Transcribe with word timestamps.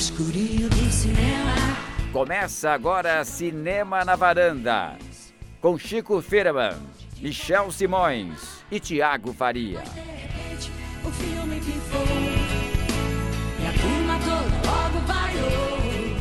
escurinho 0.00 0.66
do 0.70 0.90
cinema. 0.90 1.54
Começa 2.10 2.70
agora 2.70 3.22
Cinema 3.22 4.02
na 4.02 4.16
Varanda, 4.16 4.96
com 5.60 5.76
Chico 5.78 6.22
Firman, 6.22 6.72
Michel 7.20 7.70
Simões 7.70 8.64
e 8.70 8.80
Tiago 8.80 9.34
Faria. 9.34 9.82
O 11.04 11.10
filme 11.12 11.56
pifou. 11.60 12.00
E 13.60 13.66
a 13.66 13.72
turma 13.78 14.18
toda 14.24 14.70
logo 14.72 14.98
vaiou. 15.06 16.16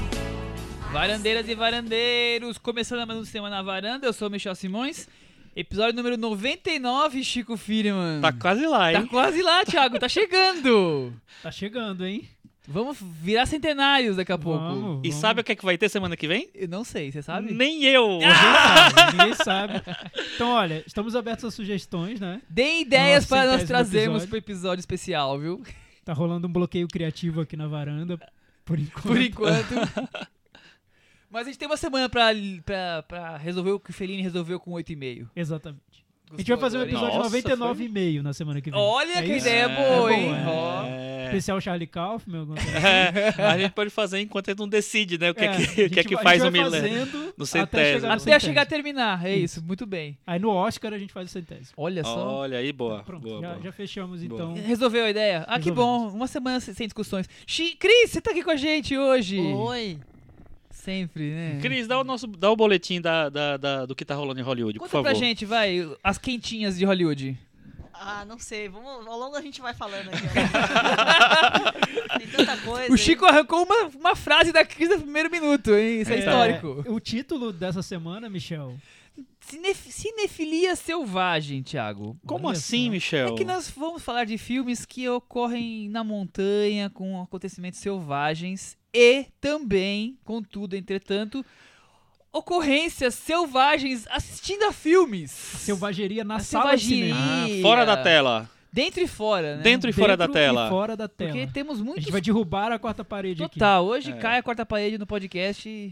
Varandeiras 0.92 1.48
e 1.48 1.56
varandeiros, 1.56 2.58
começando 2.58 3.08
mais 3.08 3.18
um 3.18 3.24
Cinema 3.24 3.50
na 3.50 3.62
Varanda, 3.62 4.06
eu 4.06 4.12
sou 4.12 4.28
o 4.28 4.32
Michel 4.32 4.56
Simões. 4.56 5.08
Episódio 5.56 5.96
número 5.96 6.18
99, 6.18 7.24
Chico 7.24 7.56
Firman. 7.56 8.20
Tá 8.22 8.34
quase 8.34 8.66
lá, 8.68 8.92
Tá 8.92 9.00
hein? 9.00 9.08
quase 9.08 9.42
lá, 9.42 9.64
Thiago, 9.64 9.98
tá 10.00 10.10
chegando. 10.10 11.14
Tá 11.42 11.50
chegando, 11.50 12.06
hein? 12.06 12.28
Vamos 12.72 12.98
virar 13.02 13.46
centenários 13.48 14.16
daqui 14.16 14.32
a 14.32 14.38
pouco. 14.38 14.60
Vamos, 14.64 15.00
E 15.04 15.10
vamos. 15.10 15.16
sabe 15.16 15.42
o 15.42 15.44
que, 15.44 15.52
é 15.54 15.56
que 15.56 15.66
vai 15.66 15.78
ter 15.78 15.90
semana 15.90 16.16
que 16.16 16.28
vem? 16.28 16.50
Eu 16.54 16.68
não 16.68 16.84
sei, 16.84 17.12
você 17.12 17.22
sabe? 17.24 17.52
Nem 17.52 17.84
eu! 17.84 18.20
Ninguém 18.22 18.34
sabe, 18.34 19.18
ninguém 19.18 19.34
sabe. 19.34 19.74
Então, 20.36 20.50
olha, 20.52 20.84
estamos 20.86 21.16
abertos 21.16 21.46
a 21.46 21.52
sugestões, 21.52 22.20
né? 22.20 22.42
Deem 22.48 22.82
ideias 22.84 23.24
Nossa, 23.28 23.36
para 23.44 23.52
nós 23.58 23.64
trazermos 23.68 24.24
episódio. 24.24 24.30
pro 24.30 24.38
episódio 24.38 24.80
especial, 24.80 25.40
viu? 25.40 25.64
Tá 26.06 26.14
rolando 26.14 26.48
um 26.48 26.52
bloqueio 26.52 26.88
criativo 26.88 27.42
aqui 27.42 27.58
na 27.58 27.68
varanda, 27.68 28.20
por 28.64 28.78
enquanto. 28.80 29.08
Por 29.08 29.20
enquanto. 29.22 29.74
Mas 31.30 31.44
a 31.48 31.50
gente 31.50 31.60
tem 31.60 31.68
uma 31.68 31.78
semana 31.78 32.08
pra, 32.10 32.30
pra, 32.66 33.04
pra 33.04 33.38
resolver 33.38 33.72
o 33.72 33.80
que 33.80 33.92
o 33.92 33.94
Fellini 33.94 34.22
resolveu 34.22 34.60
com 34.60 34.72
8,5. 34.72 35.28
Exatamente. 35.36 36.06
A 36.32 36.38
gente 36.38 36.48
vai 36.48 36.58
fazer 36.58 36.78
um 36.78 36.82
episódio 36.84 37.18
Nossa, 37.18 37.38
99,5 37.38 38.22
na 38.22 38.34
semana 38.34 38.62
que 38.62 38.70
vem. 38.70 38.80
Olha 38.80 39.14
É 39.20 39.22
que 39.24 39.34
isso? 39.34 39.48
ideia 39.48 39.64
É, 39.64 39.68
boa, 39.76 40.12
é 40.14 40.16
hein? 40.16 40.30
É. 40.88 41.26
Especial 41.30 41.62
Charlie 41.62 41.86
Kaufman, 41.88 42.46
coisa 42.48 42.62
assim. 42.64 42.78
É, 43.42 43.42
a 43.46 43.58
gente 43.58 43.72
pode 43.72 43.90
fazer 43.92 44.20
enquanto 44.20 44.48
ele 44.50 44.60
não 44.60 44.68
decide, 44.68 45.18
né? 45.20 45.30
O 45.30 45.36
que 45.36 45.44
é, 45.46 45.48
É, 45.48 45.56
que, 45.56 45.62
a 45.62 45.66
o 45.70 45.76
que, 45.76 45.82
é 45.82 45.88
gente 46.04 46.08
que 46.08 46.18
faz 46.18 46.42
a 46.44 46.48
o 46.48 46.52
gente 46.52 46.62
vai 46.62 46.70
milênio. 46.80 47.06
fazendo 47.08 47.34
no 47.38 47.44
até 47.44 47.46
centésimo. 47.46 47.94
chegar 47.94 48.08
no 48.08 48.14
Até 48.14 48.20
centésimo. 48.20 48.40
chegar 48.50 48.62
a 48.62 48.66
terminar, 48.66 49.26
é 49.26 49.36
isso, 49.36 49.64
muito 49.64 49.86
bem. 49.86 50.18
Aí 50.26 50.40
no 50.40 50.50
Oscar 50.50 50.94
a 50.94 50.98
gente 50.98 51.14
faz 51.14 51.30
o 51.30 51.32
centésimo. 51.32 51.74
Olha 51.78 52.04
só. 52.04 52.28
Olha 52.40 52.58
aí, 52.58 52.72
boa. 52.74 53.04
Pronto, 53.04 53.22
boa, 53.24 53.42
já, 53.42 53.50
boa. 53.50 53.62
já 53.64 53.72
fechamos 53.72 54.24
Boa. 54.24 54.42
então. 54.54 54.54
Resolveu 54.66 55.06
a 55.06 55.10
ideia? 55.10 55.46
Ah, 55.48 55.60
que 55.60 55.70
Resolvemos. 55.70 56.12
bom. 56.12 56.18
Uma 56.18 56.28
semana 56.28 56.60
sem 56.60 56.88
discussões. 56.88 57.28
Cris, 57.80 58.10
você 58.12 58.22
tá 58.22 58.32
aqui 58.32 58.42
com 58.44 58.52
a 58.52 58.56
gente 58.56 58.98
hoje. 58.98 59.40
Oi. 59.40 60.00
Sempre, 60.84 61.32
né? 61.34 61.60
Cris, 61.62 61.88
dá 61.88 62.00
o, 62.00 62.04
nosso, 62.04 62.26
dá 62.26 62.50
o 62.50 62.56
boletim 62.56 63.02
da, 63.02 63.28
da- 63.30 63.58
da- 63.58 63.86
do 63.86 63.94
que 63.96 64.06
tá 64.06 64.16
rolando 64.16 64.40
em 64.40 64.44
Hollywood, 64.44 64.80
por 64.80 64.84
Conta 64.86 64.92
favor. 64.92 65.04
pra 65.10 65.14
gente, 65.14 65.46
vai, 65.46 65.88
as 66.04 66.18
quentinhas 66.18 66.78
de 66.78 66.86
Hollywood. 66.86 67.38
Ah, 67.94 68.24
não 68.26 68.40
sei. 68.40 68.70
Vamos, 68.70 69.06
ao 69.06 69.20
longo 69.20 69.36
a 69.36 69.42
gente 69.42 69.60
vai 69.60 69.74
falando 69.74 70.08
aqui. 70.08 70.22
Tem 72.18 72.28
tanta 72.28 72.58
coisa. 72.58 72.94
O 72.94 72.98
Chico 72.98 73.26
arrancou 73.26 73.64
uma, 73.64 73.88
uma 73.94 74.16
frase 74.16 74.52
da 74.54 74.64
Cris 74.66 74.90
no 74.90 75.02
primeiro 75.02 75.30
minuto, 75.30 75.72
hein? 75.76 76.02
Isso 76.02 76.12
é, 76.12 76.16
É, 76.16 76.20
histórico. 76.20 76.86
o 76.88 77.00
título 77.00 77.52
dessa 77.52 77.82
semana, 77.82 78.30
Michel, 78.30 78.76
Cinef- 79.42 79.92
cinefilia 79.92 80.76
selvagem, 80.78 81.62
Thiago. 81.62 82.18
Como 82.26 82.48
Olha 82.48 82.58
assim, 82.58 82.86
só. 82.86 82.92
Michel? 82.92 83.28
É 83.34 83.36
que 83.38 83.44
nós 83.44 83.70
vamos 83.70 84.02
falar 84.02 84.24
de 84.26 84.38
filmes 84.38 84.86
que 84.86 85.10
ocorrem 85.10 85.90
na 85.90 86.04
montanha, 86.04 86.90
com 86.90 87.22
acontecimentos 87.22 87.80
selvagens 87.80 88.78
e 88.94 89.26
também, 89.40 90.18
contudo, 90.24 90.76
entretanto, 90.76 91.46
ocorrências 92.32 93.16
selvagens 93.16 94.06
assistindo 94.10 94.64
a 94.64 94.72
filmes. 94.72 95.32
selvageria 95.32 96.24
na 96.24 96.36
A 96.36 96.40
sala 96.40 96.76
de 96.76 96.82
selvageria. 96.86 97.16
cinema. 97.16 97.60
Ah, 97.60 97.62
fora 97.62 97.86
da 97.86 97.98
tela. 97.98 98.50
Dentro 98.72 99.02
e 99.02 99.08
fora, 99.08 99.58
né? 99.58 99.64
Dentro 99.64 99.90
e 99.90 99.94
fora 99.94 100.16
da 100.16 100.28
Dentro 100.28 100.40
tela. 100.42 100.68
E 100.68 100.70
fora 100.70 100.96
da 100.96 101.08
tela. 101.08 101.32
Porque 101.32 101.48
temos 101.52 101.80
A 101.80 101.84
muitos 101.84 102.04
gente 102.04 102.12
vai 102.12 102.22
derrubar 102.22 102.72
a 102.72 102.78
quarta 102.78 103.04
parede 103.04 103.44
aqui. 103.44 103.56
Total, 103.56 103.84
hoje 103.84 104.12
É. 104.12 104.16
cai 104.18 104.38
a 104.38 104.44
quarta 104.44 104.64
parede 104.64 105.00
no 105.00 105.08
podcast 105.08 105.92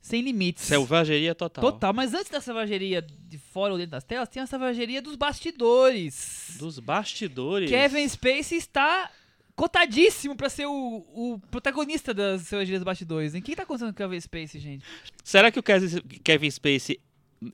sem 0.00 0.22
limites. 0.22 0.62
Selvageria 0.62 1.34
total. 1.34 1.72
Total, 1.72 1.92
mas 1.92 2.14
antes 2.14 2.30
da 2.30 2.40
selvageria 2.40 3.02
de 3.02 3.36
fora 3.38 3.72
ou 3.72 3.78
dentro 3.78 3.92
das 3.92 4.04
telas, 4.04 4.28
tem 4.28 4.40
a 4.40 4.46
selvageria 4.46 5.02
dos 5.02 5.16
bastidores. 5.16 6.54
Dos 6.58 6.78
bastidores. 6.78 7.68
Kevin 7.68 8.06
Spacey 8.08 8.58
está 8.58 9.10
cotadíssimo 9.56 10.36
pra 10.36 10.48
ser 10.48 10.66
o, 10.66 10.72
o 11.14 11.40
protagonista 11.50 12.12
das 12.12 12.42
selvageria 12.42 12.78
dos 12.78 12.84
bastidores. 12.84 13.34
Em 13.34 13.40
que 13.40 13.56
tá 13.56 13.62
acontecendo 13.62 13.88
com 13.88 13.94
o 13.94 13.96
Kevin 13.96 14.20
Spacey, 14.20 14.60
gente? 14.60 14.84
Será 15.22 15.50
que 15.50 15.58
o 15.58 15.62
Kevin 15.62 16.50
Spacey 16.50 17.00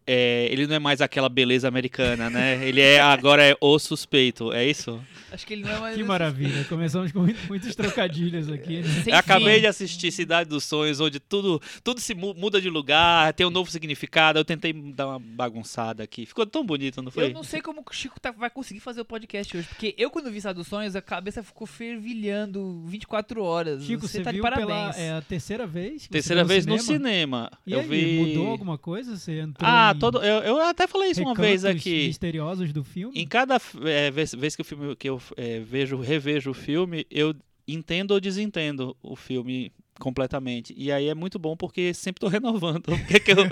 é, 0.07 0.49
ele 0.51 0.67
não 0.67 0.75
é 0.77 0.79
mais 0.79 1.01
aquela 1.01 1.29
beleza 1.29 1.67
americana, 1.69 2.29
né? 2.31 2.67
Ele 2.67 2.81
é 2.81 3.01
agora 3.01 3.43
é 3.45 3.57
o 3.61 3.79
suspeito, 3.79 4.53
é 4.53 4.67
isso? 4.67 5.01
Acho 5.33 5.47
que 5.47 5.53
ele 5.55 5.63
não 5.63 5.71
é 5.71 5.79
mais. 5.81 5.97
Que 5.97 6.03
maravilha. 6.03 6.65
Começamos 6.65 7.13
com 7.13 7.21
muito- 7.21 7.47
muitos 7.49 7.75
trocadilhos 7.75 8.49
aqui. 8.51 8.79
né? 8.81 9.03
Sem 9.05 9.13
Eu 9.13 9.19
acabei 9.19 9.55
fim. 9.57 9.61
de 9.61 9.67
assistir 9.69 10.11
Cidade 10.11 10.49
dos 10.51 10.65
Sonhos, 10.65 11.01
onde 11.01 11.21
tudo, 11.21 11.61
tudo 11.85 12.01
se 12.01 12.15
mu- 12.15 12.35
muda 12.35 12.61
de 12.61 12.69
lugar, 12.69 13.33
tem 13.35 13.47
um 13.47 13.51
novo 13.51 13.71
significado. 13.71 14.39
Eu 14.39 14.45
tentei 14.45 14.73
dar 14.73 15.07
uma 15.07 15.19
bagunçada 15.21 16.03
aqui. 16.03 16.27
Ficou 16.27 16.45
tão 16.47 16.65
bonito, 16.65 17.01
não 17.03 17.11
foi? 17.13 17.25
Eu 17.27 17.31
não 17.31 17.45
sei 17.45 17.61
como 17.61 17.81
o 17.81 17.93
Chico 17.93 18.19
tá- 18.21 18.33
vai 18.33 18.51
conseguir 18.51 18.81
fazer 18.81 19.01
o 19.01 19.05
podcast 19.05 19.57
hoje, 19.57 19.69
porque 19.69 19.95
eu, 19.97 20.11
quando 20.11 20.31
vi 20.31 20.41
Sá 20.41 20.53
dos 20.53 20.67
Sonhos, 20.67 20.97
a 20.97 21.03
cabeça 21.03 21.43
ficou 21.43 21.67
fervilhando 21.67 22.83
24 22.87 23.43
horas. 23.43 23.85
Chico, 23.85 24.07
você, 24.07 24.19
você 24.19 24.25
tá 24.25 24.31
de 24.31 24.37
viu 24.37 24.43
parabéns. 24.43 24.67
pela 24.67 24.97
é 24.97 25.13
a 25.13 25.23
terceira 25.23 25.67
vez? 25.67 26.03
que 26.03 26.09
você 26.09 26.09
Terceira 26.09 26.45
vez 26.45 26.67
no 26.67 26.79
cinema. 26.79 27.51
E 27.67 27.73
eu 27.73 27.81
aí, 27.81 27.87
vi. 27.87 28.19
mudou 28.19 28.49
alguma 28.49 28.77
coisa? 28.79 29.17
Você 29.17 29.39
entrou 29.41 29.69
Ah, 29.69 29.80
em 29.95 29.99
todo. 29.99 30.23
Eu, 30.23 30.43
eu 30.43 30.61
até 30.61 30.87
falei 30.87 31.11
isso 31.11 31.23
uma 31.23 31.35
vez 31.35 31.65
aqui. 31.65 32.07
misteriosos 32.07 32.73
do 32.73 32.85
filme? 32.85 33.19
Em 33.19 33.27
cada 33.27 33.61
é, 33.85 34.11
vez, 34.11 34.35
vez 34.35 34.57
que, 34.57 34.63
o 34.63 34.65
filme, 34.65 34.97
que 34.97 35.09
eu 35.09 35.21
é, 35.37 35.61
vejo, 35.61 35.99
revejo 35.99 36.51
o 36.51 36.55
filme, 36.55 37.07
eu 37.11 37.35
entendo 37.67 38.13
ou 38.13 38.21
desentendo 38.21 38.97
o 39.03 39.17
filme 39.17 39.73
completamente. 40.01 40.75
E 40.77 40.91
aí 40.91 41.09
é 41.09 41.15
muito 41.15 41.39
bom 41.39 41.57
porque 41.57 41.95
sempre 41.95 42.21
tô 42.21 42.27
renovando. 42.29 42.89
o 42.89 43.07
que 43.07 43.21
que 43.21 43.31
eu... 43.33 43.37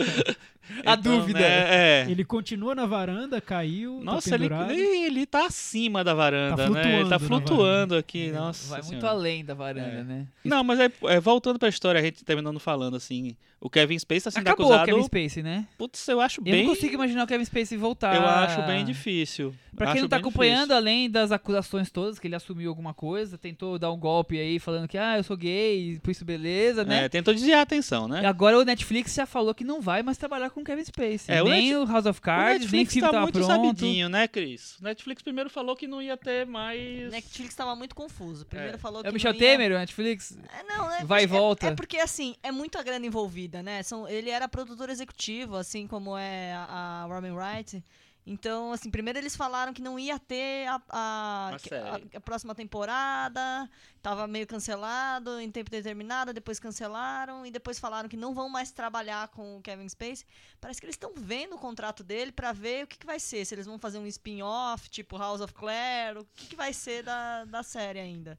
A 0.84 0.92
Então, 0.92 1.18
dúvida. 1.20 1.38
né, 1.40 2.02
é. 2.02 2.06
Ele 2.10 2.22
continua 2.26 2.74
na 2.74 2.84
varanda, 2.84 3.40
caiu, 3.40 4.00
Nossa, 4.02 4.36
tá 4.38 4.44
ele, 4.70 4.74
ele, 4.82 5.06
ele 5.06 5.26
tá 5.26 5.46
acima 5.46 6.04
da 6.04 6.12
varanda, 6.12 6.56
Tá 6.64 6.68
né? 6.70 7.00
Ele 7.00 7.08
tá 7.08 7.18
flutuando 7.18 7.46
flutuando 7.48 7.96
aqui, 7.96 8.30
nossa. 8.32 8.68
Vai 8.68 8.80
muito 8.82 8.90
Senhora. 9.00 9.08
além 9.08 9.42
da 9.44 9.54
varanda, 9.54 10.00
É. 10.00 10.04
né? 10.04 10.26
Não, 10.44 10.62
mas 10.62 10.78
é, 10.78 10.90
é, 11.04 11.20
voltando 11.20 11.58
pra 11.58 11.70
história, 11.70 11.98
a 11.98 12.04
gente 12.04 12.22
terminando 12.22 12.60
falando 12.60 12.98
assim, 12.98 13.34
o 13.58 13.70
Kevin 13.70 13.98
Spacey 13.98 14.24
tá 14.24 14.30
sendo 14.30 14.42
Acabou 14.46 14.66
o 14.66 14.72
acusado. 14.74 14.86
Kevin 14.90 15.02
Spacey, 15.04 15.42
né? 15.42 15.66
Putz, 15.78 16.06
eu 16.06 16.20
acho 16.20 16.40
Eu 16.42 16.44
bem. 16.44 16.66
não 16.66 16.74
consigo 16.74 16.92
imaginar 16.94 17.24
o 17.24 17.26
Kevin 17.26 17.44
Spacey 17.46 17.78
voltar. 17.78 18.14
Eu 18.14 18.26
acho 18.26 18.60
bem 18.66 18.84
difícil. 18.84 19.54
Pra 19.74 19.86
quem 19.86 19.92
Acho 19.94 20.02
não 20.02 20.08
tá 20.08 20.16
acompanhando, 20.16 20.58
difícil. 20.70 20.76
além 20.76 21.08
das 21.10 21.30
acusações 21.32 21.88
todas, 21.90 22.18
que 22.18 22.26
ele 22.26 22.34
assumiu 22.34 22.68
alguma 22.68 22.92
coisa, 22.92 23.38
tentou 23.38 23.78
dar 23.78 23.90
um 23.92 23.98
golpe 23.98 24.36
aí 24.38 24.58
falando 24.58 24.88
que, 24.88 24.98
ah, 24.98 25.16
eu 25.16 25.22
sou 25.22 25.36
gay, 25.36 25.98
por 26.02 26.10
isso 26.10 26.24
beleza, 26.24 26.37
né? 26.84 27.04
É, 27.04 27.08
tentou 27.08 27.34
desviar 27.34 27.60
a 27.60 27.62
atenção, 27.62 28.06
né? 28.08 28.24
Agora 28.26 28.58
o 28.58 28.64
Netflix 28.64 29.14
já 29.14 29.26
falou 29.26 29.54
que 29.54 29.64
não 29.64 29.80
vai 29.80 30.02
mais 30.02 30.16
trabalhar 30.18 30.50
com 30.50 30.60
o 30.60 30.64
Kevin 30.64 30.84
Spacey. 30.84 31.34
É, 31.34 31.42
o 31.42 31.48
nem 31.48 31.72
Net- 31.72 31.76
o 31.76 31.92
House 31.92 32.06
of 32.06 32.18
O 32.18 32.22
Cards, 32.22 32.50
nem 32.72 32.80
Netflix 32.82 32.92
filme 32.92 33.06
tá 33.06 33.12
tava 33.12 33.22
muito 33.22 33.38
pronto. 33.38 33.48
sabidinho, 33.50 34.08
né, 34.08 34.28
Cris? 34.28 34.76
O 34.80 34.84
Netflix 34.84 35.22
primeiro 35.22 35.50
falou 35.50 35.74
que 35.76 35.86
não 35.86 36.00
ia 36.00 36.16
ter 36.16 36.46
mais. 36.46 37.10
Netflix 37.10 37.54
tava 37.54 37.74
muito 37.76 37.94
confuso. 37.94 38.46
Primeiro 38.46 38.74
É. 38.74 38.78
falou 38.78 39.02
que 39.02 39.06
É 39.08 39.10
o 39.10 39.12
Michel 39.12 39.32
não 39.32 39.40
ia... 39.40 39.46
Temer, 39.46 39.72
o 39.72 39.74
Netflix? 39.78 40.36
É, 40.58 40.62
não, 40.72 40.88
né? 40.88 41.00
Vai 41.04 41.22
e 41.22 41.24
é- 41.24 41.26
volta. 41.26 41.66
É, 41.68 41.74
porque, 41.74 41.98
assim, 41.98 42.34
é 42.42 42.50
muita 42.52 42.82
grana 42.82 43.04
envolvida, 43.06 43.62
né? 43.62 43.82
São, 43.82 44.08
ele 44.08 44.30
era 44.30 44.48
produtor 44.48 44.88
executivo, 44.90 45.56
assim 45.56 45.86
como 45.86 46.16
é 46.16 46.52
a, 46.54 47.04
a 47.04 47.04
Robin 47.06 47.30
Wright. 47.32 47.82
Então, 48.30 48.72
assim, 48.72 48.90
primeiro 48.90 49.18
eles 49.18 49.34
falaram 49.34 49.72
que 49.72 49.80
não 49.80 49.98
ia 49.98 50.18
ter 50.18 50.66
a, 50.68 50.80
a, 50.90 51.50
a- 51.82 52.16
a 52.16 52.20
próxima 52.20 52.54
temporada, 52.54 53.68
tava 54.02 54.26
meio 54.26 54.46
cancelado 54.46 55.40
em 55.40 55.50
tempo 55.50 55.70
determinado, 55.70 56.32
depois 56.32 56.60
cancelaram 56.60 57.46
e 57.46 57.50
depois 57.50 57.78
falaram 57.78 58.08
que 58.08 58.16
não 58.16 58.34
vão 58.34 58.48
mais 58.48 58.70
trabalhar 58.70 59.28
com 59.28 59.56
o 59.56 59.62
Kevin 59.62 59.88
Spacey. 59.88 60.26
Parece 60.60 60.78
que 60.80 60.86
eles 60.86 60.94
estão 60.94 61.12
vendo 61.16 61.54
o 61.56 61.58
contrato 61.58 62.04
dele 62.04 62.30
pra 62.30 62.52
ver 62.52 62.84
o 62.84 62.86
que, 62.86 62.98
que 62.98 63.06
vai 63.06 63.18
ser, 63.18 63.44
se 63.44 63.54
eles 63.54 63.66
vão 63.66 63.78
fazer 63.78 63.98
um 63.98 64.06
spin-off, 64.06 64.90
tipo 64.90 65.16
House 65.16 65.40
of 65.40 65.54
Claire, 65.54 66.18
o 66.18 66.26
que, 66.34 66.48
que 66.48 66.56
vai 66.56 66.72
ser 66.72 67.02
da, 67.02 67.44
da 67.46 67.62
série 67.62 67.98
ainda. 67.98 68.38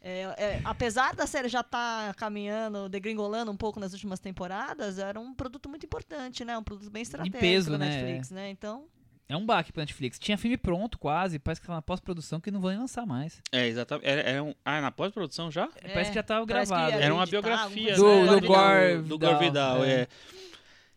É, 0.00 0.22
é, 0.38 0.60
apesar 0.64 1.14
da 1.16 1.26
série 1.26 1.48
já 1.48 1.60
estar 1.60 2.14
caminhando, 2.14 2.88
degringolando 2.88 3.50
um 3.50 3.56
pouco 3.56 3.80
nas 3.80 3.92
últimas 3.92 4.20
temporadas, 4.20 4.98
era 4.98 5.18
um 5.18 5.34
produto 5.34 5.68
muito 5.68 5.84
importante, 5.84 6.44
né? 6.44 6.56
Um 6.56 6.62
produto 6.62 6.90
bem 6.90 7.02
estratégico 7.02 7.38
peso, 7.40 7.70
da 7.72 7.78
né? 7.78 7.86
Netflix, 7.88 8.30
né? 8.30 8.48
Então, 8.50 8.86
É 9.28 9.36
um 9.36 9.44
baque 9.44 9.72
pra 9.72 9.82
Netflix. 9.82 10.18
Tinha 10.18 10.38
filme 10.38 10.56
pronto 10.56 10.98
quase, 10.98 11.38
parece 11.38 11.60
que 11.60 11.66
tá 11.66 11.74
na 11.74 11.82
pós-produção 11.82 12.40
que 12.40 12.50
não 12.50 12.60
vão 12.60 12.70
nem 12.70 12.78
lançar 12.78 13.04
mais. 13.04 13.42
É, 13.50 13.66
exatamente. 13.66 14.06
Era, 14.06 14.20
era 14.22 14.44
um... 14.44 14.54
Ah, 14.64 14.80
na 14.80 14.92
pós-produção 14.92 15.50
já? 15.50 15.68
É, 15.82 15.88
parece 15.88 16.10
que 16.10 16.14
já 16.14 16.22
tava 16.22 16.46
que 16.46 16.52
gravado. 16.52 16.92
Era 16.96 17.12
uma 17.12 17.26
biografia, 17.26 17.96
alguma 17.96 18.24
Do- 18.26 18.34
né? 18.34 18.40
do. 18.40 18.46
Gore 18.46 19.02
Do 19.02 19.18
Gore 19.18 19.38
Vidal, 19.44 19.84
é. 19.84 19.92
é. 20.02 20.08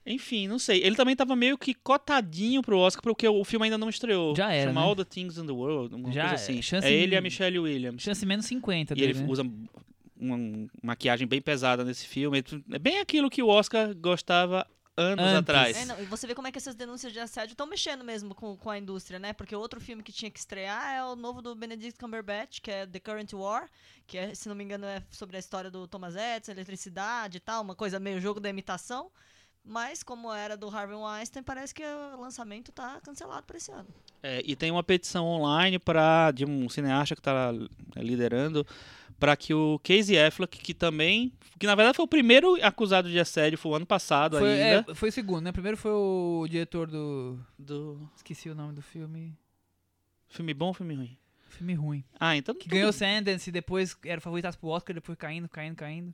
Enfim, 0.06 0.48
não 0.48 0.58
sei. 0.60 0.82
Ele 0.84 0.96
também 0.96 1.16
tava 1.16 1.36
meio 1.36 1.58
que 1.58 1.74
cotadinho 1.74 2.62
pro 2.62 2.78
Oscar, 2.78 3.02
porque 3.04 3.28
o 3.28 3.44
filme 3.44 3.66
ainda 3.66 3.78
não 3.78 3.90
estreou. 3.90 4.36
Já 4.36 4.52
era, 4.52 4.70
Chama 4.70 4.82
né? 4.82 4.88
All 4.88 4.96
the 4.96 5.04
Things 5.04 5.38
in 5.38 5.46
the 5.46 5.52
World, 5.52 5.94
uma 5.96 6.12
Já 6.12 6.30
coisa 6.30 6.34
é. 6.34 6.36
assim. 6.36 6.62
Chance 6.62 6.88
é 6.88 6.92
ele 6.92 7.16
e 7.16 7.18
a 7.18 7.22
Michelle 7.22 7.60
Williams. 7.60 8.02
Chance 8.02 8.26
menos 8.26 8.46
50 8.46 8.94
E 8.94 8.96
dele, 8.96 9.12
ele 9.12 9.20
né? 9.22 9.26
usa 9.28 9.44
uma 10.20 10.38
maquiagem 10.84 11.28
bem 11.28 11.42
pesada 11.42 11.84
nesse 11.84 12.08
filme. 12.08 12.44
É 12.72 12.80
bem 12.80 13.00
aquilo 13.00 13.30
que 13.30 13.42
o 13.44 13.48
Oscar 13.48 13.94
gostava 13.96 14.66
anos 15.00 15.26
Antes. 15.26 15.40
atrás. 15.40 15.78
É, 15.78 15.86
não, 15.86 16.02
e 16.02 16.06
você 16.06 16.28
vê 16.28 16.36
como 16.36 16.48
é 16.48 16.52
que 16.52 16.58
essas 16.58 16.76
denúncias 16.76 17.12
de 17.12 17.20
assédio 17.20 17.54
estão 17.54 17.66
mexendo 17.66 18.04
mesmo 18.04 18.36
com, 18.36 18.56
com 18.56 18.70
a 18.70 18.78
indústria, 18.78 19.20
né? 19.20 19.34
Porque 19.34 19.56
outro 19.56 19.80
filme 19.80 20.04
que 20.04 20.12
tinha 20.12 20.30
que 20.30 20.40
estrear 20.40 20.94
é 20.94 21.04
o 21.04 21.16
novo 21.16 21.42
do 21.42 21.56
Benedict 21.56 22.00
Cumberbatch, 22.00 22.60
que 22.62 22.70
é 22.70 22.86
The 22.86 23.00
Current 23.00 23.34
War, 23.34 23.70
que 24.06 24.18
é, 24.18 24.36
se 24.36 24.48
não 24.48 24.56
me 24.56 24.64
engano, 24.64 24.86
é 24.86 25.02
sobre 25.10 25.38
a 25.38 25.40
história 25.40 25.72
do 25.72 25.88
Thomas 25.88 26.16
Edison, 26.16 26.52
eletricidade 26.52 27.38
e 27.38 27.40
tal, 27.40 27.62
uma 27.62 27.76
coisa 27.76 28.00
meio 28.00 28.20
jogo 28.20 28.40
da 28.40 28.50
imitação. 28.50 29.12
Mas, 29.64 30.02
como 30.02 30.34
era 30.34 30.56
do 30.56 30.68
Harvey 30.70 30.96
Weinstein, 30.96 31.44
parece 31.44 31.76
que 31.76 31.84
o 31.84 32.20
lançamento 32.20 32.72
tá 32.72 33.00
cancelado 33.02 33.46
para 33.46 33.58
esse 33.58 33.72
ano. 33.72 33.88
É, 34.24 34.42
e 34.44 34.56
tem 34.56 34.72
uma 34.72 34.84
petição 34.84 35.26
online 35.26 35.78
para 35.78 36.32
de 36.32 36.46
um 36.46 36.68
cineasta 36.70 37.16
que 37.16 37.20
está 37.20 37.52
liderando 37.96 38.66
para 39.20 39.36
que 39.36 39.54
o 39.54 39.80
Casey 39.84 40.18
Affleck, 40.18 40.58
que 40.60 40.74
também, 40.74 41.34
que 41.60 41.68
na 41.68 41.76
verdade 41.76 41.96
foi 41.96 42.06
o 42.06 42.08
primeiro 42.08 42.56
acusado 42.64 43.10
de 43.10 43.20
assédio, 43.20 43.58
foi 43.58 43.72
o 43.72 43.76
ano 43.76 43.86
passado 43.86 44.38
Foi, 44.40 44.50
ainda. 44.50 44.92
é, 44.92 44.96
foi 44.96 45.10
o 45.10 45.12
segundo, 45.12 45.42
né? 45.42 45.52
Primeiro 45.52 45.76
foi 45.78 45.92
o 45.92 46.48
diretor 46.50 46.88
do. 46.90 47.40
Do 47.58 48.10
Esqueci 48.16 48.50
o 48.50 48.56
nome 48.56 48.74
do 48.74 48.82
filme. 48.82 49.38
filme 50.28 50.54
bom 50.54 50.68
ou 50.68 50.74
filme 50.74 50.96
ruim? 50.96 51.18
Filme 51.50 51.74
ruim. 51.74 52.04
Ah, 52.20 52.36
então 52.38 52.54
Que 52.56 52.62
tudo- 52.62 52.72
ganhou 52.72 52.94
Sundance 52.94 53.50
e 53.50 53.52
depois 53.52 53.98
era 54.06 54.22
favoritaço 54.22 54.58
pro 54.60 54.70
Oscar, 54.70 54.94
depois 54.94 55.18
caindo, 55.18 55.50
caindo, 55.50 55.76
caindo. 55.76 56.14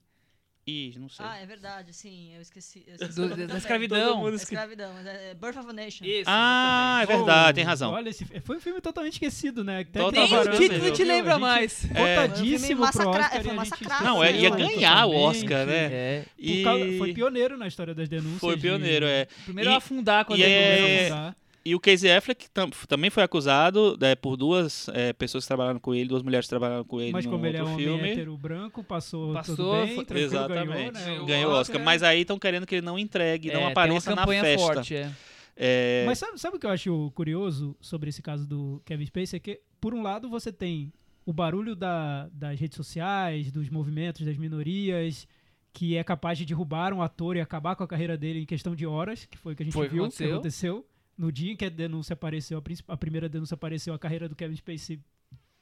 Ih, 0.67 0.95
não 0.97 1.07
sei. 1.07 1.23
Ah, 1.23 1.37
é 1.37 1.45
verdade, 1.45 1.93
sim, 1.93 2.33
eu 2.33 2.41
esqueci. 2.41 2.83
Eu 2.87 2.95
esqueci 2.95 3.13
Do- 3.21 3.47
da 3.47 3.55
escravidão. 3.55 4.07
Todo 4.07 4.17
mundo 4.17 4.29
Da 4.31 4.35
esque- 4.37 4.55
escravidão, 4.55 4.93
mas 4.95 5.05
é 5.05 5.29
é 5.29 5.33
Birth 5.35 5.57
of 5.57 5.69
a 5.69 5.73
Nation. 5.73 6.03
Isso, 6.05 6.23
ah, 6.25 6.97
é 7.01 7.03
exatamente. 7.03 7.17
verdade, 7.17 7.49
Oh, 7.49 7.53
tem 7.53 7.63
razão. 7.63 7.91
Olha, 7.91 8.09
esse, 8.09 8.25
foi 8.41 8.57
um 8.57 8.59
filme 8.59 8.81
totalmente 8.81 9.13
esquecido, 9.13 9.63
né? 9.63 9.81
Até 9.81 9.99
Nem 10.11 10.33
o 10.35 10.57
título 10.57 10.91
te 10.91 11.03
lembra 11.03 11.37
mais. 11.37 11.85
É. 11.93 12.15
Cotadíssimo 12.25 12.83
Foi 12.87 12.91
pro 13.03 13.11
massacra- 13.11 13.11
Oscar 13.11 13.29
foi 13.29 13.39
a 13.39 13.43
gente 13.43 13.55
massacrado. 13.55 14.03
Não, 14.05 14.23
é, 14.23 14.31
ia 14.35 14.49
ganhar 14.49 15.05
o. 15.05 15.11
Oscar, 15.15 15.67
né? 15.67 15.85
É. 15.93 16.25
E 16.35 16.63
causa- 16.63 16.97
Foi 16.97 17.13
pioneiro 17.13 17.57
na 17.57 17.67
história 17.67 17.93
das 17.93 18.09
denúncias. 18.09 18.39
foi 18.39 18.55
de- 18.55 18.61
pioneiro, 18.63 19.05
é. 19.05 19.27
Primeiro 19.43 19.69
E- 19.69 19.73
a 19.73 19.77
afundar 19.77 20.25
quando 20.25 20.39
e 20.39 20.43
ele 20.43 20.51
é- 20.51 20.77
começou 20.77 20.85
a 20.85 20.87
de 20.97 21.05
afundar. 21.05 21.35
E 21.67 21.73
o 21.73 21.79
Casey 21.79 22.11
Affleck 22.11 22.47
tam- 22.51 22.69
também 22.87 23.09
foi 23.09 23.23
acusado 23.23 23.97
né, 23.99 24.13
por 24.13 24.37
duas 24.37 24.87
é, 24.89 25.11
pessoas 25.13 25.43
que 25.43 25.47
trabalharam 25.47 25.79
com 25.79 25.95
ele, 25.95 26.07
duas 26.07 26.21
mulheres 26.21 26.45
que 26.45 26.49
trabalharam 26.51 26.83
com 26.83 27.01
ele 27.01 27.11
Mas 27.11 27.25
no 27.25 27.31
como 27.31 27.45
ele 27.45 27.57
é 27.57 27.63
um 27.63 27.75
filme. 27.75 28.07
hétero 28.11 28.37
branco, 28.37 28.83
passou, 28.83 29.33
Passou, 29.33 29.55
tudo 29.55 29.71
bem, 29.71 29.95
foi- 30.05 30.19
Exatamente. 30.21 30.67
ganhou, 30.67 30.91
né? 30.91 31.03
Ganhou 31.05 31.25
Ganhou 31.25 31.51
o 31.51 31.55
Oscar. 31.55 31.81
Mas 31.81 32.03
aí 32.03 32.21
estão 32.21 32.37
querendo 32.37 32.67
que 32.67 32.75
ele 32.75 32.85
não 32.85 32.99
entregue, 32.99 33.49
É, 33.49 33.53
não 33.53 33.61
tem 33.61 33.71
apareça 33.71 34.11
uma 34.13 34.15
na 34.25 34.27
festa. 34.27 34.57
forte, 34.63 34.95
é. 34.95 35.11
É, 35.57 36.03
Mas 36.05 36.19
sabe, 36.19 36.37
sabe 36.39 36.57
o 36.57 36.59
que 36.59 36.65
eu 36.65 36.69
acho 36.69 37.11
curioso 37.15 37.75
sobre 37.81 38.09
esse 38.09 38.21
caso 38.21 38.45
do 38.47 38.81
Kevin 38.85 39.05
Spacey? 39.07 39.37
É 39.37 39.39
que, 39.39 39.61
por 39.81 39.93
um 39.95 40.03
lado, 40.03 40.29
você 40.29 40.51
tem 40.51 40.93
o 41.25 41.33
barulho 41.33 41.75
da- 41.75 42.27
das 42.31 42.59
redes 42.59 42.75
sociais, 42.75 43.51
dos 43.51 43.69
movimentos, 43.71 44.23
das 44.25 44.37
minorias, 44.37 45.27
que 45.73 45.97
é 45.97 46.03
capaz 46.03 46.37
de 46.37 46.45
derrubar 46.45 46.93
um 46.93 47.01
ator 47.01 47.35
e 47.37 47.41
acabar 47.41 47.75
com 47.75 47.83
a 47.83 47.87
carreira 47.87 48.15
dele 48.17 48.41
em 48.41 48.45
questão 48.45 48.75
de 48.75 48.85
horas, 48.85 49.25
que 49.25 49.37
foi 49.37 49.53
o 49.53 49.55
que 49.55 49.63
a 49.63 49.65
gente 49.65 49.73
Foi 49.73 49.87
viu, 49.87 50.03
aconteceu. 50.03 50.27
que 50.27 50.33
aconteceu. 50.33 50.85
No 51.17 51.31
dia 51.31 51.51
em 51.51 51.55
que 51.55 51.65
a 51.65 51.69
denúncia 51.69 52.13
apareceu, 52.13 52.57
a, 52.57 52.93
a 52.93 52.97
primeira 52.97 53.29
denúncia 53.29 53.55
apareceu, 53.55 53.93
a 53.93 53.99
carreira 53.99 54.27
do 54.27 54.35
Kevin 54.35 54.55
Spacey 54.55 54.99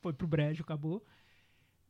foi 0.01 0.13
pro 0.13 0.27
brejo, 0.27 0.63
acabou. 0.63 1.05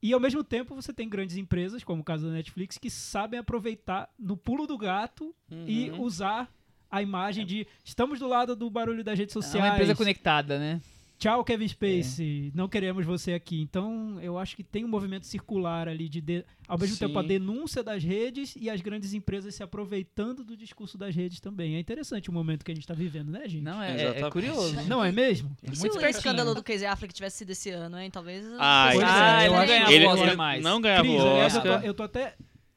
E 0.01 0.11
ao 0.13 0.19
mesmo 0.19 0.43
tempo 0.43 0.75
você 0.75 0.91
tem 0.91 1.07
grandes 1.07 1.37
empresas, 1.37 1.81
como 1.83 2.01
o 2.01 2.03
caso 2.03 2.25
da 2.27 2.33
Netflix, 2.33 2.77
que 2.77 2.89
sabem 2.89 3.39
aproveitar 3.39 4.09
no 4.19 4.35
pulo 4.35 4.67
do 4.67 4.77
gato 4.77 5.33
e 5.65 5.89
uhum. 5.91 6.01
usar 6.01 6.53
a 6.91 7.01
imagem 7.01 7.45
de 7.45 7.65
estamos 7.85 8.19
do 8.19 8.27
lado 8.27 8.55
do 8.55 8.69
barulho 8.69 9.03
das 9.03 9.17
redes 9.17 9.33
É 9.35 9.41
sociais. 9.41 9.65
uma 9.65 9.73
empresa 9.73 9.95
conectada, 9.95 10.59
né? 10.59 10.81
Tchau, 11.19 11.41
Kevin 11.45 11.67
Spacey. 11.69 12.51
Não 12.53 12.67
queremos 12.67 13.05
você 13.05 13.33
aqui. 13.33 13.61
Então, 13.61 14.19
eu 14.21 14.37
acho 14.37 14.57
que 14.57 14.63
tem 14.63 14.83
um 14.83 14.89
movimento 14.89 15.25
circular 15.25 15.87
ali 15.87 16.09
de, 16.09 16.19
de- 16.19 16.43
ao 16.67 16.77
mesmo 16.77 16.95
Sim. 16.97 17.07
tempo 17.07 17.17
a 17.17 17.21
denúncia 17.21 17.81
das 17.81 18.03
redes 18.03 18.55
e 18.59 18.69
as 18.69 18.81
grandes 18.81 19.13
empresas 19.13 19.55
se 19.55 19.63
aproveitando 19.63 20.43
do 20.43 20.57
discurso 20.57 20.97
das 20.97 21.15
redes 21.15 21.39
também. 21.39 21.75
É 21.75 21.79
interessante 21.79 22.29
o 22.29 22.33
momento 22.33 22.65
que 22.65 22.71
a 22.71 22.75
gente 22.75 22.83
está 22.83 22.93
vivendo, 22.93 23.31
né, 23.31 23.47
gente? 23.47 23.63
Não, 23.63 23.81
é, 23.81 23.95
é- 24.01 24.21
é 24.21 24.29
curioso. 24.29 24.75
Não 24.87 25.01
é 25.03 25.11
mesmo? 25.13 25.55
É 25.63 25.71
E 25.71 25.75
se 25.77 25.87
muito 25.87 25.97
o 26.03 26.05
escândalo 26.05 26.53
do 26.53 26.61
Casey 26.61 26.85
Affleck 26.87 27.13
tivesse 27.13 27.37
sido 27.37 27.51
esse 27.51 27.69
ano, 27.69 27.97
hein? 27.97 28.11
Talvez... 28.11 28.45
Ah, 28.59 28.89
Ah, 28.89 28.91
é, 28.91 29.45
ele 29.45 29.47
eu 29.47 29.57
não 29.59 29.65
ganhava 29.65 29.93
ele, 29.93 30.05
o 30.05 30.09
Oscar 30.09 30.27
ele 30.27 30.35
mais. 30.35 30.63
não 30.63 30.81
ganhava 30.81 31.03
Cris, 31.07 31.21
aliás, 31.21 31.55
eu 31.55 31.61
tô, 31.61 31.67
eu 31.69 31.93
tô 31.93 32.03
até 32.03 32.35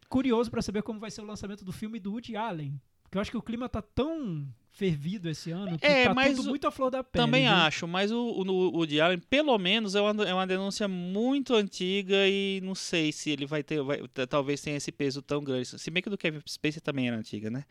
curioso 0.09 0.50
para 0.53 0.62
saber 0.62 0.83
como 0.83 1.00
vai 1.00 1.11
ser 1.11 1.21
o 1.21 1.25
lançamento 1.27 1.65
do 1.65 1.73
filme 1.73 1.99
do 1.99 2.12
Woody 2.12 2.37
Allen. 2.37 2.81
Porque 3.03 3.19
eu 3.19 3.23
acho 3.23 3.31
que 3.31 3.37
o 3.37 3.43
clima 3.43 3.69
tá 3.69 3.83
tão 3.83 4.47
fervido 4.76 5.28
esse 5.31 5.50
ano 5.50 5.78
que 5.78 5.87
É, 5.87 6.05
tá 6.05 6.14
mas 6.14 6.37
tudo 6.37 6.46
o- 6.46 6.50
muito 6.50 6.67
à 6.67 6.70
flor 6.70 6.90
da 6.90 7.02
pele. 7.02 7.25
Também 7.25 7.44
viu? 7.46 7.52
acho, 7.55 7.88
mas 7.88 8.12
o, 8.12 8.19
o, 8.19 8.78
o 8.81 9.02
Allen, 9.02 9.19
pelo 9.19 9.56
menos, 9.58 9.94
é 9.94 10.00
uma, 10.02 10.25
é 10.28 10.34
uma 10.34 10.46
denúncia 10.46 10.87
muito 10.87 11.55
antiga 11.55 12.28
e 12.28 12.61
não 12.62 12.75
sei 12.75 13.11
se 13.11 13.31
ele 13.31 13.46
vai 13.46 13.62
ter. 13.62 13.82
vai- 13.82 14.02
talvez 14.28 14.61
tenha 14.61 14.76
esse 14.76 14.93
peso 14.93 15.23
tão 15.23 15.43
grande. 15.43 15.67
Se 15.67 15.90
bem 15.90 16.02
que 16.02 16.08
o 16.08 16.11
do 16.11 16.19
Kevin 16.19 16.40
Spacey 16.46 16.81
também 16.82 17.08
era 17.08 17.17
antiga, 17.17 17.50
né? 17.50 17.64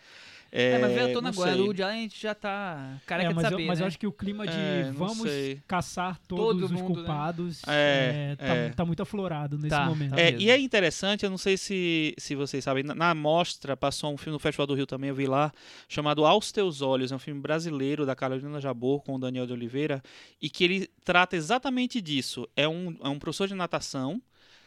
É, 0.52 0.78
mas 0.80 0.94
veio 0.94 1.08
à 1.08 1.10
tona 1.10 1.22
não 1.22 1.30
agora. 1.30 1.52
sei. 1.54 1.62
O 1.62 1.70
Allen 1.72 2.00
a 2.00 2.02
gente 2.04 2.22
já 2.22 2.34
tá 2.34 2.98
careca 3.06 3.26
É, 3.26 3.30
de 3.30 3.36
mas, 3.36 3.44
saber, 3.50 3.64
eu, 3.64 3.68
mas 3.68 3.80
eu 3.80 3.84
né? 3.84 3.88
acho 3.88 4.00
que 4.00 4.08
o 4.08 4.12
clima 4.12 4.48
de 4.48 4.54
É, 4.58 4.92
vamos 4.96 5.30
sei. 5.30 5.60
caçar 5.68 6.18
todos 6.28 6.46
Todo 6.62 6.66
os 6.66 6.72
mundo, 6.72 6.82
né? 6.82 6.96
culpados 6.96 7.62
É, 7.68 8.32
é, 8.32 8.36
tá, 8.38 8.54
é. 8.56 8.70
tá 8.70 8.86
muito 8.86 9.02
aflorado 9.04 9.58
nesse 9.58 9.70
Tá, 9.70 9.86
momento. 9.86 10.12
tá. 10.16 10.22
É, 10.22 10.32
mesmo. 10.32 10.42
e 10.42 10.50
é 10.50 10.58
interessante, 10.58 11.26
eu 11.26 11.30
não 11.30 11.38
sei 11.38 11.58
se, 11.58 12.14
se 12.18 12.36
vocês 12.36 12.64
sabem, 12.64 12.84
na, 12.84 12.96
na 12.96 13.14
mostra 13.14 13.76
passou 13.76 14.14
um 14.14 14.18
filme 14.18 14.34
no 14.34 14.40
Festival 14.40 14.66
do 14.66 14.76
Rio 14.76 14.86
também, 14.86 15.10
eu 15.10 15.16
vi 15.16 15.28
lá, 15.28 15.52
chamado 15.90 16.26
Aos 16.26 16.54
Teus 16.54 16.82
Olhos, 16.82 16.95
é 17.12 17.16
um 17.16 17.20
filme 17.20 17.42
brasileiro 17.42 18.06
da 18.06 18.16
Carolina 18.16 18.60
Jabor 18.62 19.04
com 19.04 19.16
o 19.16 19.20
Daniel 19.20 19.46
de 19.46 19.54
Oliveira, 19.54 20.02
e 20.42 20.50
que 20.50 20.64
ele 20.64 20.88
trata 21.04 21.36
exatamente 21.36 22.02
disso. 22.02 22.48
É 22.56 22.68
um, 22.68 22.96
é 23.02 23.10
um 23.10 23.20
professor 23.20 23.48
de 23.48 23.56
natação 23.56 24.22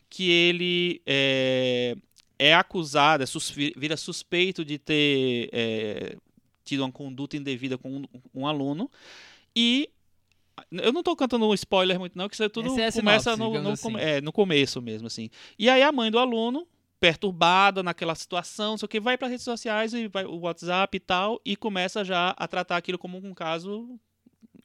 que 0.09 0.31
ele 0.31 1.03
é, 1.07 1.97
é 2.39 2.55
acusado, 2.55 3.23
é 3.23 3.27
sus- 3.27 3.51
vira 3.51 3.97
suspeito 3.97 4.65
de 4.65 4.79
ter 4.79 5.49
é, 5.53 6.17
tido 6.65 6.81
uma 6.81 6.93
conduta 6.93 7.37
indevida 7.37 7.77
com 7.77 7.99
um, 7.99 8.05
um 8.35 8.47
aluno, 8.47 8.91
e 9.55 9.89
eu 10.73 10.93
não 10.93 11.03
tô 11.03 11.15
cantando 11.15 11.47
um 11.47 11.55
spoiler 11.55 11.99
muito 11.99 12.17
não, 12.17 12.29
que 12.29 12.35
isso 12.35 12.43
é 12.43 12.49
tudo 12.49 12.79
é 12.81 12.91
começa 12.91 13.37
no, 13.37 13.63
no, 13.63 13.71
assim. 13.71 13.97
é, 13.97 14.21
no 14.21 14.33
começo 14.33 14.83
mesmo, 14.83 15.07
assim. 15.07 15.31
E 15.59 15.69
aí 15.69 15.83
a 15.83 15.93
mãe 15.93 16.11
do 16.11 16.19
aluno, 16.19 16.67
perturbada 17.01 17.83
naquela 17.83 18.15
situação, 18.15 18.73
não 18.73 18.79
sei 18.79 18.87
o 18.87 18.89
que, 18.89 19.01
vai 19.01 19.17
para 19.17 19.29
redes 19.29 19.45
sociais 19.45 19.95
e 19.95 20.09
vai 20.09 20.25
o 20.25 20.41
WhatsApp 20.41 20.97
e 20.97 21.01
tal, 21.01 21.41
e 21.45 21.57
começa 21.57 22.05
já 22.05 22.31
a 22.31 22.49
tratar 22.49 22.77
aquilo 22.77 22.99
como 22.99 23.19
um 23.19 23.35
caso 23.35 23.99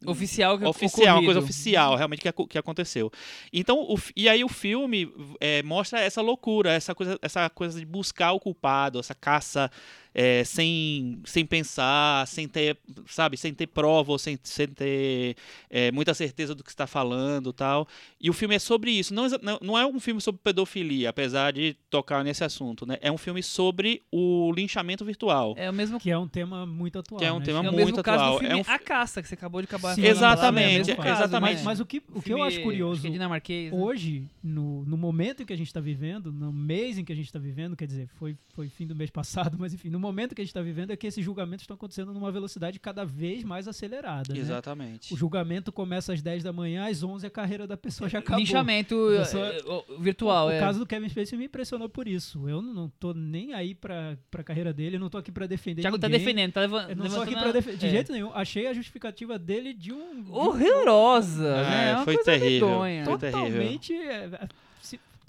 Oficial 0.06 0.58
que 0.58 0.66
oficial, 0.66 1.18
uma 1.18 1.26
coisa 1.26 1.40
oficial, 1.40 1.96
realmente 1.96 2.22
que, 2.22 2.32
que 2.48 2.58
aconteceu. 2.58 3.12
Então, 3.52 3.80
o 3.80 3.98
e 4.16 4.28
aí 4.28 4.44
o 4.44 4.50
filme 4.50 5.10
é, 5.40 5.64
mostra 5.64 6.00
essa 6.00 6.22
loucura, 6.22 6.74
essa 6.74 6.94
coisa, 6.94 7.18
essa 7.22 7.50
coisa 7.50 7.80
de 7.80 7.86
buscar 7.86 8.34
o 8.34 8.40
culpado, 8.40 9.00
essa 9.00 9.16
caça 9.16 9.72
é, 10.14 10.44
sem, 10.44 11.20
sem 11.26 11.46
pensar, 11.46 12.28
sem 12.28 12.48
ter, 12.48 12.78
sabe, 13.08 13.38
sem 13.38 13.54
ter 13.54 13.68
prova, 13.68 14.12
ou 14.12 14.20
sem, 14.20 14.38
sem 14.44 14.68
ter 14.68 15.36
é, 15.70 15.92
muita 15.92 16.14
certeza 16.14 16.54
do 16.54 16.64
que 16.64 16.70
está 16.70 16.86
falando, 16.86 17.52
tal. 17.52 17.88
E 18.20 18.30
o 18.30 18.34
filme 18.34 18.56
é 18.56 18.60
sobre 18.60 18.92
isso. 18.92 19.14
Não, 19.14 19.28
não, 19.62 19.78
é 19.78 19.86
um 19.86 20.00
filme 20.00 20.22
sobre 20.22 20.40
pedofilia, 20.44 21.10
apesar 21.10 21.52
de 21.54 21.76
tocar 21.90 22.24
nesse 22.24 22.44
assunto, 22.44 22.86
né? 22.86 22.98
É 23.02 23.12
um 23.12 23.18
filme 23.18 23.42
sobre 23.42 24.02
o 24.12 24.52
linchamento 24.56 25.04
virtual. 25.04 25.56
É 25.58 25.70
o 25.70 25.74
mesmo, 25.74 26.00
Que 26.00 26.12
é 26.12 26.18
um 26.18 26.28
tema 26.28 26.66
muito 26.66 27.00
atual. 27.00 27.20
Que 27.20 27.26
é 27.26 27.34
um 27.34 27.40
né, 27.40 27.46
tema 27.46 27.60
é 27.60 27.72
muito 27.72 28.04
caso 28.04 28.24
atual. 28.24 28.34
do 28.34 28.40
filme 28.40 28.54
É 28.54 28.58
um 28.58 28.74
A 28.74 28.80
Caça, 28.80 29.22
que 29.22 29.28
você 29.28 29.34
acabou 29.34 29.62
de 29.62 29.66
acabar 29.66 29.96
Sim, 29.96 30.02
falando. 30.02 30.18
Exatamente, 30.18 30.92
É 30.92 30.96
caso, 30.96 31.24
exatamente. 31.24 31.56
Mas, 31.56 31.64
mas 31.64 31.80
o 31.80 31.86
que, 31.86 32.02
o 32.14 32.22
que 32.22 32.32
eu 32.32 32.44
acho 32.44 32.62
curioso 32.62 33.08
acho 33.08 33.16
é 33.16 33.18
né? 33.18 33.70
hoje, 33.72 34.28
no, 34.44 34.86
no 34.86 34.98
momento 34.98 35.44
em 35.44 35.46
que 35.46 35.54
a 35.54 35.58
gente 35.58 35.68
está 35.68 35.80
vivendo, 35.80 36.32
no 36.32 36.52
mês 36.52 36.98
em 36.98 37.06
que 37.06 37.12
a 37.12 37.16
gente 37.16 37.26
está 37.26 37.40
vivendo, 37.40 37.76
quer 37.76 37.88
dizer, 37.88 38.08
foi, 38.16 38.38
foi 38.54 38.70
fim 38.70 38.86
do 38.86 38.96
mês 38.96 39.10
passado, 39.10 39.58
mas 39.60 39.74
enfim, 39.74 39.90
no 39.90 40.00
momento 40.04 40.36
que 40.36 40.42
a 40.42 40.44
gente 40.44 40.50
está 40.52 40.62
vivendo 40.62 40.92
é 40.92 40.96
que 40.96 41.08
esses 41.08 41.24
julgamentos 41.24 41.64
estão 41.64 41.76
acontecendo 41.76 42.14
numa 42.14 42.32
velocidade 42.32 42.80
cada 42.80 43.04
vez 43.06 43.44
mais 43.44 43.68
acelerada. 43.68 44.34
né? 44.34 44.40
Exatamente. 44.40 45.14
O 45.14 45.18
julgamento 45.18 45.72
começa 45.72 46.14
às 46.14 46.22
10 46.22 46.44
da 46.44 46.54
manhã, 46.54 46.88
às 46.88 47.02
11 47.04 47.26
a 47.26 47.30
carreira 47.30 47.66
da 47.66 47.76
pessoa 47.78 48.10
já 48.10 48.20
acabou. 48.20 48.40
Linchamento 48.40 48.96
Pessoa- 49.18 49.48
eh, 49.48 49.62
virtual, 50.00 50.48
o 50.48 50.52
é. 50.52 50.60
caso 50.60 50.80
do 50.80 50.86
Kevin 50.86 51.10
Spacey 51.10 51.38
me 51.38 51.46
impressionou 51.46 51.90
por 51.90 52.08
isso. 52.08 52.48
Eu 52.48 52.62
não, 52.62 52.74
não 52.74 52.90
tô 53.00 53.14
nem 53.14 53.54
aí 53.54 53.74
pra, 53.74 54.18
pra 54.30 54.44
carreira 54.44 54.72
dele, 54.74 54.98
eu 54.98 55.00
não 55.00 55.10
tô 55.10 55.18
aqui 55.18 55.32
pra 55.32 55.48
defender 55.48 55.82
Thiago 55.82 55.98
tá 55.98 56.08
defendendo, 56.08 56.52
tá 56.52 56.62
Eu 56.64 56.70
não 56.70 56.78
aqui 56.80 56.94
levantando 56.96 57.34
pra 57.40 57.50
a- 57.50 57.52
defender. 57.52 57.78
De 57.78 57.86
é. 57.88 57.90
jeito 57.90 58.12
nenhum. 58.12 58.32
Achei 58.34 58.68
a 58.68 58.74
justificativa 58.74 59.40
dele 59.40 59.74
de 59.74 59.92
um. 59.94 60.22
de 60.24 60.32
um- 60.32 60.34
Horrorosa, 60.36 61.48
É, 61.48 61.62
né? 61.70 61.92
É 62.02 62.04
foi 62.04 62.18
terrível. 62.24 62.68
medonha. 62.70 63.06
Foi 63.06 63.18
terrível. 63.18 63.44
totalmente. 63.46 63.94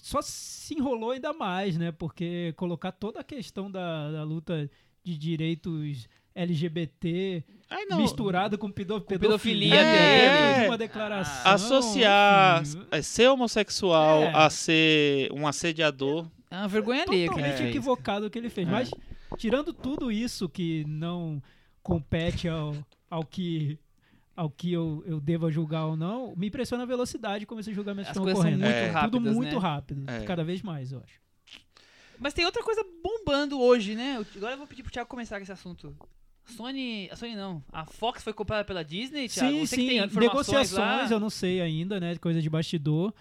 É, 0.05 0.07
é, 0.07 0.11
só 0.11 0.23
se 0.23 0.75
enrolou 0.75 1.11
ainda 1.13 1.33
mais, 1.33 1.77
né? 1.79 1.93
Porque 1.93 2.53
colocar 2.57 2.93
toda 2.93 3.21
a 3.21 3.25
questão 3.25 3.71
da, 3.71 4.11
da 4.11 4.23
luta 4.23 4.71
de 5.03 5.17
direitos 5.19 6.09
LGBT 6.35 7.45
Ai, 7.71 7.85
não. 7.87 7.99
misturado 7.99 8.59
com 8.59 8.71
pedo, 8.71 9.01
pedofilia 9.01 9.71
dentro 9.71 9.87
dele. 9.93 10.61
de 10.63 10.67
uma 10.67 10.79
declaração. 10.79 11.51
associar 11.53 12.63
enfim, 12.63 12.83
é, 12.91 13.03
ser 13.03 13.29
homossexual 13.29 14.23
É. 14.25 14.33
a 14.35 14.51
ser 14.51 15.33
um 15.33 15.47
assediador. 15.47 16.27
É 16.51 16.57
uma 16.57 16.69
vergonha 16.69 17.05
que 17.05 17.15
ele 17.15 17.27
totalmente 17.27 17.57
fez. 17.57 17.69
equivocado 17.71 18.27
o 18.27 18.31
que 18.31 18.39
ele 18.39 18.51
fez. 18.51 18.67
É. 18.69 18.71
Mas, 18.71 18.91
tirando 19.39 19.73
tudo 19.73 20.11
isso 20.11 20.49
que 20.49 20.85
não 20.87 21.43
compete 21.83 22.49
ao, 22.49 22.75
ao 23.11 23.25
que 23.25 23.79
ao 24.37 24.51
que 24.51 24.73
eu, 24.73 25.03
eu 25.07 25.21
deva 25.21 25.51
julgar 25.51 25.87
ou 25.87 25.97
não, 25.97 26.35
me 26.37 26.49
impressiona 26.49 26.83
a 26.83 26.87
velocidade 26.87 27.47
como 27.47 27.61
esses 27.61 27.75
julgamentos 27.75 28.11
As 28.11 28.17
estão 28.17 28.31
ocorrendo. 28.31 28.59
muito 28.59 28.73
É. 28.75 28.87
Tudo 28.89 28.95
rápidas, 29.19 29.35
muito 29.35 29.55
né? 29.55 29.59
rápido, 29.61 30.05
É. 30.11 30.21
cada 30.25 30.43
vez 30.45 30.63
mais, 30.63 30.93
eu 30.93 30.99
acho. 30.99 31.21
Mas 32.19 32.33
tem 32.33 32.45
outra 32.45 32.63
coisa 32.63 32.85
bombando 33.03 33.61
hoje, 33.61 33.95
né? 33.95 34.25
Agora 34.37 34.55
eu 34.55 34.59
vou 34.59 34.67
pedir 34.67 34.83
pro 34.83 34.93
Thiago 34.93 35.09
começar 35.09 35.37
com 35.37 35.43
esse 35.43 35.53
assunto 35.53 35.95
Sony. 36.45 37.09
A 37.11 37.17
Sony 37.17 37.35
não. 37.35 37.63
A 37.73 37.85
Fox 37.87 38.23
foi 38.23 38.33
comprada 38.33 38.65
pela 38.65 38.85
Disney, 38.85 39.29
Thiago? 39.29 39.51
Sim, 39.53 39.67
Você 39.67 39.77
que 39.77 39.87
tem 39.89 40.09
sim. 40.09 40.19
Negociações, 40.21 40.73
lá? 40.73 41.09
eu 41.11 41.19
não 41.21 41.31
sei 41.31 41.61
ainda, 41.61 41.99
né? 41.99 42.15
Coisa 42.17 42.41
de 42.43 42.51
bastidor. 42.51 43.13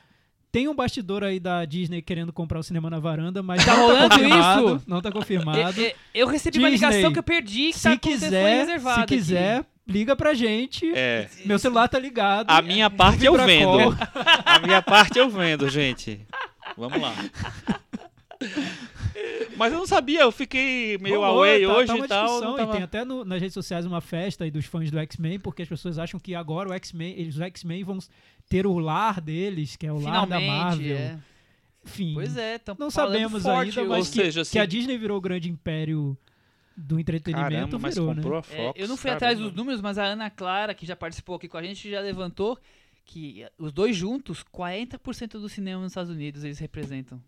Tem 0.51 0.67
um 0.67 0.75
bastidor 0.75 1.23
aí 1.23 1.39
da 1.39 1.65
Disney 1.65 2.01
querendo 2.01 2.31
comprar 2.31 2.59
o 2.59 2.63
cinema 2.63 2.87
na 2.89 2.99
varanda, 2.99 3.41
mas 3.41 3.65
Tá 3.65 3.71
não 3.75 3.79
tá 3.79 3.81
rolando 3.93 4.09
confirmado. 4.15 4.75
isso? 4.75 4.83
Não 4.87 5.01
tá 5.01 5.11
confirmado. 5.11 5.57
Eu, 5.79 5.85
eu- 5.87 5.93
eu 6.13 6.27
recebi 6.27 6.59
uma 6.59 6.69
Disney, 6.69 6.87
ligação 6.89 7.11
que 7.11 7.17
eu 7.19 7.23
perdi 7.23 7.67
que 7.71 7.73
se 7.79 7.83
tá 7.89 7.97
quiser, 7.97 8.57
reservado 8.57 8.97
se 8.97 9.01
aqui. 9.01 9.15
Liga 9.87 10.15
pra 10.15 10.33
gente. 10.33 10.91
É. 10.95 11.29
Meu 11.45 11.57
celular 11.59 11.87
tá 11.87 11.99
ligado. 11.99 12.49
A 12.49 12.61
minha 12.61 12.89
parte 12.89 13.25
eu 13.25 13.33
vendo. 13.37 13.65
call. 13.65 13.93
A 14.45 14.59
minha 14.59 14.81
parte 14.81 15.17
eu 15.19 15.29
vendo, 15.29 15.69
gente. 15.69 16.19
Vamos 16.77 16.99
lá. 17.01 17.13
Mas 19.55 19.71
eu 19.71 19.79
não 19.79 19.87
sabia, 19.87 20.21
eu 20.21 20.31
fiquei 20.31 20.97
meio 20.97 21.19
Rolou, 21.21 21.37
away 21.43 21.65
tá- 21.65 21.73
hoje 21.73 21.87
tá 21.87 21.93
uma 21.95 22.05
e 22.05 22.07
tal. 22.09 22.25
discussão, 22.25 22.55
tava- 22.55 22.69
E 22.71 22.73
tem 22.75 22.83
até 22.83 23.05
no- 23.05 23.23
nas 23.23 23.39
redes 23.39 23.53
sociais 23.53 23.85
uma 23.85 24.01
festa 24.01 24.43
aí 24.43 24.51
dos 24.51 24.65
fãs 24.65 24.89
do 24.89 24.97
X-Men, 24.99 25.39
porque 25.39 25.61
as 25.61 25.69
pessoas 25.69 25.99
acham 25.99 26.19
que 26.19 26.33
agora 26.33 26.69
o 26.69 26.73
X-Men, 26.73 27.13
eles- 27.17 27.35
os 27.35 27.41
X-Men 27.41 27.83
vão 27.83 27.99
ter 28.49 28.65
o 28.65 28.77
lar 28.79 29.21
deles, 29.21 29.75
que 29.75 29.85
é 29.85 29.91
o 29.93 29.99
lar 29.99 30.25
da 30.25 30.37
Finalmente, 30.39 30.47
Marvel. 30.49 30.97
é. 30.97 31.17
Enfim. 31.85 32.11
Pois 32.15 32.35
é, 32.37 32.59
Não 32.79 32.89
sabemos 32.89 33.43
forte 33.43 33.79
ainda, 33.79 33.89
mas 33.89 34.07
Ou 34.07 34.11
que, 34.13 34.19
seja, 34.23 34.41
que 34.41 34.45
se- 34.45 34.59
a 34.59 34.65
Disney 34.65 34.97
virou 34.97 35.17
o 35.17 35.21
grande 35.21 35.49
império 35.49 36.17
do 36.75 36.99
entretenimento, 36.99 37.51
Caramba, 37.51 37.79
mas 37.79 37.95
virou, 37.95 38.13
comprou 38.15 38.33
né? 38.33 38.39
a 38.49 38.53
É, 38.53 38.65
Fox. 38.67 38.79
eu 38.79 38.87
não 38.87 38.97
fui 38.97 39.09
caramba. 39.11 39.17
atrás 39.17 39.39
dos 39.39 39.53
números, 39.53 39.81
mas 39.81 39.97
a 39.97 40.05
Ana 40.05 40.29
Clara, 40.29 40.73
que 40.73 40.85
já 40.85 40.95
participou 40.95 41.35
aqui 41.35 41.47
com 41.47 41.57
a 41.57 41.63
gente, 41.63 41.89
já 41.89 41.99
levantou 42.01 42.57
que 43.05 43.45
os 43.57 43.71
dois 43.71 43.95
juntos, 43.95 44.43
40% 44.43 45.31
do 45.39 45.49
cinema 45.49 45.81
nos 45.81 45.91
Estados 45.91 46.09
Unidos 46.11 46.43
eles 46.43 46.57
representam. 46.59 47.21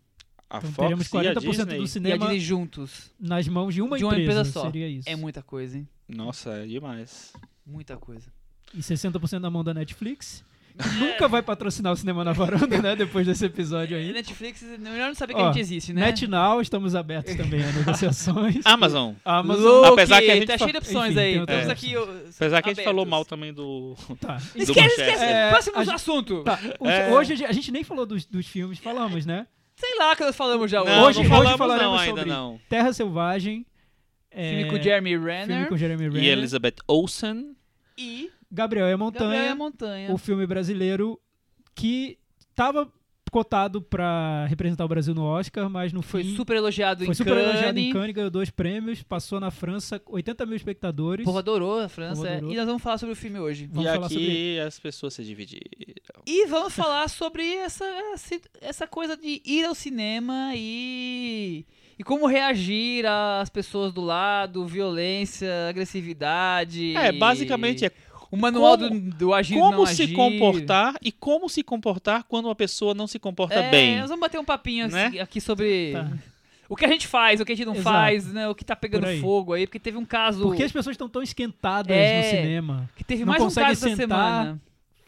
A 0.49 0.57
Então 0.57 0.71
Fox 0.71 1.09
teremos 1.09 1.11
e 1.11 1.27
a 1.27 1.33
40% 1.33 1.41
Disney? 1.41 1.65
do 1.65 1.81
E 1.81 1.83
a 1.83 1.87
cinema 1.87 2.39
juntos. 2.39 3.11
nas 3.19 3.47
mãos 3.47 3.73
de 3.73 3.81
uma 3.81 3.97
de 3.97 4.03
uma 4.03 4.13
empresa, 4.13 4.41
empresa 4.41 4.51
só. 4.51 4.65
seria 4.65 4.87
isso. 4.87 5.09
É 5.09 5.15
muita 5.15 5.41
coisa, 5.41 5.77
hein? 5.77 5.87
Nossa, 6.07 6.51
é 6.51 6.65
demais. 6.67 7.33
Muita 7.65 7.97
coisa. 7.97 8.31
E 8.73 8.77
60% 8.79 9.39
na 9.39 9.49
mão 9.49 9.63
da 9.63 9.73
Netflix. 9.73 10.43
Que 10.77 10.99
Nunca 10.99 11.27
vai 11.27 11.41
patrocinar 11.41 11.93
o 11.93 11.95
cinema 11.95 12.23
na 12.23 12.33
varanda, 12.33 12.81
né? 12.81 12.95
Depois 12.95 13.25
desse 13.25 13.45
episódio 13.45 13.97
E 13.97 14.01
aí. 14.07 14.13
Netflix, 14.13 14.61
melhor 14.79 15.07
não 15.07 15.15
saber 15.15 15.33
que 15.33 15.39
Ó, 15.41 15.45
a 15.45 15.51
gente 15.51 15.61
existe, 15.61 15.93
né? 15.93 16.07
NetNow, 16.07 16.61
estamos 16.61 16.95
abertos 16.95 17.35
também 17.35 17.63
a 17.63 17.71
negociações. 17.71 18.57
Amazon. 18.65 19.13
Amazon. 19.23 19.85
Apesar 19.85 20.21
que 20.21 20.31
a 20.31 20.35
gente 20.35 20.47
tá 20.47 20.53
fa- 20.57 20.65
cheio 20.65 20.71
de 20.71 20.77
opções 20.77 21.11
Enfim, 21.11 21.19
aí. 21.19 21.39
opções. 21.41 21.69
aqui. 21.69 21.93
Apesar 21.95 22.61
que 22.61 22.69
a 22.69 22.73
gente 22.73 22.83
falou 22.83 23.05
mal 23.05 23.23
também 23.25 23.53
do. 23.53 23.95
Tá. 24.19 24.37
Esquece, 24.55 24.67
Manchete. 24.81 25.01
esquece. 25.01 25.23
É, 25.23 25.49
Próximo 25.49 25.79
gente- 25.83 25.93
assunto. 25.95 26.43
Tá, 26.43 26.59
É. 26.83 27.11
Hoje 27.11 27.45
a 27.45 27.51
gente- 27.53 27.71
nem 27.71 27.83
falou 27.83 28.05
dos, 28.05 28.25
dos 28.25 28.45
filmes, 28.45 28.77
falamos, 28.79 29.25
né? 29.25 29.47
Sei 29.77 29.97
lá 29.97 30.15
que 30.15 30.23
nós 30.23 30.35
falamos 30.35 30.71
já 30.71 30.83
Não, 30.83 31.03
hoje. 31.05 31.19
hoje- 31.19 31.23
não 31.23 31.29
falamos 31.29 31.49
hoje 31.49 31.57
falaremos 31.57 31.91
não 31.93 31.99
ainda 31.99 32.21
sobre- 32.21 32.29
não. 32.31 32.59
Terra 32.69 32.93
Selvagem. 32.93 33.65
é, 34.31 34.49
Filme 34.49 34.69
com 34.69 34.81
Jeremy 34.83 35.09
filme 35.11 35.25
Renner 35.31 35.67
com 35.69 35.77
Jeremy 35.77 36.03
Renner. 36.09 36.23
E 36.23 36.27
Elizabeth 36.29 36.75
Olsen. 36.87 37.55
e 37.97 38.29
Gabriel 38.55 38.87
é 38.87 38.91
Gabriel 38.91 38.97
Montanha. 38.97 39.51
a 39.51 39.55
Montanha. 39.55 40.11
o 40.11 40.17
filme 40.17 40.47
brasileiro 40.47 41.19
que 41.75 42.17
estava 42.49 42.89
cotado 43.35 43.81
para 43.81 44.45
representar 44.45 44.85
o 44.85 44.87
Brasil 44.87 45.13
no 45.13 45.23
Oscar, 45.23 45.69
mas 45.69 45.91
no 45.91 46.01
Foi 46.01 46.23
fim 46.23 46.37
super 46.37 46.55
elogiado 46.55 47.03
foi 47.03 47.11
em 47.11 47.13
super 47.13 47.33
Cannes. 47.33 47.49
elogiado 47.49 47.79
em 47.79 47.91
Cannes, 47.91 48.15
ganhou 48.15 48.29
dois 48.29 48.49
prêmios, 48.49 49.03
passou 49.03 49.41
na 49.41 49.51
França, 49.51 50.01
80 50.07 50.45
mil 50.45 50.55
espectadores. 50.55 51.23
O 51.23 51.25
povo 51.25 51.39
adorou 51.39 51.81
a 51.81 51.89
França. 51.89 52.25
é. 52.25 52.37
adorou. 52.37 52.53
E 52.53 52.55
nós 52.55 52.65
vamos 52.65 52.81
falar 52.81 52.97
sobre 52.97 53.11
o 53.11 53.15
filme 53.15 53.37
hoje. 53.37 53.67
Vamos 53.67 53.89
e 53.89 53.93
falar 53.93 54.05
aqui 54.05 54.13
sobre 54.13 54.59
as 54.61 54.79
pessoas 54.79 55.13
se 55.15 55.23
dividiram. 55.25 56.23
E 56.25 56.45
vamos 56.47 56.73
falar 56.73 57.09
sobre 57.09 57.55
essa, 57.55 57.83
essa, 58.13 58.39
essa 58.61 58.87
coisa 58.87 59.17
de 59.17 59.41
ir 59.43 59.65
ao 59.65 59.75
cinema 59.75 60.53
e, 60.55 61.65
e 61.99 62.03
como 62.05 62.27
reagir 62.27 63.05
às 63.05 63.49
pessoas 63.49 63.91
do 63.91 63.99
lado, 63.99 64.65
violência, 64.65 65.67
agressividade. 65.67 66.95
É, 66.95 67.11
basicamente 67.11 67.83
é 67.83 67.91
O 68.31 68.37
manual 68.37 68.77
como- 68.77 68.89
do, 68.99 69.15
do 69.17 69.33
agir 69.33 69.55
como 69.55 69.71
não 69.77 69.85
se 69.85 70.03
agir. 70.03 70.13
comportar 70.13 70.95
e 71.01 71.11
como 71.11 71.47
se 71.49 71.63
comportar 71.63 72.23
quando 72.23 72.45
uma 72.45 72.55
pessoa 72.55 72.93
não 72.93 73.07
se 73.07 73.19
comporta 73.19 73.55
É, 73.55 73.69
bem. 73.71 73.99
Nós 73.99 74.09
vamos 74.09 74.21
bater 74.21 74.39
um 74.39 74.45
papinho 74.45 74.87
Né? 74.87 75.05
aqui, 75.07 75.19
aqui 75.19 75.41
sobre 75.41 75.91
Tá. 75.93 76.11
o 76.69 76.75
que 76.75 76.85
a 76.85 76.87
gente 76.89 77.07
faz, 77.07 77.39
o 77.39 77.45
que 77.45 77.51
a 77.51 77.55
gente 77.55 77.65
não 77.65 77.73
Exato. 77.75 77.89
faz, 77.89 78.31
né? 78.33 78.47
O 78.49 78.55
que 78.55 78.65
tá 78.65 78.75
pegando 78.75 79.05
aí. 79.05 79.19
fogo 79.21 79.53
aí, 79.53 79.65
porque 79.67 79.79
teve 79.79 79.97
um 79.97 80.05
caso. 80.05 80.43
Porque 80.43 80.63
as 80.63 80.71
pessoas 80.71 80.93
estão 80.95 81.07
tão 81.09 81.21
esquentadas 81.21 81.95
É. 81.95 82.17
no 82.21 82.29
cinema. 82.29 82.89
que 82.95 83.03
teve 83.03 83.23
não 83.23 83.31
mais 83.31 83.41
um 83.43 83.45
caso 83.47 83.71
essa 83.71 83.89
sentar 83.95 83.95
semana. 83.97 84.61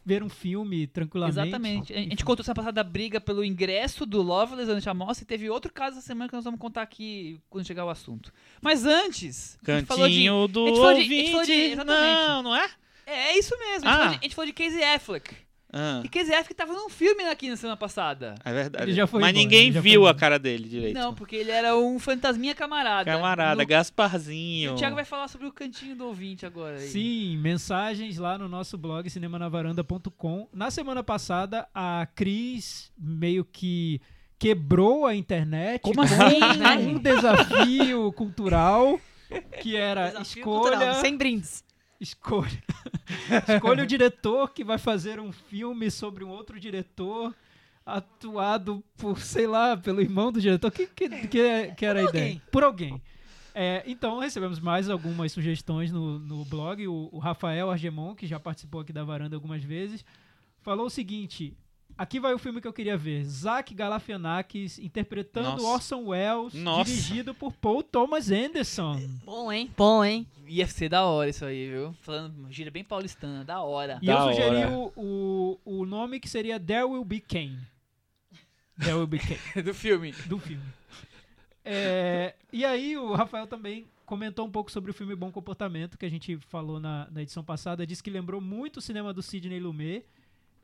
Ver 0.05 0.23
um 0.23 0.29
filme 0.29 0.87
tranquilamente. 0.87 1.37
Exatamente. 1.37 1.93
A 1.93 1.97
gente 1.97 2.23
contou 2.23 2.41
semana 2.41 2.55
passada 2.55 2.79
a 2.79 2.83
briga 2.85 3.19
pelo 3.19 3.43
ingresso 3.43 4.05
do 4.05 4.21
Loveless 4.21 4.65
durante 4.65 4.87
a 4.87 4.93
mostra 4.93 5.25
e 5.25 5.27
teve 5.27 5.49
outro 5.49 5.69
caso 5.73 5.97
essa 5.97 6.07
semana 6.07 6.29
que 6.29 6.33
nós 6.33 6.45
vamos 6.45 6.61
contar 6.61 6.81
aqui 6.81 7.37
quando 7.49 7.67
chegar 7.67 7.83
o 7.83 7.89
assunto. 7.89 8.31
Mas 8.61 8.85
antes, 8.85 9.59
a 9.67 9.71
gente 9.79 9.85
falou 9.85 10.07
de... 10.07 10.13
Cantinho 10.13 10.47
do 10.47 10.63
a 10.63 10.67
gente 10.69 10.77
falou 10.77 10.93
de- 10.93 10.99
a 11.01 11.03
gente 11.03 11.31
falou 11.31 11.45
de- 11.45 11.51
exatamente. 11.51 12.27
não, 12.29 12.43
não 12.43 12.55
é? 12.55 12.69
É, 13.07 13.29
é 13.31 13.39
isso 13.39 13.57
mesmo. 13.57 13.87
A 13.87 13.91
gente, 13.91 13.95
Ah. 13.95 13.97
falou 13.97 14.09
de, 14.11 14.17
a 14.17 14.21
gente 14.21 14.35
falou 14.35 14.45
de 14.47 14.53
Casey 14.53 14.83
Affleck. 14.83 15.35
Ah, 15.73 16.01
E 16.03 16.07
Casey 16.07 16.33
Affleck 16.33 16.53
tava 16.53 16.71
num 16.73 16.89
filme 16.89 17.23
aqui 17.25 17.49
na 17.49 17.57
semana 17.57 17.75
passada. 17.75 18.35
é 18.45 18.53
verdade. 18.53 18.85
Ele 18.85 18.93
já 18.93 19.05
foi 19.05 19.19
Mas 19.19 19.31
embora, 19.31 19.43
ninguém 19.43 19.69
viu 19.71 20.07
a 20.07 20.15
cara 20.15 20.39
dele 20.39 20.67
direito. 20.67 20.95
Não, 20.95 21.13
porque 21.13 21.35
ele 21.35 21.51
era 21.51 21.75
um 21.77 21.99
fantasminha 21.99 22.55
camarada. 22.55 23.09
Camarada, 23.11 23.61
No- 23.63 23.67
Gasparzinho. 23.67 24.73
O 24.73 24.75
Thiago 24.77 24.95
vai 24.95 25.03
falar 25.03 25.27
sobre 25.27 25.45
o 25.47 25.51
cantinho 25.51 25.93
do 25.95 26.05
ouvinte 26.05 26.45
agora. 26.45 26.77
aí. 26.77 26.87
Sim, 26.87 27.35
mensagens 27.37 28.17
lá 28.17 28.37
no 28.37 28.47
nosso 28.47 28.77
blog 28.77 29.09
cinemanavaranda.com. 29.09 30.47
Na 30.53 30.71
semana 30.71 31.03
passada, 31.03 31.67
a 31.73 32.07
Cris 32.15 32.91
meio 32.97 33.43
que 33.43 33.99
quebrou 34.39 35.05
a 35.05 35.15
internet 35.15 35.81
Como 35.81 35.95
com 35.95 36.01
assim, 36.01 36.39
né? 36.59 36.75
um 36.77 36.97
desafio 36.99 38.11
cultural 38.13 38.99
que 39.61 39.75
era 39.75 40.07
Desafio 40.11 40.39
escolha, 40.39 40.71
cultural, 40.77 40.93
sem 41.01 41.17
brindes. 41.17 41.63
Escolha, 41.99 42.63
escolha 43.55 43.83
o 43.83 43.87
diretor 43.87 44.51
que 44.51 44.63
vai 44.63 44.77
fazer 44.77 45.19
um 45.19 45.31
filme 45.31 45.89
sobre 45.89 46.23
um 46.23 46.29
outro 46.29 46.59
diretor 46.59 47.35
atuado 47.85 48.83
por, 48.97 49.19
sei 49.19 49.47
lá, 49.47 49.77
pelo 49.77 50.01
irmão 50.01 50.31
do 50.31 50.41
diretor. 50.41 50.69
Que, 50.71 50.87
que, 50.87 51.09
que, 51.09 51.71
que 51.75 51.85
era 51.85 52.01
a 52.01 52.03
ideia? 52.03 52.25
alguém. 52.25 52.41
Por 52.51 52.63
alguém. 52.63 53.01
É, 53.55 53.81
então, 53.87 54.19
recebemos 54.19 54.59
mais 54.59 54.89
algumas 54.89 55.31
sugestões 55.31 55.91
no, 55.91 56.19
no 56.19 56.45
blog. 56.45 56.87
O, 56.87 57.09
o 57.11 57.17
Rafael 57.17 57.71
Argemon, 57.71 58.13
que 58.13 58.27
já 58.27 58.39
participou 58.39 58.81
aqui 58.81 58.93
da 58.93 59.03
varanda 59.03 59.35
algumas 59.35 59.63
vezes, 59.63 60.05
falou 60.61 60.85
o 60.85 60.91
seguinte: 60.91 61.57
aqui 61.97 62.19
vai 62.19 62.33
o 62.33 62.37
filme 62.37 62.61
que 62.61 62.67
eu 62.67 62.73
queria 62.73 62.95
ver. 62.97 63.23
Zach 63.25 63.73
Galifianakis 63.73 64.77
interpretando 64.79 65.49
Nossa. 65.61 65.67
Orson 65.67 66.03
Welles, 66.07 66.53
Nossa. 66.53 66.85
dirigido 66.89 67.33
por 67.33 67.51
Paul 67.53 67.81
Thomas 67.83 68.29
Anderson. 68.31 68.99
Bom, 69.25 69.51
hein? 69.51 69.71
Bom, 69.75 70.03
hein? 70.03 70.27
Ia 70.47 70.67
ser 70.67 70.89
da 70.89 71.05
hora 71.05 71.29
isso 71.29 71.43
aí, 71.43 71.69
viu? 71.69 71.93
Falando 72.01 72.51
gira 72.51 72.71
bem 72.71 72.83
paulistana, 72.83 73.43
da 73.43 73.61
hora. 73.61 73.99
E 74.01 74.05
Da 74.05 74.13
eu 74.13 74.27
sugeri 74.33 74.55
hora. 74.57 74.71
o, 74.71 74.93
o, 75.65 75.79
o 75.81 75.85
nome 75.85 76.19
que 76.19 76.29
seria 76.29 76.59
There 76.59 76.83
Will 76.85 77.03
Be 77.03 77.19
Kane. 77.19 77.59
There 78.79 78.93
Will 78.95 79.07
Be 79.07 79.19
Kane, 79.19 79.39
do 79.65 79.73
filme. 79.73 80.11
do 80.27 80.37
filme. 80.39 80.63
É, 81.65 82.33
e 82.51 82.63
aí 82.63 82.97
o 82.97 83.13
Rafael 83.13 83.45
também 83.47 83.85
comentou 84.05 84.45
um 84.45 84.49
pouco 84.51 84.71
sobre 84.71 84.89
o 84.91 84.93
filme 84.93 85.13
Bom 85.15 85.29
Comportamento, 85.31 85.97
que 85.97 86.05
a 86.05 86.09
gente 86.09 86.37
falou 86.47 86.79
na, 86.79 87.09
na 87.11 87.21
edição 87.21 87.43
passada. 87.43 87.85
Disse 87.85 88.01
que 88.01 88.09
lembrou 88.09 88.39
muito 88.39 88.77
o 88.77 88.81
cinema 88.81 89.13
do 89.13 89.21
Sidney 89.21 89.59
Lumet. 89.59 90.05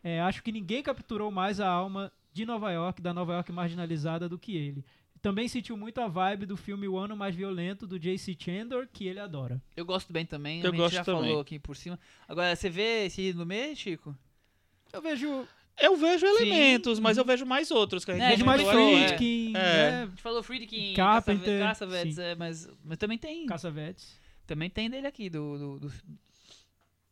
É, 0.04 0.20
acho 0.22 0.44
que 0.44 0.52
ninguém 0.52 0.84
capturou 0.84 1.32
mais 1.32 1.60
a 1.60 1.68
alma 1.68 2.12
de 2.34 2.46
Nova 2.46 2.72
York, 2.72 3.02
da 3.02 3.14
Nova 3.14 3.34
York 3.34 3.52
marginalizada, 3.52 4.28
do 4.28 4.38
que 4.38 4.56
ele. 4.58 4.84
Também 5.22 5.48
sentiu 5.48 5.78
muito 5.78 6.02
a 6.02 6.08
vibe 6.10 6.46
do 6.46 6.58
filme 6.58 6.86
O 6.88 6.98
Ano 6.98 7.16
Mais 7.16 7.34
Violento, 7.34 7.88
do 7.88 7.98
J.C. 7.98 8.36
Chandler, 8.38 8.90
que 8.92 9.08
ele 9.08 9.20
adora. 9.20 9.62
Eu 9.78 9.86
gosto 9.86 10.12
bem 10.12 10.26
também. 10.26 10.60
Eu 10.60 10.68
a 10.68 10.72
gente 10.72 10.78
gosto 10.78 10.96
já 10.96 11.04
também. 11.06 11.22
falou 11.30 11.40
aqui 11.40 11.58
por 11.60 11.78
cima. 11.78 11.98
Agora, 12.28 12.54
você 12.54 12.70
vê 12.70 13.06
esse 13.06 13.32
no 13.34 13.46
meio, 13.46 13.74
Chico? 13.76 14.14
Eu 14.92 15.02
vejo 15.02 15.48
Eu 15.80 15.96
vejo 15.96 16.28
Sim. 16.28 16.34
elementos, 16.36 17.00
mas 17.00 17.18
eu 17.18 17.24
vejo 17.24 17.46
mais 17.46 17.72
outros 17.72 18.04
que 18.04 18.12
a 18.12 18.16
gente 18.16 18.24
É, 18.26 18.30
vejo 18.32 18.46
mais 18.46 18.62
é. 18.62 18.66
Friedkin, 18.72 19.50
É. 19.50 19.52
né, 19.54 20.04
A 20.04 20.06
gente 20.08 20.22
falou 20.22 20.44
Friedkin, 20.44 20.94
Carpenter, 20.94 21.62
Cassavetes, 21.64 22.16
sim. 22.16 22.22
é, 22.22 22.36
mas, 22.36 22.70
mas 22.84 22.98
também 22.98 23.18
tem. 23.18 23.46
Cassavetes. 23.46 24.20
Também 24.46 24.70
tem 24.70 24.90
dele 24.90 25.08
aqui, 25.08 25.30
do, 25.30 25.58
do, 25.58 25.80
do, 25.80 25.88
do 25.88 25.94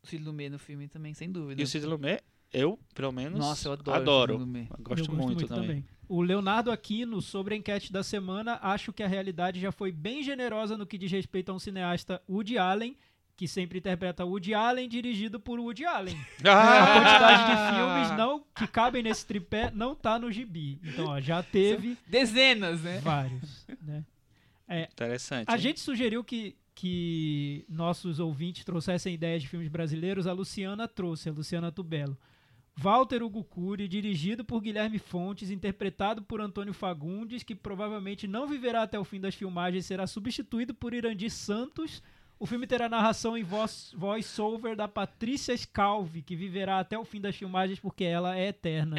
Cid 0.04 0.24
Lumet 0.24 0.50
no 0.50 0.60
filme 0.60 0.88
também, 0.90 1.14
sem 1.14 1.32
dúvida. 1.32 1.62
E 1.62 1.64
o 1.64 1.68
Cid 1.68 1.86
Lumet, 1.86 2.22
eu, 2.53 2.77
pelo 2.93 3.12
menos, 3.12 3.39
Nossa, 3.39 3.70
eu 3.70 3.74
adoro. 3.74 3.98
adoro. 3.98 4.34
Eu 4.34 4.84
Gosto, 4.84 5.12
Eu 5.12 5.15
muito, 5.15 5.48
também. 5.48 5.86
O 6.08 6.22
Leonardo 6.22 6.72
Aquino, 6.72 7.22
sobre 7.22 7.53
a 7.53 7.58
enquete 7.58 7.91
da 7.91 8.03
semana, 8.03 8.60
acho 8.62 8.91
que 8.91 9.01
a 9.01 9.08
realidade 9.08 9.60
já 9.60 9.72
foi 9.72 9.91
bem 9.91 10.22
generosa 10.22 10.77
no 10.77 10.86
que 10.86 10.98
diz 10.98 11.12
respeito 11.12 11.51
a 11.51 11.55
um 11.55 11.60
cineasta 11.60 12.22
Woody 12.29 12.58
Allen, 12.58 12.98
que 13.38 13.48
sempre 13.48 13.79
interpreta 13.79 14.25
Woody 14.25 14.53
Allen, 14.53 14.89
dirigido 14.89 15.39
por 15.39 15.60
Woody 15.60 15.86
Allen. 15.86 16.17
Ah! 16.43 16.84
A 16.84 16.93
quantidade 16.93 17.46
de 17.46 17.75
filmes 17.75 18.17
não, 18.17 18.43
que 18.53 18.67
cabem 18.67 19.01
nesse 19.01 19.25
tripé 19.25 19.72
não 19.74 19.96
tá 19.96 20.20
no 20.20 20.29
gibi. 20.31 20.79
Então, 20.84 21.05
ó, 21.05 21.22
já 21.22 21.41
teve 21.41 21.98
Dezenas, 22.05 22.81
né? 22.81 23.00
vários. 23.00 23.65
Né? 23.81 24.03
Interessante. 24.91 25.50
A 25.50 25.53
hein? 25.53 25.60
gente 25.60 25.79
sugeriu 25.79 26.24
que, 26.24 26.55
que 26.75 27.65
nossos 27.70 28.20
ouvintes 28.20 28.65
trouxessem 28.65 29.13
ideias 29.13 29.41
de 29.41 29.48
filmes 29.48 29.70
brasileiros. 29.70 30.27
A 30.27 30.34
Luciana 30.34 30.88
trouxe, 30.88 31.29
a 31.29 31.31
Luciana 31.31 31.72
Tubelo. 31.72 32.17
Walter 32.78 33.22
Hugo 33.22 33.44
Cury, 33.44 33.88
dirigido 33.88 34.44
por 34.44 34.62
Guilherme 34.62 34.98
Fontes, 34.98 35.50
interpretado 35.51 36.22
por 36.22 36.42
Antônio 36.42 36.74
Fagundes, 36.74 37.44
que 37.44 37.54
provavelmente 37.54 38.28
não 38.28 38.48
viverá 38.48 38.82
até 38.84 38.98
o 39.00 39.04
fim 39.04 39.20
das 39.20 39.36
filmagens, 39.36 39.86
será 39.86 40.08
substituído 40.08 40.74
por 40.74 40.94
Irandir 40.94 41.30
Santos, 41.32 42.01
O 42.40 42.48
filme 42.48 42.66
terá 42.66 42.90
narração 42.90 43.38
em 43.38 43.44
voz- 43.44 43.94
voice-over 43.96 44.75
da 44.75 44.88
Patrícia 44.88 45.56
Scalvi, 45.56 46.24
que 46.24 46.36
viverá 46.36 46.80
até 46.80 46.98
o 46.98 47.06
fim 47.06 47.22
das 47.22 47.36
filmagens 47.36 47.80
porque 47.80 48.04
ela 48.04 48.36
é 48.36 48.48
eterna. 48.48 48.96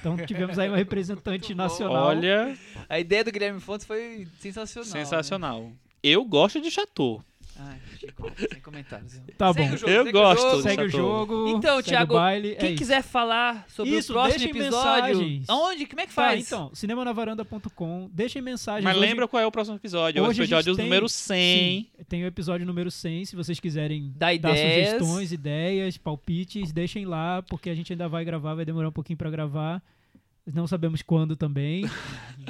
Então 0.00 0.18
tivemos 0.18 0.58
aí 0.58 0.68
uma 0.68 0.76
representante 0.76 1.54
nacional. 1.54 2.08
Olha, 2.08 2.54
A 2.86 3.00
ideia 3.00 3.24
do 3.24 3.32
Guilherme 3.32 3.58
Fontes 3.58 3.86
foi 3.86 4.28
sensacional. 4.38 4.90
sensacional. 4.92 5.72
Eu 6.02 6.26
gosto 6.26 6.60
de 6.60 6.70
Chateau. 6.70 7.24
Ai, 7.56 7.78
sem 8.50 8.60
comentários. 8.60 9.20
Tá 9.38 9.52
Segue 9.52 9.68
bom. 9.68 9.74
o 9.74 9.78
jogo, 9.78 9.90
Eu 9.92 10.04
segue 10.04 10.08
o 10.16 10.20
gosto 10.20 10.42
jogo. 10.42 10.56
do 10.56 10.62
Segue 10.62 10.82
o 10.82 10.88
jogo. 10.88 11.48
Então, 11.50 11.76
segue 11.76 11.88
Thiago, 11.88 12.12
o 12.12 12.16
baile, 12.16 12.52
é 12.52 12.54
Quem 12.56 12.68
isso. 12.70 12.78
quiser 12.78 13.02
falar 13.02 13.64
sobre 13.68 13.92
Isso, 13.96 14.12
o 14.12 14.14
próximo 14.14 14.44
episódio, 14.44 14.70
mensagens. 15.18 15.48
aonde? 15.48 15.86
Como 15.86 16.00
é 16.00 16.06
que 16.06 16.14
Tá, 16.14 16.22
faz? 16.22 16.46
então, 16.46 16.70
cinemanavaranda.com. 16.74 18.10
Deixem 18.12 18.42
mensagens. 18.42 18.84
Mas 18.84 18.96
Hoje- 18.96 19.06
lembra 19.06 19.28
qual 19.28 19.42
é 19.42 19.46
o 19.46 19.52
próximo 19.52 19.76
episódio? 19.76 20.18
É 20.18 20.22
o 20.22 20.24
Hoje 20.26 20.38
gente 20.38 20.46
episódio 20.52 20.74
tem- 20.76 20.84
número 20.84 21.08
100. 21.08 21.58
Sim, 21.96 22.04
tem 22.08 22.24
o 22.24 22.26
episódio 22.26 22.66
número 22.66 22.90
100. 22.90 23.24
Se 23.24 23.36
vocês 23.36 23.60
quiserem 23.60 24.12
Dá 24.16 24.26
dar 24.26 24.34
ideias. 24.34 24.88
sugestões, 24.94 25.32
ideias, 25.32 25.96
palpites, 25.96 26.72
deixem 26.72 27.04
lá, 27.04 27.42
porque 27.42 27.70
a 27.70 27.74
gente 27.74 27.92
ainda 27.92 28.08
vai 28.08 28.24
gravar, 28.24 28.54
vai 28.54 28.64
demorar 28.64 28.88
um 28.88 28.92
pouquinho 28.92 29.16
pra 29.16 29.30
gravar. 29.30 29.82
Não 30.52 30.66
sabemos 30.66 31.00
quando 31.00 31.34
também, 31.36 31.88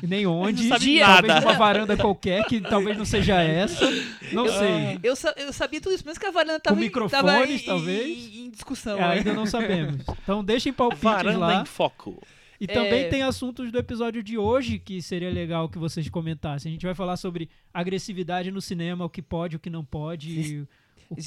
nem 0.03 0.27
onde. 0.27 0.69
Dia, 0.81 1.07
nada. 1.07 1.29
Talvez 1.29 1.45
uma 1.45 1.53
varanda 1.55 1.97
qualquer, 1.97 2.45
que 2.47 2.61
talvez 2.61 2.99
não 2.99 3.05
seja 3.05 3.41
essa. 3.41 3.89
Não 4.33 4.49
sei. 4.49 4.99
Eu, 5.01 5.15
eu 5.37 5.53
sabia 5.53 5.81
tudo 5.81 5.95
isso, 5.95 6.05
mesmo 6.05 6.19
que 6.21 6.27
a 6.27 6.33
varanda 6.33 6.59
tava, 6.59 6.77
em- 6.77 6.85
microfones, 6.85 7.63
em, 7.63 7.65
talvez? 7.65 8.09
em, 8.35 8.47
em 8.47 8.51
discussão. 8.51 8.97
É, 8.97 9.01
né? 9.01 9.07
ainda 9.15 9.33
não 9.33 9.47
sabemos. 9.47 10.03
Então 10.23 10.45
deixem 10.45 10.73
palpites 10.73 11.03
Varanda 11.05 11.39
lá. 11.39 11.63
em 11.63 11.65
foco. 11.65 12.21
E 12.61 12.67
também 12.67 13.05
É. 13.05 13.09
tem 13.09 13.23
assuntos 13.23 13.71
do 13.71 13.79
episódio 13.79 14.23
de 14.25 14.37
hoje 14.39 14.79
que 14.79 15.01
seria 15.01 15.31
legal 15.31 15.69
que 15.69 15.79
vocês 15.79 16.09
comentassem. 16.09 16.71
A 16.71 16.73
gente 16.73 16.87
vai 16.87 16.95
falar 16.95 17.17
sobre 17.17 17.49
agressividade 17.73 18.51
no 18.51 18.61
cinema, 18.61 19.05
o 19.05 19.09
que 19.11 19.23
pode, 19.23 19.55
o 19.57 19.61
que 19.61 19.71
não 19.71 19.85
pode, 19.85 20.67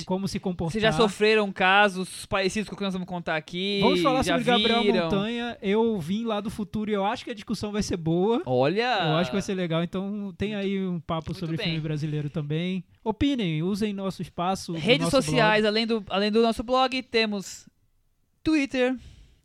como 0.05 0.27
se 0.27 0.39
comportar. 0.39 0.71
Vocês 0.73 0.81
já 0.81 0.91
sofreram 0.91 1.51
casos 1.51 2.25
parecidos 2.25 2.69
com 2.69 2.75
o 2.75 2.77
que 2.77 2.83
nós 2.83 2.93
vamos 2.93 3.07
contar 3.07 3.35
aqui? 3.35 3.79
Vamos 3.81 4.01
falar 4.01 4.23
sobre 4.23 4.43
Gabriel 4.43 4.81
viram? 4.83 5.03
Montanha. 5.05 5.57
Eu 5.61 5.99
vim 5.99 6.23
lá 6.25 6.39
do 6.41 6.49
futuro 6.49 6.89
e 6.91 6.93
eu 6.93 7.05
acho 7.05 7.23
que 7.23 7.31
a 7.31 7.33
discussão 7.35 7.71
vai 7.71 7.83
ser 7.83 7.97
boa. 7.97 8.41
Olha! 8.45 8.99
Eu 9.09 9.15
acho 9.17 9.29
que 9.29 9.35
vai 9.35 9.41
ser 9.41 9.53
legal. 9.55 9.83
Então 9.83 10.33
tem 10.37 10.55
aí 10.55 10.85
um 10.85 10.99
papo 10.99 11.31
Muito 11.31 11.39
sobre 11.39 11.57
bem. 11.57 11.65
filme 11.67 11.79
brasileiro 11.81 12.29
também. 12.29 12.83
Opinem, 13.03 13.63
usem 13.63 13.93
nosso 13.93 14.21
espaço. 14.21 14.73
Redes 14.73 15.11
nosso 15.11 15.21
sociais, 15.21 15.63
além 15.65 15.87
do, 15.87 16.03
além 16.09 16.31
do 16.31 16.41
nosso 16.41 16.63
blog, 16.63 17.01
temos 17.03 17.67
Twitter, 18.43 18.95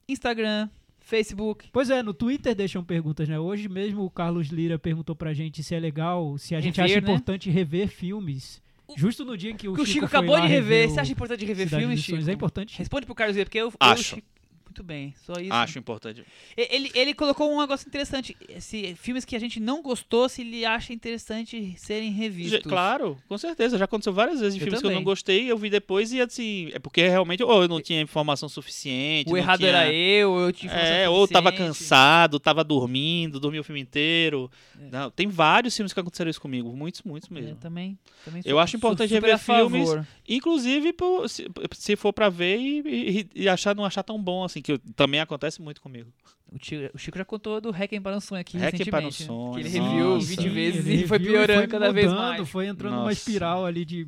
Instagram, 0.08 0.68
Facebook. 1.00 1.68
Pois 1.72 1.90
é, 1.90 2.02
no 2.02 2.14
Twitter 2.14 2.54
deixam 2.54 2.82
perguntas, 2.82 3.28
né? 3.28 3.38
Hoje 3.38 3.68
mesmo 3.68 4.04
o 4.04 4.10
Carlos 4.10 4.48
Lira 4.48 4.78
perguntou 4.78 5.14
pra 5.14 5.32
gente 5.34 5.62
se 5.62 5.74
é 5.74 5.80
legal, 5.80 6.36
se 6.38 6.54
a 6.54 6.60
gente 6.60 6.76
Rever, 6.80 6.96
acha 6.96 7.00
né? 7.06 7.12
importante 7.12 7.50
rever 7.50 7.88
filmes. 7.88 8.62
Justo 8.96 9.24
no 9.24 9.36
dia 9.36 9.50
em 9.50 9.56
que 9.56 9.68
o 9.68 9.74
que 9.74 9.80
o 9.80 9.86
Chico, 9.86 9.94
Chico 10.00 10.08
foi 10.08 10.18
acabou 10.18 10.36
lá 10.36 10.40
de 10.42 10.48
rever. 10.48 10.88
Você 10.90 11.00
acha 11.00 11.12
importante 11.12 11.44
rever 11.44 11.68
filmes, 11.68 11.84
Sonhos. 12.04 12.20
Chico? 12.20 12.30
É 12.30 12.32
importante? 12.32 12.78
Responde 12.78 13.06
pro 13.06 13.14
Carlos 13.14 13.36
porque 13.36 13.58
eu... 13.58 13.68
eu 13.68 13.72
Acho. 13.80 14.16
Chico- 14.16 14.26
Muito 14.72 14.82
bem, 14.82 15.14
só 15.26 15.34
isso. 15.34 15.52
Acho 15.52 15.78
importante. 15.78 16.24
Ele, 16.56 16.90
ele 16.94 17.12
colocou 17.12 17.52
um 17.54 17.60
negócio 17.60 17.86
interessante. 17.86 18.34
Se, 18.58 18.94
filmes 18.94 19.22
que 19.22 19.36
a 19.36 19.38
gente 19.38 19.60
não 19.60 19.82
gostou, 19.82 20.30
se 20.30 20.40
ele 20.40 20.64
acha 20.64 20.94
interessante 20.94 21.74
serem 21.76 22.10
revistos. 22.10 22.62
Claro, 22.62 23.18
com 23.28 23.36
certeza. 23.36 23.76
Já 23.76 23.84
aconteceu 23.84 24.14
várias 24.14 24.40
vezes 24.40 24.54
de 24.54 24.60
Eu 24.60 24.64
filmes 24.64 24.80
que 24.80 24.86
eu 24.86 24.90
também. 24.90 24.96
não 24.96 25.04
gostei, 25.04 25.50
eu 25.50 25.58
vi 25.58 25.68
depois 25.68 26.10
e 26.10 26.22
assim, 26.22 26.70
é 26.72 26.78
porque 26.78 27.06
realmente 27.06 27.42
ou 27.42 27.60
eu 27.62 27.68
não 27.68 27.82
tinha 27.82 28.00
informação 28.00 28.48
suficiente. 28.48 29.30
O 29.30 29.36
errado 29.36 29.58
tinha- 29.58 29.68
era 29.68 29.92
eu, 29.92 30.38
eu 30.38 30.50
tinha 30.52 30.72
informação 30.72 30.94
É, 30.96 31.06
ou 31.10 31.28
tava 31.28 31.50
suficiente. 31.50 31.68
cansado, 31.78 32.40
tava 32.40 32.64
dormindo, 32.64 33.38
dormi 33.38 33.58
o 33.58 33.64
filme 33.64 33.80
inteiro. 33.82 34.50
É. 34.80 34.88
Não, 34.90 35.10
tem 35.10 35.28
vários 35.28 35.76
filmes 35.76 35.92
que 35.92 36.00
aconteceram 36.00 36.30
isso 36.30 36.40
comigo, 36.40 36.74
muitos, 36.74 37.02
muitos 37.02 37.30
É, 37.30 37.34
mesmo. 37.34 37.56
também, 37.56 37.98
também 38.24 38.40
Eu 38.42 38.58
acho 38.58 38.74
importante 38.76 39.12
rever 39.12 39.38
filmes. 39.38 39.90
Inclusive, 40.26 40.94
se, 41.28 41.46
se 41.72 41.94
for 41.94 42.12
pra 42.12 42.30
ver 42.30 42.56
e, 42.58 43.20
e- 43.34 43.42
e 43.42 43.48
achar 43.50 43.74
não 43.76 43.84
achar 43.84 44.02
tão 44.02 44.18
bom 44.22 44.44
assim, 44.44 44.61
que 44.62 44.72
eu- 44.72 44.78
também 44.94 45.20
acontece 45.20 45.60
muito 45.60 45.80
comigo. 45.80 46.12
O 46.50 46.58
Chico, 46.62 46.90
o 46.94 46.98
Chico 46.98 47.18
já 47.18 47.24
contou 47.24 47.60
do 47.60 47.70
Requiem 47.70 48.00
para 48.00 48.16
um 48.16 48.20
Sonho 48.20 48.40
aqui 48.40 48.56
Requiem 48.58 48.86
para 48.90 49.00
um 49.00 49.04
recentemente. 49.06 49.22
né? 49.22 49.26
Sonho, 49.26 49.54
Que 49.54 49.60
ele 49.60 49.68
reviu 49.68 50.14
nossa. 50.14 50.26
20 50.26 50.42
Sim, 50.42 50.48
vezes 50.50 50.86
e 51.02 51.06
foi 51.06 51.18
piorando 51.18 51.60
foi 51.60 51.68
cada 51.68 51.92
vez 51.92 52.12
mais. 52.12 52.48
Foi 52.48 52.66
entrando 52.66 52.92
numa 52.92 53.02
Nossa. 53.04 53.12
espiral 53.14 53.66
ali 53.66 53.84
de. 53.84 54.06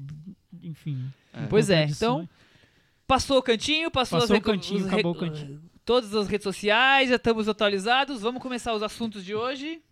Enfim. 0.63 1.05
É. 1.33 1.47
Pois 1.47 1.69
é, 1.71 1.85
então 1.85 2.29
passou 3.07 3.39
o 3.39 3.43
cantinho, 3.43 3.91
passou, 3.91 4.19
Passou 4.21 4.35
as 4.37 4.41
o 4.41 4.45
cantinho, 4.45 4.87
acabou 4.87 5.13
o 5.13 5.15
cantinho. 5.15 5.61
Todas 5.85 6.15
as 6.15 6.29
redes 6.29 6.45
sociais, 6.45 7.11
já 7.11 7.17
estamos 7.17 7.49
atualizados. 7.49 8.23
Vamos 8.23 8.41
começar 8.41 8.73
os 8.75 8.83
assuntos 8.83 9.25
de 9.25 9.35
hoje. 9.35 9.83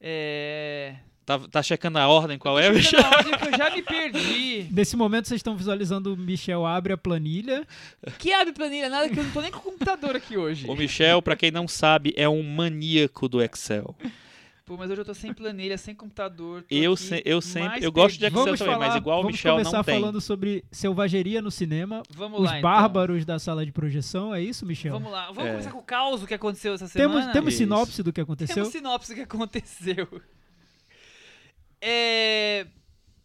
É... 0.00 0.96
Tá, 1.26 1.38
tá 1.38 1.62
checando 1.62 1.98
a 1.98 2.06
ordem 2.06 2.36
qual 2.38 2.58
é, 2.58 2.68
Tô 2.68 2.74
bicho? 2.74 2.90
chegando 2.90 3.10
na 3.10 3.16
ordem 3.16 3.38
que 3.38 3.46
eu 3.48 3.56
já 3.58 3.70
me 3.70 3.80
perdi. 3.82 4.68
Nesse 4.72 4.94
momento 4.96 5.26
vocês 5.26 5.38
estão 5.38 5.56
visualizando 5.56 6.12
o 6.12 6.16
Michel 6.16 6.66
abre 6.66 6.92
a 6.92 6.98
planilha. 6.98 7.66
Que 8.18 8.32
abre 8.34 8.52
planilha, 8.52 8.90
nada 8.90 9.08
que 9.08 9.18
eu 9.18 9.24
não 9.24 9.30
tô 9.30 9.40
nem 9.40 9.50
com 9.50 9.58
o 9.58 9.62
computador 9.62 10.14
aqui 10.16 10.36
hoje. 10.36 10.66
O 10.68 10.74
Michel, 10.74 11.22
pra 11.22 11.34
quem 11.34 11.50
não 11.50 11.66
sabe, 11.66 12.12
é 12.16 12.28
um 12.28 12.42
maníaco 12.42 13.26
do 13.26 13.42
Excel. 13.42 13.96
Pô, 14.66 14.76
mas 14.78 14.90
hoje 14.90 15.00
eu 15.00 15.04
tô 15.04 15.12
sem 15.14 15.32
planilha, 15.32 15.76
sem 15.78 15.94
computador. 15.94 16.64
Eu, 16.70 16.96
se- 16.96 17.22
eu 17.24 17.40
sempre, 17.42 17.84
eu 17.84 17.92
gosto 17.92 18.18
de. 18.18 18.24
Excel 18.26 18.44
Vamos 18.44 18.58
também, 18.58 18.74
falar, 18.74 18.86
mas 18.88 18.96
igual 18.96 19.18
o 19.18 19.22
vamos 19.22 19.36
Michel 19.36 19.52
começar 19.54 19.76
não 19.78 19.84
tem. 19.84 20.00
falando 20.00 20.20
sobre 20.22 20.64
selvageria 20.70 21.40
no 21.42 21.50
cinema. 21.50 22.02
Vamos 22.10 22.40
os 22.40 22.46
lá, 22.46 22.58
então. 22.58 22.70
bárbaros 22.70 23.24
da 23.26 23.38
sala 23.38 23.64
de 23.64 23.72
projeção, 23.72 24.34
é 24.34 24.42
isso, 24.42 24.64
Michel? 24.66 24.92
Vamos 24.92 25.10
lá, 25.12 25.26
vamos 25.28 25.44
É. 25.44 25.50
começar 25.52 25.70
com 25.70 25.78
o 25.78 25.82
caos 25.82 26.24
que 26.24 26.32
aconteceu 26.34 26.72
essa 26.74 26.86
semana. 26.86 27.14
Temos, 27.20 27.32
temos 27.32 27.48
Isso. 27.54 27.58
sinopse 27.62 28.02
do 28.02 28.12
que 28.12 28.20
aconteceu? 28.22 28.54
Temos 28.54 28.70
sinopse 28.72 29.12
do 29.12 29.16
que 29.16 29.22
aconteceu. 29.22 30.08
É... 31.80 32.66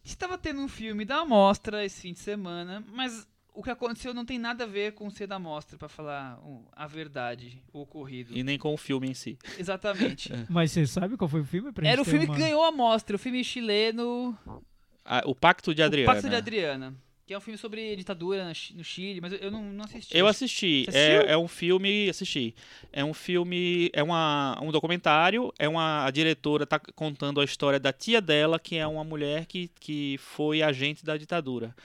Estava 0.03 0.38
tendo 0.38 0.62
um 0.62 0.67
filme 0.67 1.05
da 1.05 1.23
Mostra 1.25 1.85
esse 1.85 2.01
fim 2.01 2.13
de 2.13 2.19
semana, 2.19 2.83
mas 2.91 3.27
o 3.53 3.62
que 3.62 3.69
aconteceu 3.69 4.13
não 4.13 4.25
tem 4.25 4.39
nada 4.39 4.63
a 4.63 4.67
ver 4.67 4.93
com 4.93 5.09
ser 5.09 5.27
da 5.27 5.38
Mostra, 5.38 5.77
pra 5.77 5.89
falar 5.89 6.39
a 6.71 6.88
verdade, 6.88 7.62
o 7.73 7.81
ocorrido. 7.81 8.35
E 8.35 8.41
nem 8.43 8.57
com 8.57 8.73
o 8.73 8.77
filme 8.77 9.09
em 9.09 9.13
si. 9.13 9.38
Exatamente. 9.57 10.31
Mas 10.49 10.71
você 10.71 10.88
sabe 10.88 11.17
qual 11.17 11.27
foi 11.27 11.41
o 11.41 11.45
filme? 11.45 11.71
Pra 11.71 11.88
Era 11.88 12.01
o 12.01 12.05
filme 12.05 12.25
uma- 12.25 12.33
que 12.35 12.41
ganhou 12.41 12.63
a 12.63 12.71
Mostra, 12.71 13.15
o 13.15 13.19
filme 13.19 13.43
chileno 13.43 14.38
Ah, 15.03 15.21
o 15.25 15.35
Pacto 15.35 15.75
de 15.75 15.83
Adriana. 15.83 16.12
O 16.12 16.15
Pacto 16.15 16.29
de 16.29 16.35
Adriana. 16.35 16.95
Que 17.29 17.33
é 17.35 17.37
um 17.37 17.41
filme 17.41 17.59
sobre 17.59 17.95
ditadura 17.95 18.51
no 18.73 18.83
Chile, 18.83 19.21
mas 19.21 19.31
eu- 19.39 19.51
não, 19.51 19.61
não 19.61 19.85
assisti. 19.85 20.17
Eu 20.17 20.25
assisti. 20.25 20.85
É, 20.91 21.33
é 21.33 21.37
um 21.37 21.47
filme. 21.47 22.09
Assisti. 22.09 22.55
É 22.91 23.05
um 23.05 23.13
filme. 23.13 23.91
É 23.93 24.01
uma, 24.01 24.57
um 24.59 24.71
documentário. 24.71 25.53
É 25.59 25.69
uma. 25.69 26.05
A 26.05 26.09
diretora 26.09 26.65
tá 26.65 26.79
contando 26.79 27.39
a 27.39 27.45
história 27.45 27.79
da 27.79 27.93
tia 27.93 28.19
dela, 28.19 28.57
que 28.57 28.77
é 28.77 28.87
uma 28.87 29.03
mulher 29.03 29.45
que, 29.45 29.69
que 29.79 30.17
foi 30.17 30.63
agente 30.63 31.05
da 31.05 31.17
ditadura. 31.17 31.75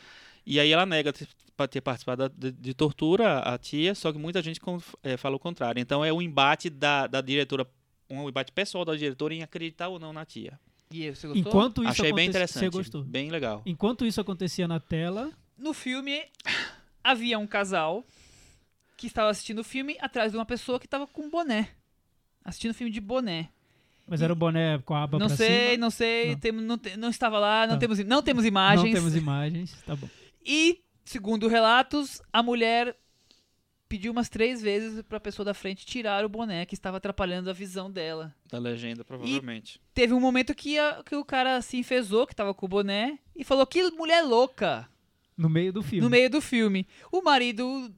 E 0.46 0.58
aí 0.58 0.72
ela 0.72 0.86
nega 0.86 1.12
ter, 1.12 1.28
pa- 1.54 1.68
ter 1.68 1.82
participado 1.82 2.26
de, 2.30 2.50
de 2.50 2.72
tortura, 2.72 3.40
a 3.40 3.58
tia, 3.58 3.94
só 3.94 4.10
que 4.10 4.18
muita 4.18 4.40
gente 4.40 4.58
é, 5.02 5.18
fala 5.18 5.36
o 5.36 5.38
contrário. 5.38 5.78
Então 5.78 6.02
é 6.02 6.10
o 6.10 6.22
embate 6.22 6.70
da, 6.70 7.06
da 7.06 7.20
diretora. 7.20 7.66
Um 8.08 8.26
embate 8.30 8.50
pessoal 8.50 8.82
da 8.82 8.96
diretora 8.96 9.34
em 9.34 9.42
acreditar 9.42 9.88
ou 9.88 9.98
não 9.98 10.10
na 10.10 10.24
tia. 10.24 10.58
E 10.90 11.02
aí, 11.04 11.14
você 11.14 11.26
gostou? 11.26 11.36
Enquanto 11.50 11.82
isso 11.82 11.90
Achei 11.90 12.04
bem 12.12 12.12
aconte- 12.12 12.28
interessante. 12.30 12.62
Você 12.64 12.70
gostou? 12.70 13.02
Bem 13.04 13.30
legal. 13.30 13.62
Enquanto 13.66 14.04
isso 14.06 14.20
acontecia 14.20 14.68
na 14.68 14.78
tela, 14.80 15.30
No 15.58 15.72
filme, 15.72 16.22
havia 17.02 17.38
um 17.38 17.46
casal 17.46 18.04
que 18.96 19.06
estava 19.06 19.30
assistindo 19.30 19.60
o 19.60 19.64
filme 19.64 19.96
atrás 20.00 20.32
de 20.32 20.38
uma 20.38 20.44
pessoa 20.46 20.78
que 20.80 20.86
estava 20.86 21.06
com 21.06 21.28
boné. 21.30 21.68
Assistindo 22.44 22.70
o 22.72 22.74
filme 22.74 22.92
de 22.92 23.00
boné. 23.00 23.48
mas 24.06 24.20
era 24.20 24.32
o 24.32 24.36
boné 24.36 24.78
com 24.84 24.94
a 24.94 25.02
aba 25.04 25.18
não 25.18 25.28
pra 25.28 25.36
sei, 25.36 25.70
cima. 25.70 25.78
não 25.78 25.90
sei, 25.90 26.32
Não. 26.32 26.38
temos- 26.38 26.62
não, 26.64 26.76
te- 26.78 26.94
não 26.96 27.08
estava 27.08 27.38
lá, 27.38 27.66
não, 27.66 27.74
Tá. 27.76 27.80
temos, 27.80 27.98
não 28.00 28.22
temos 28.22 28.44
imagens. 28.44 28.84
Não 28.92 28.92
temos 29.00 29.16
imagens, 29.16 29.74
tá 29.86 29.96
bom. 29.96 30.06
E, 30.44 30.80
segundo 31.06 31.48
relatos, 31.48 32.20
a 32.30 32.42
mulher 32.42 32.94
pediu 33.88 34.12
umas 34.12 34.28
três 34.28 34.60
vezes 34.62 35.02
para 35.02 35.18
a 35.18 35.20
pessoa 35.20 35.44
da 35.44 35.54
frente 35.54 35.84
tirar 35.86 36.24
o 36.24 36.28
boné 36.28 36.64
que 36.66 36.74
estava 36.74 36.96
atrapalhando 36.96 37.48
a 37.50 37.52
visão 37.52 37.90
dela. 37.90 38.34
Da 38.50 38.58
legenda, 38.58 39.04
provavelmente. 39.04 39.80
Teve 39.94 40.12
um 40.14 40.20
momento 40.20 40.54
que, 40.54 40.78
a- 40.78 41.02
que 41.04 41.14
o 41.14 41.24
cara 41.24 41.60
se 41.62 41.76
enfesou, 41.76 42.26
que 42.26 42.32
estava 42.32 42.52
com 42.54 42.66
o 42.66 42.68
boné, 42.68 43.18
e 43.36 43.44
falou: 43.44 43.66
Que 43.66 43.90
mulher 43.92 44.22
louca! 44.22 44.88
No 45.36 45.48
meio 45.48 45.72
do 45.72 45.82
filme. 45.82 46.00
no 46.04 46.10
meio 46.10 46.30
do 46.30 46.40
filme. 46.40 46.86
O 47.10 47.20
marido, 47.20 47.92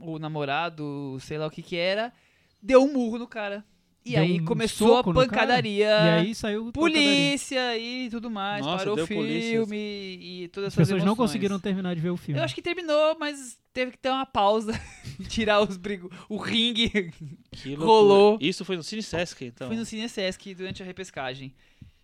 ou 0.00 0.18
namorado, 0.18 1.16
sei 1.20 1.38
lá 1.38 1.46
o 1.46 1.50
que 1.50 1.62
que 1.62 1.76
era, 1.76 2.12
deu 2.60 2.82
um 2.82 2.92
murro 2.92 3.18
no 3.18 3.26
cara. 3.28 3.64
E 4.04 4.12
Deu 4.12 4.22
aí 4.22 4.40
um 4.40 4.44
começou 4.44 4.96
a 4.96 5.04
pancadaria. 5.04 5.86
E 5.86 6.08
aí 6.18 6.34
saiu 6.34 6.72
pancadaria. 6.72 6.72
polícia 6.98 7.78
e 7.78 8.10
tudo 8.10 8.28
mais. 8.30 8.64
Nossa, 8.66 8.78
parou 8.78 8.94
o 9.02 9.06
filme 9.06 9.22
polícia. 9.22 9.76
e 9.76 10.48
todas 10.48 10.68
As 10.68 10.72
essas 10.74 10.88
pessoas 10.88 11.02
não 11.04 11.12
emoções. 11.12 11.28
conseguiram 11.30 11.60
terminar 11.60 11.94
de 11.94 12.00
ver 12.00 12.10
o 12.10 12.16
filme. 12.16 12.40
Eu 12.40 12.44
acho 12.44 12.54
que 12.54 12.62
terminou, 12.62 13.16
mas 13.20 13.56
teve 13.72 13.92
que 13.92 13.98
ter 13.98 14.10
uma 14.10 14.26
pausa. 14.26 14.72
tirar 15.28 15.60
os 15.62 15.76
brigos. 15.76 16.10
O 16.28 16.36
ringue 16.36 17.12
Que. 17.52 17.74
Rolou. 17.74 18.38
Isso 18.40 18.64
foi 18.64 18.76
no 18.76 18.82
Cine 18.82 19.02
Sesc, 19.04 19.44
então. 19.44 19.68
foi 19.68 19.76
no 19.76 19.84
Cine 19.84 20.08
Sesc 20.08 20.52
durante 20.54 20.82
a 20.82 20.86
repescagem. 20.86 21.54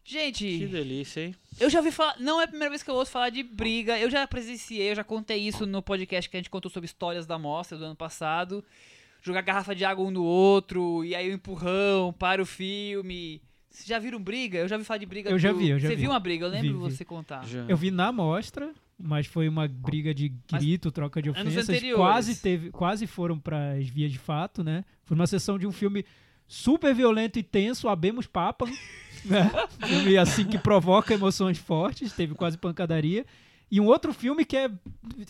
Que 0.05 0.13
Gente, 0.15 0.67
delícia, 0.69 1.21
hein? 1.21 1.35
eu 1.61 1.69
já 1.69 1.81
ouvi 1.81 1.91
falar. 1.91 2.17
Não 2.19 2.41
é 2.41 2.45
a 2.45 2.49
primeira 2.49 2.71
vez 2.71 2.83
que 2.83 2.89
eu 2.89 2.95
ouço 2.95 3.11
falar 3.11 3.29
de 3.29 3.43
briga. 3.43 3.99
Eu 3.99 4.09
já 4.09 4.27
presenciei, 4.27 4.91
eu 4.91 4.95
já 4.95 5.05
contei 5.05 5.37
isso 5.37 5.67
no 5.67 5.83
podcast 5.83 6.31
que 6.31 6.37
a 6.37 6.41
gente 6.41 6.49
contou 6.49 6.71
sobre 6.71 6.87
histórias 6.87 7.27
da 7.27 7.39
mostra 7.39 7.77
do 7.77 7.85
ano 7.85 7.95
passado. 7.97 8.65
Jogar 9.22 9.42
garrafa 9.42 9.74
de 9.74 9.85
água 9.85 10.04
um 10.07 10.11
no 10.11 10.22
outro, 10.22 11.04
e 11.04 11.14
aí 11.14 11.28
o 11.31 11.35
empurrão 11.35 12.12
para 12.12 12.40
o 12.42 12.46
filme. 12.46 13.42
Vocês 13.70 13.87
já 13.87 13.98
viram 13.98 14.20
briga? 14.22 14.59
Eu 14.59 14.68
já 14.68 14.76
vi 14.76 14.85
falar 14.85 14.98
de 14.98 15.07
briga. 15.07 15.31
Eu 15.31 15.38
já 15.38 15.52
do- 15.52 15.59
vi, 15.59 15.70
eu 15.70 15.78
já 15.78 15.88
Você 15.88 15.94
vi. 15.96 16.02
viu 16.02 16.11
uma 16.11 16.20
briga? 16.20 16.46
Eu 16.46 16.50
lembro 16.50 16.78
Vi, 16.78 16.88
vi. 16.88 16.94
você 16.96 17.04
contar. 17.04 17.44
Já. 17.46 17.64
Eu 17.68 17.76
vi 17.76 17.90
na 17.90 18.11
mostra, 18.11 18.72
mas 18.98 19.26
foi 19.26 19.48
uma 19.48 19.68
briga 19.68 20.14
de 20.14 20.33
Mas 20.50 20.62
grito, 20.62 20.90
troca 20.90 21.20
de 21.20 21.28
anos 21.31 21.40
ofensas. 21.42 21.68
anteriores. 21.68 21.96
Quase, 21.96 22.37
teve, 22.40 22.70
quase 22.70 23.07
foram 23.07 23.38
para 23.38 23.72
as 23.72 23.88
vias 23.88 24.11
de 24.11 24.18
fato, 24.18 24.64
né? 24.64 24.85
Foi 25.04 25.14
uma 25.14 25.26
sessão 25.26 25.59
de 25.59 25.66
um 25.66 25.72
filme 25.72 26.04
super 26.46 26.94
violento 26.94 27.38
e 27.38 27.42
tenso, 27.42 27.88
Abemos 27.88 28.26
Papa. 28.26 28.64
Né? 29.24 29.50
filme 29.85 30.16
assim 30.16 30.44
que 30.44 30.57
provoca 30.57 31.12
emoções 31.12 31.59
fortes, 31.59 32.12
teve 32.12 32.35
quase 32.37 32.57
pancadaria. 32.57 33.26
E 33.70 33.81
um 33.81 33.87
outro 33.87 34.14
filme 34.14 34.44
que 34.46 34.57
é 34.57 34.70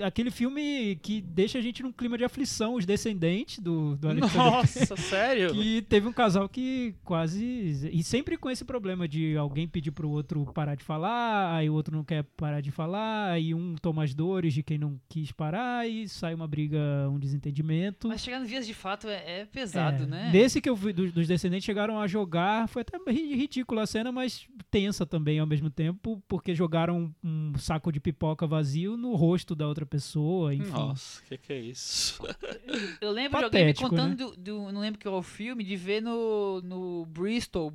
aquele 0.04 0.30
filme 0.30 0.96
que 1.02 1.20
deixa 1.20 1.58
a 1.58 1.60
gente 1.60 1.82
num 1.82 1.90
clima 1.90 2.16
de 2.16 2.22
aflição, 2.24 2.74
Os 2.74 2.86
Descendentes, 2.86 3.58
do, 3.58 3.96
do 3.96 4.08
Alexandre 4.08 4.36
Nossa, 4.36 4.94
sério? 4.96 5.52
que 5.52 5.82
teve 5.82 6.06
um 6.06 6.12
casal 6.12 6.48
que 6.48 6.94
quase. 7.04 7.90
E 7.92 8.02
sempre 8.04 8.36
com 8.36 8.48
esse 8.48 8.64
problema 8.64 9.08
de 9.08 9.36
alguém 9.36 9.66
pedir 9.66 9.90
pro 9.90 10.08
outro 10.08 10.44
parar 10.54 10.76
de 10.76 10.84
falar, 10.84 11.54
aí 11.56 11.68
o 11.68 11.74
outro 11.74 11.96
não 11.96 12.04
quer 12.04 12.22
parar 12.36 12.60
de 12.60 12.70
falar, 12.70 13.30
aí 13.32 13.52
um 13.54 13.74
toma 13.74 14.04
as 14.04 14.14
dores 14.14 14.54
de 14.54 14.62
quem 14.62 14.78
não 14.78 15.00
quis 15.08 15.32
parar 15.32 15.88
e 15.88 16.08
sai 16.08 16.32
uma 16.32 16.46
briga, 16.46 16.78
um 17.10 17.18
desentendimento. 17.18 18.06
Mas 18.06 18.20
chegar 18.20 18.38
nos 18.38 18.48
vias 18.48 18.66
de 18.66 18.74
fato 18.74 19.08
é, 19.08 19.40
é 19.40 19.44
pesado, 19.46 20.04
É, 20.04 20.06
né? 20.06 20.30
Desse 20.30 20.60
que 20.60 20.68
eu 20.70 20.76
vi, 20.76 20.92
dos, 20.92 21.12
dos 21.12 21.26
descendentes 21.26 21.64
chegaram 21.64 21.98
a 22.00 22.06
jogar, 22.06 22.68
foi 22.68 22.82
até 22.82 22.98
ri- 23.10 23.34
ridícula 23.34 23.82
a 23.82 23.86
cena, 23.86 24.12
mas 24.12 24.46
tensa 24.70 25.04
também 25.04 25.40
ao 25.40 25.46
mesmo 25.46 25.70
tempo, 25.70 26.22
porque 26.28 26.54
jogaram 26.54 27.12
um 27.24 27.52
saco 27.58 27.90
de 27.90 27.98
pipoca 27.98 28.27
vazio 28.34 28.96
no 28.96 29.14
rosto 29.14 29.54
da 29.54 29.66
outra 29.66 29.86
pessoa, 29.86 30.54
enfim. 30.54 30.70
Nossa, 30.70 31.20
o 31.20 31.24
que, 31.24 31.38
que 31.38 31.52
é 31.52 31.60
isso? 31.60 32.22
Eu 33.00 33.10
lembro 33.10 33.38
de 33.38 33.44
alguém 33.44 33.66
me 33.66 33.72
Patético, 33.74 33.88
contando, 33.90 34.16
do, 34.16 34.36
do- 34.36 34.72
não 34.72 34.80
lembro 34.80 34.98
que 34.98 35.06
é 35.06 35.10
o 35.10 35.22
filme, 35.22 35.64
de 35.64 35.76
ver 35.76 36.00
no, 36.02 36.60
no 36.62 37.06
Bristol, 37.06 37.72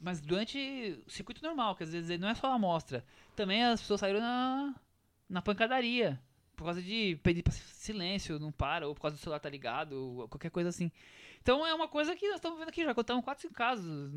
mas 0.00 0.20
durante 0.20 0.98
o 1.06 1.10
circuito 1.10 1.42
normal, 1.42 1.74
quer 1.76 1.84
dizer, 1.84 2.18
não 2.18 2.28
é 2.28 2.34
só 2.34 2.48
a 2.48 2.54
amostra. 2.54 3.04
Também 3.36 3.64
as 3.64 3.80
pessoas 3.80 4.00
saíram 4.00 4.20
na, 4.20 4.74
na 5.28 5.42
pancadaria, 5.42 6.20
por 6.56 6.64
causa 6.64 6.82
de 6.82 7.18
pedir 7.22 7.42
silêncio, 7.52 8.38
não 8.38 8.52
para, 8.52 8.86
ou 8.86 8.94
por 8.94 9.02
causa 9.02 9.16
do 9.16 9.20
celular 9.20 9.38
tá 9.40 9.48
ligado, 9.48 9.92
ou 9.92 10.28
qualquer 10.28 10.50
coisa 10.50 10.68
assim. 10.68 10.90
Então 11.42 11.66
é 11.66 11.72
uma 11.72 11.88
coisa 11.88 12.14
que 12.14 12.26
nós 12.26 12.36
estamos 12.36 12.58
vendo 12.58 12.68
aqui, 12.68 12.84
já 12.84 12.94
contamos 12.94 13.24
quatro, 13.24 13.42
cinco 13.42 13.54
casos. 13.54 14.12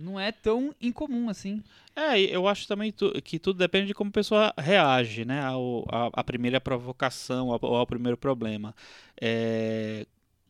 Não 0.00 0.18
é 0.18 0.30
tão 0.30 0.74
incomum 0.80 1.28
assim. 1.28 1.62
É, 1.94 2.18
eu 2.20 2.46
acho 2.46 2.68
também 2.68 2.94
que 3.24 3.38
tudo 3.38 3.58
depende 3.58 3.88
de 3.88 3.94
como 3.94 4.10
a 4.10 4.12
pessoa 4.12 4.54
reage, 4.56 5.24
né, 5.24 5.40
a, 5.40 6.10
a 6.12 6.24
primeira 6.24 6.60
provocação, 6.60 7.50
ao, 7.50 7.74
ao 7.74 7.86
primeiro 7.86 8.16
problema. 8.16 8.74
É, 9.20 10.06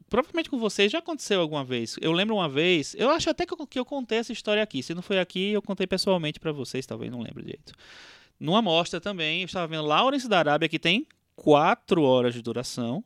provavelmente 0.09 0.51
com 0.51 0.59
vocês 0.59 0.93
já 0.93 0.99
aconteceu 0.99 1.41
alguma 1.41 1.64
vez. 1.64 1.97
Eu 2.01 2.12
lembro 2.12 2.37
uma 2.37 2.49
vez, 2.49 2.95
eu 2.99 3.09
acho 3.11 3.31
até 3.31 3.47
que 3.47 3.55
eu, 3.55 3.67
que 3.67 3.79
eu 3.79 3.85
contei 3.85 4.19
essa 4.19 4.33
história 4.33 4.62
aqui. 4.62 4.83
Se 4.83 4.95
não 4.95 5.03
foi 5.03 5.19
aqui, 5.19 5.53
eu 5.53 5.62
contei 5.62 5.87
pessoalmente 5.87 6.38
pra 6.38 6.53
vocês, 6.53 6.85
talvez 6.85 7.11
não 7.11 7.23
lembro 7.23 7.43
direito. 7.43 7.73
Numa 8.38 8.62
mostra 8.62 9.01
também, 9.01 9.41
eu 9.41 9.47
estava 9.47 9.67
vendo 9.67 9.85
Lawrence 9.85 10.29
da 10.29 10.38
Arábia, 10.38 10.69
que 10.69 10.79
tem 10.79 11.07
quatro 11.35 12.03
horas 12.03 12.35
de 12.35 12.43
duração. 12.43 13.03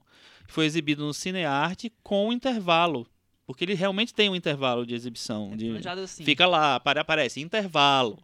Foi 0.46 0.66
exibido 0.66 1.04
no 1.04 1.14
Cinearte 1.14 1.90
com 2.02 2.32
intervalo. 2.32 3.06
Porque 3.52 3.64
ele 3.66 3.74
realmente 3.74 4.14
tem 4.14 4.30
um 4.30 4.34
intervalo 4.34 4.86
de 4.86 4.94
exibição. 4.94 5.54
de... 5.54 5.66
Planejado 5.66 6.00
assim. 6.00 6.24
Fica 6.24 6.46
lá, 6.46 6.76
apare- 6.76 6.98
aparece 7.00 7.38
intervalo 7.38 8.18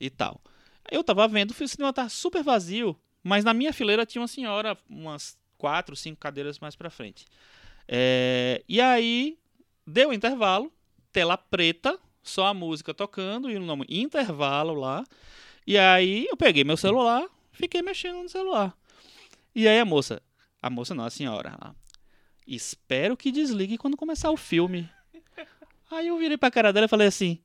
e 0.00 0.10
tal. 0.10 0.40
Eu 0.90 1.04
tava 1.04 1.28
vendo, 1.28 1.52
o 1.52 1.68
cinema 1.68 1.92
tá 1.92 2.08
super 2.08 2.42
vazio, 2.42 2.98
mas 3.22 3.44
na 3.44 3.54
minha 3.54 3.72
fileira 3.72 4.04
tinha 4.04 4.20
uma 4.20 4.26
senhora, 4.26 4.76
umas 4.90 5.38
quatro, 5.56 5.94
cinco 5.94 6.18
cadeiras 6.18 6.58
mais 6.58 6.74
pra 6.74 6.90
frente. 6.90 7.24
É, 7.86 8.64
e 8.68 8.80
aí, 8.80 9.38
deu 9.86 10.12
intervalo, 10.12 10.72
tela 11.12 11.36
preta, 11.38 11.96
só 12.20 12.48
a 12.48 12.54
música 12.54 12.92
tocando 12.92 13.48
e 13.48 13.56
o 13.56 13.60
nome 13.60 13.86
intervalo 13.88 14.74
lá. 14.74 15.04
E 15.64 15.78
aí 15.78 16.26
eu 16.28 16.36
peguei 16.36 16.64
meu 16.64 16.76
celular, 16.76 17.24
fiquei 17.52 17.80
mexendo 17.80 18.24
no 18.24 18.28
celular. 18.28 18.76
E 19.54 19.68
aí 19.68 19.78
a 19.78 19.84
moça, 19.84 20.20
a 20.60 20.68
moça 20.68 20.96
não, 20.96 21.04
a 21.04 21.10
senhora, 21.10 21.56
espero 22.46 23.16
que 23.16 23.32
desligue 23.32 23.78
quando 23.78 23.96
começar 23.96 24.30
o 24.30 24.36
filme. 24.36 24.88
Aí 25.90 26.08
eu 26.08 26.18
virei 26.18 26.36
pra 26.36 26.50
cara 26.50 26.72
dela 26.72 26.86
e 26.86 26.88
falei 26.88 27.06
assim: 27.06 27.38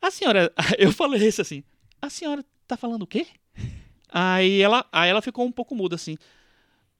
A 0.00 0.10
senhora. 0.10 0.52
Eu 0.78 0.92
falei 0.92 1.26
isso 1.26 1.40
assim: 1.40 1.62
A 2.00 2.10
senhora 2.10 2.44
tá 2.66 2.76
falando 2.76 3.02
o 3.02 3.06
quê? 3.06 3.26
Aí 4.08 4.60
ela, 4.60 4.86
aí 4.90 5.10
ela 5.10 5.22
ficou 5.22 5.44
um 5.44 5.52
pouco 5.52 5.74
muda 5.74 5.94
assim. 5.94 6.16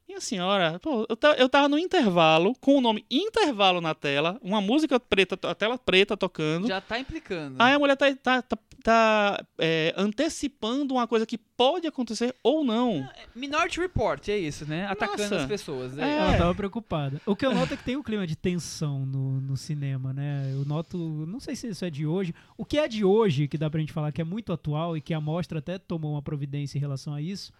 E 0.08 0.14
a 0.14 0.20
senhora, 0.22 0.78
pô, 0.78 1.04
eu, 1.06 1.14
ta- 1.14 1.34
eu 1.34 1.48
tava 1.50 1.68
no 1.68 1.78
intervalo, 1.78 2.54
com 2.62 2.78
o 2.78 2.80
nome 2.80 3.04
intervalo 3.10 3.78
na 3.78 3.94
tela, 3.94 4.38
uma 4.42 4.58
música 4.58 4.98
preta, 4.98 5.38
a 5.46 5.54
tela 5.54 5.76
preta 5.76 6.16
tocando. 6.16 6.66
Já 6.66 6.80
tá 6.80 6.98
implicando. 6.98 7.56
Aí 7.58 7.74
a 7.74 7.78
mulher 7.78 7.94
tá, 7.94 8.06
tá, 8.16 8.40
tá, 8.40 8.58
tá, 8.82 9.44
é, 9.58 9.92
antecipando 9.98 10.94
uma 10.94 11.06
coisa 11.06 11.26
que 11.26 11.36
pode 11.36 11.86
acontecer 11.86 12.34
ou 12.42 12.64
não. 12.64 13.06
Minority 13.34 13.80
Report, 13.80 14.26
é 14.30 14.38
isso, 14.38 14.64
né? 14.64 14.86
Atacando 14.86 15.20
Nossa. 15.24 15.36
as 15.36 15.46
pessoas. 15.46 15.98
É. 15.98 16.02
É. 16.02 16.16
Ela 16.18 16.38
tava 16.38 16.54
preocupada. 16.54 17.20
O 17.26 17.36
que 17.36 17.44
eu 17.44 17.54
noto 17.54 17.74
é 17.74 17.76
que 17.76 17.84
tem 17.84 17.96
um 17.96 18.02
clima 18.02 18.26
de 18.26 18.34
tensão 18.34 19.04
no, 19.04 19.42
no 19.42 19.58
cinema, 19.58 20.14
né? 20.14 20.50
Eu 20.54 20.64
noto, 20.64 20.96
não 21.26 21.38
sei 21.38 21.54
se 21.54 21.68
isso 21.68 21.84
é 21.84 21.90
de 21.90 22.06
hoje. 22.06 22.34
O 22.56 22.64
que 22.64 22.78
é 22.78 22.88
de 22.88 23.04
hoje, 23.04 23.46
que 23.46 23.58
dá 23.58 23.68
pra 23.68 23.78
gente 23.80 23.92
falar 23.92 24.10
que 24.10 24.22
é 24.22 24.24
muito 24.24 24.54
atual 24.54 24.96
e 24.96 25.02
que 25.02 25.12
a 25.12 25.20
mostra 25.20 25.58
até 25.58 25.76
tomou 25.78 26.12
uma 26.12 26.22
providência 26.22 26.78
em 26.78 26.80
relação 26.80 27.12
a 27.12 27.20
isso, 27.20 27.52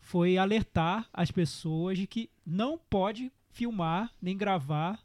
foi 0.00 0.36
alertar 0.36 1.08
as 1.12 1.30
pessoas 1.30 1.98
de 1.98 2.06
que 2.06 2.30
não 2.44 2.78
pode 2.78 3.30
filmar 3.50 4.10
nem 4.20 4.36
gravar 4.36 4.98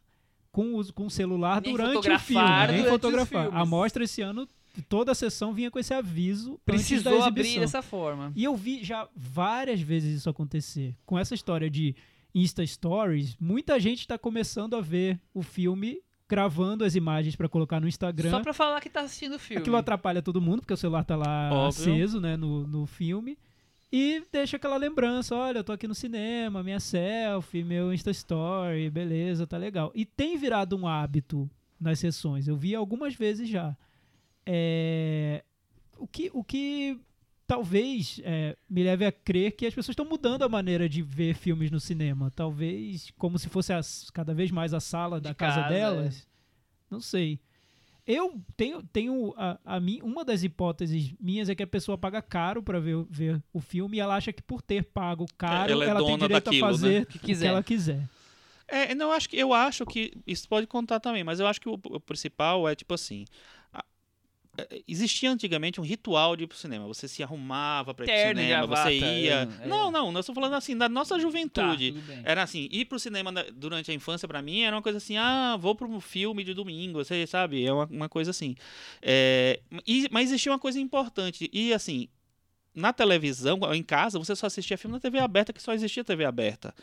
com 0.52 0.80
o 0.80 0.94
com 0.94 1.10
celular 1.10 1.62
Nem 1.62 1.72
durante 1.72 2.10
o 2.10 2.20
filme. 2.20 2.68
Nem 2.72 2.86
fotografar. 2.86 3.50
A 3.54 3.66
mostra 3.66 4.04
esse 4.06 4.22
ano, 4.22 4.48
toda 4.88 5.12
a 5.12 5.16
sessão 5.16 5.54
vinha 5.54 5.70
com 5.70 5.78
esse 5.78 5.94
aviso 5.94 6.60
Precisou 6.66 7.22
abrir 7.22 7.60
dessa 7.60 7.82
forma. 7.82 8.32
E 8.36 8.44
eu 8.44 8.56
vi 8.56 8.84
já 8.84 9.08
várias 9.16 9.82
vezes 9.82 10.18
isso 10.18 10.30
acontecer. 10.30 10.96
Com 11.06 11.20
essa 11.20 11.36
história 11.36 11.70
de 11.70 11.96
Insta 12.34 12.66
Stories, 12.66 13.36
muita 13.40 13.80
gente 13.80 14.00
está 14.00 14.18
começando 14.18 14.76
a 14.76 14.82
ver 14.82 15.20
o 15.34 15.42
filme 15.42 16.02
gravando 16.28 16.84
as 16.84 16.96
imagens 16.96 17.36
para 17.36 17.48
colocar 17.48 17.80
no 17.80 17.88
Instagram. 17.88 18.32
Só 18.32 18.40
pra 18.40 18.54
falar 18.54 18.82
que 18.82 18.90
tá 18.90 19.02
assistindo 19.02 19.36
o 19.36 19.40
filme. 19.40 19.62
Aquilo 19.62 19.78
atrapalha 19.78 20.22
todo 20.22 20.42
mundo, 20.42 20.62
porque 20.62 20.74
o 20.74 20.78
celular 20.78 21.04
tá 21.04 21.16
lá 21.16 21.50
Óbvio. 21.52 21.94
aceso, 21.94 22.20
né, 22.20 22.36
no, 22.36 22.66
no 22.66 22.86
filme. 22.86 23.38
E 23.98 24.26
deixa 24.30 24.58
aquela 24.58 24.76
lembrança, 24.76 25.34
olha, 25.34 25.60
eu 25.60 25.64
tô 25.64 25.72
aqui 25.72 25.88
no 25.88 25.96
cinema, 25.96 26.62
minha 26.62 26.82
selfie, 26.82 27.64
meu 27.64 27.94
Insta 27.94 28.12
Story, 28.12 28.90
beleza, 28.90 29.48
tá 29.48 29.56
legal. 29.58 29.90
E 29.96 30.04
tem 30.06 30.38
virado 30.38 30.76
um 30.76 30.86
hábito 30.86 31.50
nas 31.80 32.00
sessões, 32.00 32.46
eu 32.46 32.58
vi 32.58 32.76
algumas 32.76 33.16
vezes 33.16 33.48
já. 33.48 33.74
É, 34.46 35.42
o, 35.98 36.06
que, 36.06 36.30
o 36.34 36.44
que 36.44 37.00
talvez 37.48 38.20
é, 38.26 38.58
me 38.70 38.84
leve 38.84 39.06
a 39.06 39.14
crer 39.14 39.54
que 39.54 39.66
as 39.66 39.74
pessoas 39.74 39.94
estão 39.94 40.04
mudando 40.06 40.44
a 40.44 40.50
maneira 40.50 40.90
de 40.90 41.02
ver 41.02 41.34
filmes 41.34 41.72
no 41.72 41.80
cinema. 41.80 42.30
Talvez 42.36 43.12
como 43.18 43.40
se 43.40 43.48
fosse 43.48 43.72
as- 43.72 44.10
cada 44.10 44.34
vez 44.34 44.52
mais 44.52 44.74
a 44.74 44.82
sala 44.82 45.22
da 45.22 45.30
De 45.30 45.36
casa, 45.36 45.62
casa, 45.62 45.70
delas. 45.74 46.28
Não 46.92 47.00
sei. 47.00 47.40
Eu 48.08 48.40
tenho, 48.56 48.84
tenho 48.84 49.34
a, 49.36 49.58
a 49.66 49.80
mim, 49.80 50.00
uma 50.04 50.24
das 50.24 50.44
hipóteses 50.44 51.14
minhas 51.20 51.50
é 51.50 51.56
que 51.56 51.64
a 51.64 51.68
pessoa 51.68 51.98
paga 51.98 52.22
caro 52.22 52.62
para 52.62 52.80
ver, 52.80 52.96
o- 52.96 53.08
ver 53.10 53.42
o 53.52 53.60
filme 53.60 53.98
e 53.98 54.00
ela 54.00 54.16
acha 54.16 54.32
que 54.32 54.44
por 54.44 54.62
ter 54.62 54.84
pago 54.84 55.26
caro 55.38 55.72
Ela 55.72 55.86
ela, 55.86 56.00
é 56.02 56.04
tem 56.04 56.12
dona 56.18 56.28
direito 56.28 56.44
daquilo, 56.46 56.66
a 56.66 56.70
né? 56.70 56.74
fazer 56.74 57.02
O 57.02 57.06
que 57.08 57.18
o 57.18 57.20
que 57.20 57.26
quiser. 57.26 57.48
ela 57.48 57.64
quiser. 57.64 58.08
É, 58.68 58.96
não, 58.96 59.08
eu 59.08 59.12
acho 59.12 59.30
que 59.30 59.38
eu 59.38 59.54
acho 59.54 59.86
que 59.86 60.12
isso 60.26 60.48
pode 60.50 60.66
contar 60.68 61.00
também, 61.00 61.24
mas 61.24 61.40
eu 61.40 61.46
acho 61.48 61.62
que 61.62 61.70
o, 61.70 61.74
o 61.74 62.00
principal 62.00 62.68
é 62.68 62.76
tipo 62.76 62.94
assim. 62.94 63.26
É, 64.58 64.82
Existia 64.88 65.32
antigamente 65.32 65.80
um 65.80 65.84
ritual 65.84 66.36
de 66.36 66.44
ir 66.44 66.48
pro 66.48 66.58
cinema. 66.58 66.86
Você 66.88 67.08
se 67.08 67.22
arrumava 67.24 67.94
pra 67.94 68.06
ir 68.06 68.08
pro 68.08 68.16
Terno 68.16 68.40
e 68.42 68.44
cinema, 68.44 68.68
gravata, 68.68 68.90
você 68.90 68.96
ia. 68.98 69.50
é. 69.62 69.68
Não, 69.68 69.92
não, 69.92 70.12
eu 70.14 70.20
estou 70.20 70.34
falando 70.36 70.54
assim, 70.54 70.78
da 70.78 70.88
nossa 70.90 71.16
Tá, 71.16 71.22
juventude. 71.22 71.92
bem. 71.92 72.22
Era 72.24 72.44
assim, 72.44 72.68
ir 72.72 72.86
pro 72.86 73.00
cinema 73.00 73.32
durante 73.54 73.92
a 73.92 73.94
infância 73.94 74.28
pra 74.28 74.42
mim 74.42 74.62
era 74.62 74.76
uma 74.76 74.82
coisa 74.82 74.98
assim, 74.98 75.18
ah, 75.18 75.58
vou 75.60 75.76
pro 75.76 76.00
filme 76.00 76.44
de 76.44 76.54
domingo, 76.54 77.04
você 77.04 77.26
sabe, 77.28 77.66
é 77.66 77.72
uma, 77.74 77.86
uma 77.86 78.10
coisa 78.10 78.32
assim. 78.32 78.56
É, 79.02 79.60
e- 79.88 80.08
mas 80.12 80.30
existia 80.30 80.52
uma 80.52 80.60
coisa 80.60 80.80
importante, 80.80 81.50
e 81.54 81.74
assim, 81.74 82.08
na 82.74 82.92
televisão, 82.92 83.60
em 83.74 83.82
casa, 83.84 84.20
você 84.20 84.36
só 84.36 84.48
assistia 84.48 84.78
filme 84.78 84.94
na 84.96 85.00
TV 85.00 85.20
aberta, 85.20 85.54
que 85.54 85.62
só 85.62 85.74
existia 85.74 86.04
TV 86.04 86.26
aberta. 86.26 86.74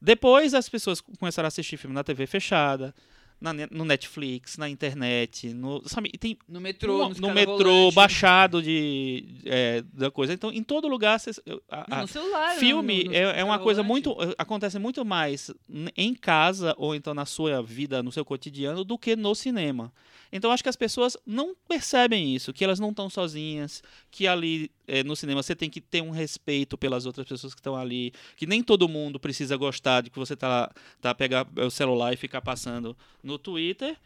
Depois 0.00 0.54
as 0.54 0.68
pessoas 0.68 1.00
começaram 1.00 1.46
a 1.46 1.48
assistir 1.48 1.76
filme 1.76 1.94
na 1.94 2.04
TV 2.04 2.26
fechada, 2.26 2.94
na 3.40 3.52
no 3.70 3.84
Netflix, 3.84 4.56
na 4.56 4.68
internet, 4.68 5.52
no, 5.52 5.82
sabe, 5.86 6.10
tem 6.10 6.38
No 6.48 6.60
metrô, 6.60 7.08
no, 7.10 7.14
no 7.28 7.34
metrô, 7.34 7.54
volantes. 7.90 7.94
baixado 7.94 8.62
de, 8.62 9.24
é, 9.44 9.82
da 9.92 10.10
coisa. 10.10 10.32
Então, 10.32 10.50
em 10.50 10.62
todo 10.62 10.88
lugar, 10.88 11.20
cês- 11.20 11.40
a- 11.70 11.98
a- 11.98 12.00
no 12.02 12.08
celular. 12.08 12.56
Filme 12.56 13.04
no, 13.04 13.10
no, 13.10 13.16
é, 13.16 13.40
é 13.40 13.44
uma 13.44 13.58
coisa 13.58 13.82
volante. 13.82 14.08
muito. 14.08 14.34
acontece 14.38 14.78
muito 14.78 15.04
mais 15.04 15.50
em 15.96 16.14
casa 16.14 16.74
ou 16.78 16.94
então 16.94 17.12
na 17.14 17.26
sua 17.26 17.62
vida, 17.62 18.02
no 18.02 18.10
seu 18.10 18.24
cotidiano, 18.24 18.84
do 18.84 18.96
que 18.98 19.14
no 19.14 19.34
cinema. 19.34 19.92
Então 20.32 20.50
acho 20.50 20.62
que 20.62 20.68
as 20.68 20.76
pessoas 20.76 21.16
não 21.26 21.54
percebem 21.68 22.34
isso, 22.34 22.52
que 22.52 22.64
elas 22.64 22.80
não 22.80 22.90
estão 22.90 23.08
sozinhas, 23.08 23.82
que 24.10 24.26
ali 24.26 24.70
eh, 24.86 25.02
no 25.02 25.14
cinema 25.16 25.42
você 25.42 25.54
tem 25.54 25.68
que 25.70 25.80
ter 25.80 26.02
um 26.02 26.10
respeito 26.10 26.76
pelas 26.78 27.06
outras 27.06 27.26
pessoas 27.26 27.54
que 27.54 27.60
estão 27.60 27.76
ali, 27.76 28.12
que 28.36 28.46
nem 28.46 28.62
todo 28.62 28.88
mundo 28.88 29.18
precisa 29.20 29.56
gostar 29.56 30.02
de 30.02 30.10
que 30.10 30.18
você 30.18 30.34
tá, 30.36 30.70
tá 31.00 31.14
pegar 31.14 31.46
o 31.56 31.70
celular 31.70 32.12
e 32.12 32.16
ficar 32.16 32.40
passando 32.40 32.96
no 33.22 33.38
Twitter. 33.38 33.96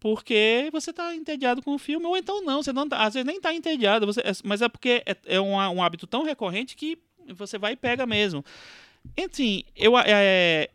porque 0.00 0.68
você 0.72 0.92
tá 0.92 1.14
entediado 1.14 1.62
com 1.62 1.74
o 1.74 1.78
filme, 1.78 2.04
ou 2.06 2.16
então 2.16 2.42
não, 2.42 2.60
você 2.60 2.72
não 2.72 2.88
tá- 2.88 3.04
às 3.04 3.14
vezes 3.14 3.24
nem 3.24 3.40
tá 3.40 3.54
entediado, 3.54 4.04
você, 4.04 4.20
é- 4.20 4.32
mas 4.42 4.60
é 4.60 4.68
porque 4.68 5.00
é, 5.06 5.16
é 5.26 5.40
um, 5.40 5.52
um 5.54 5.80
hábito 5.82 6.08
tão 6.08 6.24
recorrente 6.24 6.74
que 6.74 6.98
você 7.36 7.56
vai 7.56 7.74
e 7.74 7.76
pega 7.76 8.04
mesmo. 8.04 8.44
Enfim, 9.16 9.62
eu 9.76 9.96
é, 9.96 10.68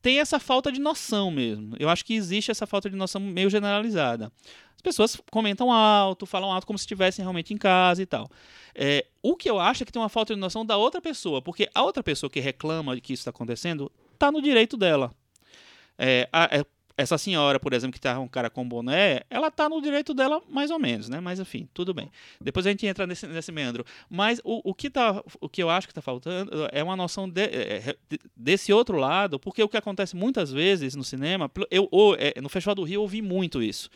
tem 0.00 0.20
essa 0.20 0.38
falta 0.38 0.72
de 0.72 0.80
noção 0.80 1.30
mesmo. 1.30 1.76
Eu 1.78 1.88
acho 1.90 2.02
que 2.04 2.14
existe 2.14 2.50
essa 2.50 2.66
falta 2.66 2.88
de 2.88 2.96
noção 2.96 3.20
meio 3.20 3.50
generalizada. 3.50 4.32
As 4.88 4.94
pessoas 4.94 5.20
comentam 5.30 5.72
alto, 5.72 6.26
falam 6.26 6.52
alto 6.52 6.66
como 6.66 6.78
se 6.78 6.84
estivessem 6.84 7.22
realmente 7.22 7.52
em 7.52 7.56
casa 7.56 8.00
e 8.02 8.06
tal. 8.06 8.30
É, 8.74 9.04
o 9.22 9.34
que 9.36 9.48
eu 9.50 9.58
acho 9.58 9.82
é 9.82 9.86
que 9.86 9.92
tem 9.92 10.00
uma 10.00 10.08
falta 10.08 10.34
de 10.34 10.40
noção 10.40 10.64
da 10.64 10.76
outra 10.76 11.00
pessoa, 11.00 11.42
porque 11.42 11.68
a 11.74 11.82
outra 11.82 12.02
pessoa 12.02 12.30
que 12.30 12.40
reclama 12.40 12.94
de 12.94 13.00
que 13.00 13.12
isso 13.12 13.22
está 13.22 13.30
acontecendo 13.30 13.90
tá 14.18 14.30
no 14.30 14.40
direito 14.40 14.76
dela. 14.76 15.12
É, 15.98 16.28
a- 16.32 16.48
é, 16.52 16.64
essa 16.98 17.18
senhora, 17.18 17.60
por 17.60 17.74
exemplo, 17.74 17.92
que 17.92 18.00
tá 18.00 18.18
um 18.18 18.28
cara 18.28 18.48
com 18.48 18.66
boné, 18.66 19.20
ela 19.28 19.50
tá 19.50 19.68
no 19.68 19.82
direito 19.82 20.14
dela 20.14 20.40
mais 20.48 20.70
ou 20.70 20.78
menos, 20.78 21.10
né? 21.10 21.20
Mas 21.20 21.38
enfim, 21.38 21.68
tudo 21.74 21.92
bem. 21.92 22.10
Depois 22.40 22.66
a 22.66 22.70
gente 22.70 22.86
entra 22.86 23.06
nesse, 23.06 23.26
nesse 23.26 23.52
meandro. 23.52 23.84
Mas 24.08 24.40
o, 24.42 24.70
o, 24.70 24.74
que 24.74 24.88
tá, 24.88 25.22
o 25.40 25.46
que 25.48 25.62
eu 25.62 25.68
acho 25.68 25.86
que 25.88 25.92
tá 25.92 26.00
faltando 26.00 26.50
é 26.72 26.82
uma 26.82 26.96
noção 26.96 27.28
de- 27.28 27.42
é, 27.42 27.96
de- 28.08 28.18
desse 28.34 28.72
outro 28.72 28.96
lado, 28.96 29.38
porque 29.38 29.62
o 29.62 29.68
que 29.68 29.76
acontece 29.76 30.16
muitas 30.16 30.50
vezes 30.50 30.94
no 30.94 31.04
cinema, 31.04 31.50
eu, 31.70 31.88
é, 32.18 32.40
no 32.40 32.48
Festival 32.48 32.74
do 32.74 32.82
Rio 32.82 32.96
eu 32.98 33.02
ouvi 33.02 33.20
muito 33.20 33.62
isso. 33.62 33.90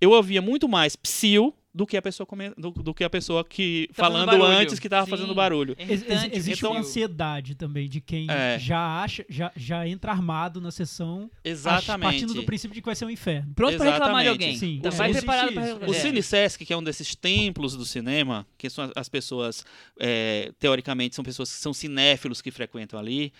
Eu 0.00 0.10
ouvia 0.10 0.42
muito 0.42 0.68
mais 0.68 0.94
psil 0.96 1.54
do 1.74 1.86
que 1.86 1.94
a 1.94 2.00
pessoa 2.00 2.26
comen- 2.26 2.54
do, 2.56 2.70
do 2.70 2.94
que 2.94 3.04
a 3.04 3.10
pessoa 3.10 3.44
que 3.44 3.86
Tá 3.88 4.04
falando 4.04 4.42
antes 4.44 4.78
que 4.78 4.88
tava 4.88 5.04
Sim. 5.04 5.10
fazendo 5.10 5.34
barulho. 5.34 5.76
É 5.78 5.92
Ex- 5.92 6.04
existe 6.32 6.62
viu? 6.62 6.70
uma 6.70 6.80
ansiedade 6.80 7.54
também 7.54 7.86
de 7.86 8.00
quem 8.00 8.26
É. 8.30 8.58
já 8.58 8.78
acha, 9.02 9.26
já, 9.28 9.52
já 9.54 9.86
entra 9.86 10.10
armado 10.10 10.58
na 10.58 10.70
sessão, 10.70 11.30
Exatamente. 11.44 12.02
partindo 12.12 12.32
do 12.32 12.44
princípio 12.44 12.74
de 12.74 12.80
que 12.80 12.86
vai 12.86 12.94
ser 12.96 13.04
um 13.04 13.10
inferno. 13.10 13.52
Pronto 13.54 13.76
pra 13.76 13.90
reclamar 13.90 14.22
de 14.22 14.28
alguém. 14.30 14.56
Sim. 14.56 14.76
Então 14.76 14.90
O 14.90 14.94
vai 14.94 15.08
Cine- 15.08 15.18
preparado 15.18 15.52
pra 15.52 15.62
existe 15.62 15.72
reclamar. 15.80 15.90
O. 15.98 16.00
Cine 16.00 16.22
Sesc, 16.22 16.64
que 16.64 16.72
é 16.72 16.76
um 16.78 16.82
desses 16.82 17.14
templos 17.14 17.76
do 17.76 17.84
cinema, 17.84 18.46
que 18.56 18.70
são 18.70 18.84
as- 18.84 18.92
as 18.96 19.08
pessoas, 19.10 19.62
é, 20.00 20.52
teoricamente, 20.58 21.14
são 21.14 21.22
pessoas 21.24 21.52
que 21.54 21.60
são 21.60 21.74
cinéfilos 21.74 22.40
que 22.40 22.50
frequentam 22.50 22.98
ali, 22.98 23.34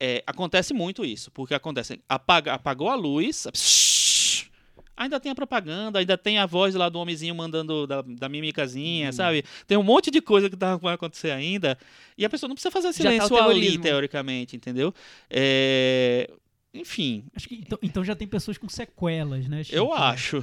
é, 0.00 0.24
acontece 0.26 0.72
muito 0.72 1.04
isso. 1.04 1.30
Porque 1.30 1.52
acontece, 1.52 2.00
apaga- 2.08 2.54
apagou 2.54 2.88
a 2.88 2.94
luz, 2.94 3.46
ainda 4.96 5.18
tem 5.20 5.32
a 5.32 5.34
propaganda, 5.34 5.98
ainda 5.98 6.16
tem 6.16 6.38
a 6.38 6.46
voz 6.46 6.74
lá 6.74 6.88
do 6.88 6.98
homenzinho 6.98 7.34
mandando 7.34 7.86
da, 7.86 8.02
da 8.02 8.28
mimicazinha, 8.28 9.12
sabe? 9.12 9.44
Tem 9.66 9.76
um 9.78 9.82
monte 9.82 10.10
de 10.10 10.20
coisa 10.20 10.48
que 10.50 10.56
tá, 10.56 10.76
vai 10.76 10.94
acontecer 10.94 11.30
ainda, 11.30 11.76
e 12.16 12.24
a 12.24 12.30
pessoa 12.30 12.48
não 12.48 12.54
precisa 12.54 12.70
fazer 12.70 12.88
tá 12.88 12.92
silêncio 12.92 13.36
ali, 13.36 13.44
terrorismo. 13.60 13.82
teoricamente, 13.82 14.56
entendeu? 14.56 14.92
É, 15.28 16.30
Enfim, 16.76 17.24
Acho 17.36 17.48
que 17.48 17.54
então, 17.54 17.78
então 17.80 18.04
já 18.04 18.16
tem 18.16 18.26
pessoas 18.26 18.58
com 18.58 18.68
sequelas, 18.68 19.46
né? 19.46 19.62
Chico? 19.62 19.76
eu 19.76 19.92
acho. 19.92 20.38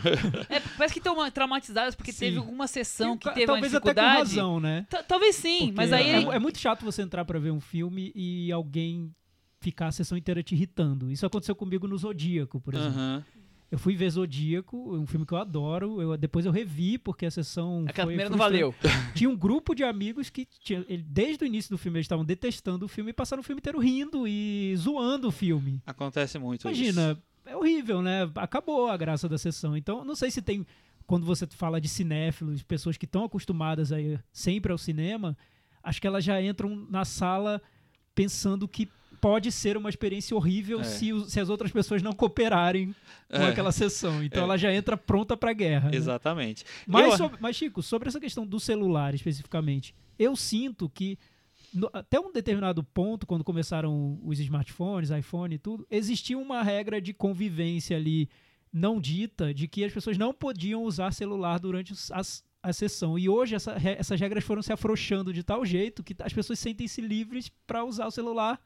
É, 0.49 0.61
parece 0.77 0.93
que 0.93 0.99
estão 0.99 1.13
uma- 1.15 1.29
traumatizadas 1.29 1.93
porque 1.93 2.13
Sim. 2.13 2.19
teve 2.19 2.37
alguma 2.37 2.67
sessão 2.67 3.17
que 3.17 3.27
teve 3.33 3.41
uma 3.41 3.53
Talvez 3.55 3.75
até 3.75 3.81
com 3.81 3.89
dificuldade. 3.93 4.29
razão, 4.35 4.59
né? 4.59 4.85
Ta- 4.89 5.03
Talvez 5.03 5.35
sim, 5.35 5.59
Porque 5.59 5.73
mas 5.75 5.91
aí. 5.91 6.09
é, 6.09 6.21
é 6.35 6.39
muito 6.39 6.57
chato 6.57 6.85
você 6.85 7.01
entrar 7.01 7.25
pra 7.25 7.37
ver 7.37 7.51
um 7.51 7.59
filme 7.59 8.13
e 8.15 8.49
alguém 8.51 9.13
ficar 9.59 9.87
a 9.87 9.91
sessão 9.91 10.17
inteira 10.17 10.41
te 10.41 10.55
irritando. 10.55 11.11
Isso 11.11 11.25
aconteceu 11.25 11.53
comigo 11.55 11.85
no 11.85 11.97
Zodíaco, 11.97 12.61
por 12.61 12.73
exemplo. 12.75 12.93
Aham. 12.97 13.25
Eu 13.71 13.79
fui 13.79 13.95
ver 13.95 14.09
Zodíaco, 14.09 14.97
um 14.97 15.07
filme 15.07 15.25
que 15.25 15.33
eu 15.33 15.37
adoro. 15.37 16.01
Eu, 16.01 16.17
depois 16.17 16.45
eu 16.45 16.51
revi, 16.51 16.97
porque 16.97 17.25
a 17.25 17.31
sessão. 17.31 17.85
Aquela 17.87 18.07
foi 18.07 18.13
primeira 18.13 18.29
não 18.29 18.37
valeu. 18.37 18.75
Tinha 19.15 19.29
um 19.29 19.35
grupo 19.37 19.73
de 19.73 19.81
amigos 19.81 20.29
que, 20.29 20.45
tinha, 20.45 20.83
ele- 20.89 21.01
desde 21.03 21.45
o 21.45 21.47
início 21.47 21.71
do 21.71 21.77
filme, 21.77 21.97
eles 21.97 22.03
estavam 22.05 22.25
detestando 22.25 22.85
o 22.85 22.89
filme 22.89 23.11
e 23.11 23.13
passaram 23.13 23.39
o 23.39 23.43
filme 23.43 23.59
inteiro 23.59 23.79
rindo 23.79 24.27
e 24.27 24.73
zoando 24.75 25.29
o 25.29 25.31
filme. 25.31 25.81
Acontece 25.85 26.37
muito 26.37 26.59
isso. 26.59 26.67
Imagina, 26.67 27.17
é 27.45 27.55
horrível, 27.55 28.01
né? 28.01 28.29
Acabou 28.35 28.89
a 28.89 28.97
graça 28.97 29.29
da 29.29 29.37
sessão. 29.37 29.77
Então, 29.77 30.03
não 30.03 30.15
sei 30.15 30.29
se 30.29 30.41
tem. 30.41 30.65
Quando 31.07 31.25
você 31.25 31.47
fala 31.47 31.79
de 31.79 31.87
cinéfilos, 31.87 32.61
pessoas 32.63 32.97
que 32.97 33.05
estão 33.05 33.23
acostumadas 33.23 33.91
a 33.93 33.99
ir 34.01 34.21
sempre 34.33 34.71
ao 34.71 34.77
cinema, 34.77 35.35
acho 35.81 35.99
que 36.01 36.07
elas 36.07 36.23
já 36.25 36.41
entram 36.41 36.85
na 36.89 37.03
sala 37.05 37.61
pensando 38.13 38.67
que 38.67 38.87
pode 39.21 39.51
ser 39.51 39.77
uma 39.77 39.87
experiência 39.89 40.35
horrível 40.35 40.81
É. 40.81 40.83
se, 40.83 41.13
os- 41.13 41.31
se 41.31 41.39
as 41.39 41.47
outras 41.49 41.71
pessoas 41.71 42.01
não 42.01 42.11
cooperarem 42.11 42.93
com 43.29 43.37
É. 43.37 43.49
aquela 43.49 43.71
sessão. 43.71 44.21
Então 44.23 44.41
É. 44.41 44.43
ela 44.43 44.57
já 44.57 44.73
entra 44.73 44.97
pronta 44.97 45.37
pra 45.37 45.53
guerra. 45.53 45.89
né? 45.91 45.95
Exatamente. 45.95 46.65
Mas, 46.87 47.11
Eu- 47.11 47.17
sobre- 47.17 47.37
mas, 47.39 47.55
Chico, 47.55 47.81
sobre 47.83 48.09
essa 48.09 48.19
questão 48.19 48.45
do 48.45 48.59
celular 48.59 49.13
especificamente, 49.13 49.93
eu 50.19 50.35
sinto 50.35 50.89
que 50.89 51.17
no- 51.73 51.89
até 51.93 52.19
um 52.19 52.31
determinado 52.33 52.83
ponto, 52.83 53.25
quando 53.25 53.43
começaram 53.43 54.19
os 54.23 54.39
smartphones, 54.39 55.09
iPhone 55.11 55.55
e 55.55 55.59
tudo, 55.59 55.85
existia 55.89 56.37
uma 56.37 56.61
regra 56.63 56.99
de 56.99 57.13
convivência 57.13 57.95
ali 57.95 58.27
não 58.73 58.99
dita 58.99 59.53
de 59.53 59.67
que 59.67 59.83
as 59.83 59.93
pessoas 59.93 60.17
não 60.17 60.33
podiam 60.33 60.83
usar 60.83 61.11
celular 61.13 61.59
durante 61.59 61.93
as, 62.11 62.43
a 62.63 62.71
sessão. 62.73 63.17
E 63.19 63.27
hoje 63.27 63.55
essa 63.55 63.75
essas 63.83 64.19
regras 64.19 64.43
foram 64.43 64.61
se 64.61 64.71
afrouxando 64.73 65.33
de 65.33 65.43
tal 65.43 65.65
jeito 65.65 66.03
que 66.03 66.15
as 66.19 66.31
pessoas 66.33 66.57
sentem-se 66.59 67.01
livres 67.01 67.49
para 67.67 67.83
usar 67.83 68.07
o 68.07 68.11
celular 68.11 68.59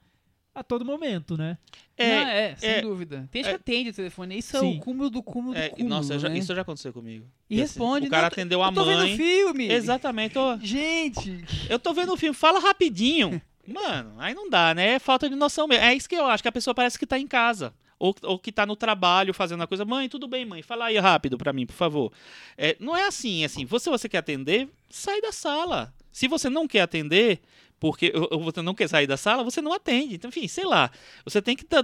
a 0.56 0.64
todo 0.64 0.86
momento, 0.86 1.36
né? 1.36 1.58
É, 1.98 2.10
não, 2.10 2.30
é, 2.30 2.56
sem 2.56 2.70
é, 2.70 2.80
dúvida. 2.80 3.28
Tem 3.30 3.44
gente 3.44 3.52
é. 3.52 3.58
que 3.58 3.60
atende 3.60 3.90
o 3.90 3.92
telefone. 3.92 4.38
Isso 4.38 4.56
é 4.56 4.60
Sim. 4.60 4.78
o 4.78 4.80
cúmulo 4.80 5.10
do 5.10 5.22
cúmulo 5.22 5.52
do 5.52 5.60
é, 5.60 5.68
cúmulo. 5.68 5.88
nossa, 5.90 6.18
já- 6.18 6.30
né? 6.30 6.38
isso 6.38 6.54
já 6.54 6.62
aconteceu 6.62 6.94
comigo. 6.94 7.26
E 7.48 7.56
responde. 7.56 8.06
O 8.06 8.10
cara 8.10 8.22
não, 8.22 8.28
atendeu 8.28 8.62
a 8.62 8.68
eu 8.68 8.72
tô 8.72 8.84
mãe. 8.86 8.96
vendo 8.96 9.16
filme. 9.16 9.70
Exatamente. 9.70 10.32
Tô, 10.32 10.56
Gente. 10.56 11.44
eu 11.68 11.78
tô 11.78 11.92
vendo 11.92 12.14
o 12.14 12.16
filme, 12.16 12.34
fala 12.34 12.58
rapidinho. 12.58 13.40
Mano, 13.68 14.14
aí 14.18 14.32
não 14.32 14.48
dá, 14.48 14.74
né? 14.74 14.94
É 14.94 14.98
falta 14.98 15.28
de 15.28 15.36
noção 15.36 15.68
mesmo. 15.68 15.84
É 15.84 15.94
isso 15.94 16.08
que 16.08 16.14
eu 16.14 16.24
acho, 16.26 16.42
que 16.42 16.48
a 16.48 16.52
pessoa 16.52 16.74
parece 16.74 16.98
que 16.98 17.06
tá 17.06 17.18
em 17.18 17.26
casa. 17.26 17.74
Ou, 17.98 18.14
ou 18.22 18.38
que 18.38 18.52
tá 18.52 18.64
no 18.64 18.76
trabalho 18.76 19.34
fazendo 19.34 19.62
a 19.62 19.66
coisa. 19.66 19.84
Mãe, 19.84 20.08
tudo 20.08 20.26
bem, 20.26 20.46
mãe? 20.46 20.62
Fala 20.62 20.86
aí 20.86 20.98
rápido 20.98 21.36
pra 21.36 21.52
mim, 21.52 21.66
por 21.66 21.74
favor. 21.74 22.12
É, 22.56 22.76
não 22.78 22.96
é 22.96 23.06
assim, 23.06 23.42
é 23.42 23.46
assim. 23.46 23.66
Se 23.66 23.90
você 23.90 24.08
quer 24.08 24.18
atender, 24.18 24.68
sai 24.88 25.20
da 25.20 25.32
sala. 25.32 25.92
Se 26.12 26.28
você 26.28 26.48
não 26.48 26.66
quer 26.66 26.80
atender, 26.80 27.40
porque 27.78 28.12
você 28.42 28.62
não 28.62 28.74
quer 28.74 28.88
sair 28.88 29.06
da 29.06 29.16
sala, 29.16 29.44
você 29.44 29.60
não 29.60 29.72
atende. 29.72 30.14
Então, 30.14 30.28
enfim, 30.28 30.48
sei 30.48 30.64
lá. 30.64 30.90
Você 31.24 31.42
tem 31.42 31.54
que. 31.56 31.64
d- 31.64 31.82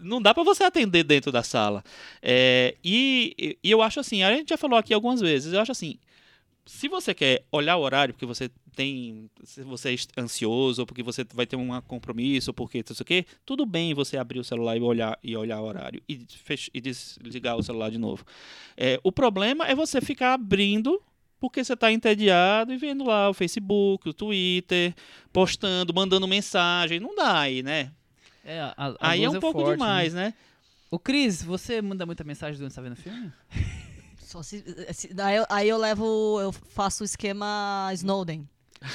Não 0.00 0.20
dá 0.22 0.32
pra 0.32 0.42
você 0.42 0.64
atender 0.64 1.02
dentro 1.04 1.32
da 1.32 1.42
sala. 1.42 1.82
É, 2.22 2.76
e, 2.84 3.58
e 3.62 3.70
eu 3.70 3.82
acho 3.82 4.00
assim, 4.00 4.22
a 4.22 4.34
gente 4.34 4.50
já 4.50 4.56
falou 4.56 4.78
aqui 4.78 4.94
algumas 4.94 5.20
vezes, 5.20 5.52
eu 5.52 5.60
acho 5.60 5.72
assim. 5.72 5.98
Se 6.64 6.86
você 6.86 7.12
quer 7.12 7.44
olhar 7.50 7.76
o 7.76 7.80
horário, 7.80 8.14
porque 8.14 8.24
você 8.24 8.48
tem. 8.76 9.28
Se 9.42 9.62
você 9.64 9.96
é 10.16 10.20
ansioso, 10.20 10.82
ou 10.82 10.86
porque 10.86 11.02
você 11.02 11.26
vai 11.34 11.44
ter 11.44 11.56
um 11.56 11.80
compromisso, 11.82 12.50
ou 12.50 12.54
porque 12.54 12.84
não 12.88 12.94
sei 12.94 13.02
o 13.02 13.06
quê, 13.06 13.26
tudo 13.44 13.66
bem 13.66 13.92
você 13.94 14.16
abrir 14.16 14.38
o 14.38 14.44
celular 14.44 14.76
e 14.76 14.80
olhar, 14.80 15.18
e 15.24 15.36
olhar 15.36 15.60
o 15.60 15.64
horário 15.64 16.00
e, 16.08 16.24
fech- 16.44 16.70
e 16.72 16.80
desligar 16.80 17.56
o 17.56 17.62
celular 17.64 17.90
de 17.90 17.98
novo. 17.98 18.24
É, 18.76 19.00
o 19.02 19.10
problema 19.10 19.66
é 19.66 19.74
você 19.74 20.00
ficar 20.00 20.34
abrindo 20.34 21.02
porque 21.42 21.64
você 21.64 21.72
está 21.72 21.90
entediado 21.90 22.72
e 22.72 22.76
vendo 22.76 23.02
lá 23.04 23.28
o 23.28 23.34
Facebook, 23.34 24.08
o 24.08 24.14
Twitter, 24.14 24.94
postando, 25.32 25.92
mandando 25.92 26.28
mensagem. 26.28 27.00
Não 27.00 27.16
dá 27.16 27.40
aí, 27.40 27.64
né? 27.64 27.90
É, 28.44 28.60
a, 28.60 28.74
a 28.76 28.94
aí 29.10 29.24
é 29.24 29.28
um 29.28 29.40
pouco 29.40 29.60
forte, 29.60 29.72
demais, 29.72 30.14
Né? 30.14 30.26
né? 30.26 30.34
Ô, 30.90 30.98
Cris, 30.98 31.42
você 31.42 31.82
manda 31.82 32.06
muita 32.06 32.22
mensagem 32.22 32.56
durante 32.56 32.72
você 32.74 32.76
tá 32.76 32.82
vendo 32.82 32.92
o 32.92 32.96
filme? 32.96 33.32
Só 34.18 34.42
se, 34.42 34.62
se- 34.92 35.12
daí 35.12 35.36
eu- 35.36 35.46
aí 35.50 35.68
eu 35.68 35.76
levo, 35.78 36.38
eu 36.40 36.52
faço 36.52 37.02
o 37.02 37.04
esquema 37.04 37.90
Snowden. 37.94 38.48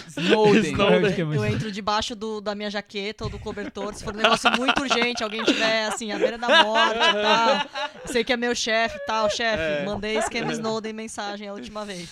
Snowden. 0.08 0.76
Qual 0.76 0.89
é? 0.93 1.19
Eu 1.19 1.45
entro 1.45 1.71
debaixo 1.71 2.15
do- 2.15 2.41
da 2.41 2.54
minha 2.56 2.69
jaqueta 2.69 3.23
ou 3.23 3.30
do 3.30 3.39
cobertor, 3.39 3.93
se 3.93 4.04
for 4.04 4.13
um 4.13 4.17
negócio 4.17 4.50
muito 4.58 4.82
urgente, 4.82 5.23
alguém 5.23 5.43
tiver 5.43 5.86
assim, 5.86 6.12
à 6.12 6.17
beira 6.17 6.38
da 6.38 6.63
morte 6.63 6.95
e 6.97 7.21
tal. 7.21 7.88
Sei 8.06 8.23
que 8.23 8.34
é 8.34 8.38
meu 8.38 8.54
chefe 8.56 8.95
e 8.97 9.06
tal, 9.06 9.30
chefe, 9.30 9.62
É. 9.82 9.86
mandei 9.86 10.17
esquema 10.17 10.52
Snowden 10.54 10.93
mensagem 10.93 11.47
a 11.47 11.54
última 11.54 11.86
vez. 11.86 12.10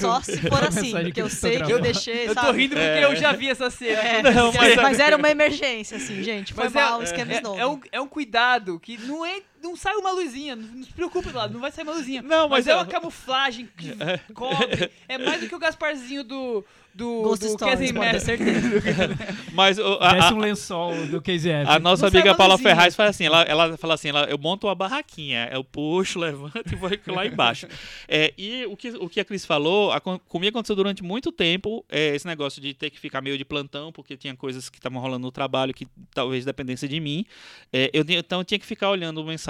Só 0.00 0.20
se 0.20 0.38
for 0.48 0.62
assim, 0.64 0.92
porque 0.92 1.20
eu 1.22 1.28
sei 1.28 1.60
que 1.62 1.72
eu 1.72 1.80
deixei, 1.80 2.28
Eu 2.28 2.34
tô 2.34 2.40
sabe? 2.42 2.58
rindo 2.58 2.74
porque 2.74 2.86
É. 2.86 3.04
eu 3.04 3.16
já 3.16 3.32
vi 3.32 3.48
essa 3.50 3.70
cena. 3.70 4.00
É, 4.00 4.22
Não, 4.22 4.52
mas, 4.52 4.76
mas- 4.76 4.98
era 5.00 5.16
uma 5.16 5.30
emergência, 5.30 5.96
assim, 5.96 6.22
gente. 6.22 6.52
Foi 6.52 6.64
Mas 6.64 6.76
é- 6.76 6.80
mal 6.84 7.00
o 7.00 7.02
esquema 7.02 7.32
É, 7.32 7.36
Snowden. 7.36 7.60
é 7.60 7.66
um, 7.66 7.80
é 7.92 8.00
um 8.00 8.08
cuidado 8.08 8.78
que 8.80 8.98
não, 8.98 9.24
é, 9.24 9.40
não 9.62 9.76
sai 9.76 9.94
uma 9.96 10.10
luzinha. 10.12 10.56
Não, 10.56 10.82
se 10.82 10.92
preocupe, 10.92 11.30
lá, 11.30 11.48
não 11.48 11.60
vai 11.60 11.70
sair 11.70 11.84
uma 11.84 11.92
luzinha. 11.94 12.22
Não, 12.22 12.48
mas, 12.48 12.64
mas 12.64 12.66
é 12.68 12.72
eu- 12.72 12.76
uma 12.78 12.86
camuflagem 12.86 13.68
que 13.76 13.94
cobre. 14.34 14.90
É 15.08 15.18
mais 15.18 15.40
do 15.40 15.48
que 15.48 15.54
o 15.54 15.58
Gasparzinho 15.58 16.24
do. 16.24 16.64
Do, 16.92 17.22
Ghost 17.22 17.46
do 17.46 17.56
Casey. 17.56 17.92
Mas 19.52 19.78
o- 19.78 19.98
a, 20.00 20.12
Desce 20.14 20.26
a- 20.28 20.34
um 20.34 20.38
lençol 20.38 21.06
do 21.06 21.22
Casey 21.22 21.52
a 21.52 21.78
nossa 21.78 22.02
Não 22.02 22.08
amiga 22.08 22.34
Paula 22.34 22.54
luzinha. 22.54 22.68
Ferraz 22.70 22.94
faz 22.96 23.10
assim, 23.10 23.26
ela, 23.26 23.42
ela 23.42 23.76
fala 23.76 23.94
assim, 23.94 24.08
ela, 24.08 24.24
eu 24.24 24.36
monto 24.38 24.66
uma 24.66 24.74
barraquinha, 24.74 25.48
eu 25.52 25.62
puxo, 25.62 26.18
levanto 26.20 26.72
e 26.72 26.74
vou 26.74 26.90
lá 27.14 27.26
embaixo. 27.26 27.68
É, 28.08 28.32
e 28.36 28.64
o 28.66 28.76
que, 28.76 28.88
o 28.90 29.08
que 29.08 29.20
a 29.20 29.24
Cris 29.24 29.44
falou, 29.44 29.92
acon- 29.92 30.18
comigo 30.28 30.56
aconteceu 30.56 30.74
durante 30.74 31.02
muito 31.02 31.30
tempo, 31.30 31.84
é, 31.88 32.14
esse 32.14 32.26
negócio 32.26 32.60
de 32.60 32.74
ter 32.74 32.90
que 32.90 32.98
ficar 32.98 33.20
meio 33.20 33.38
de 33.38 33.44
plantão, 33.44 33.92
porque 33.92 34.16
tinha 34.16 34.34
coisas 34.34 34.68
que 34.68 34.78
estavam 34.78 35.00
rolando 35.00 35.24
no 35.26 35.30
trabalho 35.32 35.72
que 35.72 35.86
talvez 36.12 36.44
dependesse 36.44 36.88
de 36.88 36.98
mim. 37.00 37.24
É, 37.72 37.88
eu, 37.92 38.04
então 38.08 38.40
eu 38.40 38.44
tinha 38.44 38.58
que 38.58 38.66
ficar 38.66 38.90
olhando 38.90 39.22
mensagem 39.24 39.49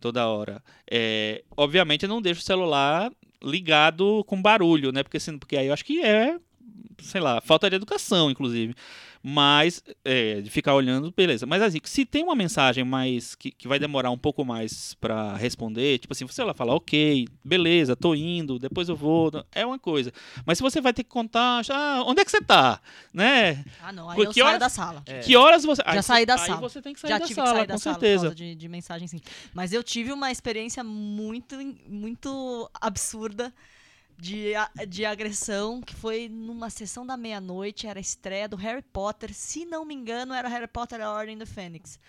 toda 0.00 0.26
hora. 0.26 0.62
É, 0.90 1.42
obviamente 1.56 2.04
eu 2.04 2.08
não 2.08 2.22
deixo 2.22 2.40
o 2.40 2.44
celular 2.44 3.10
ligado 3.42 4.24
com 4.24 4.40
barulho, 4.40 4.92
né? 4.92 5.02
Porque, 5.02 5.16
assim, 5.16 5.38
porque 5.38 5.56
aí 5.56 5.66
eu 5.68 5.72
acho 5.72 5.84
que 5.84 6.00
é 6.02 6.38
sei 7.02 7.20
lá, 7.20 7.40
falta 7.40 7.68
de 7.70 7.76
educação, 7.76 8.30
inclusive. 8.30 8.74
Mas, 9.22 9.82
é, 10.04 10.40
de 10.40 10.50
ficar 10.50 10.74
olhando, 10.74 11.12
beleza. 11.16 11.44
Mas 11.46 11.60
assim, 11.62 11.78
se 11.84 12.04
tem 12.04 12.22
uma 12.22 12.34
mensagem 12.36 12.84
mais 12.84 13.34
que, 13.34 13.50
que 13.50 13.66
vai 13.68 13.78
demorar 13.78 14.10
um 14.10 14.18
pouco 14.18 14.44
mais 14.44 14.94
pra 14.94 15.36
responder, 15.36 15.98
tipo 15.98 16.12
assim, 16.12 16.26
você 16.26 16.44
vai 16.44 16.54
falar, 16.54 16.74
ok, 16.74 17.26
beleza, 17.44 17.96
tô 17.96 18.14
indo, 18.14 18.58
depois 18.58 18.88
eu 18.88 18.96
vou, 18.96 19.30
é 19.52 19.66
uma 19.66 19.78
coisa. 19.78 20.12
Mas 20.46 20.58
se 20.58 20.62
você 20.62 20.80
vai 20.80 20.92
ter 20.92 21.02
que 21.04 21.10
contar, 21.10 21.62
ah, 21.70 22.02
onde 22.06 22.20
é 22.20 22.24
que 22.24 22.30
você 22.30 22.40
tá? 22.40 22.80
Né? 23.12 23.64
Ah, 23.82 23.92
não, 23.92 24.08
aí 24.08 24.16
Por 24.16 24.26
eu 24.26 24.30
que 24.30 24.34
saio 24.40 24.46
horas- 24.46 24.60
da 24.60 24.68
sala. 24.68 25.02
É. 25.06 25.20
Que 25.20 25.36
horas 25.36 25.64
você. 25.64 25.82
Já 25.82 25.90
aí 25.92 26.02
saí 26.02 26.26
da 26.26 26.36
você- 26.38 26.46
sala. 26.46 26.58
Aí 26.58 26.62
você 26.62 26.82
tem 26.82 26.94
que 26.94 27.00
sair 27.00 27.10
Já 27.10 27.18
da 27.18 27.24
tive 27.26 27.34
sala, 27.34 27.48
que 27.50 27.56
sair 27.56 27.66
com 27.66 27.72
da 27.72 27.78
sala 27.78 27.94
por 27.96 28.00
certeza. 28.00 28.22
causa 28.24 28.34
de, 28.34 28.54
de 28.54 28.68
mensagem, 28.68 29.08
sim. 29.08 29.20
Mas 29.52 29.72
eu 29.72 29.82
tive 29.82 30.12
uma 30.12 30.30
experiência 30.30 30.82
muito, 30.84 31.56
muito 31.88 32.70
absurda 32.80 33.52
de, 34.18 34.52
de 34.88 35.04
agressão, 35.04 35.80
que 35.80 35.94
foi 35.94 36.28
numa 36.28 36.68
sessão 36.68 37.06
da 37.06 37.16
meia-noite, 37.16 37.86
era 37.86 37.98
a 37.98 38.02
estreia 38.02 38.48
do 38.48 38.56
Harry 38.56 38.82
Potter. 38.82 39.32
Se 39.32 39.64
não 39.64 39.84
me 39.84 39.94
engano, 39.94 40.34
era 40.34 40.48
Harry 40.48 40.66
Potter 40.66 40.98
e 40.98 41.02
a 41.02 41.12
Ordem 41.12 41.38
do 41.38 41.46
Fênix. 41.46 42.00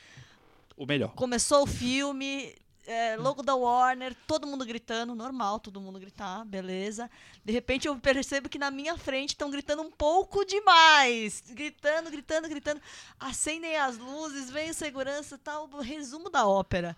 O 0.76 0.86
melhor. 0.86 1.13
Começou 1.13 1.63
o 1.63 1.67
filme, 1.67 2.56
é, 2.88 3.15
logo 3.15 3.43
da 3.43 3.54
Warner, 3.54 4.15
todo 4.26 4.48
mundo 4.48 4.65
gritando, 4.65 5.13
normal, 5.13 5.60
todo 5.60 5.80
mundo 5.80 6.00
gritar, 6.00 6.43
beleza. 6.43 7.12
De 7.45 7.54
repente 7.54 7.88
eu 7.88 7.95
percebo 8.00 8.50
que 8.50 8.58
na 8.58 8.72
minha 8.72 8.98
frente 8.98 9.30
estão 9.30 9.52
gritando 9.52 9.84
um 9.84 9.91
pouco 9.91 10.43
demais. 10.43 11.43
Gritando, 11.50 12.10
gritando, 12.10 12.50
gritando. 12.50 12.82
Acendem 13.19 13.76
as 13.78 14.00
luzes, 14.00 14.50
vem 14.50 14.72
o 14.72 14.74
segurança 14.74 15.38
tal. 15.38 15.67
Resumo 15.80 16.32
da 16.32 16.48
ópera. 16.48 16.98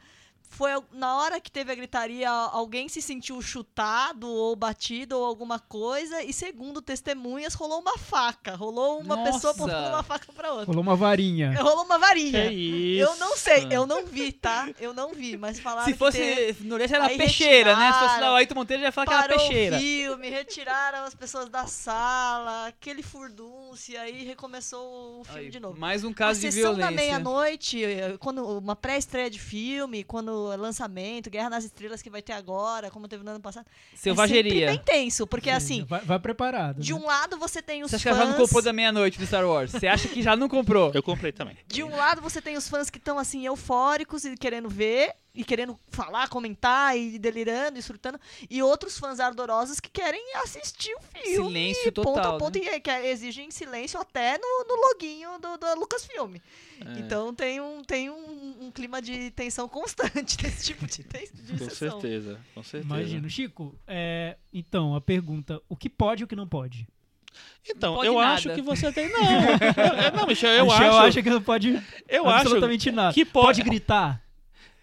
Foi 0.54 0.70
na 0.92 1.16
hora 1.18 1.40
que 1.40 1.50
teve 1.50 1.72
a 1.72 1.76
gritaria, 1.76 2.30
alguém 2.30 2.90
se 2.90 3.02
sentiu 3.02 3.42
chutado 3.42 4.28
ou 4.30 4.54
batido 4.56 5.18
ou 5.18 5.24
alguma 5.26 5.58
coisa. 5.60 6.22
E 6.24 6.34
segundo 6.34 6.82
testemunhas, 6.82 7.54
rolou 7.54 7.80
uma 7.80 7.98
faca. 7.98 8.54
Rolou 8.56 9.00
uma 9.00 9.24
pessoa 9.24 9.54
Nossa! 9.54 9.64
apontando 9.64 9.88
uma 9.90 10.04
faca 10.04 10.32
pra 10.34 10.52
outra. 10.52 10.66
Rolou 10.68 10.82
uma 10.84 10.96
varinha. 10.96 11.54
Rolou 11.62 11.86
uma 11.86 11.98
varinha. 11.98 12.50
Que 12.50 12.54
isso? 12.56 13.10
Eu 13.10 13.16
não 13.16 13.38
sei, 13.38 13.68
eu 13.72 13.88
não 13.88 14.06
vi, 14.06 14.32
tá? 14.34 14.70
Eu 14.80 14.94
não 14.94 15.14
vi, 15.14 15.38
mas 15.38 15.58
falaram 15.60 15.86
Se 15.86 15.94
que 15.94 15.98
fosse 15.98 16.18
teve- 16.18 16.68
no 16.68 16.76
Oriente 16.76 16.94
era 16.94 17.06
Aí 17.06 17.18
peixeira, 17.18 17.76
né? 17.76 17.94
Se 17.94 18.00
fosse 18.00 18.20
lá 18.20 18.32
o 18.34 18.36
Ayrton 18.36 18.56
Monteiro, 18.56 18.82
já 18.82 18.88
ia 18.90 18.92
falar 18.92 19.08
que 19.08 19.14
era 19.14 19.28
peixeira. 19.38 19.78
o 19.78 19.80
filme, 19.80 20.30
retiraram 20.30 21.06
as 21.06 21.16
pessoas 21.16 21.50
da 21.50 21.66
sala, 21.66 22.68
aquele 22.68 23.02
furdúncio, 23.02 24.00
aí 24.00 24.24
recomeçou 24.26 25.22
o 25.22 25.24
filme 25.24 25.40
Aí, 25.42 25.50
de 25.50 25.60
novo. 25.60 25.80
Mais 25.80 26.04
um 26.04 26.12
A 26.12 26.14
caso 26.14 26.42
de 26.42 26.52
sessão 26.52 26.72
da 26.76 26.88
violência. 26.88 26.96
meia-noite, 27.06 27.82
quando 28.20 28.46
uma 28.60 28.76
pré-estreia 28.76 29.30
de 29.30 29.40
filme, 29.40 30.04
quando 30.04 30.41
é 30.50 30.56
lançamento, 30.56 31.30
Guerra 31.30 31.50
nas 31.50 31.66
Estrelas 31.66 32.02
que 32.02 32.10
vai 32.10 32.22
ter 32.22 32.32
agora, 32.32 32.90
como 32.90 33.08
teve 33.08 33.24
no 33.24 33.32
ano 33.32 33.42
passado. 33.42 33.66
É 33.94 33.98
Selvageria. 33.98 34.52
sempre 34.52 34.66
bem 34.66 34.78
tenso, 34.86 35.28
porque 35.28 35.50
assim, 35.50 35.84
Vai, 35.84 36.00
vai 36.02 36.20
preparado. 36.20 36.80
de 36.80 36.94
né? 36.94 37.00
um 37.00 37.06
lado 37.06 37.38
você 37.38 37.62
tem 37.62 37.84
os 37.84 37.92
Você 37.92 37.98
acha 37.98 38.04
que 38.04 38.10
ela 38.10 38.18
já 38.20 38.26
não 38.26 38.32
fãs... 38.34 38.42
comprou 38.44 38.62
da 38.64 38.72
meia-noite 38.74 39.20
do 39.20 39.26
Star 39.26 39.46
Wars? 39.46 39.72
Você 39.72 39.88
acha 39.88 40.08
que 40.08 40.22
já 40.22 40.36
não 40.36 40.48
comprou? 40.48 40.92
Eu 40.94 41.04
comprei 41.04 41.32
também. 41.32 41.58
De 41.68 41.84
um 41.84 41.96
lado 41.96 42.22
você 42.22 42.42
tem 42.42 42.56
os 42.56 42.70
fãs 42.70 42.90
que 42.90 42.98
estão 42.98 43.20
assim 43.20 43.46
eufóricos 43.46 44.24
e 44.24 44.38
querendo 44.38 44.70
ver 44.70 45.14
e 45.34 45.44
querendo 45.44 45.80
falar, 45.90 46.28
comentar 46.28 46.98
e 46.98 47.18
delirando 47.18 47.80
e 47.80 47.82
surtando, 47.82 48.20
e 48.50 48.62
outros 48.62 48.98
fãs 48.98 49.20
ardorosos 49.20 49.80
que 49.80 49.90
querem 49.90 50.22
assistir 50.38 50.94
o 50.96 51.02
filme. 51.02 51.48
Silêncio 51.48 51.92
ponto 51.94 52.14
total, 52.16 52.36
a 52.36 52.38
ponto 52.38 52.60
né? 52.60 52.76
e 52.76 52.80
que 52.80 52.92
exigem 52.92 53.50
silêncio 53.50 54.00
até 54.00 54.38
no, 54.38 54.66
no 54.68 54.76
loginho 54.88 55.40
do, 55.40 55.58
do 55.58 55.80
Lucasfilm. 55.80 56.36
É. 56.36 57.00
Então 57.00 57.34
tem 57.34 57.62
um 57.62 57.84
tem 57.84 58.10
um, 58.10 58.58
um 58.62 58.72
clima 58.72 59.02
de 59.02 59.32
tensão 59.32 59.70
constante 59.70 60.36
desse 60.42 60.66
tipo 60.66 60.86
de, 60.86 61.04
de 61.04 61.52
Com 61.58 61.70
sessão. 61.70 62.02
certeza, 62.02 62.40
com 62.54 62.64
certeza. 62.64 62.94
Imagino. 62.94 63.30
Chico, 63.30 63.76
é, 63.88 64.38
então, 64.52 64.96
a 64.96 65.02
pergunta: 65.02 65.62
o 65.70 65.76
que 65.76 65.90
pode 65.90 66.24
e 66.24 66.26
o 66.26 66.28
que 66.28 66.36
não 66.36 66.48
pode? 66.48 66.88
Então, 67.70 68.04
eu 68.04 68.16
nada. 68.16 68.34
acho 68.34 68.54
que 68.54 68.62
você 68.62 68.92
tem. 68.92 69.10
Não, 69.10 69.22
eu, 69.22 69.58
eu- 70.04 70.12
não, 70.18 70.28
Michel, 70.28 70.50
eu 70.52 70.66
Michel 70.66 70.88
acho. 70.92 70.98
acha 71.08 71.24
que 71.24 71.30
não 71.30 71.42
pode 71.42 71.82
eu 72.10 72.28
acho 72.28 72.40
absolutamente 72.42 72.92
nada. 72.92 73.14
que 73.14 73.24
pode 73.24 73.60
pode. 73.60 73.64
gritar? 73.64 74.22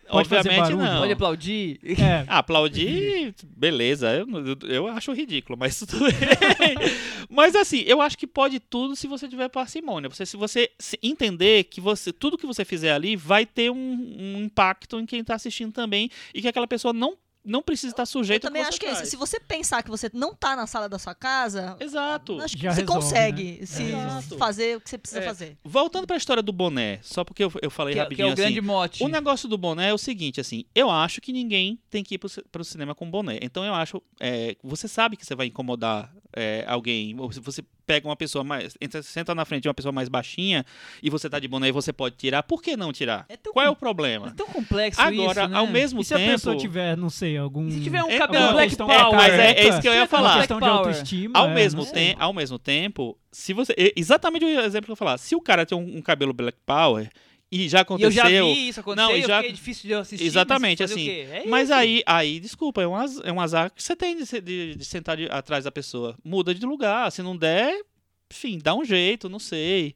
Pode 0.09 0.35
obviamente 0.35 0.75
não. 0.75 1.01
Pode 1.01 1.13
aplaudir. 1.13 1.81
É, 1.85 2.25
Ah, 2.27 2.39
aplaudir, 2.39 3.35
beleza, 3.57 4.13
eu, 4.15 4.27
eu, 4.29 4.57
eu 4.69 4.87
acho 4.89 5.13
ridículo, 5.13 5.59
mas 5.59 5.79
tudo 5.79 5.99
bem. 6.01 6.13
mas 7.29 7.55
assim, 7.55 7.83
eu 7.87 8.01
acho 8.01 8.17
que 8.17 8.27
pode 8.27 8.59
tudo 8.61 8.97
se 8.97 9.07
você 9.07 9.29
tiver 9.29 9.49
parcimônia. 9.49 10.09
Você, 10.09 10.25
se 10.25 10.37
você 10.37 10.71
entender 11.03 11.65
que 11.65 11.81
você 11.81 12.13
tudo 12.13 12.39
que 12.39 12.47
você 12.47 12.65
fizer 12.65 12.93
ali 12.93 13.17
vai 13.17 13.45
ter 13.45 13.71
um, 13.71 13.77
um 13.77 14.43
impacto 14.45 14.99
em 14.99 15.07
quem 15.07 15.21
está 15.21 15.35
assistindo 15.35 15.73
também 15.73 16.11
e 16.35 16.41
que 16.41 16.49
aquela 16.49 16.67
pessoa 16.67 16.93
não, 16.93 17.17
não 17.49 17.63
precisa 17.63 17.93
estar 17.93 18.03
Eu 18.03 18.07
sujeita 18.07 18.47
ao 18.47 18.51
também 18.53 18.63
acho 18.63 18.79
que 18.79 18.87
é 18.87 18.93
isso. 18.93 19.07
Se 19.07 19.17
você 19.17 19.41
pensar 19.41 19.83
que 19.83 19.91
você 19.91 20.11
não 20.13 20.35
tá 20.35 20.55
na 20.55 20.67
sala 20.67 20.89
da 20.89 20.99
sua 20.99 21.15
casa, 21.15 21.77
Exato. 21.81 22.41
acho 22.41 22.57
que 22.57 22.63
Já 22.63 22.73
você 22.75 22.81
resolve, 22.83 23.01
consegue 23.03 23.57
né? 23.61 23.67
se 23.67 23.83
Exato. 23.85 24.39
fazer 24.39 24.77
o 24.77 24.81
que 24.81 24.91
você 24.91 24.99
precisa 24.99 25.21
É, 25.23 25.25
fazer. 25.25 25.59
Voltando 25.65 26.07
para 26.07 26.17
a 26.17 26.19
história 26.19 26.43
do 26.43 26.53
boné, 26.53 27.01
só 27.03 27.25
porque 27.25 27.43
eu, 27.43 27.53
eu 27.63 27.71
falei 27.71 27.95
Que, 27.95 28.01
é- 28.01 28.03
que 28.03 28.05
rapidinho 28.05 28.27
é 28.27 28.31
o 28.31 28.33
assim. 28.35 28.43
grande 28.43 28.61
mote. 28.61 29.03
O 29.03 29.09
negócio 29.09 29.49
do 29.49 29.57
boné 29.59 29.89
é 29.89 29.95
o 29.95 29.99
seguinte, 29.99 30.41
assim, 30.41 30.65
eu 30.75 30.91
acho 30.91 31.21
que 31.21 31.33
ninguém 31.33 31.79
tem 31.91 32.05
que 32.05 32.15
ir 32.15 32.19
pro, 32.19 32.29
ci- 32.29 32.45
pro 32.53 32.63
cinema 32.65 32.95
com 32.95 33.11
boné. 33.11 33.39
Então 33.43 33.65
eu 33.65 33.75
acho, 33.75 34.03
é, 34.21 34.57
você 34.63 34.87
sabe 34.87 35.17
que 35.17 35.25
você 35.27 35.35
vai 35.35 35.47
incomodar 35.47 36.13
é, 36.37 36.65
alguém, 36.69 37.19
ou 37.19 37.33
se 37.33 37.41
você 37.41 37.63
pega 37.89 38.07
uma 38.07 38.15
pessoa 38.17 38.45
mais, 38.45 38.77
entra, 38.83 39.03
senta 39.03 39.35
na 39.35 39.47
frente 39.47 39.63
de 39.63 39.69
uma 39.69 39.75
pessoa 39.75 39.91
mais 39.93 40.11
baixinha 40.11 40.63
e 41.03 41.09
você 41.09 41.29
tá 41.31 41.39
de 41.39 41.49
boné 41.49 41.69
e 41.69 41.73
você 41.73 41.91
pode 41.91 42.17
tirar, 42.17 42.43
por 42.43 42.63
que 42.63 42.77
não 42.77 42.93
tirar? 42.93 43.25
É 43.31 43.37
Qual 43.37 43.65
é 43.65 43.71
o 43.71 43.75
com- 43.75 43.81
problema? 43.81 44.29
É 44.29 44.31
tão 44.33 44.47
complexo 44.47 45.01
Agora, 45.01 45.45
isso, 45.45 45.51
né? 45.51 45.57
ao 45.59 45.67
mesmo 45.67 46.01
e 46.03 46.05
se 46.05 46.13
a 46.13 46.19
tempo, 46.19 46.33
pessoa 46.33 46.57
tiver, 46.57 46.97
não 46.99 47.09
sei, 47.09 47.39
algum. 47.39 47.71
Se 47.71 47.81
tiver 47.81 48.05
um 48.05 48.11
É, 48.11 48.19
cabelo 48.19 48.53
Black 48.53 48.69
questão- 48.69 48.87
Power... 48.87 49.15
mas 49.17 49.33
é- 49.33 49.53
é 49.53 49.69
isso 49.71 49.81
que 49.81 49.89
eu 49.89 49.95
ia 49.95 50.07
falar. 50.07 50.33
Uma 50.33 50.39
questão 50.39 50.61
de 50.61 50.67
autoestima. 50.67 51.39
ao 51.39 51.49
é, 51.49 51.55
mesmo, 51.55 51.87
tem, 51.87 52.15
ao 52.19 52.35
mesmo 52.35 52.59
tempo, 52.59 53.17
se 53.33 53.55
você, 53.55 53.75
exatamente 53.97 54.45
o 54.45 54.61
exemplo 54.61 54.85
que 54.85 54.91
eu 54.91 54.93
ia 54.93 54.97
falar, 54.97 55.17
se 55.17 55.35
o 55.35 55.41
cara 55.41 55.65
tem 55.65 55.77
um, 55.79 55.97
um 55.97 56.03
cabelo 56.03 56.35
Black 56.35 56.59
Power 56.67 57.09
e 57.51 57.69
já 57.69 57.79
E 57.79 57.81
eu 57.81 57.83
aconteceu, 57.83 58.11
já 58.13 58.25
vi 58.29 58.69
isso 58.69 58.81
acontecer 58.81 59.07
Não, 59.09 59.17
e 59.17 59.23
já- 59.23 59.43
difícil 59.43 59.83
de 59.89 59.93
eu 59.93 60.01
assistir. 60.01 60.25
Exatamente, 60.27 60.83
mas 60.83 60.93
assim? 60.93 61.09
É 61.11 61.45
Mas 61.47 61.71
aí, 61.71 62.03
aí, 62.07 62.41
desculpa, 62.41 62.83
é 62.83 62.87
um, 62.87 62.95
az- 62.95 63.21
é 63.25 63.33
um 63.33 63.41
azar 63.41 63.71
que 63.73 63.83
você 63.83 63.97
tem 63.97 64.17
de, 64.17 64.41
de- 64.41 64.75
de 64.77 64.85
sentar 64.85 65.17
de- 65.17 65.29
atrás 65.31 65.65
da 65.65 65.73
pessoa. 65.73 66.17
Muda 66.23 66.55
de 66.55 66.65
lugar. 66.67 67.11
Se 67.11 67.23
não 67.23 67.37
der, 67.37 67.83
enfim, 68.31 68.59
dá 68.63 68.75
um 68.75 68.85
jeito, 68.85 69.29
não 69.29 69.39
sei. 69.39 69.95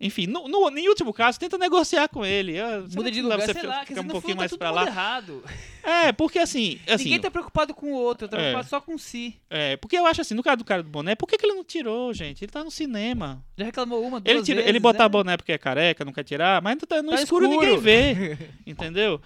Enfim, 0.00 0.26
no, 0.26 0.48
no, 0.48 0.68
em 0.76 0.88
último 0.88 1.12
caso, 1.12 1.38
tenta 1.38 1.56
negociar 1.56 2.08
com 2.08 2.24
ele. 2.26 2.54
Muda 2.94 3.10
de 3.10 3.22
não 3.22 3.30
lugar, 3.30 3.36
pra 3.44 3.46
sei 3.46 3.54
você 3.62 3.66
lá, 3.66 3.86
se 3.86 3.92
um 3.92 4.04
pouquinho 4.04 4.20
fundo 4.32 4.36
mais 4.38 4.50
tá 4.50 4.58
pra 4.58 4.70
lá. 4.70 4.86
errado. 4.86 5.42
É, 5.82 6.12
porque 6.12 6.38
assim, 6.38 6.80
assim 6.88 7.04
Ninguém 7.04 7.20
tá 7.20 7.30
preocupado 7.30 7.72
com 7.74 7.86
o 7.92 7.94
outro, 7.94 8.26
tá 8.26 8.36
É. 8.36 8.40
preocupado 8.40 8.68
só 8.68 8.80
com 8.80 8.98
si. 8.98 9.36
é, 9.48 9.76
porque 9.76 9.96
eu 9.96 10.04
acho 10.06 10.20
assim, 10.20 10.34
no 10.34 10.42
caso 10.42 10.58
do 10.58 10.64
cara 10.64 10.82
do 10.82 10.88
boné, 10.88 11.14
por 11.14 11.26
que, 11.28 11.36
que 11.38 11.46
ele 11.46 11.54
não 11.54 11.64
tirou, 11.64 12.12
gente? 12.12 12.44
Ele 12.44 12.50
tá 12.52 12.64
no 12.64 12.70
cinema. 12.70 13.42
Já 13.56 13.64
reclamou 13.66 14.02
uma, 14.04 14.20
duas 14.20 14.34
Ele, 14.34 14.42
tira, 14.44 14.56
vezes, 14.56 14.68
ele 14.68 14.80
botar 14.80 15.04
né? 15.04 15.08
boné 15.08 15.36
porque 15.36 15.52
é 15.52 15.58
careca, 15.58 16.04
não 16.04 16.12
quer 16.12 16.24
tirar, 16.24 16.60
mas 16.60 16.76
tá 16.88 17.02
no 17.02 17.10
Tá 17.10 17.22
escuro, 17.22 17.46
escuro. 17.46 17.60
ninguém 17.66 17.78
vê. 17.80 18.38
Entendeu? 18.66 19.20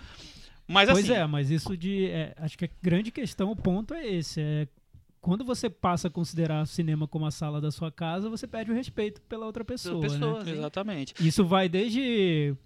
Mas 0.67 0.91
Pois 0.91 1.05
assim, 1.05 1.15
é, 1.19 1.27
mas 1.27 1.51
isso 1.51 1.75
de. 1.77 2.07
é, 2.11 2.35
acho 2.37 2.59
que 2.59 2.67
a 2.67 2.69
grande 2.83 3.11
questão, 3.11 3.51
o 3.51 3.57
ponto 3.57 3.95
é 3.95 4.07
esse. 4.07 4.39
É 4.41 4.67
quando 5.21 5.45
você 5.45 5.69
passa 5.69 6.09
a 6.09 6.11
considerar 6.11 6.63
o 6.63 6.67
cinema 6.67 7.07
como 7.07 7.27
a 7.27 7.31
sala 7.31 7.61
da 7.61 7.71
sua 7.71 7.91
casa, 7.91 8.31
você 8.31 8.47
perde 8.47 8.71
o 8.71 8.75
respeito 8.75 9.21
pela 9.23 9.47
outra 9.47 9.65
pessoa. 9.65 10.01
Pela 10.01 10.13
né? 10.15 10.19
pessoa, 10.21 10.45
sim. 10.45 10.51
exatamente. 10.53 11.15
Isso 11.21 11.45
vai 11.45 11.69
desde 11.69 12.57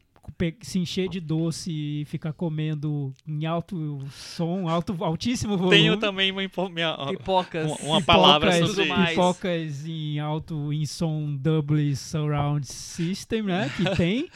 se 0.60 0.78
encher 0.78 1.08
de 1.08 1.20
doce 1.20 1.70
e 1.72 2.04
ficar 2.04 2.32
comendo 2.32 3.12
em 3.26 3.44
alto 3.44 3.98
som, 4.10 4.68
alto, 4.68 4.96
altíssimo 5.02 5.56
volume. 5.56 5.76
Tenho 5.76 5.96
também 5.96 6.30
uma, 6.30 6.42
minha- 6.70 6.96
Pipocas. 7.08 7.66
uma, 7.66 7.76
uma 7.94 8.02
palavra 8.02 8.52
Pipocas- 8.52 8.70
sobre 8.70 8.84
tudo 8.84 8.96
mais. 8.96 9.10
Pipocas 9.10 9.86
em 9.86 10.20
alto, 10.20 10.72
em 10.72 10.86
som 10.86 11.34
double 11.34 11.94
surround 11.96 12.66
system, 12.66 13.42
né? 13.42 13.70
Que 13.76 13.84
tem 13.96 14.28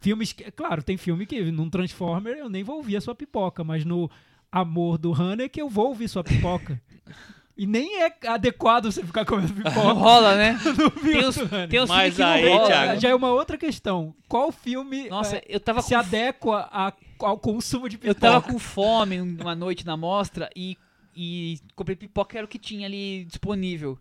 filmes, 0.00 0.32
que, 0.32 0.50
claro, 0.50 0.82
tem 0.82 0.96
filme 0.96 1.26
que 1.26 1.50
num 1.50 1.68
Transformer 1.68 2.36
eu 2.36 2.48
nem 2.48 2.64
vou 2.64 2.76
ouvir 2.76 2.96
a 2.96 3.00
sua 3.00 3.14
pipoca, 3.14 3.62
mas 3.62 3.84
no 3.84 4.10
Amor 4.50 4.96
do 4.96 5.12
Haneke 5.12 5.60
eu 5.60 5.68
vou 5.68 5.88
ouvir 5.88 6.08
sua 6.08 6.24
pipoca. 6.24 6.80
E 7.58 7.66
nem 7.66 8.02
é 8.04 8.12
adequado 8.28 8.84
você 8.92 9.02
ficar 9.04 9.24
comendo 9.24 9.48
Não 9.52 9.64
pipoca 9.64 9.92
rola, 9.92 10.36
né? 10.36 10.52
no 10.78 10.90
filme 10.92 11.12
Tem 11.12 11.24
Haneke. 11.44 11.70
tem 11.70 11.80
uns 11.82 11.88
Mas 11.88 12.14
filmes 12.14 12.16
que 12.16 12.22
não 12.22 12.28
aí, 12.30 12.48
rola. 12.48 12.66
Thiago, 12.68 13.00
Já 13.00 13.08
é 13.08 13.14
uma 13.16 13.30
outra 13.32 13.58
questão. 13.58 14.14
Qual 14.28 14.52
filme 14.52 15.08
Nossa, 15.08 15.36
é, 15.38 15.44
eu 15.48 15.58
tava 15.58 15.82
se 15.82 15.90
com 15.90 15.96
adequa 15.98 16.68
a- 16.70 16.92
ao 17.20 17.36
consumo 17.36 17.88
de 17.88 17.96
Eu 17.96 18.00
pipoca? 18.14 18.20
tava 18.20 18.40
com 18.42 18.58
fome 18.60 19.20
uma 19.20 19.56
noite 19.56 19.84
na 19.84 19.96
mostra 19.96 20.48
e, 20.54 20.78
e 21.16 21.58
comprei 21.74 21.96
pipoca, 21.96 22.38
era 22.38 22.44
o 22.44 22.48
que 22.48 22.60
tinha 22.60 22.86
ali 22.86 23.24
disponível. 23.24 23.98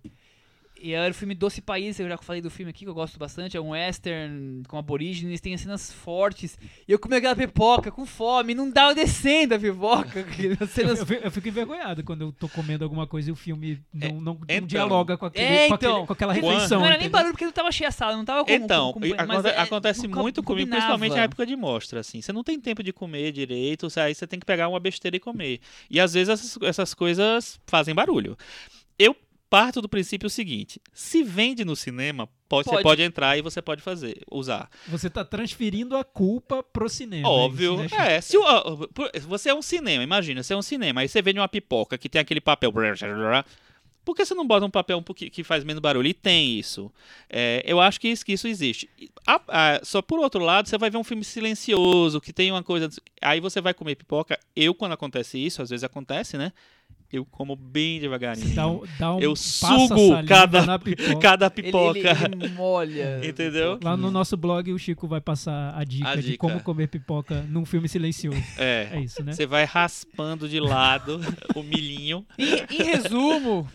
E 0.81 0.93
era 0.93 1.09
o 1.09 1.13
filme 1.13 1.33
Doce 1.33 1.61
País, 1.61 1.99
eu 1.99 2.07
já 2.07 2.17
falei 2.17 2.41
do 2.41 2.49
filme 2.49 2.69
aqui, 2.69 2.85
que 2.85 2.89
eu 2.89 2.93
gosto 2.93 3.17
bastante. 3.17 3.57
É 3.57 3.61
um 3.61 3.69
western 3.69 4.63
com 4.67 4.77
aborígenes, 4.77 5.41
tem 5.41 5.57
cenas 5.57 5.91
fortes. 5.91 6.57
E 6.87 6.91
eu 6.91 6.99
comi 6.99 7.15
aquela 7.15 7.35
pipoca 7.35 7.91
com 7.91 8.05
fome, 8.05 8.53
não 8.53 8.69
dava 8.69 8.93
descendo 8.93 9.55
a 9.55 9.59
pipoca. 9.59 10.25
As 10.61 10.61
Eu, 10.61 10.67
cenas 10.67 10.99
eu 10.99 11.05
fico- 11.05 11.23
eu 11.25 11.31
fico 11.31 11.47
envergonhado 11.47 12.03
quando 12.03 12.21
eu 12.21 12.31
tô 12.31 12.47
comendo 12.49 12.83
alguma 12.83 13.07
coisa 13.07 13.29
e 13.29 13.31
o 13.31 13.35
filme 13.35 13.79
não, 13.93 14.09
não, 14.09 14.21
não 14.21 14.39
então. 14.47 14.67
dialoga 14.67 15.17
com, 15.17 15.25
aquele, 15.25 15.45
É, 15.45 15.67
com, 15.67 15.73
aquele- 15.73 15.91
então. 15.91 16.05
com 16.05 16.13
aquela 16.13 16.33
refeição. 16.33 16.79
não 16.79 16.87
era 16.87 16.97
nem 16.97 17.09
barulho 17.09 17.33
porque 17.33 17.45
não 17.45 17.51
tava 17.51 17.71
cheia 17.71 17.87
a 17.89 17.91
sala, 17.91 18.15
não 18.15 18.25
tava 18.25 18.45
com 18.45 18.51
Então, 18.51 18.93
com, 18.93 18.99
mas 18.99 19.11
aconte- 19.13 19.47
é- 19.47 19.57
acontece 19.59 20.07
muito 20.07 20.43
comigo, 20.43 20.67
combinava. 20.67 20.75
principalmente 20.75 21.15
na 21.15 21.23
época 21.23 21.45
de 21.45 21.55
mostra, 21.55 21.99
assim. 22.01 22.21
Você 22.21 22.31
não 22.31 22.43
tem 22.43 22.59
tempo 22.59 22.83
de 22.83 22.93
comer 22.93 23.31
direito, 23.31 23.87
aí 23.99 24.13
você 24.13 24.27
tem 24.27 24.39
que 24.39 24.45
pegar 24.45 24.67
uma 24.69 24.79
besteira 24.79 25.17
e 25.17 25.19
comer. 25.19 25.59
E 25.89 25.99
às 25.99 26.13
vezes 26.13 26.29
essas, 26.29 26.57
essas 26.61 26.93
coisas 26.93 27.59
fazem 27.65 27.95
barulho. 27.95 28.37
Parto 29.49 29.81
do 29.81 29.87
princípio 29.87 30.29
seguinte: 30.29 30.81
se 30.93 31.23
vende 31.23 31.63
no 31.63 31.75
cinema, 31.75 32.27
pode, 32.49 32.65
você 32.65 32.71
Pode. 32.71 32.83
pode 32.83 33.01
entrar 33.01 33.37
e 33.37 33.41
você 33.41 33.61
pode 33.61 33.81
fazer, 33.81 34.21
usar. 34.29 34.69
Você 34.87 35.09
tá 35.09 35.23
transferindo 35.23 35.95
a 35.95 36.03
culpa 36.03 36.61
pro 36.61 36.89
cinema. 36.89 37.29
Óbvio. 37.29 37.85
isso, 37.85 37.95
né? 37.95 38.15
É, 38.15 38.21
se 38.21 38.37
o- 38.37 38.43
você 39.27 39.49
é 39.49 39.53
um 39.55 39.61
cinema, 39.61 40.03
imagina, 40.03 40.43
você 40.43 40.53
é 40.53 40.57
um 40.57 40.61
cinema, 40.61 41.01
aí 41.01 41.07
você 41.07 41.21
vende 41.21 41.39
uma 41.39 41.47
pipoca 41.47 41.97
que 41.97 42.09
tem 42.09 42.19
aquele 42.19 42.41
papel. 42.41 42.71
Por 44.03 44.15
que 44.15 44.25
você 44.25 44.33
não 44.33 44.47
bota 44.47 44.65
um 44.65 44.69
papel 44.69 44.97
um 44.99 45.03
que 45.03 45.43
faz 45.43 45.65
menos 45.65 45.81
barulho? 45.81 46.07
E 46.07 46.13
tem 46.13 46.57
isso. 46.57 46.89
É, 47.29 47.61
eu 47.65 47.81
acho 47.81 47.99
que 47.99 48.07
isso, 48.07 48.25
que 48.25 48.31
isso 48.31 48.47
existe. 48.47 48.89
A- 49.25 49.41
a- 49.49 49.81
só 49.83 50.01
por 50.01 50.17
outro 50.19 50.41
lado, 50.43 50.67
você 50.69 50.77
vai 50.77 50.89
ver 50.89 50.97
um 50.97 51.03
filme 51.03 51.25
silencioso, 51.25 52.21
que 52.21 52.31
tem 52.31 52.49
uma 52.49 52.63
coisa. 52.63 52.89
Aí 53.21 53.41
você 53.41 53.59
vai 53.59 53.73
comer 53.73 53.95
pipoca. 53.95 54.39
Eu, 54.55 54.73
quando 54.73 54.93
acontece 54.93 55.37
isso, 55.37 55.61
às 55.61 55.69
vezes 55.69 55.83
acontece, 55.83 56.37
né? 56.37 56.53
Eu 57.11 57.23
como 57.25 57.55
bem 57.55 58.01
devagarinho. 58.01 58.53
Dá 58.53 58.67
um, 58.67 58.81
dá 58.99 59.15
um 59.15 59.19
Eu 59.21 59.33
sugo 59.33 60.23
cada- 60.27 60.65
na 60.65 60.77
pipoca. 60.77 61.19
Cada 61.19 61.49
pipoca. 61.49 61.97
ele, 61.99 62.43
ele 62.43 62.47
molha. 62.49 63.21
Entendeu? 63.25 63.79
Lá 63.81 63.95
no 63.95 64.11
nosso 64.11 64.35
blog, 64.35 64.73
o 64.73 64.77
Chico 64.77 65.07
vai 65.07 65.21
passar 65.21 65.73
a 65.73 65.83
dica, 65.85 66.09
A 66.09 66.15
de 66.15 66.21
dica. 66.23 66.37
como 66.37 66.59
comer 66.61 66.87
pipoca 66.87 67.45
num 67.49 67.65
filme 67.65 67.87
silencioso. 67.87 68.37
É. 68.57 68.89
É 68.91 68.99
isso, 68.99 69.23
né? 69.23 69.31
Você 69.31 69.45
vai 69.45 69.63
raspando 69.63 70.49
de 70.49 70.59
lado 70.59 71.21
o 71.55 71.63
milhinho. 71.63 72.25
Em, 72.37 72.75
em 72.75 72.83
resumo, 72.83 73.65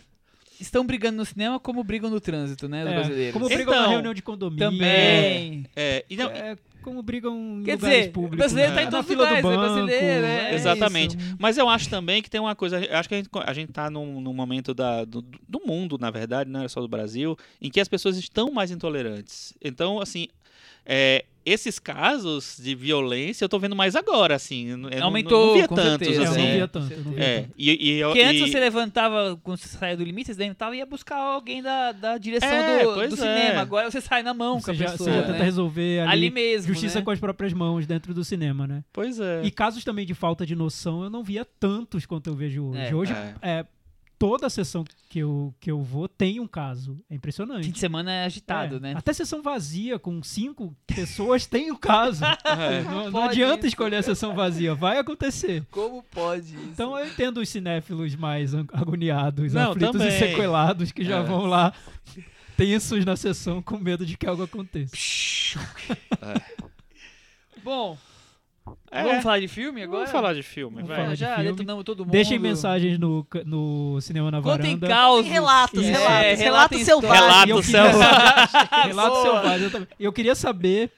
estão 0.61 0.85
brigando 0.85 1.17
no 1.17 1.25
cinema 1.25 1.59
como 1.59 1.83
brigam 1.83 2.11
no 2.11 2.21
trânsito, 2.21 2.69
né? 2.69 2.85
Os 2.85 2.91
É, 2.91 2.95
brasileiros. 2.95 3.33
como 3.33 3.47
brigam 3.49 3.73
Então, 3.73 3.83
na 3.83 3.89
reunião 3.89 4.13
de 4.13 4.21
condomínio. 4.23 4.71
Também. 4.71 5.65
É, 5.75 6.05
e 6.11 6.17
não, 6.17 6.29
É, 6.31 6.55
como 6.83 7.03
brigam 7.03 7.35
em 7.61 7.63
Quer 7.65 7.75
lugares 7.75 7.97
dizer, 7.97 8.11
o 8.11 8.13
públicos. 8.13 8.39
brasileiro 8.39 8.71
né? 8.71 8.77
tá 8.77 8.83
em 8.83 8.91
todos 8.91 9.11
os 9.11 9.17
lugares, 9.17 9.39
é 9.39 9.43
banco. 9.43 9.59
brasileiro, 9.59 10.27
é. 10.27 10.55
Exatamente. 10.55 11.17
isso. 11.17 11.37
Mas 11.39 11.57
eu 11.57 11.69
acho 11.69 11.89
também 11.89 12.23
que 12.23 12.29
tem 12.29 12.41
uma 12.41 12.55
coisa. 12.55 12.79
eu 12.85 12.97
Acho 12.99 13.09
que 13.09 13.15
a 13.15 13.19
gente, 13.19 13.31
a 13.33 13.53
gente 13.53 13.73
tá 13.73 13.89
num, 13.91 14.21
num 14.21 14.35
momento 14.35 14.75
da, 14.75 15.05
do, 15.05 15.23
do 15.23 15.63
mundo, 15.67 15.97
na 15.99 16.11
verdade, 16.11 16.51
não 16.51 16.63
é 16.63 16.69
só 16.69 16.81
do 16.81 16.89
Brasil, 16.89 17.37
em 17.61 17.71
que 17.71 17.81
as 17.81 17.89
pessoas 17.89 18.17
estão 18.17 18.51
mais 18.51 18.71
intolerantes. 18.71 19.55
Então, 19.63 20.01
assim. 20.01 20.29
É, 20.85 21.25
esses 21.45 21.81
casos 21.81 22.57
de 22.63 22.73
violência 22.73 23.45
eu 23.45 23.49
tô 23.49 23.59
vendo 23.59 23.75
mais 23.75 23.97
agora, 23.97 24.37
assim. 24.37 24.69
eu 24.69 25.03
Aumentou, 25.05 25.47
não 25.49 25.55
via 25.55 25.67
com 25.67 25.75
tantos, 25.75 26.07
certeza. 26.07 26.23
É, 26.23 26.25
eu 26.27 26.31
assim. 26.31 26.41
não 26.47 26.53
via 26.53 26.69
tanto. 26.69 26.97
não 27.01 27.13
via 27.15 27.25
É, 27.25 27.41
tanto. 27.41 27.55
e, 27.59 27.71
e, 27.91 27.99
eu- 27.99 28.09
Porque 28.11 28.23
antes 28.23 28.43
e- 28.43 28.51
você 28.53 28.61
levantava, 28.61 29.41
quando 29.43 29.57
você 29.59 29.67
saia 29.69 29.97
do 29.97 30.05
limite, 30.05 30.33
você 30.33 30.41
levantava 30.41 30.77
e 30.77 30.79
ia 30.79 30.87
buscar 30.87 31.17
alguém 31.17 31.61
da, 31.61 31.91
da 31.91 32.17
direção 32.17 32.49
É, 32.49 32.85
do, 32.85 32.95
do 32.95 33.03
é. 33.03 33.11
cinema. 33.11 33.61
Agora 33.61 33.91
você 33.91 34.01
sai 34.01 34.23
na 34.23 34.33
mão 34.33 34.55
com 34.55 34.61
Você 34.61 34.71
a 34.71 34.75
já, 34.75 34.91
pessoa. 34.93 35.09
você 35.11 35.17
já 35.17 35.21
né? 35.27 35.33
tenta 35.33 35.43
resolver 35.45 36.01
ali, 36.03 36.11
Ali 36.13 36.31
mesmo. 36.31 36.69
justiça 36.73 37.01
né? 37.01 37.05
com 37.05 37.11
as 37.11 37.19
próprias 37.19 37.53
mãos 37.53 37.87
dentro 37.89 38.15
do 38.15 38.23
cinema, 38.25 38.67
né? 38.69 38.85
Pois 38.93 39.19
é. 39.19 39.43
E 39.43 39.51
casos 39.51 39.83
também 39.83 40.07
de 40.07 40.15
falta 40.15 40.47
de 40.47 40.55
noção, 40.55 41.03
eu 41.03 41.11
não 41.11 41.25
via 41.25 41.45
tantos 41.59 42.07
quanto 42.07 42.29
eu 42.29 42.35
vejo 42.37 42.67
hoje. 42.67 42.81
É. 42.81 42.95
hoje, 42.95 43.13
É. 43.43 43.67
toda 44.23 44.49
sessão 44.49 44.85
que 45.09 45.19
eu, 45.19 45.53
que 45.59 45.69
eu 45.69 45.83
vou 45.83 46.07
tem 46.07 46.39
um 46.39 46.47
caso. 46.47 46.97
É 47.11 47.15
impressionante. 47.17 47.65
Fim 47.65 47.73
de 47.73 47.79
semana 47.81 48.13
é 48.13 48.25
agitado, 48.25 48.77
É, 48.77 48.79
né? 48.79 48.95
Até 48.97 49.13
sessão 49.13 49.43
vazia, 49.43 49.99
com 49.99 50.23
cinco 50.23 50.73
pessoas, 50.87 51.45
tem 51.45 51.73
o 51.73 51.77
caso. 51.77 52.23
É. 52.47 52.83
Não, 52.83 53.11
não 53.11 53.23
adianta 53.25 53.61
isso. 53.67 53.69
escolher 53.69 53.97
a 53.97 54.03
sessão 54.03 54.33
vazia, 54.35 54.77
vai 54.77 54.99
acontecer. 54.99 55.67
Como 55.73 56.05
pode 56.05 56.55
isso? 56.55 56.57
Então 56.73 56.97
eu 56.97 57.07
entendo 57.09 57.39
os 57.41 57.49
cinéfilos 57.49 58.15
mais 58.15 58.55
agoniados, 58.55 59.53
Não, 59.53 59.73
aflitos 59.73 59.91
também. 59.93 60.09
e 60.09 60.19
sequelados 60.19 60.93
que 60.93 61.05
já 61.05 61.19
É. 61.19 61.23
vão 61.25 61.47
lá 61.47 61.73
tensos 62.57 63.05
na 63.05 63.17
sessão 63.17 63.61
com 63.61 63.77
medo 63.77 64.07
de 64.07 64.17
que 64.17 64.25
algo 64.27 64.45
aconteça. 64.45 64.93
Bom, 67.65 67.97
É. 68.95 69.03
vamos 69.05 69.23
falar 69.23 69.41
de 69.41 69.49
filme 69.49 69.83
agora? 69.83 69.99
Vamos 70.01 70.11
falar 70.13 70.35
de 70.35 70.43
filme, 70.43 70.75
Vamos 70.77 70.89
vai. 70.89 70.97
falar 70.99 71.09
Ah, 71.11 71.15
de 71.15 71.21
já 71.21 71.35
filme. 71.37 71.51
detonamos 71.51 71.83
todo 71.85 72.01
mundo. 72.05 72.13
Deixem 72.13 72.39
mensagens 72.39 72.99
no, 72.99 73.27
no 73.47 73.99
Cinema 74.03 74.31
na 74.31 74.43
Contem 74.43 74.77
Varanda. 74.77 74.87
causos. 74.89 75.27
Relatos, 75.31 75.83
relatos. 75.83 76.11
É, 76.15 76.35
relatos 76.35 76.83
selvagens. 76.83 77.21
Relatos 77.23 77.49
eu 77.49 77.63
queria 77.63 77.91
selvagens. 77.91 78.51
saber- 78.51 78.85
Relato 78.89 79.11
Boa. 79.11 79.23
selvagem. 79.23 79.87
eu 79.99 80.13
queria 80.13 80.35
saber 80.35 80.91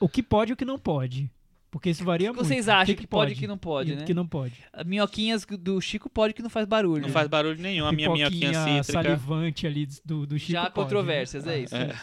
o 0.00 0.08
que 0.08 0.22
pode 0.22 0.50
e 0.50 0.54
o 0.54 0.56
que 0.56 0.64
não 0.64 0.78
pode. 0.78 1.30
Porque 1.70 1.90
isso 1.90 2.02
varia 2.02 2.30
O 2.30 2.32
que 2.32 2.40
muito. 2.40 2.48
vocês 2.48 2.66
acham 2.68 2.86
que, 2.86 3.02
que 3.02 3.06
pode 3.06 3.32
e 3.32 3.36
que 3.36 3.46
não 3.46 3.58
pode, 3.58 3.90
e 3.90 3.92
o 3.94 3.96
né? 3.98 4.04
que 4.04 4.14
não 4.14 4.26
pode. 4.26 4.54
Minhoquinhas 4.86 5.44
do 5.44 5.78
Chico 5.82 6.08
pode 6.08 6.32
que 6.32 6.40
não 6.42 6.48
faz 6.48 6.66
barulho. 6.66 7.02
Não 7.02 7.10
faz 7.10 7.28
barulho 7.28 7.60
nenhum, 7.60 7.84
a 7.86 7.92
minha 7.92 8.08
minhoquinha 8.10 8.54
cítrica. 8.64 8.84
salivante 8.84 9.66
ali 9.66 9.86
do, 10.02 10.26
do 10.26 10.38
Chico 10.38 10.52
Já 10.52 10.62
há 10.62 10.70
pode, 10.70 10.74
controvérsias, 10.86 11.44
né? 11.44 11.56
é 11.56 11.58
isso. 11.60 11.76
É. 11.76 11.94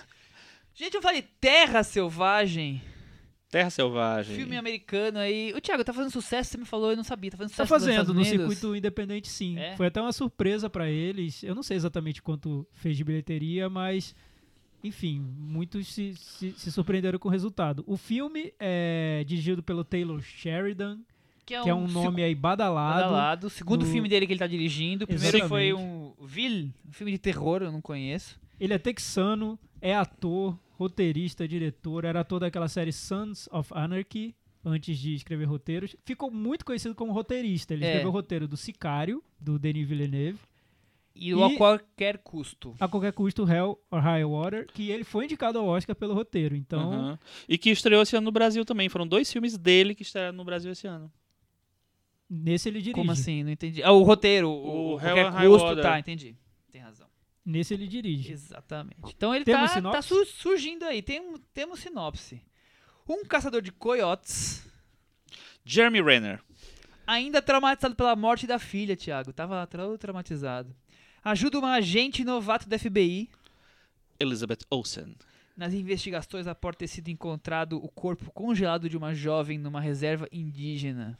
Gente, 0.75 0.93
eu 0.93 1.01
falei 1.01 1.23
Terra 1.41 1.81
Selvagem, 1.83 2.79
Terra 3.55 3.69
Selvagem. 3.69 4.35
filme 4.35 4.57
americano 4.57 5.17
aí. 5.17 5.53
O 5.55 5.61
Thiago, 5.61 5.81
tá 5.83 5.93
fazendo 5.93 6.11
sucesso, 6.11 6.51
você 6.51 6.57
me 6.57 6.65
falou, 6.65 6.91
eu 6.91 6.97
não 6.97 7.05
sabia. 7.05 7.31
Tá 7.31 7.37
fazendo 7.37 7.55
Tá 7.55 7.65
sucesso 7.65 7.73
nos 7.87 7.95
fazendo 7.95 8.13
no 8.13 8.25
circuito 8.25 8.75
independente, 8.75 9.29
sim. 9.29 9.57
É? 9.57 9.77
Foi 9.77 9.87
até 9.87 10.01
uma 10.01 10.11
surpresa 10.11 10.69
pra 10.69 10.89
eles. 10.89 11.41
Eu 11.41 11.55
não 11.55 11.63
sei 11.63 11.77
exatamente 11.77 12.21
quanto 12.21 12.67
fez 12.73 12.97
de 12.97 13.03
bilheteria, 13.05 13.69
mas 13.69 14.13
enfim, 14.83 15.19
muitos 15.37 15.87
se, 15.87 16.15
se, 16.15 16.51
se 16.51 16.71
surpreenderam 16.71 17.17
com 17.17 17.29
o 17.29 17.31
resultado. 17.31 17.81
O 17.87 17.95
filme 17.95 18.53
é 18.59 19.23
dirigido 19.25 19.63
pelo 19.63 19.83
Taylor 19.85 20.21
Sheridan, 20.21 20.99
Que 21.45 21.55
é 21.55 21.61
que 21.63 21.69
é 21.69 21.73
um 21.73 21.87
nome 21.87 22.21
aí 22.23 22.35
badalado. 22.35 23.03
badalado. 23.03 23.47
O 23.47 23.49
segundo 23.49 23.85
do- 23.85 23.89
filme 23.91 24.09
dele 24.09 24.27
que 24.27 24.33
ele 24.33 24.39
tá 24.39 24.47
dirigindo. 24.47 25.05
O 25.05 25.07
primeiro 25.07 25.37
Exatamente. 25.37 25.49
foi 25.49 25.73
um 25.73 26.13
Vil, 26.21 26.71
um 26.87 26.91
filme 26.91 27.11
de 27.13 27.17
terror, 27.17 27.61
eu 27.63 27.71
não 27.71 27.79
conheço. 27.81 28.37
Ele 28.59 28.73
é 28.73 28.77
texano, 28.77 29.57
é 29.81 29.95
ator, 29.95 30.57
roteirista, 30.77 31.47
diretor, 31.47 32.05
era 32.05 32.19
ator 32.21 32.39
daquela 32.39 32.67
série 32.67 32.91
Sons 32.91 33.47
of 33.51 33.71
Anarchy, 33.73 34.35
antes 34.63 34.97
de 34.97 35.13
escrever 35.15 35.45
roteiros. 35.45 35.95
Ficou 36.05 36.29
muito 36.31 36.65
conhecido 36.65 36.93
como 36.95 37.11
roteirista. 37.13 37.73
Ele 37.73 37.85
É. 37.85 37.87
escreveu 37.89 38.09
o 38.09 38.13
roteiro 38.13 38.47
do 38.47 38.57
Sicário, 38.57 39.23
do 39.39 39.57
Denis 39.59 39.87
Villeneuve, 39.87 40.39
E, 41.17 41.33
o 41.33 41.43
a 41.45 41.49
E- 41.49 41.55
qualquer 41.55 42.17
custo. 42.17 42.75
a 42.77 42.89
qualquer 42.89 43.13
custo 43.13 43.49
Hell 43.49 43.79
or 43.89 44.01
High 44.01 44.25
Water, 44.25 44.67
que 44.73 44.89
ele 44.91 45.05
foi 45.05 45.23
indicado 45.23 45.57
ao 45.57 45.65
Oscar 45.65 45.95
pelo 45.95 46.13
roteiro. 46.13 46.57
Então, 46.57 46.91
Aham. 46.91 47.19
E 47.47 47.57
que 47.57 47.69
estreou 47.69 48.01
esse 48.01 48.17
ano 48.17 48.25
no 48.25 48.31
Brasil 48.33 48.65
também. 48.65 48.89
Foram 48.89 49.07
dois 49.07 49.31
filmes 49.31 49.57
dele 49.57 49.95
que 49.95 50.01
estrearam 50.03 50.35
no 50.35 50.43
Brasil 50.43 50.71
esse 50.73 50.85
ano. 50.87 51.09
nesse 52.29 52.67
ele 52.67 52.79
dirige. 52.79 52.95
Como 52.95 53.11
assim? 53.11 53.43
Não 53.43 53.51
entendi. 53.51 53.81
Ah, 53.83 53.91
o 53.91 54.03
roteiro, 54.03 54.49
o, 54.49 54.95
O 54.95 54.99
Hell 54.99 55.27
and 55.27 55.29
High 55.29 55.47
custo. 55.47 55.67
Water. 55.67 55.83
Tá, 55.83 55.99
entendi. 55.99 56.35
Tem 56.71 56.81
razão. 56.81 57.07
Nesse 57.45 57.73
ele 57.75 57.87
dirige. 57.87 58.31
Exatamente. 58.33 59.13
Então 59.15 59.33
ele 59.35 59.45
Temos 59.45 59.71
tá, 59.71 59.81
tá 59.91 60.01
su- 60.01 60.25
surgindo 60.25 60.83
aí. 60.83 61.01
Tem, 61.01 61.19
um- 61.21 61.37
temos 61.53 61.79
sinopse. 61.79 62.41
Um 63.07 63.23
caçador 63.23 63.61
de 63.61 63.71
coiotes, 63.71 64.65
Jeremy 65.63 66.01
Renner. 66.01 66.41
ainda 67.05 67.41
traumatizado 67.41 67.95
pela 67.95 68.15
morte 68.15 68.47
da 68.47 68.57
filha, 68.57 68.95
Thiago. 68.97 69.31
Tava 69.31 69.65
tra- 69.67 69.95
traumatizado. 69.97 70.75
Ajuda 71.23 71.59
uma 71.59 71.73
agente 71.73 72.23
novato 72.23 72.67
da 72.67 72.77
FBI 72.79 73.29
Elizabeth 74.19 74.59
Olsen. 74.71 75.15
nas 75.55 75.73
investigações 75.73 76.47
após 76.47 76.75
ter 76.75 76.87
sido 76.87 77.09
encontrado 77.09 77.77
o 77.77 77.87
corpo 77.89 78.31
congelado 78.31 78.89
de 78.89 78.97
uma 78.97 79.13
jovem 79.13 79.57
numa 79.59 79.79
reserva 79.79 80.27
indígena. 80.31 81.17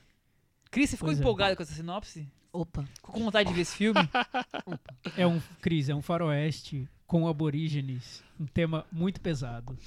Cris, 0.76 0.90
você 0.90 0.98
ficou 0.98 1.08
Pois 1.08 1.18
é. 1.18 1.22
empolgado 1.22 1.56
com 1.56 1.64
essa 1.64 1.74
sinopse? 1.74 2.28
Opa. 2.52 2.84
Ficou 2.96 3.16
com 3.16 3.24
vontade 3.24 3.48
de 3.48 3.56
ver 3.56 3.62
esse 3.62 3.78
filme? 3.78 4.00
É 5.16 5.26
um, 5.26 5.40
Cris, 5.62 5.88
é 5.88 5.96
um 5.96 6.02
faroeste 6.02 6.90
com 7.08 7.30
aborígenes. 7.30 8.22
Um 8.38 8.46
tema 8.46 8.86
muito 8.92 9.22
pesado. 9.22 9.78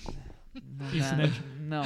Isso, 0.95 1.11
não, 1.11 1.17
né? 1.19 1.33
Não, 1.61 1.83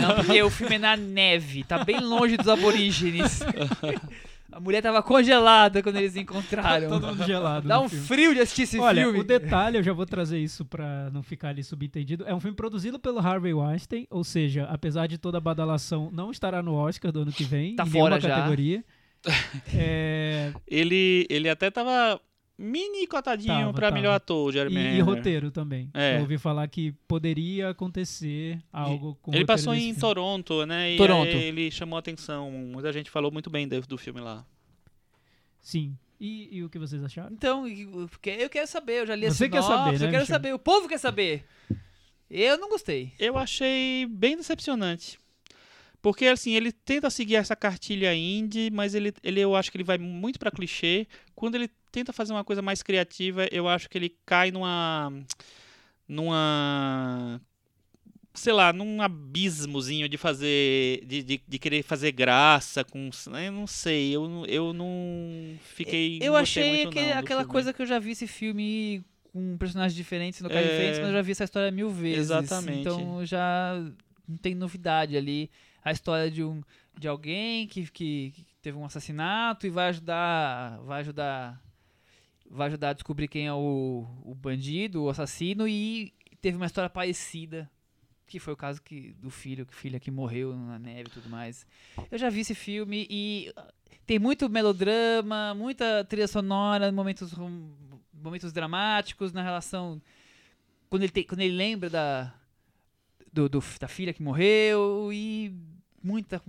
não, 0.00 0.14
porque 0.16 0.40
o 0.40 0.50
filme 0.50 0.76
é 0.76 0.78
na 0.78 0.96
neve, 0.96 1.64
tá 1.64 1.82
bem 1.82 1.98
longe 1.98 2.36
dos 2.36 2.46
aborígenes. 2.46 3.40
A 4.54 4.60
mulher 4.60 4.80
tava 4.82 5.02
congelada 5.02 5.82
quando 5.82 5.96
eles 5.96 6.14
encontraram. 6.16 6.88
Todo 6.88 7.08
mundo 7.08 7.24
gelado. 7.24 7.66
Dá 7.66 7.80
um 7.80 7.88
filme. 7.88 8.06
frio 8.06 8.34
de 8.34 8.40
assistir 8.40 8.62
esse 8.62 8.78
Olha, 8.78 9.02
filme. 9.02 9.18
o 9.18 9.24
detalhe, 9.24 9.78
eu 9.78 9.82
já 9.82 9.92
vou 9.92 10.06
trazer 10.06 10.38
isso 10.38 10.64
pra 10.64 11.10
não 11.10 11.22
ficar 11.22 11.48
ali 11.48 11.64
subentendido. 11.64 12.24
É 12.26 12.34
um 12.34 12.38
filme 12.40 12.56
produzido 12.56 12.98
pelo 12.98 13.18
Harvey 13.18 13.52
Weinstein, 13.52 14.06
ou 14.10 14.22
seja, 14.22 14.64
apesar 14.70 15.08
de 15.08 15.18
toda 15.18 15.38
a 15.38 15.40
badalação, 15.40 16.08
não 16.12 16.30
estará 16.30 16.62
no 16.62 16.74
Oscar 16.74 17.10
do 17.10 17.20
ano 17.22 17.32
que 17.32 17.42
vem. 17.44 17.74
Tá 17.74 17.84
em 17.84 17.90
fora 17.90 18.20
já. 18.20 18.28
categoria. 18.28 18.84
É, 19.74 20.52
Ele, 20.68 21.26
ele 21.30 21.48
até 21.48 21.70
tava 21.70 22.20
mini 22.56 23.06
cotadinho 23.06 23.72
tava. 23.72 23.90
melhor 23.90 24.14
ator, 24.14 24.50
e, 24.50 24.52
Jeremy 24.52 24.76
e 24.76 24.82
Renner. 24.82 25.04
roteiro 25.04 25.50
também. 25.50 25.90
É. 25.92 26.16
Eu 26.16 26.20
ouvi 26.22 26.38
falar 26.38 26.66
que 26.68 26.92
poderia 27.08 27.70
acontecer 27.70 28.60
algo 28.72 29.16
com 29.20 29.30
o 29.30 29.34
Ele 29.34 29.44
passou 29.44 29.74
em 29.74 29.80
filme. 29.86 30.00
Toronto, 30.00 30.64
né? 30.66 30.92
E 30.92 30.96
Toronto. 30.96 31.28
ele 31.28 31.70
chamou 31.70 31.96
a 31.96 32.00
atenção. 32.00 32.50
Muita 32.50 32.92
gente 32.92 33.10
falou 33.10 33.30
muito 33.32 33.50
bem 33.50 33.66
do, 33.66 33.80
do 33.82 33.98
filme 33.98 34.20
lá. 34.20 34.44
Sim. 35.60 35.96
E, 36.20 36.48
e 36.58 36.62
o 36.62 36.70
que 36.70 36.78
vocês 36.78 37.02
acharam? 37.02 37.32
Então, 37.32 37.66
eu 37.66 38.08
que- 38.20 38.30
eu 38.30 38.48
quero 38.48 38.66
saber, 38.66 39.00
eu 39.00 39.06
já 39.06 39.16
li 39.16 39.26
a 39.26 39.30
Você 39.30 39.48
quer 39.48 39.62
saber, 39.62 39.90
né, 39.90 39.94
eu 39.96 40.10
quero 40.10 40.10
Michel? 40.12 40.26
saber, 40.26 40.54
o 40.54 40.58
povo 40.58 40.88
quer 40.88 40.98
saber. 40.98 41.44
Eu 42.30 42.56
não 42.58 42.68
gostei. 42.68 43.12
Eu 43.18 43.36
achei 43.36 44.06
bem 44.06 44.36
decepcionante. 44.36 45.18
Porque, 46.00 46.26
assim, 46.26 46.54
ele 46.54 46.70
tenta 46.70 47.08
seguir 47.10 47.36
essa 47.36 47.56
cartilha 47.56 48.14
indie, 48.14 48.70
mas 48.70 48.94
ele, 48.94 49.12
ele 49.22 49.40
eu 49.40 49.56
acho 49.56 49.70
que 49.70 49.76
ele 49.76 49.84
vai 49.84 49.96
muito 49.98 50.38
pra 50.38 50.50
clichê. 50.50 51.06
Quando 51.34 51.54
ele 51.54 51.68
tenta 51.94 52.12
fazer 52.12 52.32
uma 52.32 52.42
coisa 52.44 52.60
mais 52.60 52.82
criativa, 52.82 53.46
eu 53.52 53.68
acho 53.68 53.88
que 53.88 53.96
ele 53.96 54.16
cai 54.26 54.50
numa. 54.50 55.12
numa. 56.08 57.40
sei 58.34 58.52
lá, 58.52 58.72
num 58.72 59.00
abismozinho 59.00 60.08
de 60.08 60.16
fazer. 60.16 61.04
de, 61.06 61.22
de, 61.22 61.40
de 61.46 61.58
querer 61.58 61.82
fazer 61.84 62.10
graça 62.12 62.84
com. 62.84 63.10
Eu 63.44 63.52
não 63.52 63.66
sei, 63.66 64.14
eu, 64.14 64.28
não- 64.28 64.46
eu 64.46 64.72
não 64.72 65.56
fiquei. 65.74 66.18
Eu 66.20 66.32
não 66.32 66.36
achei 66.36 66.68
muito, 66.84 66.88
aquele- 66.88 67.10
não, 67.14 67.18
aquela 67.20 67.40
filme. 67.42 67.52
coisa 67.52 67.72
que 67.72 67.80
eu 67.82 67.86
já 67.86 67.98
vi 67.98 68.10
esse 68.10 68.26
filme 68.26 69.04
com 69.32 69.56
personagens 69.56 69.94
diferentes, 69.96 70.40
locais 70.40 70.66
É. 70.66 70.70
diferentes, 70.70 70.98
mas 70.98 71.08
eu 71.08 71.14
já 71.14 71.22
vi 71.22 71.32
essa 71.32 71.44
história 71.44 71.70
mil 71.70 71.90
vezes. 71.90 72.18
Exatamente. 72.30 72.80
Então 72.80 73.24
já 73.24 73.74
não 74.28 74.36
tem 74.36 74.54
novidade 74.54 75.16
ali. 75.16 75.50
A 75.84 75.92
história 75.92 76.30
de 76.30 76.42
um 76.42 76.62
de 76.98 77.06
alguém 77.08 77.66
que, 77.66 77.82
que, 77.90 78.32
que 78.34 78.44
teve 78.62 78.78
um 78.78 78.84
assassinato 78.84 79.66
e 79.66 79.70
vai 79.70 79.88
ajudar. 79.90 80.78
Vai 80.84 81.00
ajudar. 81.00 81.60
Vai 82.50 82.68
ajudar 82.68 82.90
a 82.90 82.92
descobrir 82.92 83.28
quem 83.28 83.46
é 83.46 83.52
o, 83.52 84.06
o 84.24 84.34
bandido, 84.34 85.02
o 85.04 85.08
assassino, 85.10 85.66
e 85.66 86.12
teve 86.40 86.56
uma 86.56 86.66
história 86.66 86.90
parecida. 86.90 87.70
Que 88.26 88.38
foi 88.38 88.54
o 88.54 88.56
caso 88.56 88.80
que, 88.82 89.12
do 89.14 89.30
filho, 89.30 89.66
que 89.66 89.72
o 89.72 89.76
filho 89.76 90.00
que 90.00 90.10
morreu 90.10 90.56
na 90.56 90.78
neve 90.78 91.08
e 91.08 91.12
tudo 91.12 91.28
mais. 91.28 91.66
Eu 92.10 92.16
já 92.18 92.30
vi 92.30 92.40
esse 92.40 92.54
filme 92.54 93.06
e 93.10 93.52
tem 94.06 94.18
muito 94.18 94.48
melodrama, 94.48 95.52
muita 95.54 96.02
trilha 96.04 96.26
sonora, 96.26 96.90
momentos, 96.90 97.32
momentos 98.12 98.50
dramáticos 98.52 99.32
na 99.32 99.42
relação. 99.42 100.00
Quando 100.88 101.02
ele, 101.02 101.24
quando 101.24 101.40
ele 101.42 101.54
lembra 101.54 101.90
da, 101.90 102.34
do, 103.30 103.46
do- 103.48 103.62
da 103.78 103.88
filha 103.88 104.12
que 104.14 104.22
morreu 104.22 105.10
e 105.12 105.54
muita. 106.02 106.42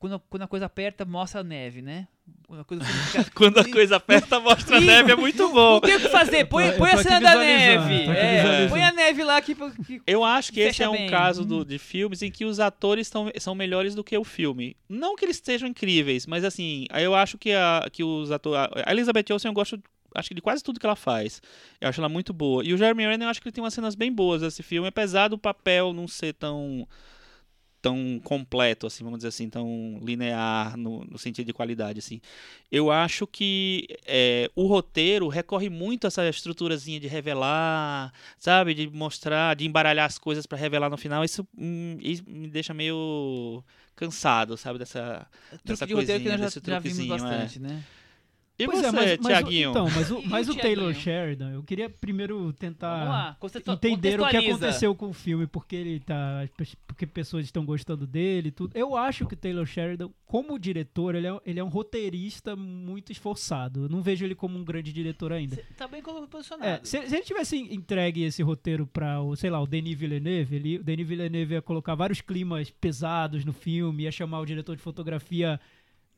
Quando, 0.00 0.18
quando 0.28 0.42
a 0.42 0.48
coisa 0.48 0.66
aperta, 0.66 1.04
mostra 1.04 1.40
a 1.42 1.44
neve, 1.44 1.80
né? 1.80 2.08
Quando 2.50 2.60
a 2.60 2.64
coisa 2.64 2.84
fica- 2.84 3.30
Quando 3.34 3.58
a 3.58 3.64
coisa 3.70 3.96
aperta, 3.96 4.40
mostra 4.40 4.76
a 4.78 4.80
neve, 4.80 5.12
é 5.12 5.16
muito 5.16 5.48
bom. 5.50 5.74
Não 5.74 5.80
tem 5.80 5.96
o 5.96 6.00
que 6.00 6.08
fazer, 6.08 6.44
põe, 6.46 6.66
Eu 6.66 6.72
tô- 6.72 6.78
põe 6.78 6.90
a 6.90 6.96
tô 6.96 7.02
cena 7.02 7.20
da 7.20 7.34
neve. 7.36 7.94
aqui 7.94 8.10
é, 8.18 8.68
põe 8.68 8.82
a 8.82 8.92
neve 8.92 9.22
lá 9.22 9.40
que, 9.40 9.54
que 9.54 10.02
Eu 10.06 10.24
acho 10.24 10.52
que 10.52 10.60
esse 10.60 10.82
é 10.82 10.88
um 10.88 10.92
bem. 10.92 11.08
caso 11.08 11.44
do- 11.44 11.64
de 11.64 11.78
filmes 11.78 12.22
em 12.22 12.30
que 12.30 12.44
os 12.44 12.58
atores 12.58 13.08
tão, 13.08 13.30
são 13.38 13.54
melhores 13.54 13.94
do 13.94 14.02
que 14.02 14.16
o 14.18 14.24
filme. 14.24 14.76
Não 14.88 15.14
que 15.14 15.24
eles 15.24 15.36
estejam 15.36 15.68
incríveis, 15.68 16.26
mas 16.26 16.44
assim, 16.44 16.86
aí 16.90 17.04
eu 17.04 17.14
acho 17.14 17.38
que, 17.38 17.52
a, 17.52 17.86
que 17.92 18.02
os 18.02 18.30
atores. 18.32 18.68
A 18.84 18.90
Elizabeth 18.92 19.26
Olsen 19.32 19.48
eu 19.48 19.54
gosto. 19.54 19.80
Acho 20.12 20.28
que 20.30 20.34
de 20.34 20.40
quase 20.42 20.60
tudo 20.64 20.80
que 20.80 20.84
ela 20.86 20.96
faz. 20.96 21.40
Eu 21.80 21.88
acho 21.88 22.00
ela 22.00 22.08
muito 22.08 22.32
boa. 22.32 22.64
E 22.64 22.74
o 22.74 22.76
Jeremy 22.76 23.04
Renner, 23.04 23.26
eu 23.26 23.30
acho 23.30 23.40
que 23.40 23.46
ele 23.46 23.52
tem 23.52 23.62
umas 23.62 23.72
cenas 23.72 23.94
bem 23.94 24.12
boas 24.12 24.42
nesse 24.42 24.60
filme, 24.60 24.88
apesar 24.88 25.28
do 25.28 25.38
papel 25.38 25.92
não 25.92 26.08
ser 26.08 26.34
tão 26.34 26.84
tão 27.82 28.20
completo, 28.22 28.86
assim, 28.86 29.02
vamos 29.02 29.18
dizer 29.18 29.28
assim, 29.28 29.48
tão 29.48 29.98
linear 30.02 30.76
no, 30.76 31.04
no 31.04 31.18
sentido 31.18 31.46
de 31.46 31.52
qualidade, 31.52 31.98
assim. 31.98 32.20
Eu 32.70 32.90
acho 32.90 33.26
que 33.26 33.86
é, 34.06 34.50
o 34.54 34.66
roteiro 34.66 35.28
recorre 35.28 35.68
muito 35.70 36.04
a 36.04 36.08
essa 36.08 36.28
estruturazinha 36.28 37.00
de 37.00 37.06
revelar, 37.06 38.12
sabe, 38.38 38.74
de 38.74 38.88
mostrar, 38.88 39.56
de 39.56 39.66
embaralhar 39.66 40.06
as 40.06 40.18
coisas 40.18 40.46
pra 40.46 40.58
revelar 40.58 40.90
no 40.90 40.98
final. 40.98 41.24
Isso, 41.24 41.46
hum, 41.56 41.96
isso 42.00 42.22
me 42.26 42.48
deixa 42.48 42.74
meio 42.74 43.64
cansado, 43.96 44.56
sabe, 44.56 44.78
dessa 44.78 45.26
truque 45.50 45.64
dessa 45.64 45.86
de 45.86 45.92
roteiro 45.94 46.22
que 46.22 46.28
coisinha, 46.28 46.38
nós 46.38 46.54
já, 46.54 46.60
já 46.64 46.78
vimos 46.78 47.00
é. 47.00 47.06
bastante, 47.06 47.60
né? 47.60 47.84
E 48.60 48.66
Pois 48.66 48.78
você, 48.80 48.86
é, 48.86 48.92
mas, 48.92 49.06
mas 49.06 49.18
o- 49.18 49.28
Tiaguinho? 49.28 49.70
então, 49.70 49.90
mas 49.90 50.10
o, 50.10 50.22
mas 50.28 50.48
o 50.48 50.52
o 50.52 50.54
Taylor? 50.56 50.92
Sheridan, 50.94 51.52
eu 51.52 51.62
queria 51.62 51.88
primeiro 51.88 52.52
tentar 52.52 53.36
entender 53.74 54.20
o 54.20 54.28
que 54.28 54.36
aconteceu 54.36 54.94
com 54.94 55.08
o 55.08 55.12
filme, 55.12 55.46
porque 55.46 55.74
ele 55.76 56.00
tá, 56.00 56.48
porque 56.86 57.06
pessoas 57.06 57.44
estão 57.44 57.64
gostando 57.64 58.06
dele, 58.06 58.48
e 58.48 58.52
tudo. 58.52 58.76
Eu 58.76 58.96
acho 58.96 59.26
que 59.26 59.34
o 59.34 59.36
Taylor 59.36 59.64
Sheridan, 59.64 60.10
como 60.26 60.58
diretor, 60.58 61.14
ele 61.14 61.26
é, 61.26 61.40
ele 61.46 61.60
é 61.60 61.64
um 61.64 61.68
roteirista 61.68 62.54
muito 62.54 63.10
esforçado. 63.10 63.84
Eu 63.84 63.88
não 63.88 64.02
vejo 64.02 64.24
ele 64.24 64.34
como 64.34 64.58
um 64.58 64.64
grande 64.64 64.92
diretor 64.92 65.32
ainda. 65.32 65.56
Cê 65.56 65.64
Tá 65.76 65.88
bem 65.88 66.02
posicionado. 66.02 66.68
É, 66.68 66.80
se, 66.84 67.08
se 67.08 67.14
ele 67.16 67.24
tivesse 67.24 67.56
entregue 67.56 68.22
esse 68.22 68.42
roteiro 68.42 68.86
para 68.86 69.20
o, 69.22 69.34
sei 69.34 69.48
lá, 69.50 69.60
o 69.60 69.66
Denis 69.66 69.98
Villeneuve, 69.98 70.56
ele, 70.56 70.78
o 70.78 70.84
Denis 70.84 71.06
Villeneuve 71.08 71.54
ia 71.54 71.62
colocar 71.62 71.94
vários 71.94 72.20
climas 72.20 72.70
pesados 72.70 73.44
no 73.44 73.52
filme, 73.52 74.02
ia 74.04 74.12
chamar 74.12 74.40
o 74.40 74.46
diretor 74.46 74.76
de 74.76 74.82
fotografia 74.82 75.58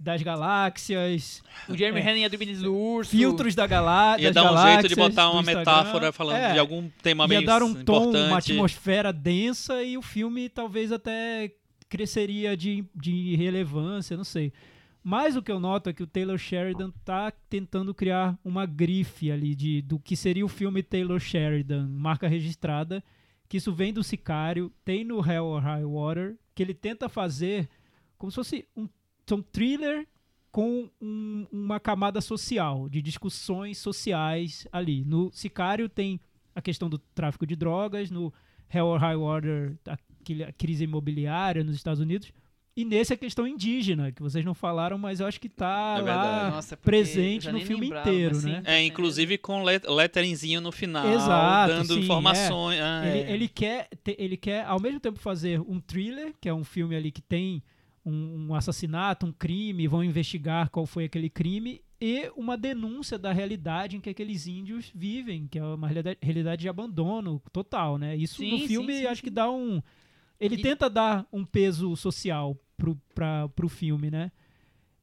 das 0.03 0.21
galáxias, 0.23 1.43
O 1.69 1.77
Jeremy 1.77 2.01
É. 2.01 2.03
Renner 2.03 2.23
ia 2.23 2.31
dormir 2.31 2.55
do 2.57 2.75
urso. 2.75 3.11
filtros 3.11 3.55
da 3.55 3.67
galá 3.67 4.17
Ia 4.19 4.33
dar 4.33 4.53
um 4.53 4.67
jeito 4.67 4.89
de 4.89 4.95
botar 4.97 5.31
uma 5.31 5.43
metáfora 5.43 6.13
falando 6.13 6.37
É, 6.37 6.53
de 6.55 6.59
algum 6.59 6.89
tema 7.03 7.25
ia 7.25 7.29
meio 7.29 7.45
dar 7.45 7.63
um 7.63 7.73
tom, 7.75 7.81
importante. 8.09 8.27
uma 8.29 8.39
atmosfera 8.39 9.13
densa 9.13 9.83
e 9.83 9.97
o 9.97 10.03
filme 10.03 10.49
talvez 10.49 10.91
até 10.93 11.53
cresceria 11.89 12.57
de, 12.57 12.85
de 12.95 13.37
relevância, 13.37 14.17
não 14.17 14.25
sei. 14.25 14.53
Mas 15.05 15.37
o 15.37 15.43
que 15.43 15.51
eu 15.53 15.59
noto 15.61 15.91
é 15.91 15.93
que 15.93 16.03
o 16.03 16.07
Taylor 16.07 16.39
Sheridan 16.39 16.91
tá 17.05 17.33
tentando 17.51 17.93
criar 17.93 18.39
uma 18.45 18.65
grife 18.67 19.31
ali 19.33 19.55
de, 19.55 19.83
do 19.83 19.99
que 19.99 20.15
seria 20.17 20.45
o 20.45 20.49
filme 20.49 20.83
Taylor 20.83 21.19
Sheridan, 21.21 21.89
marca 21.89 22.29
registrada, 22.29 23.03
que 23.49 23.57
isso 23.57 23.73
vem 23.73 23.93
do 23.93 24.03
Sicário, 24.03 24.73
tem 24.85 25.05
no 25.05 25.19
Hell 25.25 25.45
or 25.45 25.61
High 25.63 25.85
Water, 25.85 26.37
que 26.55 26.63
ele 26.63 26.73
tenta 26.73 27.09
fazer 27.09 27.69
como 28.17 28.31
se 28.31 28.37
fosse 28.37 28.65
um, 28.77 28.89
um 29.31 29.43
thriller 29.43 30.07
com 30.51 30.89
um- 31.01 31.47
uma 31.51 31.81
camada 31.81 32.21
social, 32.21 32.89
de 32.89 33.01
discussões 33.01 33.79
sociais 33.79 34.67
ali. 34.71 35.05
No 35.05 35.31
Sicário 35.33 35.89
tem 35.89 36.21
a 36.55 36.61
questão 36.61 36.89
do 36.91 36.99
tráfico 36.99 37.47
de 37.47 37.57
drogas, 37.57 38.11
no 38.11 38.33
Hell 38.73 38.87
or 38.87 38.99
High 39.01 39.17
Water, 39.17 39.77
a 39.89 39.97
crise 40.53 40.85
imobiliária 40.85 41.65
nos 41.65 41.75
Estados 41.75 42.01
Unidos, 42.01 42.31
e 42.77 42.85
nesse 42.85 43.13
a 43.13 43.17
questão 43.17 43.47
indígena, 43.47 44.13
que 44.13 44.23
vocês 44.23 44.45
não 44.45 44.55
falaram, 44.55 44.97
mas 44.99 45.21
eu 45.21 45.27
acho 45.27 45.39
que 45.41 45.49
tá 45.49 45.97
É 45.99 46.03
lá. 46.03 46.51
Nossa, 46.51 46.77
presente 46.77 47.51
no 47.53 47.61
filme 47.61 47.85
lembrava, 47.87 48.09
inteiro, 48.11 48.35
mas 48.37 48.45
né? 48.45 48.63
É, 48.65 48.83
inclusive 48.85 49.37
com 49.39 49.63
let 49.63 49.85
letteringzinho 49.87 50.61
no 50.61 50.73
final, 50.73 51.07
Exato, 51.07 51.75
dando 51.75 51.95
sim, 51.95 52.01
informações. 52.01 52.79
Ah, 52.81 53.03
Ele, 53.07 53.19
é. 53.19 53.33
ele 53.33 53.49
quer, 53.49 53.89
ele 54.19 54.37
quer, 54.39 54.65
ao 54.67 54.81
mesmo 54.81 55.01
tempo, 55.01 55.19
fazer 55.19 55.61
um 55.61 55.81
thriller, 55.81 56.35
que 56.41 56.49
é 56.49 56.55
um 56.55 56.65
filme 56.65 56.95
ali 56.97 57.11
que 57.11 57.21
tem 57.23 57.63
um, 58.05 58.49
um 58.49 58.55
assassinato, 58.55 59.27
um 59.27 59.33
crime, 59.33 59.87
vão 59.89 60.03
investigar 60.03 60.71
qual 60.71 60.87
foi 60.87 61.05
aquele 61.05 61.31
crime, 61.31 61.83
e 62.01 62.31
uma 62.37 62.57
denúncia 62.57 63.17
da 63.17 63.33
realidade 63.33 63.97
em 63.97 64.01
que 64.01 64.11
aqueles 64.11 64.47
índios 64.49 64.91
vivem, 64.95 65.47
que 65.47 65.59
é 65.59 65.65
uma 65.65 65.89
realidade, 66.21 66.61
de 66.63 66.69
abandono 66.69 67.41
total, 67.53 67.97
né? 67.97 68.17
Isso 68.17 68.43
no 68.43 68.59
Sim, 68.59 68.67
filme 68.67 68.93
sim, 68.95 69.01
sim, 69.01 69.07
acho 69.07 69.23
que 69.23 69.31
dá 69.31 69.51
um. 69.51 69.81
Ele 70.41 70.57
E- 70.57 70.63
tenta 70.63 70.91
dar 70.91 71.25
um 71.33 71.45
peso 71.45 71.95
social 71.95 72.57
pro, 72.77 72.97
pra, 73.15 73.49
pro 73.51 73.69
filme, 73.69 74.11
né? 74.11 74.33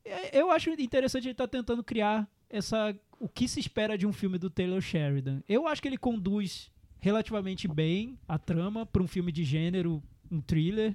É, 0.03 0.37
Eu 0.41 0.51
acho 0.51 0.69
interessante 0.71 1.23
ele 1.25 1.31
estar 1.31 1.47
tentando 1.47 1.83
criar 1.83 2.27
essa 2.49 2.93
o 3.17 3.27
que 3.29 3.47
se 3.47 3.59
espera 3.59 3.97
de 3.97 4.05
um 4.07 4.11
filme 4.13 4.37
do 4.37 4.49
Taylor 4.49 4.81
Sheridan. 4.81 5.41
Eu 5.47 5.67
acho 5.67 5.81
que 5.81 5.87
ele 5.87 5.97
conduz 5.97 6.69
relativamente 6.99 7.67
bem 7.67 8.17
a 8.27 8.37
trama 8.37 8.85
para 8.85 9.01
um 9.03 9.07
filme 9.07 9.31
de 9.31 9.43
gênero, 9.45 10.03
um 10.29 10.41
thriller. 10.41 10.93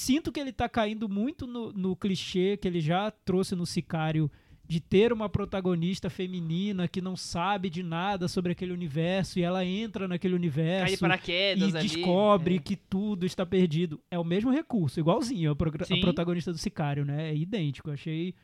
Sinto 0.00 0.32
que 0.32 0.40
ele 0.40 0.50
tá 0.50 0.66
caindo 0.66 1.10
muito 1.10 1.46
no, 1.46 1.74
no 1.74 1.94
clichê 1.94 2.56
que 2.56 2.66
ele 2.66 2.80
já 2.80 3.10
trouxe 3.10 3.54
no 3.54 3.66
Sicário 3.66 4.30
de 4.66 4.80
ter 4.80 5.12
uma 5.12 5.28
protagonista 5.28 6.08
feminina 6.08 6.88
que 6.88 7.02
não 7.02 7.14
sabe 7.14 7.68
de 7.68 7.82
nada 7.82 8.26
sobre 8.26 8.52
aquele 8.52 8.72
universo 8.72 9.38
e 9.38 9.42
ela 9.42 9.62
entra 9.62 10.08
naquele 10.08 10.34
universo 10.34 10.86
Cai 10.86 10.94
de 10.94 10.96
paraquedas 10.96 11.74
e 11.74 11.76
ali. 11.76 11.86
descobre 11.86 12.56
é. 12.56 12.58
que 12.58 12.76
tudo 12.76 13.26
está 13.26 13.44
perdido. 13.44 14.00
É 14.10 14.18
o 14.18 14.24
mesmo 14.24 14.50
recurso, 14.50 14.98
igualzinho 14.98 15.50
a, 15.52 15.82
a 15.82 15.84
Sim. 15.84 16.00
protagonista 16.00 16.50
do 16.50 16.56
Sicário, 16.56 17.04
né? 17.04 17.28
É 17.28 17.36
idêntico, 17.36 17.90
achei. 17.90 18.34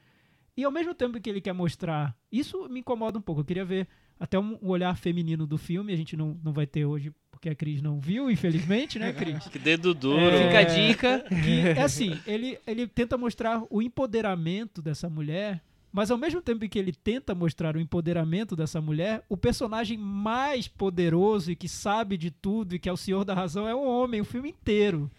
E 0.55 0.63
ao 0.63 0.71
mesmo 0.71 0.95
tempo 0.95 1.19
que 1.19 1.31
ele 1.31 1.41
quer 1.41 1.55
mostrar, 1.55 2.15
isso 2.31 2.69
me 2.69 2.81
incomoda 2.81 3.19
um 3.19 3.23
pouco. 3.23 3.41
Eu 3.41 3.47
queria 3.47 3.65
ver 3.65 3.89
até 4.21 4.39
um, 4.39 4.59
um 4.61 4.69
olhar 4.69 4.95
feminino 4.95 5.47
do 5.47 5.57
filme, 5.57 5.91
a 5.91 5.97
gente 5.97 6.19
não, 6.19 6.39
não 6.45 6.53
vai 6.53 6.67
ter 6.67 6.85
hoje 6.85 7.15
porque 7.37 7.51
a 7.51 7.55
Cris 7.55 7.82
não 7.82 8.01
viu, 8.01 8.30
infelizmente, 8.30 8.99
né, 8.99 9.12
Cris? 9.12 9.47
Que 9.53 9.59
dedo 9.59 9.93
duro. 9.93 10.18
É, 10.18 10.47
Fica 10.47 10.59
a 10.59 10.64
dica. 10.64 11.24
que 11.28 11.61
é 11.61 11.82
assim, 11.82 12.18
ele, 12.26 12.59
ele 12.66 12.87
tenta 12.87 13.18
mostrar 13.18 13.62
o 13.68 13.82
empoderamento 13.82 14.80
dessa 14.80 15.09
mulher, 15.09 15.62
mas 15.93 16.11
ao 16.11 16.16
mesmo 16.16 16.41
tempo 16.41 16.66
que 16.66 16.78
ele 16.78 16.93
tenta 16.93 17.34
mostrar 17.34 17.76
o 17.76 17.80
empoderamento 17.80 18.57
dessa 18.57 18.80
mulher, 18.80 19.22
o 19.28 19.37
personagem 19.37 19.99
mais 19.99 20.66
poderoso 20.66 21.53
e 21.53 21.57
que 21.57 21.68
sabe 21.68 22.16
de 22.16 22.30
tudo 22.30 22.74
e 22.74 22.78
que 22.78 22.89
é 22.89 22.93
o 22.93 22.97
senhor 22.97 23.22
da 23.22 23.34
razão 23.34 23.68
é 23.68 23.74
o 23.74 23.84
homem, 23.84 24.22
o 24.22 24.24
filme 24.24 24.49
inteiro. 24.49 25.11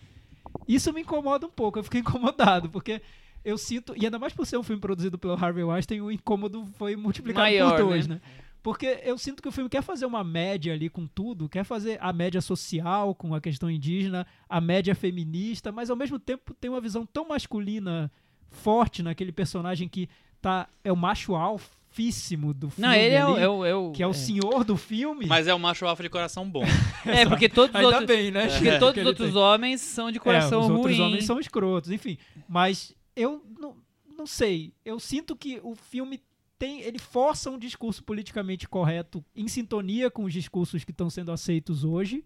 Isso 0.68 0.92
me 0.92 1.02
incomoda 1.02 1.46
um 1.46 1.52
pouco, 1.52 1.78
eu 1.78 1.84
fiquei 1.84 2.02
incomodado, 2.02 2.68
porque 2.68 3.00
eu 3.46 3.60
sinto, 3.60 3.94
e 3.96 4.06
ainda 4.06 4.18
mais 4.18 4.34
por 4.34 4.46
ser 4.46 4.58
um 4.58 4.64
filme 4.64 4.82
produzido 4.82 5.20
pelo 5.20 5.34
Harvey 5.34 5.64
Weinstein, 5.64 6.02
o 6.02 6.12
incômodo 6.12 6.66
foi 6.78 6.96
multiplicado 6.96 7.46
Maior, 7.46 7.78
por 7.78 7.86
dois, 7.86 8.08
né? 8.08 8.16
né? 8.16 8.22
Porque 8.64 9.00
eu 9.04 9.18
sinto 9.18 9.42
que 9.42 9.48
o 9.48 9.52
filme 9.52 9.70
quer 9.70 9.82
fazer 9.82 10.06
uma 10.06 10.24
média 10.24 10.74
ali 10.74 10.90
com 10.90 11.08
tudo, 11.08 11.48
quer 11.48 11.64
fazer 11.64 11.98
a 12.02 12.12
média 12.12 12.42
social 12.42 13.16
com 13.16 13.34
a 13.34 13.40
questão 13.40 13.70
indígena, 13.72 14.26
a 14.50 14.60
média 14.60 14.94
feminista, 14.94 15.72
mas 15.72 15.90
ao 15.90 15.96
mesmo 15.96 16.20
tempo 16.20 16.54
tem 16.54 16.70
uma 16.70 16.82
visão 16.82 17.06
tão 17.06 17.28
masculina 17.30 18.12
forte 18.50 19.02
naquele 19.04 19.32
personagem 19.32 19.88
que 19.88 20.10
tá 20.42 20.68
é 20.84 20.92
o 20.92 20.96
macho 20.98 21.34
alfíssimo 21.36 22.54
do 22.54 22.70
filme 22.70 22.88
Não, 22.88 22.94
ele 22.96 23.16
é 23.16 23.26
o, 23.26 23.30
ali, 23.34 23.42
é 23.44 23.48
o, 23.50 23.66
é 23.66 23.76
o- 23.76 23.92
que 23.92 24.04
é 24.04 24.08
o 24.08 24.14
senhor 24.14 24.64
do 24.64 24.76
filme. 24.78 25.26
Mas 25.26 25.48
é 25.48 25.54
o 25.54 25.60
macho 25.60 25.86
alfa 25.86 26.04
de 26.04 26.10
coração 26.10 26.50
bom. 26.50 26.64
É, 27.06 27.26
porque 27.26 27.48
todos 27.48 27.70
os 27.70 27.76
Ainda 27.76 27.88
outros, 28.00 28.06
bem, 28.06 28.32
né? 28.32 28.48
porque 28.48 28.72
Que 28.72 28.80
todos 28.80 29.02
os 29.02 29.08
outros 29.08 29.32
tem. 29.32 29.42
homens 29.42 29.80
são 29.82 30.12
de 30.12 30.20
coração 30.20 30.60
é, 30.60 30.64
os 30.64 30.68
ruim. 30.68 30.78
outros 30.80 31.00
homens 31.00 31.26
são 31.26 31.40
escrotos, 31.40 31.90
enfim. 31.90 32.18
Mas 32.50 32.94
eu 33.16 33.42
não, 33.58 33.78
não 34.18 34.28
sei. 34.28 34.74
Eu 34.84 35.00
sinto 35.00 35.34
que 35.36 35.60
o 35.64 35.74
filme 35.74 36.20
tem. 36.58 36.82
Ele 36.82 37.00
força 37.00 37.50
um 37.50 37.58
discurso 37.58 38.04
politicamente 38.04 38.68
correto 38.68 39.24
em 39.36 39.48
sintonia 39.48 40.10
com 40.10 40.24
os 40.24 40.34
discursos 40.34 40.84
que 40.84 40.92
estão 40.92 41.10
sendo 41.10 41.32
aceitos 41.32 41.84
hoje. 41.84 42.24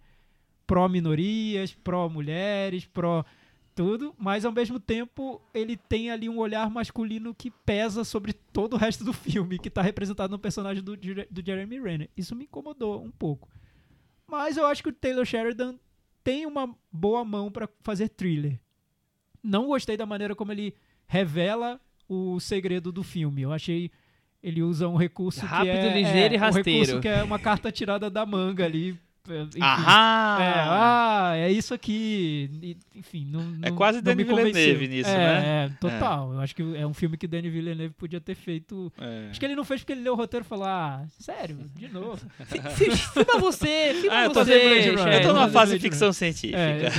pró-minorias, 0.65 1.73
pró-mulheres, 1.73 2.85
pró 2.85 3.25
tudo, 3.73 4.13
mas 4.17 4.45
ao 4.45 4.51
mesmo 4.51 4.79
tempo 4.79 5.41
ele 5.53 5.77
tem 5.77 6.11
ali 6.11 6.27
um 6.27 6.39
olhar 6.39 6.69
masculino 6.69 7.33
que 7.33 7.49
pesa 7.49 8.03
sobre 8.03 8.33
todo 8.33 8.73
o 8.73 8.77
resto 8.77 9.03
do 9.03 9.13
filme, 9.13 9.57
que 9.57 9.69
tá 9.69 9.81
representado 9.81 10.31
no 10.31 10.39
personagem 10.39 10.83
do, 10.83 10.95
do 10.95 11.45
Jeremy 11.45 11.79
Renner. 11.79 12.09
Isso 12.15 12.35
me 12.35 12.43
incomodou 12.45 13.01
um 13.01 13.11
pouco. 13.11 13.49
Mas 14.27 14.57
eu 14.57 14.65
acho 14.65 14.83
que 14.83 14.89
o 14.89 14.93
Taylor 14.93 15.25
Sheridan 15.25 15.77
tem 16.23 16.45
uma 16.45 16.75
boa 16.91 17.25
mão 17.25 17.51
pra 17.51 17.67
fazer 17.81 18.09
thriller. 18.09 18.59
Não 19.43 19.67
gostei 19.67 19.97
da 19.97 20.05
maneira 20.05 20.35
como 20.35 20.51
ele 20.51 20.75
revela 21.07 21.81
o 22.07 22.39
segredo 22.39 22.91
do 22.91 23.03
filme. 23.03 23.41
Eu 23.41 23.51
achei 23.51 23.91
ele 24.43 24.61
usa 24.61 24.87
um 24.87 24.95
recurso 24.95 25.45
Rápido, 25.45 25.71
que 25.71 25.77
é 25.77 25.93
ligeiro 25.93 26.33
e 26.33 26.37
é, 26.37 26.39
um 26.39 26.41
rasteiro. 26.41 26.79
recurso 26.79 26.99
que 27.01 27.07
é 27.07 27.23
uma 27.23 27.39
carta 27.39 27.71
tirada 27.71 28.09
da 28.09 28.25
manga 28.25 28.65
ali. 28.65 28.99
É, 29.29 29.41
enfim. 29.43 29.59
Ahá! 29.61 30.37
É, 30.41 30.53
ah, 30.59 31.31
é 31.37 31.51
isso 31.51 31.73
aqui. 31.73 32.77
Enfim, 32.95 33.25
não, 33.25 33.41
É 33.61 33.69
não- 33.69 33.75
quase 33.75 34.01
Denis 34.01 34.25
me 34.25 34.29
convenceu. 34.31 34.53
Villeneuve 34.53 34.87
nisso, 34.87 35.09
é, 35.09 35.17
né? 35.17 35.65
É, 35.65 35.69
total. 35.79 36.33
Eu 36.33 36.39
acho 36.39 36.55
que 36.55 36.75
é 36.75 36.85
um 36.87 36.93
filme 36.93 37.17
que 37.17 37.27
Denis 37.27 37.51
Villeneuve 37.51 37.93
podia 37.93 38.19
ter 38.19 38.35
feito. 38.35 38.91
É. 38.97 39.27
Acho 39.29 39.39
que 39.39 39.45
ele 39.45 39.55
não 39.55 39.63
fez 39.63 39.81
porque 39.81 39.93
ele 39.93 40.01
leu 40.01 40.13
o 40.13 40.15
roteiro 40.15 40.45
e 40.45 40.47
falou: 40.47 40.65
Ah, 40.65 41.05
sério, 41.19 41.69
de 41.75 41.87
novo. 41.87 42.25
Fi- 42.45 42.91
Filma 42.95 43.39
você, 43.39 43.93
filma 44.01 44.15
Ah, 44.17 44.23
eu 44.25 44.31
tô 44.31 44.43
você. 44.43 44.89
Eu 44.89 45.21
tô 45.21 45.33
numa 45.33 45.49
fase 45.49 45.73
de 45.75 45.79
ficção 45.79 46.11
científica. 46.11 46.57
É. 46.57 46.89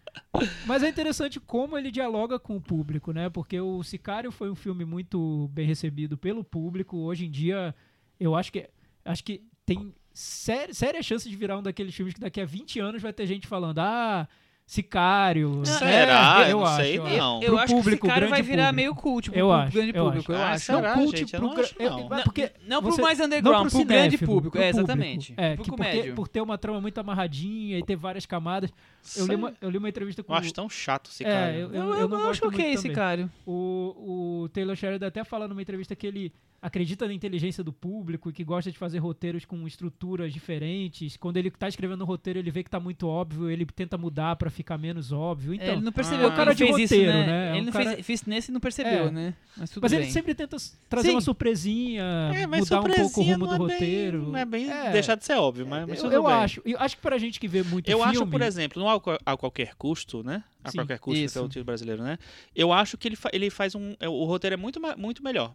Mas 0.66 0.82
é 0.82 0.88
interessante 0.88 1.38
como 1.38 1.78
ele 1.78 1.90
dialoga 1.90 2.38
com 2.38 2.56
o 2.56 2.60
público, 2.60 3.12
né? 3.12 3.28
Porque 3.30 3.60
o 3.60 3.82
Sicário 3.82 4.32
foi 4.32 4.50
um 4.50 4.54
filme 4.54 4.84
muito 4.84 5.48
bem 5.52 5.66
recebido 5.66 6.16
pelo 6.18 6.42
público. 6.42 6.96
Hoje 6.98 7.26
em 7.26 7.30
dia, 7.30 7.74
eu 8.18 8.34
acho 8.34 8.50
que 8.52 8.68
acho 9.04 9.22
que 9.22 9.42
tem 9.64 9.94
séria, 10.14 10.72
séria 10.72 11.02
chance 11.02 11.28
de 11.28 11.36
virar 11.36 11.58
um 11.58 11.62
daqueles 11.62 11.94
filmes 11.94 12.14
que 12.14 12.20
daqui 12.20 12.40
a 12.40 12.46
20 12.46 12.78
anos 12.80 13.02
vai 13.02 13.12
ter 13.12 13.26
gente 13.26 13.46
falando: 13.46 13.80
"Ah, 13.80 14.26
Sicário". 14.66 15.60
Será? 15.66 16.46
É, 16.46 16.52
Eu 16.52 16.60
não 16.60 16.76
sei, 16.76 16.98
acho, 16.98 17.16
não. 17.18 17.42
Eu 17.42 17.50
Pro 17.50 17.58
acho 17.58 17.74
público, 17.74 18.06
que 18.06 18.12
cara 18.12 18.26
vai 18.28 18.40
virar 18.42 18.68
público. 18.68 18.76
meio 18.76 18.94
cult 18.94 19.30
pro 19.30 19.38
Eu 19.38 19.46
pro 19.48 19.54
acho, 19.56 19.72
grande 19.72 19.92
eu 19.94 20.04
público, 20.04 20.32
acho. 20.32 20.72
eu 20.72 20.78
acho. 20.78 20.86
Não, 20.88 20.94
cult 20.94 21.16
gente? 21.18 21.34
Eu 21.34 21.40
pro 21.40 21.48
não 21.48 21.60
acho, 21.60 21.74
eu- 21.78 21.90
não. 21.90 22.08
Não, 22.08 22.22
porque 22.22 22.52
não 22.66 22.82
pro 22.82 22.90
você- 22.92 23.02
mais 23.02 23.18
não 23.18 23.26
underground, 23.26 23.70
pro, 23.70 23.84
grande 23.84 24.18
público. 24.18 24.58
É, 24.58 24.68
exatamente. 24.70 25.34
É, 25.36 25.56
que 25.56 25.70
porque, 25.70 26.12
por 26.14 26.28
ter 26.28 26.40
uma 26.40 26.56
trama 26.56 26.80
muito 26.80 26.98
amarradinha 26.98 27.78
e 27.78 27.82
ter 27.82 27.96
várias 27.96 28.24
camadas. 28.24 28.70
Eu 29.16 29.26
li, 29.26 29.34
uma, 29.34 29.52
eu 29.60 29.68
li 29.68 29.76
uma 29.76 29.88
entrevista 29.88 30.22
com 30.22 30.32
Eu 30.32 30.38
acho 30.38 30.52
tão 30.54 30.68
chato 30.70 31.10
esse 31.10 31.24
É, 31.24 31.56
eu, 31.56 31.68
eu, 31.70 31.74
Eu, 31.74 31.94
eu 32.00 32.08
não 32.08 32.30
acho 32.30 32.46
ok 32.46 32.74
cara. 32.90 33.28
O, 33.46 34.42
o 34.44 34.48
Taylor 34.48 34.74
Sheridan 34.74 35.08
até 35.08 35.22
fala 35.24 35.46
numa 35.46 35.60
entrevista 35.60 35.94
que 35.94 36.06
ele 36.06 36.32
acredita 36.66 37.06
na 37.06 37.12
inteligência 37.12 37.62
do 37.62 37.72
público 37.72 38.30
e 38.30 38.32
que 38.32 38.42
gosta 38.42 38.72
de 38.72 38.78
fazer 38.78 38.98
roteiros 38.98 39.44
com 39.44 39.66
estruturas 39.66 40.32
diferentes. 40.32 41.16
Quando 41.16 41.36
ele 41.36 41.50
tá 41.50 41.68
escrevendo 41.68 42.00
o 42.00 42.04
roteiro, 42.06 42.38
ele 42.38 42.50
vê 42.50 42.64
que 42.64 42.70
tá 42.70 42.80
muito 42.80 43.06
óbvio, 43.06 43.50
ele 43.50 43.66
tenta 43.66 43.98
mudar 43.98 44.36
pra 44.36 44.48
ficar 44.50 44.78
menos 44.78 45.12
óbvio. 45.12 45.52
É, 45.52 45.56
Então, 45.56 45.68
ele 45.74 45.82
não 45.84 45.92
percebeu 45.92 46.26
ah, 46.26 46.30
que 46.30 46.36
cara 46.36 46.50
ele 46.52 46.56
de 46.56 46.64
fez 46.64 46.78
isso, 46.78 46.94
roteiro, 46.94 47.12
né? 47.12 47.26
né? 47.26 47.46
É 47.48 47.50
Ele 47.52 47.60
um 47.60 47.64
não 47.66 47.72
cara- 47.72 47.90
fez, 47.96 48.06
fez 48.06 48.22
nesse 48.24 48.50
e 48.50 48.54
não 48.54 48.60
percebeu, 48.60 49.06
É. 49.08 49.10
né? 49.10 49.34
Mas 49.56 49.70
tudo 49.70 49.82
mas 49.82 49.92
bem. 49.92 50.00
ele 50.00 50.10
sempre 50.10 50.34
tenta 50.34 50.56
trazer 50.88 51.08
Sim. 51.08 51.14
uma 51.14 51.20
surpresinha, 51.20 52.02
É, 52.34 52.46
mas 52.46 52.60
mudar 52.60 52.80
um 52.80 52.84
pouco 52.84 53.20
o 53.20 53.24
rumo 53.24 53.38
do 53.38 53.46
não 53.46 53.54
é 53.54 53.58
bem- 53.58 53.68
roteiro. 53.76 54.22
Não 54.22 54.38
é 54.38 54.44
bem 54.44 54.70
É, 54.70 54.90
deixar 54.92 55.14
de 55.16 55.24
ser 55.24 55.34
óbvio, 55.34 55.66
mas, 55.66 55.86
mas 55.86 55.98
eu, 55.98 56.04
tudo 56.04 56.14
eu 56.14 56.22
bem. 56.24 56.32
acho. 56.32 56.62
Eu 56.64 56.78
acho 56.80 56.96
que 56.96 57.02
pra 57.02 57.18
gente 57.18 57.38
que 57.38 57.46
vê 57.46 57.62
muito 57.62 57.88
Eu 57.90 57.98
filme... 57.98 58.10
acho, 58.12 58.26
por 58.26 58.40
exemplo, 58.42 58.82
no 58.82 58.88
a, 58.88 59.00
Qual- 59.00 59.18
a 59.24 59.36
qualquer 59.36 59.74
custo, 59.74 60.22
né? 60.24 60.42
A 60.64 60.70
Sim, 60.70 60.78
qualquer 60.78 60.98
custo, 60.98 61.30
que 61.32 61.38
é 61.38 61.40
o 61.42 61.46
título 61.48 61.64
brasileiro, 61.66 62.02
né? 62.02 62.18
Eu 62.56 62.72
acho 62.72 62.96
que 62.96 63.06
ele, 63.06 63.16
fa- 63.16 63.28
ele 63.34 63.50
faz 63.50 63.74
um. 63.74 63.94
é, 64.00 64.08
O 64.08 64.24
roteiro 64.24 64.54
é 64.54 64.56
muito, 64.56 64.80
muito 64.96 65.22
melhor. 65.22 65.54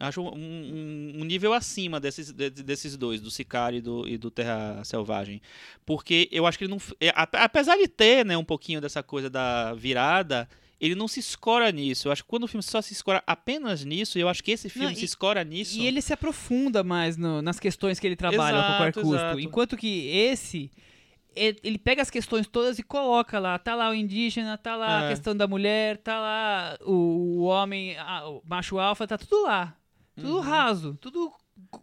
Acho 0.00 0.22
um, 0.22 0.34
um- 0.34 1.12
um 1.20 1.24
nível 1.24 1.52
acima 1.52 2.00
desses, 2.00 2.32
de- 2.32 2.48
desses 2.50 2.96
dois, 2.96 3.20
do 3.20 3.30
Sicário 3.30 3.76
e 3.76 3.80
do, 3.82 4.08
e 4.08 4.16
do 4.16 4.30
Terra 4.30 4.82
Selvagem. 4.82 5.42
Porque 5.84 6.26
eu 6.32 6.46
acho 6.46 6.56
que 6.58 6.64
ele 6.64 6.70
não. 6.72 6.80
é, 6.98 7.10
ape- 7.14 7.36
apesar 7.38 7.76
de 7.76 7.86
ter, 7.86 8.24
né, 8.24 8.36
um 8.36 8.44
pouquinho 8.44 8.80
dessa 8.80 9.02
coisa 9.02 9.28
da 9.28 9.74
virada. 9.74 10.48
Ele 10.80 10.94
não 10.94 11.06
se 11.06 11.20
escora 11.20 11.70
nisso. 11.70 12.08
Eu 12.08 12.12
acho 12.12 12.22
que 12.22 12.28
quando 12.30 12.44
o 12.44 12.48
filme 12.48 12.62
só 12.62 12.80
se 12.80 12.94
escora 12.94 13.22
apenas 13.26 13.84
nisso, 13.84 14.18
eu 14.18 14.30
acho 14.30 14.42
que 14.42 14.52
esse 14.52 14.70
filme 14.70 14.88
Não, 14.88 14.94
se 14.94 15.02
e- 15.02 15.04
escora 15.04 15.44
nisso. 15.44 15.78
E 15.78 15.86
ele 15.86 16.00
se 16.00 16.10
aprofunda 16.14 16.82
mais 16.82 17.18
no- 17.18 17.42
nas 17.42 17.60
questões 17.60 18.00
que 18.00 18.06
ele 18.06 18.16
trabalha 18.16 18.58
a 18.58 18.62
qualquer 18.78 18.84
Exato, 18.88 19.00
custo. 19.02 19.14
exato. 19.16 19.40
Enquanto 19.40 19.76
que 19.76 20.08
esse, 20.08 20.70
ele 21.36 21.76
pega 21.76 22.00
as 22.00 22.08
questões 22.08 22.46
todas 22.46 22.78
e 22.78 22.82
coloca 22.82 23.38
lá. 23.38 23.58
Tá 23.58 23.74
lá 23.74 23.90
o 23.90 23.94
indígena, 23.94 24.56
tá 24.56 24.74
lá 24.74 25.00
a 25.00 25.04
É. 25.04 25.08
questão 25.10 25.36
da 25.36 25.46
mulher, 25.46 25.98
tá 25.98 26.18
lá 26.18 26.78
o, 26.80 26.92
o 26.92 27.42
homem, 27.42 27.98
a- 27.98 28.26
o 28.30 28.42
macho 28.48 28.78
alfa, 28.78 29.06
tá 29.06 29.18
tudo 29.18 29.42
lá. 29.42 29.76
Tudo 30.16 30.34
Uhum. 30.36 30.40
raso. 30.40 30.96
Tudo. 31.00 31.32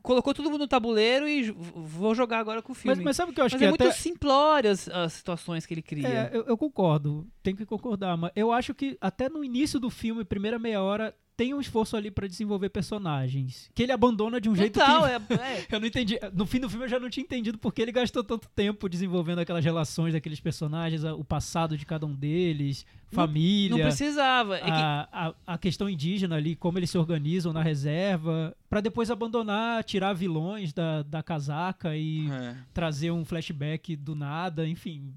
Colocou 0.01 0.33
todo 0.33 0.49
mundo 0.49 0.61
no 0.61 0.67
tabuleiro 0.67 1.27
e 1.27 1.51
vou 1.51 2.15
jogar 2.15 2.39
agora 2.39 2.63
com 2.63 2.71
o 2.71 2.75
filme. 2.75 2.95
Mas, 2.95 3.05
mas 3.05 3.15
sabe 3.15 3.31
o 3.31 3.33
que 3.35 3.39
eu 3.39 3.45
acho 3.45 3.53
Mas 3.55 3.59
que 3.59 3.65
é 3.65 3.69
até... 3.69 3.83
muito 3.83 3.95
simplório 3.97 4.71
as, 4.71 4.89
as 4.89 5.13
situações 5.13 5.65
que 5.67 5.73
ele 5.73 5.83
cria. 5.83 6.07
É, 6.07 6.29
eu, 6.33 6.43
eu 6.45 6.57
concordo, 6.57 7.27
tenho 7.43 7.55
que 7.55 7.65
concordar, 7.65 8.17
mas 8.17 8.31
eu 8.35 8.51
acho 8.51 8.73
que 8.73 8.97
até 8.99 9.29
no 9.29 9.43
início 9.43 9.79
do 9.79 9.91
filme, 9.91 10.25
primeira 10.25 10.57
meia 10.57 10.81
hora, 10.81 11.15
tem 11.37 11.53
um 11.53 11.61
esforço 11.61 11.95
ali 11.95 12.09
pra 12.09 12.25
desenvolver 12.27 12.67
personagens. 12.69 13.69
Que 13.75 13.83
ele 13.83 13.91
abandona 13.91 14.41
de 14.41 14.49
um 14.49 14.55
jeito 14.55 14.79
Total, 14.79 15.03
que. 15.03 15.33
é, 15.33 15.37
é. 15.37 15.67
Eu 15.71 15.79
não 15.79 15.85
entendi. 15.87 16.19
No 16.33 16.47
fim 16.47 16.59
do 16.59 16.67
filme 16.67 16.85
eu 16.85 16.89
já 16.89 16.99
não 16.99 17.09
tinha 17.11 17.23
entendido 17.23 17.59
porque 17.59 17.79
ele 17.81 17.91
gastou 17.91 18.23
tanto 18.23 18.49
tempo 18.49 18.89
desenvolvendo 18.89 19.37
aquelas 19.39 19.63
relações 19.63 20.13
daqueles 20.13 20.39
personagens, 20.39 21.03
o 21.03 21.23
passado 21.23 21.77
de 21.77 21.85
cada 21.85 22.07
um 22.07 22.13
deles, 22.15 22.85
família. 23.11 23.77
Não 23.77 23.83
precisava. 23.85 24.57
É 24.57 24.61
que- 24.61 24.69
a, 24.71 25.07
a, 25.45 25.53
a 25.53 25.57
questão 25.59 25.87
indígena 25.87 26.35
ali, 26.35 26.55
como 26.55 26.79
eles 26.79 26.89
se 26.89 26.97
organizam 26.97 27.53
na 27.53 27.61
reserva, 27.61 28.55
pra 28.67 28.81
depois 28.81 29.11
abandonar, 29.11 29.83
tirar 29.83 30.13
vilões 30.13 30.73
da, 30.73 31.03
da 31.03 31.21
casaca 31.21 31.95
e 31.95 32.27
É. 32.31 32.55
trazer 32.73 33.11
um 33.11 33.23
flashback 33.23 33.95
do 33.95 34.15
nada, 34.15 34.67
enfim. 34.67 35.13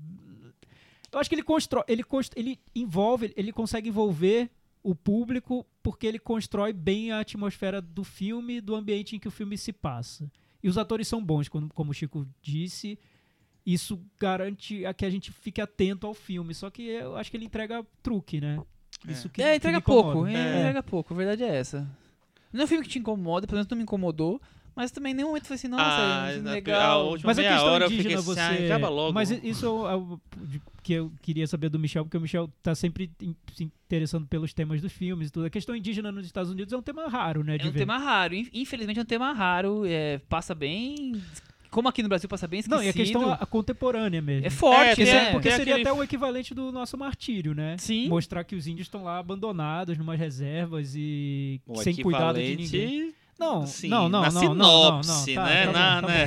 Eu 1.13 1.19
acho 1.19 1.29
que 1.29 1.35
ele 1.35 1.43
constrói, 1.43 1.83
ele, 1.89 2.05
const- 2.05 2.35
ele 2.37 2.59
envolve, 2.75 3.33
ele 3.37 3.51
consegue 3.53 3.89
envolver 3.89 4.49
o 4.83 4.95
público 4.95 5.67
porque 5.83 6.07
ele 6.07 6.19
constrói 6.19 6.73
bem 6.73 7.13
a 7.13 7.21
atmosfera 7.21 7.81
do 7.81 8.03
filme, 8.05 8.61
do 8.61 8.75
ambiente 8.75 9.17
em 9.17 9.19
que 9.19 9.29
o 9.29 9.31
filme 9.31 9.57
se 9.59 9.73
passa. 9.73 10.31
E 10.63 10.69
os 10.69 10.77
atores 10.79 11.09
são 11.09 11.25
bons, 11.25 11.49
como, 11.49 11.69
como 11.73 11.91
o 11.91 11.95
Chico 11.95 12.27
disse. 12.43 12.99
Isso 13.65 14.01
garante 14.19 14.85
a 14.87 14.93
que 14.95 15.05
a 15.05 15.11
gente 15.11 15.31
fique 15.33 15.61
atento 15.61 16.07
ao 16.07 16.15
filme. 16.15 16.55
Só 16.55 16.71
que 16.71 16.83
eu 16.83 17.17
acho 17.17 17.31
que 17.31 17.37
ele 17.37 17.45
entrega 17.47 17.87
truque, 18.03 18.41
né? 18.41 18.61
Isso 19.09 19.29
que, 19.31 19.43
É, 19.43 19.51
que 19.53 19.57
entrega 19.57 19.79
incomoda. 19.79 20.13
pouco, 20.13 20.27
é, 20.27 20.35
É. 20.35 20.59
entrega 20.59 20.83
pouco, 20.83 21.15
a 21.15 21.17
verdade 21.17 21.43
é 21.45 21.57
essa. 21.57 21.89
Não 22.53 22.63
é 22.63 22.65
um 22.65 22.67
filme 22.67 22.85
que 22.85 22.91
te 22.91 22.99
incomoda, 22.99 23.47
pelo 23.47 23.57
menos 23.57 23.69
não 23.71 23.77
me 23.77 23.83
incomodou, 23.85 24.41
mas 24.75 24.91
também 24.91 25.13
nenhum 25.15 25.29
momento 25.29 25.47
foi 25.47 25.57
assim, 25.57 25.69
nossa, 25.69 25.85
Ah, 25.85 26.33
é 26.33 26.39
um 26.39 26.49
a 26.49 26.53
legal. 26.53 27.07
última 27.11 27.29
Mas 27.29 27.39
a 27.39 27.43
questão 27.43 27.67
hora 27.67 27.85
eu 27.85 27.89
indígena, 27.91 28.09
fiquei 28.19 28.25
você. 28.35 28.41
assim, 28.41 28.63
ah, 28.63 28.67
acaba 28.67 28.89
logo. 28.89 29.13
Mas 29.13 29.31
isso 29.31 29.67
é 29.87 29.95
o 29.97 30.21
de- 30.37 30.63
que 30.83 30.93
eu 30.95 31.13
queria 31.21 31.47
saber 31.47 31.69
do 31.69 31.79
Michel, 31.79 32.05
porque 32.05 32.17
o 32.17 32.21
Michel 32.21 32.51
tá 32.63 32.75
sempre 32.75 33.11
se 33.55 33.65
interessando 33.65 34.27
pelos 34.27 34.55
temas 34.55 34.81
dos 34.81 34.93
filmes 34.93 35.29
e 35.29 35.31
tudo. 35.31 35.47
A 35.47 35.51
questão 35.51 35.77
indígena 35.77 36.11
nos 36.11 36.25
Estados 36.27 36.51
Unidos 36.51 36.73
é 36.73 36.77
um 36.77 36.83
tema 36.83 37.07
raro, 37.09 37.45
né? 37.45 37.57
É 37.61 37.67
um 37.67 37.71
ver. 37.71 37.79
tema 37.81 37.99
raro, 37.99 38.35
in- 38.35 38.49
infelizmente 38.53 38.99
é 38.99 39.03
um 39.03 39.07
tema 39.07 39.33
raro, 39.33 39.85
é, 39.87 40.19
passa 40.29 40.55
bem, 40.55 41.21
como 41.71 41.87
aqui 41.89 42.03
no 42.03 42.09
Brasil 42.09 42.29
passa 42.29 42.49
bem 42.49 42.61
esquecido. 42.61 42.79
Não, 42.81 42.85
e 42.85 42.89
a 42.89 42.93
questão 42.93 43.31
a, 43.31 43.35
a 43.35 43.47
contemporânea 43.47 44.23
mesmo. 44.23 44.47
é 44.47 44.51
forte, 44.51 45.03
É, 45.03 45.05
né? 45.05 45.13
seria, 45.13 45.33
porque 45.33 45.51
seria 45.51 45.75
aquele- 45.75 45.89
até 45.89 45.93
o 45.99 46.03
equivalente 46.03 46.55
do 46.55 46.73
nosso 46.73 46.97
martírio, 46.97 47.55
né? 47.55 47.77
Sim. 47.79 48.09
Mostrar 48.09 48.43
que 48.45 48.57
os 48.57 48.67
índios 48.67 48.87
estão 48.87 49.05
lá 49.05 49.19
abandonados, 49.19 49.97
numas 49.99 50.19
reservas 50.19 50.95
e 50.97 51.61
O 51.67 51.77
sem 51.83 51.95
cuidado 51.97 52.41
de 52.41 52.57
ninguém. 52.57 53.13
Não, 53.41 53.67
sim, 53.67 53.89
não, 53.89 54.09
não, 54.09 54.21
na 54.21 54.31
não, 54.31 54.43
não, 54.43 54.55
não, 54.55 54.93
não, 54.93 55.03
sinopse, 55.03 55.35
tá, 55.35 55.45
né? 55.45 55.67
tá 55.67 56.01
bom, 56.01 56.07
tá 56.07 56.13
né? 56.13 56.25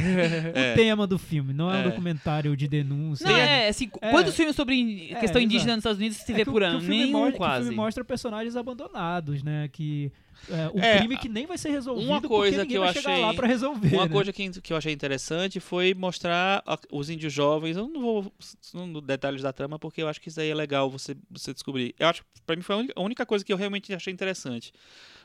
O 0.54 0.58
É. 0.58 0.74
tema 0.74 1.06
do 1.08 1.18
filme, 1.20 1.54
não 1.54 1.72
é, 1.72 1.78
um 1.78 1.80
É. 1.82 1.84
documentário 1.84 2.58
de 2.58 2.68
denúncia. 2.68 3.28
Não, 3.30 3.38
é, 3.38 3.68
assim, 3.70 3.90
É. 4.02 4.10
quantos 4.10 4.36
filmes 4.36 4.56
sobre 4.56 5.12
É, 5.12 5.20
questão 5.20 5.40
indígena 5.42 5.74
nos 5.76 5.82
Estados 5.82 6.00
Unidos 6.00 6.18
se 6.18 6.32
É 6.32 6.36
vê 6.36 6.44
que 6.44 6.50
o- 6.50 6.54
por 6.54 6.62
que 6.62 6.68
ano? 6.68 6.78
o 6.80 6.82
filme 6.82 6.98
Nenhum, 7.06 7.12
mostra, 7.12 7.32
que 7.32 7.38
quase. 7.38 7.60
o 7.60 7.64
filme 7.66 7.76
mostra 7.78 8.04
personagens 8.04 8.56
abandonados, 8.56 9.44
né? 9.44 9.70
Que 9.72 10.12
é, 10.50 10.70
um 10.76 10.80
É, 10.84 10.98
crime 10.98 11.16
que 11.18 11.30
nem 11.30 11.46
vai 11.46 11.58
ser 11.58 11.70
resolvido 11.70 12.08
uma 12.10 12.20
coisa 12.22 12.66
que 12.66 12.74
eu 12.74 12.82
vai 12.82 12.92
chegar 12.94 13.12
achei- 13.12 13.24
lá 13.24 13.34
pra 13.34 13.48
resolver. 13.48 13.94
Uma 13.96 14.06
né? 14.08 14.12
coisa 14.12 14.34
que, 14.34 14.50
que 14.62 14.74
eu 14.74 14.78
achei 14.78 14.92
interessante 14.92 15.60
foi 15.60 15.94
mostrar 15.94 16.62
a- 16.66 16.78
os 16.92 17.10
índios 17.10 17.32
jovens. 17.32 17.78
Eu 17.78 17.88
não 17.88 18.02
vou 18.02 18.34
no 18.74 19.00
detalhes 19.00 19.42
da 19.44 19.54
trama 19.54 19.78
porque 19.78 20.02
eu 20.02 20.08
acho 20.08 20.20
que 20.20 20.30
isso 20.30 20.40
aí 20.42 20.50
é 20.50 20.56
legal 20.56 20.90
você, 20.90 21.16
você 21.30 21.54
descobrir. 21.54 21.94
Eu 22.00 22.08
acho, 22.08 22.24
pra 22.46 22.56
mim 22.56 22.62
foi 22.64 22.76
a 22.76 22.80
única, 22.80 22.94
a 22.98 23.02
única 23.02 23.26
coisa 23.26 23.46
que 23.46 23.54
eu 23.54 23.58
realmente 23.58 23.94
achei 23.94 24.12
interessante. 24.12 24.74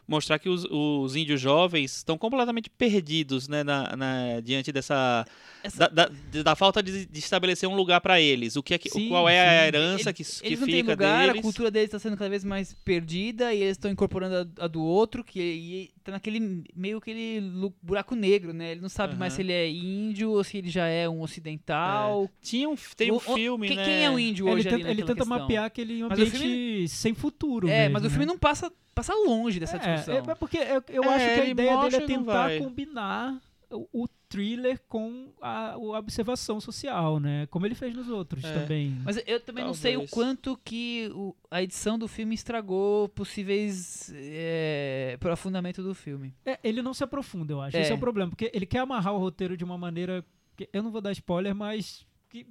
Mostrar 0.08 0.38
que 0.38 0.48
os, 0.48 0.64
os 0.70 1.14
índios 1.14 1.38
jovens 1.38 1.96
estão 1.98 2.16
completamente 2.16 2.70
perdidos, 2.70 3.46
né, 3.46 3.62
na, 3.62 3.94
na- 3.94 4.40
diante 4.42 4.72
dessa 4.72 5.22
Essa- 5.62 5.86
da, 5.90 6.06
da, 6.08 6.42
da 6.42 6.56
falta 6.56 6.82
de, 6.82 7.04
de 7.04 7.18
estabelecer 7.18 7.68
um 7.68 7.74
lugar 7.76 8.00
pra 8.00 8.18
eles. 8.18 8.56
O 8.56 8.62
que 8.62 8.72
é 8.72 8.78
que, 8.78 8.88
Sim, 8.88 9.08
qual 9.10 9.28
é 9.28 9.38
a 9.38 9.60
sim. 9.60 9.66
herança 9.66 10.08
Ele- 10.08 10.14
que, 10.14 10.24
que 10.24 10.46
eles 10.46 10.60
não 10.60 10.66
têm 10.66 10.76
fica 10.78 10.92
lugar, 10.92 11.26
deles? 11.26 11.38
a 11.40 11.42
cultura 11.42 11.70
deles 11.70 11.88
está 11.88 11.98
sendo 11.98 12.16
cada 12.16 12.30
vez 12.30 12.42
mais 12.42 12.72
perdida 12.84 13.52
e 13.52 13.58
eles 13.60 13.72
estão 13.72 13.90
incorporando 13.90 14.50
a, 14.58 14.64
a 14.64 14.66
do 14.66 14.82
outro, 14.82 15.22
que 15.22 15.38
e 15.40 15.90
tá 16.02 16.12
naquele 16.12 16.64
meio 16.74 16.96
aquele 16.96 17.42
buraco 17.82 18.14
negro, 18.14 18.54
né? 18.54 18.70
Ele 18.72 18.80
não 18.80 18.88
sabe 18.88 19.14
mais 19.14 19.34
Aham. 19.34 19.36
se 19.36 19.42
ele 19.42 19.52
é 19.52 19.68
índio 19.70 20.30
ou 20.30 20.42
se 20.42 20.56
ele 20.56 20.70
já 20.70 20.86
é 20.86 21.06
um 21.06 21.20
ocidental. 21.20 22.30
Tinha 22.40 22.68
um, 22.68 22.76
tem 22.96 23.10
um 23.10 23.14
O- 23.14 23.16
o- 23.18 23.34
filme, 23.34 23.68
quem, 23.68 23.76
né? 23.76 23.84
quem 23.84 24.04
é 24.04 24.10
um 24.10 24.18
índio 24.18 24.46
Ele 24.48 24.54
hoje 24.54 24.64
tenta, 24.64 24.76
ali 24.76 24.84
ele 24.90 25.02
tenta 25.02 25.14
questão? 25.16 25.38
mapear 25.38 25.64
aquele 25.66 26.02
o 26.02 26.06
ambiente 26.06 26.30
filme- 26.30 26.88
sem 26.88 27.12
futuro. 27.14 27.68
É, 27.68 27.80
mesmo, 27.82 27.92
mas 27.92 28.04
o 28.04 28.08
filme 28.10 28.24
né? 28.24 28.32
não 28.32 28.38
passa, 28.38 28.72
passa 28.98 29.14
longe 29.14 29.58
dessa 29.60 29.76
É, 29.76 29.78
discussão. 29.78 30.14
é, 30.14 30.18
é 30.30 30.34
porque 30.34 30.58
eu, 30.58 30.82
eu 30.88 31.04
É, 31.04 31.14
acho 31.14 31.24
que 31.34 31.40
a 31.40 31.44
ideia 31.46 31.76
dele 31.78 31.96
é 31.96 32.00
tentar 32.06 32.58
combinar 32.58 33.40
o, 33.70 34.04
o 34.04 34.08
thriller 34.30 34.80
com 34.88 35.30
a, 35.40 35.72
a 35.72 35.78
observação 35.98 36.60
social, 36.60 37.18
né? 37.20 37.46
Como 37.50 37.64
ele 37.66 37.74
fez 37.74 37.94
nos 37.94 38.08
outros 38.08 38.44
É. 38.44 38.52
também. 38.60 38.96
Mas 39.04 39.22
eu 39.26 39.40
também 39.40 39.64
não 39.64 39.72
sei 39.74 39.92
o 39.96 40.00
Talvez. 40.00 40.10
quanto 40.10 40.58
que 40.64 41.10
o- 41.14 41.34
a 41.50 41.62
edição 41.62 41.98
do 41.98 42.06
filme 42.08 42.34
estragou 42.34 43.08
possíveis 43.10 44.12
é, 44.14 45.12
aprofundamento 45.16 45.82
do 45.82 45.94
filme. 45.94 46.34
É, 46.44 46.58
ele 46.64 46.82
não 46.82 46.92
se 46.94 47.04
aprofunda, 47.04 47.52
eu 47.52 47.60
acho. 47.60 47.76
É. 47.76 47.80
Esse 47.82 47.92
é 47.92 47.94
o 47.94 47.98
problema, 47.98 48.30
porque 48.30 48.50
ele 48.54 48.66
quer 48.66 48.80
amarrar 48.80 49.14
o 49.14 49.18
roteiro 49.18 49.56
de 49.56 49.64
uma 49.64 49.78
maneira 49.78 50.24
que 50.56 50.68
eu 50.72 50.82
não 50.82 50.90
vou 50.90 51.00
dar 51.00 51.12
spoiler, 51.12 51.54
mas 51.54 52.06
que 52.28 52.46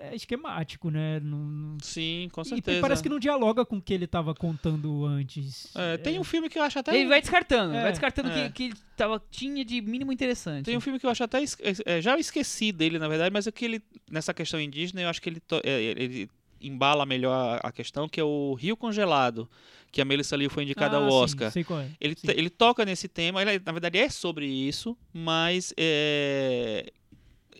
é 0.00 0.14
esquemático, 0.14 0.90
né? 0.90 1.20
Não- 1.20 1.38
não- 1.38 1.78
Sim, 1.80 2.28
com 2.32 2.42
e 2.42 2.44
certeza. 2.44 2.80
parece 2.80 3.02
que 3.02 3.08
não 3.08 3.18
dialoga 3.18 3.64
com 3.64 3.76
o 3.76 3.82
que 3.82 3.94
ele 3.94 4.06
estava 4.06 4.34
contando 4.34 5.04
antes. 5.06 5.74
É, 5.76 5.96
tem 5.96 6.18
um 6.18 6.24
filme 6.24 6.48
que 6.48 6.58
eu 6.58 6.62
acho 6.62 6.78
até. 6.78 6.96
Ele 6.98 7.08
vai 7.08 7.20
descartando, 7.20 7.74
É, 7.74 7.82
vai 7.82 7.90
descartando 7.92 8.28
o 8.28 8.32
é. 8.32 8.46
que, 8.48 8.52
que 8.52 8.62
ele 8.64 8.74
tava, 8.96 9.22
tinha 9.30 9.64
de 9.64 9.80
mínimo 9.80 10.12
interessante. 10.12 10.64
Tem 10.64 10.76
um 10.76 10.80
filme 10.80 10.98
que 10.98 11.06
eu 11.06 11.10
acho 11.10 11.22
até. 11.22 11.40
es- 11.42 11.56
é, 11.86 12.00
já 12.02 12.12
eu 12.14 12.18
esqueci 12.18 12.72
dele, 12.72 12.98
na 12.98 13.08
verdade, 13.08 13.32
mas 13.32 13.46
é 13.46 13.52
que 13.52 13.64
ele. 13.64 13.82
Nessa 14.10 14.34
questão 14.34 14.60
indígena, 14.60 15.00
eu 15.02 15.08
acho 15.08 15.22
que 15.22 15.28
ele, 15.28 15.40
to- 15.40 15.60
é, 15.64 15.80
ele 15.82 16.28
embala 16.60 17.06
melhor 17.06 17.60
a- 17.62 17.70
questão, 17.70 18.08
que 18.08 18.18
é 18.18 18.24
o 18.24 18.54
Rio 18.54 18.76
Congelado, 18.76 19.48
que 19.92 20.00
a 20.00 20.04
Melissa 20.04 20.34
Liu 20.34 20.50
foi 20.50 20.64
indicada 20.64 20.96
Ah, 20.96 21.00
ao 21.04 21.08
sim, 21.08 21.16
Oscar. 21.16 21.52
sei 21.52 21.62
qual 21.62 21.78
é. 21.80 21.88
Ele, 22.00 22.16
Sim. 22.16 22.26
ele 22.30 22.50
toca 22.50 22.84
nesse 22.84 23.06
tema, 23.06 23.40
ele, 23.40 23.62
na 23.64 23.70
verdade 23.70 23.96
é 23.96 24.08
sobre 24.10 24.44
isso, 24.44 24.98
mas 25.14 25.72
é, 25.76 26.92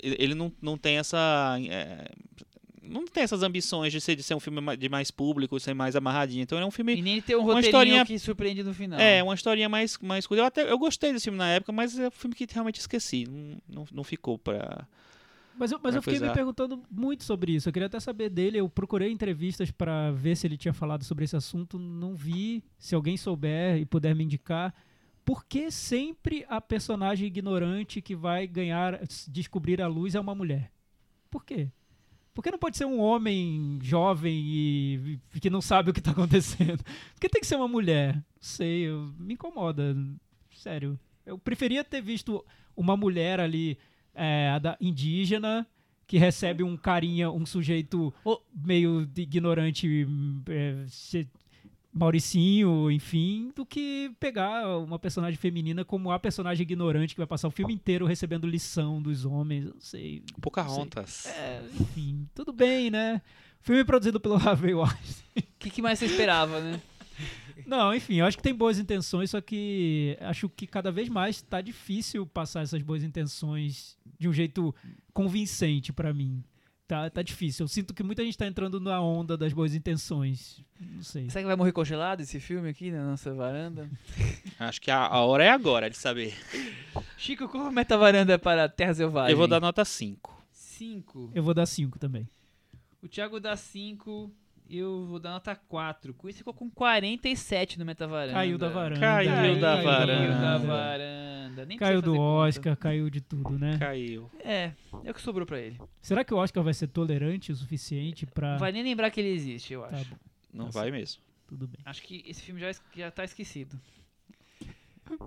ele 0.03 0.35
não, 0.35 0.53
não 0.61 0.77
tem 0.77 0.97
essa. 0.99 1.57
é, 1.69 2.11
não 2.83 3.05
tem 3.07 3.23
essas 3.23 3.43
ambições 3.43 3.93
de 3.93 4.01
ser, 4.01 4.17
de 4.17 4.23
ser 4.23 4.35
um 4.35 4.41
filme 4.41 4.77
de 4.77 4.89
mais 4.89 5.11
público, 5.11 5.61
ser 5.61 5.75
mais 5.75 5.95
amarradinho. 5.95 6.43
Então 6.43 6.57
ele 6.57 6.65
é 6.65 6.67
um 6.67 6.71
filme. 6.71 6.97
E 6.97 7.03
nem 7.03 7.21
ter 7.21 7.37
um 7.37 7.43
uma 7.43 7.61
historinha- 7.61 8.05
que 8.07 8.19
surpreende 8.19 8.63
no 8.63 8.73
final. 8.73 8.99
É, 8.99 9.23
uma 9.23 9.35
historinha 9.35 9.69
mais, 9.69 9.99
mais 9.99 10.27
curta. 10.27 10.41
Eu 10.43 10.47
até 10.47 10.73
eu 10.73 10.79
gostei 10.79 11.13
desse 11.13 11.25
filme 11.25 11.39
na 11.39 11.49
época, 11.51 11.71
mas 11.73 11.99
é 11.99 12.09
um 12.09 12.11
filme 12.11 12.35
que 12.35 12.47
realmente 12.51 12.81
esqueci. 12.81 13.27
Não, 13.29 13.59
não, 13.69 13.87
não 13.93 14.05
ficou 14.05 14.39
pra. 14.39 14.87
Mas 15.59 15.73
eu, 15.73 15.81
mas 15.83 15.91
Pra 15.93 15.99
eu 15.99 16.03
fiquei 16.03 16.21
me 16.21 16.33
perguntando 16.33 16.81
muito 16.91 17.25
sobre 17.25 17.53
isso. 17.53 17.69
Eu 17.69 17.73
queria 17.73 17.87
até 17.87 17.99
saber 17.99 18.31
dele. 18.31 18.59
Eu 18.59 18.69
procurei 18.69 19.11
entrevistas 19.11 19.71
para 19.73 20.13
ver 20.13 20.37
se 20.37 20.47
ele 20.47 20.57
tinha 20.57 20.73
falado 20.73 21.03
sobre 21.05 21.25
esse 21.25 21.35
assunto. 21.37 21.79
Não 21.79 22.15
vi. 22.15 22.63
Se 22.79 22.95
alguém 22.95 23.17
souber 23.17 23.77
e 23.77 23.85
puder 23.85 24.15
me 24.15 24.23
indicar. 24.25 24.73
Por 25.29 25.45
que 25.45 25.71
sempre 25.71 26.47
a 26.49 26.59
personagem 26.59 27.27
ignorante 27.27 28.01
que 28.01 28.17
vai 28.17 28.47
ganhar, 28.47 28.99
descobrir 29.29 29.83
a 29.83 29.87
luz 29.87 30.15
é 30.15 30.21
uma 30.21 30.35
mulher? 30.35 30.73
Por 31.31 31.45
quê? 31.45 31.69
Por 32.33 32.43
que 32.43 32.51
não 32.51 32.59
pode 32.59 32.79
ser 32.79 32.87
um 32.87 32.99
homem 32.99 33.79
jovem 33.83 34.35
e 34.43 35.21
e 35.35 35.39
que 35.39 35.51
não 35.51 35.61
sabe 35.61 35.91
o 35.91 35.93
que 35.93 35.99
está 35.99 36.13
acontecendo? 36.13 36.83
Por 36.83 37.21
que 37.21 37.29
tem 37.29 37.43
que 37.43 37.47
ser 37.47 37.57
uma 37.57 37.69
mulher? 37.69 38.15
Não 38.15 38.23
sei, 38.41 38.85
eu- 38.89 39.13
me 39.19 39.35
incomoda. 39.35 39.95
Sério. 40.57 40.99
Eu 41.27 41.39
preferia 41.39 41.85
ter 41.85 42.01
visto 42.01 42.43
uma 42.75 42.97
mulher 42.97 43.39
ali 43.39 43.77
é, 44.15 44.49
indígena 44.81 45.67
que 46.07 46.17
recebe 46.17 46.63
um 46.63 46.75
carinha, 46.75 47.31
um 47.31 47.45
sujeito 47.45 48.15
meio 48.55 49.07
ignorante, 49.15 50.07
é, 50.49 50.87
Mauricinho, 51.99 52.91
enfim, 52.91 53.51
do 53.57 53.67
que 53.67 54.13
pegar 54.21 54.79
uma 54.79 54.99
personagem 54.99 55.37
feminina 55.37 55.85
como 55.85 56.13
a 56.13 56.19
personagem 56.19 56.63
ignorante 56.63 57.15
que 57.15 57.21
vai 57.21 57.27
passar 57.27 57.49
o 57.49 57.51
filme 57.51 57.75
inteiro 57.75 58.07
recebendo 58.07 58.47
lição 58.47 59.03
dos 59.03 59.25
homens. 59.25 59.65
Não 59.65 59.81
sei. 59.81 60.23
Pocahontas. 60.41 61.27
É, 61.27 61.61
enfim, 61.81 62.29
tudo 62.35 62.53
bem, 62.53 62.89
né? 62.89 63.21
Filme 63.61 63.85
produzido 63.85 64.21
pelo 64.21 64.37
Harvey 64.39 64.75
Weinstein. 64.75 65.43
O 65.43 65.43
que, 65.59 65.71
que 65.71 65.83
mais 65.83 65.99
você 65.99 66.07
esperava, 66.07 66.61
né? 66.61 66.81
Não, 67.67 67.93
enfim, 67.93 68.17
eu 68.17 68.27
acho 68.27 68.37
que 68.37 68.43
tem 68.43 68.55
boas 68.55 68.79
intenções, 68.79 69.31
só 69.31 69.41
que 69.41 70.17
acho 70.21 70.49
que 70.49 70.67
cada 70.67 70.93
vez 70.93 71.09
mais 71.09 71.43
tá 71.43 71.61
difícil 71.61 72.25
passar 72.25 72.63
essas 72.63 72.81
boas 72.81 73.03
intenções 73.03 73.99
de 74.19 74.29
um 74.29 74.33
jeito 74.33 74.73
convincente 75.13 75.93
pra 75.93 76.15
mim. 76.15 76.45
Tá, 76.89 77.11
tá 77.11 77.21
difícil. 77.21 77.65
Eu 77.65 77.69
sinto 77.69 77.93
que 77.93 78.03
muita 78.03 78.25
gente 78.25 78.39
tá 78.39 78.47
entrando 78.47 78.81
na 78.81 78.99
onda 78.99 79.37
das 79.37 79.53
boas 79.53 79.75
intenções. 79.75 80.65
Não 80.81 81.03
sei. 81.03 81.29
Será 81.29 81.43
que 81.43 81.47
vai 81.47 81.55
morrer 81.55 81.71
congelado 81.73 82.23
esse 82.23 82.41
filme 82.41 82.71
aqui 82.71 82.91
na 82.91 83.05
nossa 83.05 83.35
varanda? 83.35 83.91
Acho 84.59 84.81
que 84.81 84.91
a, 84.91 85.07
a 85.07 85.21
hora 85.23 85.45
é 85.45 85.51
agora 85.51 85.91
de 85.91 85.99
saber. 85.99 86.35
Chico, 87.19 87.47
qual 87.47 87.67
é 87.67 87.69
a 87.69 87.71
meta-varanda 87.71 88.39
para 88.39 88.71
Terra 88.71 88.95
Selvagem? 88.95 89.33
Eu 89.33 89.37
vou 89.37 89.47
dar 89.47 89.61
nota 89.61 89.85
5. 89.85 90.43
5. 90.51 91.33
Eu 91.35 91.43
vou 91.43 91.53
dar 91.53 91.67
5 91.67 91.99
também. 91.99 92.27
O 93.03 93.07
Thiago 93.07 93.39
dá 93.39 93.55
5, 93.55 94.33
eu 94.71 95.05
vou 95.05 95.19
dar 95.19 95.33
nota 95.33 95.55
4. 95.55 96.15
Com 96.15 96.27
isso 96.27 96.39
ficou 96.39 96.55
com 96.55 96.71
47 96.71 97.79
no 97.79 97.85
meta-varanda. 97.85 98.33
Caiu 98.33 98.57
da 98.57 98.69
varanda. 98.71 98.99
Caiu 99.01 99.61
da 99.61 99.75
Caiu 99.75 99.85
varanda. 99.85 100.41
da 100.41 100.57
varanda. 100.59 101.28
Nem 101.65 101.79
Caiu 101.79 102.01
do 102.01 102.07
fazer 102.11 102.17
conta. 102.19 102.49
Oscar, 102.49 102.77
caiu 102.77 103.11
de 103.11 103.21
tudo, 103.21 103.59
né? 103.59 103.77
Caiu. 103.79 104.31
É, 104.45 104.73
é 105.05 105.11
o 105.11 105.15
que 105.15 105.21
sobrou 105.21 105.47
pra 105.47 105.59
ele. 105.59 105.79
Será 106.01 106.25
que 106.25 106.33
o 106.35 106.37
Oscar 106.37 106.63
vai 106.63 106.75
ser 106.75 106.89
tolerante 106.89 107.53
o 107.53 107.57
suficiente 107.57 108.27
pra. 108.27 108.53
Não 108.53 108.59
vai 108.59 108.73
nem 108.73 108.83
lembrar 108.83 109.11
que 109.11 109.21
ele 109.21 109.31
existe, 109.31 109.73
eu 109.73 109.83
Tá 109.83 109.89
acho. 109.97 110.11
bom, 110.11 110.17
Não 110.53 110.65
Tá 110.67 110.81
vai 110.81 110.91
mesmo. 110.91 111.21
tudo 111.47 111.67
bem. 111.67 111.79
Acho 111.85 112.03
que 112.03 112.25
esse 112.27 112.43
filme 112.43 112.61
já, 112.61 112.71
já 112.95 113.11
tá 113.11 113.25
esquecido. 113.25 113.79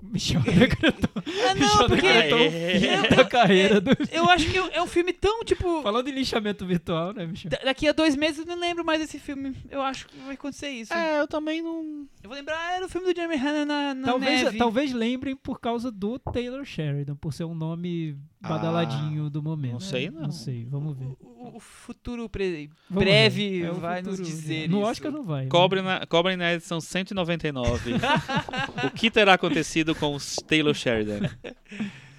Michel 0.03 0.41
decretou, 0.41 1.09
Ah, 1.15 1.55
Michel 1.55 1.77
não, 1.77 1.87
porque 1.87 2.01
decretou 2.01 2.39
É. 2.39 3.07
da 3.15 3.25
carreira 3.25 3.79
do. 3.81 3.91
eu 4.11 4.29
acho 4.29 4.49
que 4.49 4.57
é 4.57 4.81
um 4.81 4.87
filme 4.87 5.13
tão, 5.13 5.43
tipo... 5.43 5.81
Falando 5.81 6.07
em 6.07 6.11
lixamento 6.11 6.65
virtual, 6.65 7.13
né, 7.13 7.25
Michel? 7.25 7.49
da- 7.51 7.59
Daqui 7.63 7.87
a 7.87 7.91
dois 7.91 8.15
meses 8.15 8.39
eu 8.39 8.45
não 8.45 8.59
lembro 8.59 8.83
mais 8.83 8.99
desse 8.99 9.17
filme. 9.19 9.55
Eu 9.69 9.81
acho 9.81 10.07
que 10.07 10.17
vai 10.19 10.33
acontecer 10.35 10.69
isso. 10.69 10.93
É, 10.93 11.19
eu 11.19 11.27
também 11.27 11.61
não. 11.61 12.05
Eu 12.23 12.29
vou 12.29 12.33
lembrar, 12.37 12.57
ah, 12.57 12.75
era 12.75 12.85
o 12.85 12.89
filme 12.89 13.11
do 13.11 13.15
Jeremy 13.15 13.35
Renner 13.37 13.65
na, 13.65 13.93
na 13.93 14.07
Talvez, 14.07 14.43
neve. 14.43 14.57
talvez 14.57 14.91
lembrem 14.93 15.35
por 15.35 15.59
causa 15.59 15.91
do 15.91 16.19
Taylor 16.19 16.63
Sheridan, 16.65 17.15
por 17.15 17.33
ser 17.33 17.45
um 17.45 17.55
nome 17.55 18.17
badaladinho 18.41 19.29
do 19.29 19.41
momento. 19.41 19.73
não 19.73 19.79
sei, 19.79 20.05
né? 20.09 20.11
não. 20.15 20.21
Não 20.23 20.31
sei, 20.31 20.65
vamos 20.65 20.97
ver. 20.97 21.05
O, 21.19 21.57
o 21.57 21.59
futuro 21.59 22.27
pre- 22.29 22.69
Vamos 22.89 23.03
breve. 23.03 23.63
É 23.63 23.71
o 23.71 23.75
vai 23.75 24.01
nos 24.01 24.17
futuro. 24.17 24.27
dizer 24.29 24.69
No 24.69 24.79
isso. 24.79 24.87
Oscar 24.89 25.11
não 25.11 25.23
vai. 25.23 25.43
né? 25.43 25.49
Cobre 25.49 25.81
na, 25.81 26.05
cobrem 26.05 26.35
na 26.37 26.53
edição 26.53 26.79
199. 26.81 27.93
o 28.85 28.91
que 28.91 29.09
terá 29.11 29.33
acontecido 29.33 29.70
com 29.95 30.15
os 30.15 30.35
Taylor 30.47 30.73
Sheridan? 30.73 31.29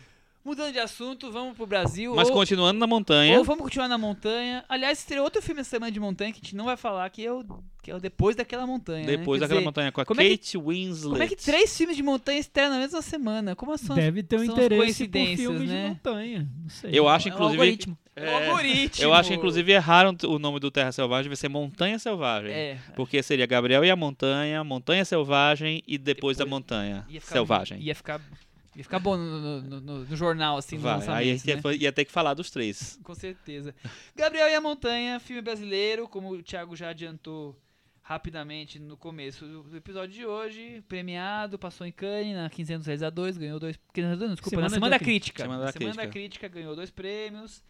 Mudando 0.45 0.73
de 0.73 0.79
assunto, 0.81 1.31
vamos 1.31 1.55
pro 1.57 1.67
Brasil. 1.67 2.15
Mas 2.17 2.29
ou, 2.29 2.35
continuando 2.35 2.81
na 2.81 2.87
montanha. 2.87 3.39
ou 3.39 3.45
vamos 3.45 3.63
continuar 3.63 3.87
na 3.87 3.97
montanha. 3.97 4.65
Aliás, 4.69 4.99
estreou 4.99 5.23
outro 5.25 5.41
filme 5.41 5.61
essa 5.61 5.71
semana 5.71 5.93
de 5.93 6.01
montanha 6.01 6.33
que 6.33 6.39
a 6.41 6.43
gente 6.43 6.57
não 6.57 6.65
vai 6.65 6.77
falar, 6.77 7.09
que 7.11 7.25
é 7.25 7.33
o, 7.33 7.45
que 7.81 7.91
é 7.93 7.95
o 7.95 8.01
Depois 8.01 8.35
daquela 8.35 8.67
montanha. 8.67 9.07
né? 9.07 9.17
Depois 9.19 9.39
Quer 9.39 9.45
daquela 9.45 9.61
dizer, 9.61 9.65
montanha 9.67 9.93
com 9.93 10.01
a 10.01 10.05
como 10.05 10.21
é 10.21 10.25
que- 10.25 10.39
Kate 10.39 10.59
Winslet. 10.59 11.11
Como 11.13 11.23
é 11.23 11.27
que 11.29 11.37
três 11.37 11.77
filmes 11.77 11.97
de 11.97 12.03
montanha 12.03 12.41
estreiam 12.41 12.71
na 12.73 12.79
mesma 12.81 13.01
semana? 13.03 13.55
Como 13.55 13.79
são 13.79 13.95
Deve 13.95 14.23
ter 14.25 14.41
um 14.41 14.45
interesse 14.45 14.69
por 14.71 14.77
coincidências, 14.79 15.41
filmes 15.41 15.69
né? 15.69 15.83
de 15.83 15.89
montanha. 15.91 16.49
Não 16.61 16.69
sei. 16.71 16.91
Eu 16.93 17.09
acho, 17.09 17.29
É 17.29 17.31
um 17.31 17.35
inclusive. 17.35 17.61
algoritmo. 17.63 17.99
É, 18.17 18.27
É 18.27 18.31
um 18.31 18.45
algoritmo. 18.51 19.05
Eu 19.05 19.15
acho 19.15 19.29
que, 19.31 19.35
inclusive, 19.37 19.73
erraram 19.73 20.15
o 20.27 20.39
nome 20.41 20.59
do 20.59 20.71
Terra 20.73 20.91
Selvagem, 20.93 21.29
vai 21.29 21.37
ser 21.37 21.49
Montanha 21.49 21.99
Selvagem. 22.01 22.51
É. 22.53 22.79
Porque 22.97 23.23
seria 23.23 23.47
Gabriel 23.47 23.85
e 23.85 23.91
a 23.91 23.97
Montanha, 23.97 24.63
Montanha 24.65 25.05
Selvagem 25.05 25.83
e 25.87 25.97
depois, 25.97 26.37
da 26.37 26.45
Depois- 26.45 26.61
Montanha 26.63 27.07
Ia 27.09 27.21
ficar, 27.21 27.33
Selvagem. 27.33 27.81
Ia 27.81 27.95
ficar, 27.95 28.21
ia 28.77 28.83
ficar 28.85 28.99
bom 28.99 29.17
no, 29.17 29.61
no- 29.63 29.81
no- 29.81 29.99
no 30.05 30.17
jornal, 30.17 30.57
assim, 30.57 30.77
no 30.77 30.83
Vai, 30.83 30.95
lançamento, 30.95 31.19
aí 31.19 31.31
a 31.31 31.37
gente 31.37 31.47
né? 31.55 31.61
ia, 31.75 31.83
ia 31.85 31.93
ter 31.93 32.05
que 32.05 32.13
falar 32.13 32.35
dos 32.35 32.51
três. 32.51 32.99
Com 33.05 33.15
certeza. 33.15 33.75
Gabriel 34.17 34.49
e 34.49 34.55
a 34.55 34.61
Montanha, 34.61 35.21
filme 35.21 35.43
brasileiro, 35.43 36.09
como 36.09 36.31
o 36.33 36.43
Thiago 36.43 36.75
já 36.77 36.89
adiantou 36.91 37.59
rapidamente 38.05 38.79
no 38.81 38.97
começo 38.97 39.47
do 39.47 39.77
episódio 39.77 40.13
de 40.15 40.27
hoje, 40.27 40.83
premiado, 40.89 41.57
passou 41.59 41.87
em 41.87 41.93
Cannes 41.93 42.35
na 42.35 42.51
quinzena 42.51 42.79
dos 42.79 42.87
realizadores, 42.87 43.37
ganhou 43.39 43.61
dois, 43.61 43.79
desculpa, 43.95 44.41
Semana 44.51 44.63
na 44.69 44.75
Semana 44.75 44.91
da 44.91 44.99
Crítica. 44.99 45.43
Semana 45.45 45.61
Na 45.61 45.67
da 45.67 45.73
Semana 45.73 45.95
da 45.95 46.03
Crítica. 46.03 46.13
Crítica 46.19 46.49
ganhou 46.49 46.75
dois 46.75 46.91
prêmios. 46.91 47.63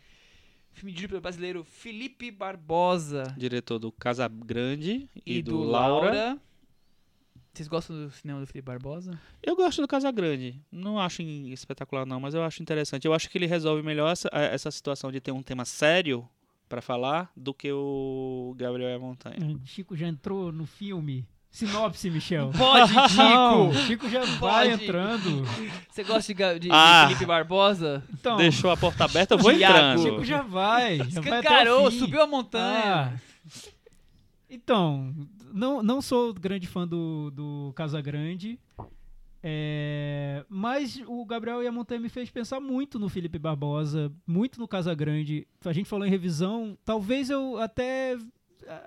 Filme 0.75 0.91
dirigido 0.91 1.11
pelo 1.11 1.21
brasileiro 1.21 1.65
Felipe 1.65 2.31
Barbosa 2.31 3.25
Diretor 3.37 3.79
do 3.79 3.93
Casa 3.93 4.27
Grande 4.27 5.07
e, 5.27 5.39
e, 5.39 5.43
do, 5.43 5.51
do 5.51 5.63
Laura. 5.65 6.07
Laura. 6.07 6.39
Vocês 7.53 7.69
gostam 7.69 7.95
do 8.07 8.11
cinema 8.11 8.41
do 8.41 8.47
Felipe 8.47 8.65
Barbosa? 8.67 9.19
Eu 9.43 9.55
gosto 9.55 9.83
do 9.83 9.89
Casa 9.89 10.11
Grande. 10.11 10.59
Não 10.73 10.99
acho 10.99 11.21
espetacular, 11.21 12.07
não, 12.07 12.19
mas 12.19 12.33
eu 12.33 12.43
acho 12.43 12.63
interessante. 12.63 13.05
Eu 13.07 13.13
acho 13.13 13.29
que 13.29 13.37
ele 13.37 13.47
resolve 13.47 13.83
melhor 13.83 14.11
essa, 14.11 14.29
essa 14.33 14.71
situação 14.71 15.13
de 15.13 15.21
ter 15.21 15.33
um 15.33 15.43
tema 15.43 15.67
sério 15.67 16.27
pra 16.67 16.81
falar 16.81 17.31
do 17.37 17.53
que 17.53 17.71
o 17.71 18.55
Gabriel 18.57 18.89
e 18.89 18.95
a 18.95 18.99
Montanha. 18.99 19.61
Chico 19.67 19.95
já 19.95 20.09
entrou 20.09 20.51
no 20.51 20.65
filme. 20.65 21.27
Sinopse, 21.51 22.09
Michel. 22.09 22.51
Pode, 22.57 22.91
Chico! 23.13 23.87
Chico 23.87 24.09
já 24.09 24.25
vai 24.25 24.71
Pode. 24.71 24.85
entrando. 24.85 25.45
Você 25.91 26.03
gosta 26.05 26.33
de, 26.33 26.59
de- 26.61 26.69
Ah. 26.73 27.05
Felipe 27.09 27.27
Barbosa? 27.27 28.03
Então, 28.15 28.39
Deixou 28.39 28.71
a 28.71 28.77
porta 28.79 29.05
aberta, 29.05 29.35
eu 29.35 29.39
vou 29.39 29.53
Thiago. 29.55 29.77
entrando. 29.77 30.03
Chico 30.03 30.25
já 30.25 30.41
vai. 30.41 30.97
Já 30.97 31.05
vai 31.05 31.33
o 31.33 31.37
Escancarou, 31.37 31.91
subiu 31.91 32.23
a 32.23 32.27
montanha. 32.27 33.13
Ah. 33.15 33.21
Então, 34.49 35.15
não, 35.53 35.83
não 35.83 36.03
sou 36.03 36.33
grande 36.35 36.67
fã 36.67 36.87
do, 36.87 37.31
do 37.31 37.73
Casa 37.75 38.01
Grande. 38.01 38.59
é, 39.43 40.45
mas 40.49 41.03
o 41.07 41.25
Gabriel 41.25 41.63
e 41.63 41.67
a 41.67 41.73
Montanha 41.73 42.01
me 42.01 42.09
fez 42.09 42.31
pensar 42.31 42.61
muito 42.61 42.99
no 42.99 43.09
Felipe 43.09 43.39
Barbosa, 43.39 44.13
muito 44.27 44.59
no 44.61 44.69
Casa 44.69 44.95
Grande. 44.95 45.47
A 45.65 45.73
gente 45.73 45.89
falou 45.89 46.07
em 46.07 46.11
revisão. 46.11 46.77
Talvez 46.85 47.31
eu 47.31 47.59
até 47.59 48.17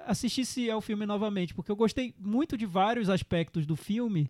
assistisse 0.06 0.70
ao 0.70 0.82
filme 0.82 1.06
novamente, 1.06 1.54
porque 1.54 1.72
eu 1.72 1.76
gostei 1.76 2.14
muito 2.20 2.58
de 2.58 2.66
vários 2.66 3.10
aspectos 3.10 3.66
do 3.66 3.76
filme. 3.76 4.30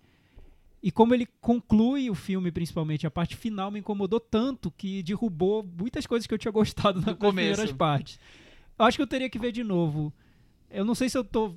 E 0.82 0.92
como 0.92 1.14
ele 1.16 1.28
conclui 1.42 2.10
o 2.10 2.16
filme, 2.16 2.52
principalmente, 2.52 3.08
a 3.08 3.12
parte 3.12 3.36
final 3.36 3.72
me 3.72 3.80
incomodou 3.80 4.20
tanto 4.20 4.70
que 4.70 5.02
derrubou 5.02 5.64
muitas 5.64 6.06
coisas 6.06 6.28
que 6.28 6.34
eu 6.34 6.38
tinha 6.38 6.52
gostado 6.52 7.02
nas 7.02 7.16
começo. 7.16 7.34
primeiras 7.34 7.72
partes. 7.72 8.20
Eu 8.78 8.86
acho 8.86 8.98
que 8.98 9.02
eu 9.02 9.08
teria 9.08 9.30
que 9.30 9.40
ver 9.40 9.52
de 9.52 9.64
novo. 9.64 10.14
Eu 10.70 10.84
não 10.84 10.94
sei 10.94 11.08
se 11.10 11.18
eu 11.18 11.24
tô 11.24 11.56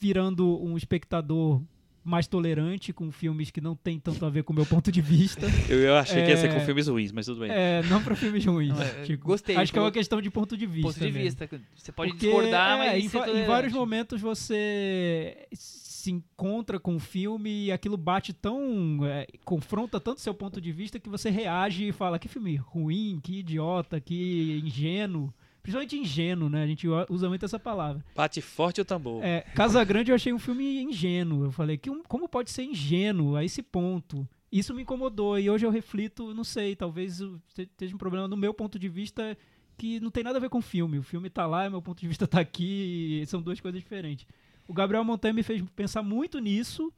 virando 0.00 0.62
um 0.62 0.76
espectador 0.76 1.60
mais 2.02 2.26
tolerante 2.26 2.94
com 2.94 3.12
filmes 3.12 3.50
que 3.50 3.60
não 3.60 3.76
tem 3.76 4.00
tanto 4.00 4.24
a 4.24 4.30
ver 4.30 4.42
com 4.42 4.54
o 4.54 4.56
meu 4.56 4.64
ponto 4.64 4.90
de 4.90 5.02
vista. 5.02 5.46
Eu, 5.68 5.80
eu 5.80 5.94
achei 5.96 6.24
que 6.24 6.30
ia 6.30 6.36
ser 6.36 6.48
É. 6.48 6.54
com 6.54 6.60
filmes 6.60 6.88
ruins, 6.88 7.12
mas 7.12 7.26
tudo 7.26 7.40
bem. 7.40 7.50
É, 7.52 7.82
não 7.90 8.02
pra 8.02 8.16
filmes 8.16 8.42
ruins. 8.46 8.70
Não, 8.70 8.82
é, 8.82 9.04
Chico. 9.04 9.26
gostei, 9.26 9.54
Acho 9.54 9.70
que 9.70 9.78
é 9.78 9.82
uma 9.82 9.92
questão 9.92 10.20
de 10.22 10.30
ponto 10.30 10.56
de 10.56 10.64
vista. 10.64 10.88
Ponto 10.88 10.98
de 10.98 11.12
mesmo. 11.12 11.20
vista. 11.20 11.48
Você 11.76 11.92
pode 11.92 12.12
Porque, 12.12 12.26
discordar, 12.26 12.80
é, 12.80 12.86
mas 13.02 13.14
em, 13.14 13.40
em 13.42 13.44
vários 13.46 13.72
momentos 13.74 14.18
você 14.20 15.46
se 15.52 16.10
encontra 16.10 16.80
com 16.80 16.96
o 16.96 16.98
filme 16.98 17.66
e 17.66 17.72
aquilo 17.72 17.98
bate 17.98 18.32
tão. 18.32 19.00
é, 19.04 19.26
confronta 19.44 20.00
tanto 20.00 20.22
seu 20.22 20.32
ponto 20.32 20.58
de 20.58 20.72
vista 20.72 20.98
que 20.98 21.10
você 21.10 21.28
reage 21.28 21.88
e 21.88 21.92
fala: 21.92 22.18
que 22.18 22.28
filme 22.28 22.56
ruim, 22.56 23.20
que 23.22 23.40
idiota, 23.40 24.00
que 24.00 24.62
ingênuo. 24.64 25.32
Principalmente 25.62 25.96
ingênuo, 25.96 26.48
né? 26.48 26.62
A 26.62 26.66
gente 26.66 26.88
usa 27.08 27.28
muito 27.28 27.44
essa 27.44 27.58
palavra. 27.58 28.04
Bate 28.14 28.40
forte 28.40 28.80
o 28.80 28.84
tambor. 28.84 29.22
É, 29.22 29.42
Casa 29.54 29.82
Grande 29.84 30.10
eu 30.10 30.14
achei 30.14 30.32
um 30.32 30.38
filme 30.38 30.82
ingênuo. 30.82 31.44
Eu 31.44 31.52
falei, 31.52 31.76
que 31.76 31.90
como 32.08 32.28
pode 32.28 32.50
ser 32.50 32.64
ingênuo 32.64 33.36
a 33.36 33.44
esse 33.44 33.62
ponto? 33.62 34.26
Isso 34.50 34.74
me 34.74 34.82
incomodou 34.82 35.38
e 35.38 35.48
hoje 35.48 35.64
eu 35.64 35.70
reflito, 35.70 36.34
não 36.34 36.42
sei, 36.42 36.74
talvez 36.74 37.22
esteja 37.56 37.94
um 37.94 37.98
problema 37.98 38.26
no 38.26 38.36
meu 38.36 38.52
ponto 38.52 38.78
de 38.78 38.88
vista 38.88 39.36
que 39.78 40.00
não 40.00 40.10
tem 40.10 40.24
nada 40.24 40.38
a 40.38 40.40
ver 40.40 40.50
com 40.50 40.58
o 40.58 40.62
filme. 40.62 40.98
O 40.98 41.02
filme 41.02 41.30
tá 41.30 41.46
lá, 41.46 41.70
meu 41.70 41.80
ponto 41.80 42.00
de 42.00 42.08
vista 42.08 42.26
tá 42.26 42.40
aqui, 42.40 43.20
e 43.22 43.26
são 43.26 43.40
duas 43.40 43.60
coisas 43.60 43.80
diferentes. 43.80 44.26
O 44.66 44.74
Gabriel 44.74 45.04
Montanha 45.04 45.32
me 45.32 45.42
fez 45.42 45.62
pensar 45.74 46.02
muito 46.02 46.38
nisso. 46.38 46.92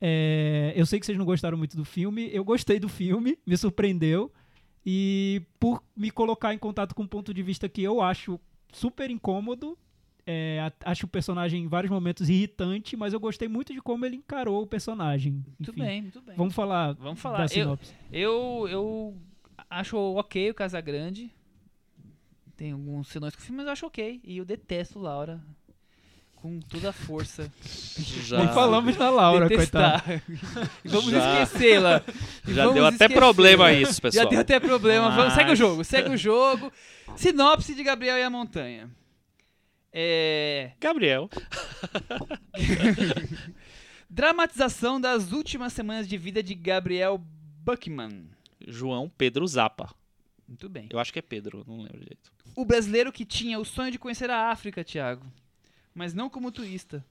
É, 0.00 0.72
eu 0.76 0.86
sei 0.86 1.00
que 1.00 1.06
vocês 1.06 1.18
não 1.18 1.24
gostaram 1.24 1.58
muito 1.58 1.76
do 1.76 1.84
filme, 1.84 2.30
eu 2.32 2.44
gostei 2.44 2.78
do 2.78 2.88
filme, 2.88 3.38
me 3.44 3.56
surpreendeu. 3.56 4.32
E 4.88 5.42
por 5.58 5.82
me 5.96 6.10
colocar 6.12 6.54
em 6.54 6.58
contato 6.58 6.94
com 6.94 7.02
um 7.02 7.06
ponto 7.08 7.34
de 7.34 7.42
vista 7.42 7.68
que 7.68 7.82
eu 7.82 8.00
acho 8.00 8.38
super 8.72 9.10
incômodo, 9.10 9.76
é, 10.24 10.70
acho 10.84 11.06
o 11.06 11.08
personagem 11.08 11.64
em 11.64 11.66
vários 11.66 11.90
momentos 11.90 12.28
irritante, 12.28 12.96
mas 12.96 13.12
eu 13.12 13.18
gostei 13.18 13.48
muito 13.48 13.72
de 13.72 13.80
como 13.82 14.06
ele 14.06 14.14
encarou 14.16 14.62
o 14.62 14.66
personagem. 14.66 15.32
Muito 15.58 15.70
Enfim, 15.72 15.80
bem, 15.82 16.02
muito 16.02 16.20
bem. 16.22 16.36
Vamos 16.36 16.54
falar, 16.54 16.92
Vamos 16.94 17.20
falar. 17.20 17.38
da 17.38 17.44
Eu- 17.44 17.48
sinopse. 17.48 17.94
Eu, 18.12 18.66
eu 18.70 19.16
acho 19.68 19.96
ok 19.96 20.50
o 20.50 20.54
Casagrande. 20.54 21.32
Tem 22.56 22.70
alguns 22.72 23.08
senões 23.08 23.34
com 23.34 23.42
o 23.42 23.44
filme, 23.44 23.56
mas 23.58 23.66
eu 23.66 23.72
acho 23.72 23.86
ok. 23.86 24.20
E 24.24 24.36
eu 24.38 24.44
detesto 24.44 24.98
Laura. 25.00 25.42
Com 26.46 26.60
toda 26.60 26.90
a 26.90 26.92
força. 26.92 27.50
Já, 28.24 28.38
Nem 28.38 28.46
falamos 28.54 28.96
na 28.96 29.10
Laura, 29.10 29.48
coitada. 29.48 30.22
E 30.84 30.86
vamos 30.88 31.12
esquecê-la. 31.12 32.04
E 32.46 32.54
já 32.54 32.62
vamos 32.62 32.74
deu 32.76 32.86
até 32.86 33.08
problema 33.08 33.72
isso, 33.72 34.00
pessoal. 34.00 34.24
Já 34.26 34.30
deu 34.30 34.38
até 34.38 34.60
problema. 34.60 35.10
Vamos, 35.10 35.32
segue 35.34 35.46
o 35.46 35.48
Mas- 35.50 35.58
jogo, 35.58 35.82
segue 35.82 36.08
o 36.10 36.16
jogo. 36.16 36.72
Sinopse 37.16 37.74
de 37.74 37.82
Gabriel 37.82 38.16
e 38.18 38.22
a 38.22 38.30
Montanha. 38.30 38.88
É. 39.92 40.70
Gabriel. 40.80 41.28
Dramatização 44.08 45.00
das 45.00 45.32
últimas 45.32 45.72
semanas 45.72 46.06
de 46.06 46.16
vida 46.16 46.44
de 46.44 46.54
Gabriel 46.54 47.20
Buckman. 47.64 48.28
João 48.64 49.08
Pedro 49.08 49.44
Zappa. 49.48 49.92
Muito 50.46 50.68
bem. 50.68 50.86
Eu 50.92 51.00
acho 51.00 51.12
que 51.12 51.18
é 51.18 51.22
Pedro, 51.22 51.64
não 51.66 51.78
lembro 51.78 51.98
direito. 51.98 52.30
O 52.54 52.64
brasileiro 52.64 53.10
que 53.10 53.24
tinha 53.24 53.58
o 53.58 53.64
sonho 53.64 53.90
de 53.90 53.98
conhecer 53.98 54.30
a 54.30 54.52
África, 54.52 54.84
Thiago, 54.84 55.26
mas 55.96 56.12
não 56.14 56.28
como 56.30 56.52
turista, 56.52 57.04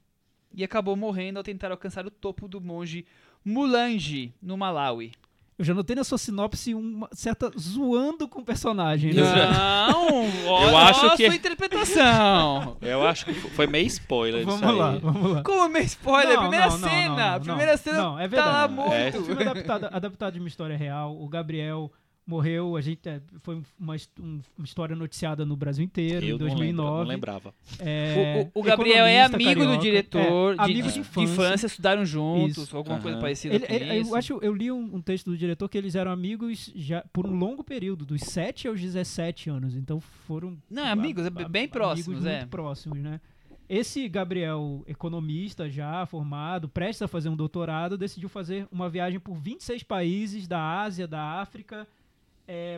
e 0.53 0.63
acabou 0.63 0.95
morrendo 0.95 1.37
ao 1.37 1.43
tentar 1.43 1.71
alcançar 1.71 2.05
o 2.05 2.11
topo 2.11 2.47
do 2.47 2.61
monge 2.61 3.05
Mulangi, 3.43 4.33
no 4.41 4.55
Malawi. 4.55 5.11
Eu 5.57 5.63
já 5.63 5.73
notei 5.73 5.95
na 5.95 6.03
sua 6.03 6.17
sinopse 6.17 6.73
uma 6.73 7.07
certa 7.13 7.49
zoando 7.57 8.27
com 8.27 8.41
o 8.41 8.43
personagem. 8.45 9.13
né? 9.13 9.21
Não, 9.21 10.25
olha 10.51 10.69
Eu 10.71 10.77
acho 10.77 11.05
a 11.07 11.15
que- 11.15 11.25
sua 11.27 11.35
interpretação. 11.35 12.77
Eu 12.83 13.07
acho 13.07 13.25
que 13.25 13.33
foi 13.33 13.65
meio 13.65 13.87
spoiler 13.87 14.41
isso 14.41 14.57
Vamos 14.57 14.77
lá, 14.77 14.91
aí. 14.91 14.99
vamos 14.99 15.31
lá. 15.31 15.43
Como 15.43 15.69
meu 15.69 15.81
spoiler, 15.83 16.33
Não, 16.35 16.41
primeira 16.41 16.65
não, 16.69 16.77
cena, 16.77 17.15
não, 17.15 17.31
não, 17.33 17.39
primeira 17.41 17.77
cena 17.77 17.97
não, 17.97 18.19
é 18.19 18.27
tá 18.27 18.45
lá 18.45 18.67
verdade. 18.67 18.73
morto. 18.73 18.93
É. 18.93 19.09
O 19.17 19.23
filme 19.23 19.43
é 19.43 19.47
adaptado, 19.47 19.89
adaptado 19.91 20.33
de 20.33 20.39
uma 20.39 20.47
história 20.49 20.75
real. 20.77 21.17
O 21.21 21.27
Gabriel 21.29 21.91
morreu, 22.27 22.75
a 22.75 22.81
gente 22.81 23.07
é, 23.07 23.21
foi 23.41 23.61
uma, 23.79 23.95
um- 24.19 24.41
uma 24.57 24.65
história 24.65 24.95
noticiada 24.95 25.45
no 25.45 25.55
Brasil 25.55 25.83
inteiro 25.85 26.25
Eu 26.25 26.35
em 26.35 26.39
não, 26.39 26.45
lembro, 26.47 26.55
2009. 26.55 26.97
não 26.99 27.03
lembrava. 27.07 27.53
É, 27.79 28.49
O, 28.55 28.59
o- 28.59 28.61
o 28.61 28.63
Gabriel 28.63 29.05
é 29.05 29.23
amigo 29.23 29.37
do 29.39 29.45
carioca, 29.65 29.77
diretor, 29.81 30.53
é, 30.53 30.55
de, 30.55 30.61
amigo 30.63 30.87
de- 30.87 31.01
de 31.01 31.09
de 31.09 31.19
infância. 31.21 31.67
estudaram 31.67 32.05
juntos, 32.05 32.57
Isso. 32.57 32.75
alguma 32.77 32.99
coisa 32.99 33.17
Aham. 33.17 33.21
parecida 33.21 33.55
Ele- 33.55 33.67
com 33.67 33.73
ele- 33.73 33.99
isso. 33.99 34.09
eu 34.11 34.15
acho, 34.15 34.39
eu 34.41 34.53
li 34.53 34.71
um, 34.71 34.95
um 34.95 35.01
texto 35.01 35.29
do 35.29 35.37
diretor 35.37 35.69
que 35.69 35.77
eles 35.77 35.93
eram 35.95 36.11
amigos 36.11 36.71
já 36.75 37.03
por 37.13 37.27
um 37.27 37.35
longo 37.37 37.63
período, 37.63 38.05
dos 38.05 38.21
7 38.21 38.67
aos 38.67 38.81
17 38.81 39.49
anos. 39.49 39.75
Então 39.75 39.99
foram 39.99 40.57
Não, 40.69 40.85
amigos, 40.85 41.25
é 41.25 41.29
bem 41.29 41.45
amigos 41.45 41.69
próximos, 41.71 42.25
é. 42.25 42.37
muito 42.39 42.49
próximos, 42.49 42.99
né? 42.99 43.21
Esse 43.67 44.07
Gabriel, 44.07 44.83
economista 44.87 45.67
já 45.67 46.05
formado, 46.05 46.69
prestes 46.69 47.01
a 47.01 47.07
fazer 47.07 47.29
um 47.29 47.35
doutorado, 47.35 47.97
decidiu 47.97 48.29
fazer 48.29 48.67
uma 48.71 48.87
viagem 48.87 49.19
por 49.19 49.35
26 49.39 49.81
países 49.81 50.47
da 50.47 50.81
Ásia, 50.81 51.07
da 51.07 51.19
África, 51.41 51.87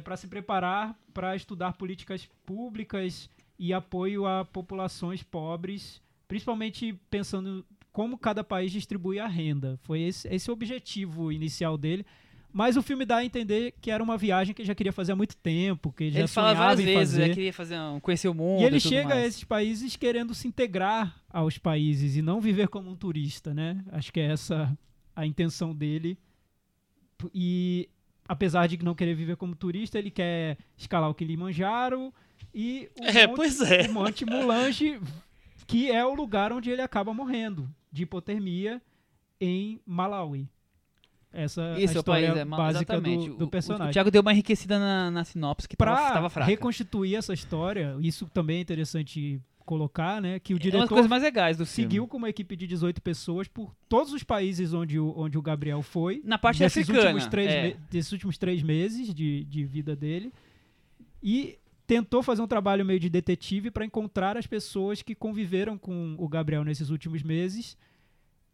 para 0.03 0.15
se 0.17 0.27
preparar 0.27 0.97
para 1.13 1.35
estudar 1.35 1.73
políticas 1.73 2.27
públicas 2.45 3.29
e 3.59 3.73
apoio 3.73 4.25
a 4.25 4.45
populações 4.45 5.23
pobres, 5.23 6.01
principalmente 6.27 6.93
pensando 7.09 7.65
como 7.91 8.17
cada 8.17 8.43
país 8.43 8.71
distribui 8.71 9.19
a 9.19 9.27
renda. 9.27 9.79
Foi 9.83 10.01
esse, 10.01 10.27
esse 10.27 10.49
o 10.49 10.53
objetivo 10.53 11.31
inicial 11.31 11.77
dele. 11.77 12.05
Mas 12.53 12.77
o 12.77 12.81
filme 12.81 13.05
dá 13.05 13.17
a 13.17 13.25
entender 13.25 13.73
que 13.81 13.91
era 13.91 14.01
uma 14.01 14.17
viagem 14.17 14.53
que 14.53 14.61
ele 14.61 14.67
já 14.67 14.73
queria 14.73 14.93
fazer 14.93 15.11
há 15.11 15.15
muito 15.15 15.35
tempo, 15.35 15.91
que 15.91 16.05
ele 16.05 16.11
já 16.11 16.19
Ele 16.19 16.27
fala 16.27 16.49
sonhava 16.49 16.67
várias 16.69 16.85
vezes, 16.85 17.11
fazer. 17.11 17.27
né, 17.27 17.33
queria 17.33 17.53
fazer 17.53 17.79
um, 17.79 17.99
conhecer 17.99 18.27
o 18.29 18.33
mundo. 18.33 18.61
E 18.61 18.65
ele 18.65 18.79
tudo 18.79 18.89
chega 18.89 19.13
a 19.13 19.15
mais. 19.15 19.27
esses 19.27 19.43
países 19.43 19.95
querendo 19.95 20.33
se 20.33 20.47
integrar 20.47 21.19
aos 21.29 21.57
países 21.57 22.15
e 22.15 22.21
não 22.21 22.39
viver 22.39 22.67
como 22.69 22.89
um 22.89 22.95
turista, 22.95 23.53
né? 23.53 23.83
Acho 23.91 24.13
que 24.13 24.19
é 24.19 24.31
essa 24.31 24.75
a 25.15 25.25
intenção 25.25 25.75
dele. 25.75 26.17
E 27.33 27.89
apesar 28.27 28.67
de 28.67 28.77
não 28.83 28.93
querer 28.95 29.13
viver 29.15 29.35
como 29.37 29.55
turista, 29.55 29.97
ele 29.97 30.11
quer 30.11 30.57
escalar 30.77 31.09
o 31.09 31.13
Kilimanjaro 31.15 32.13
e 32.53 32.89
o, 32.99 33.03
É, 33.03 33.27
monte, 33.27 33.35
pois 33.35 33.61
é. 33.61 33.87
o 33.87 33.93
Monte 33.93 34.25
Mulange, 34.25 34.99
que 35.65 35.91
é 35.91 36.05
o 36.05 36.13
lugar 36.13 36.51
onde 36.53 36.69
ele 36.69 36.81
acaba 36.81 37.13
morrendo 37.13 37.69
de 37.91 38.03
hipotermia 38.03 38.81
em 39.39 39.79
Malawi. 39.85 40.47
Essa 41.31 41.61
é 41.61 41.73
a 41.75 41.79
Isso, 41.79 41.93
é 41.93 41.97
o 41.97 41.99
história 41.99 42.27
país, 42.29 42.39
é, 42.41 42.45
básica 42.45 43.01
do, 43.01 43.11
O- 43.11 43.35
do 43.35 43.45
o- 43.45 43.49
personagem 43.49 43.89
O, 43.89 43.93
Thiago 43.93 44.09
deu 44.09 44.21
uma 44.21 44.31
enriquecida 44.31 44.79
na, 44.79 45.11
na 45.11 45.23
sinopse 45.23 45.67
que 45.67 45.75
tava, 45.75 45.95
para 45.95 46.13
tava 46.13 46.29
fraca. 46.29 46.49
reconstituir 46.49 47.15
essa 47.15 47.33
história, 47.33 47.95
isso 47.99 48.27
também 48.33 48.57
é 48.57 48.61
interessante 48.61 49.39
colocar, 49.67 50.19
né? 50.21 50.39
Que 50.39 50.53
o 50.53 50.55
é 50.55 50.57
uma 50.57 50.59
das 50.59 50.71
diretor 50.71 50.87
coisas 50.89 51.09
mais 51.09 51.21
legais 51.21 51.57
do 51.57 51.65
filme. 51.65 51.83
seguiu 51.89 52.07
com 52.07 52.17
uma 52.17 52.29
equipe 52.29 52.55
de 52.55 52.65
18 52.65 53.01
pessoas 53.01 53.47
por 53.47 53.75
todos 53.87 54.13
os 54.13 54.23
países 54.23 54.73
onde 54.73 54.97
o, 54.97 55.13
onde 55.15 55.37
o 55.37 55.41
Gabriel 55.41 55.81
foi. 55.83 56.21
Na 56.23 56.37
parte 56.37 56.59
desses 56.59 56.83
africana. 56.83 57.07
Últimos 57.09 57.27
três 57.27 57.51
é. 57.51 57.63
me- 57.67 57.75
desses 57.91 58.11
últimos 58.11 58.37
três 58.37 58.63
meses 58.63 59.13
de, 59.13 59.43
de 59.43 59.63
vida 59.65 59.95
dele. 59.95 60.33
E 61.21 61.57
tentou 61.85 62.23
fazer 62.23 62.41
um 62.41 62.47
trabalho 62.47 62.85
meio 62.85 62.99
de 62.99 63.09
detetive 63.09 63.69
para 63.69 63.85
encontrar 63.85 64.37
as 64.37 64.47
pessoas 64.47 65.01
que 65.01 65.13
conviveram 65.13 65.77
com 65.77 66.15
o 66.17 66.27
Gabriel 66.27 66.63
nesses 66.63 66.89
últimos 66.89 67.21
meses. 67.21 67.77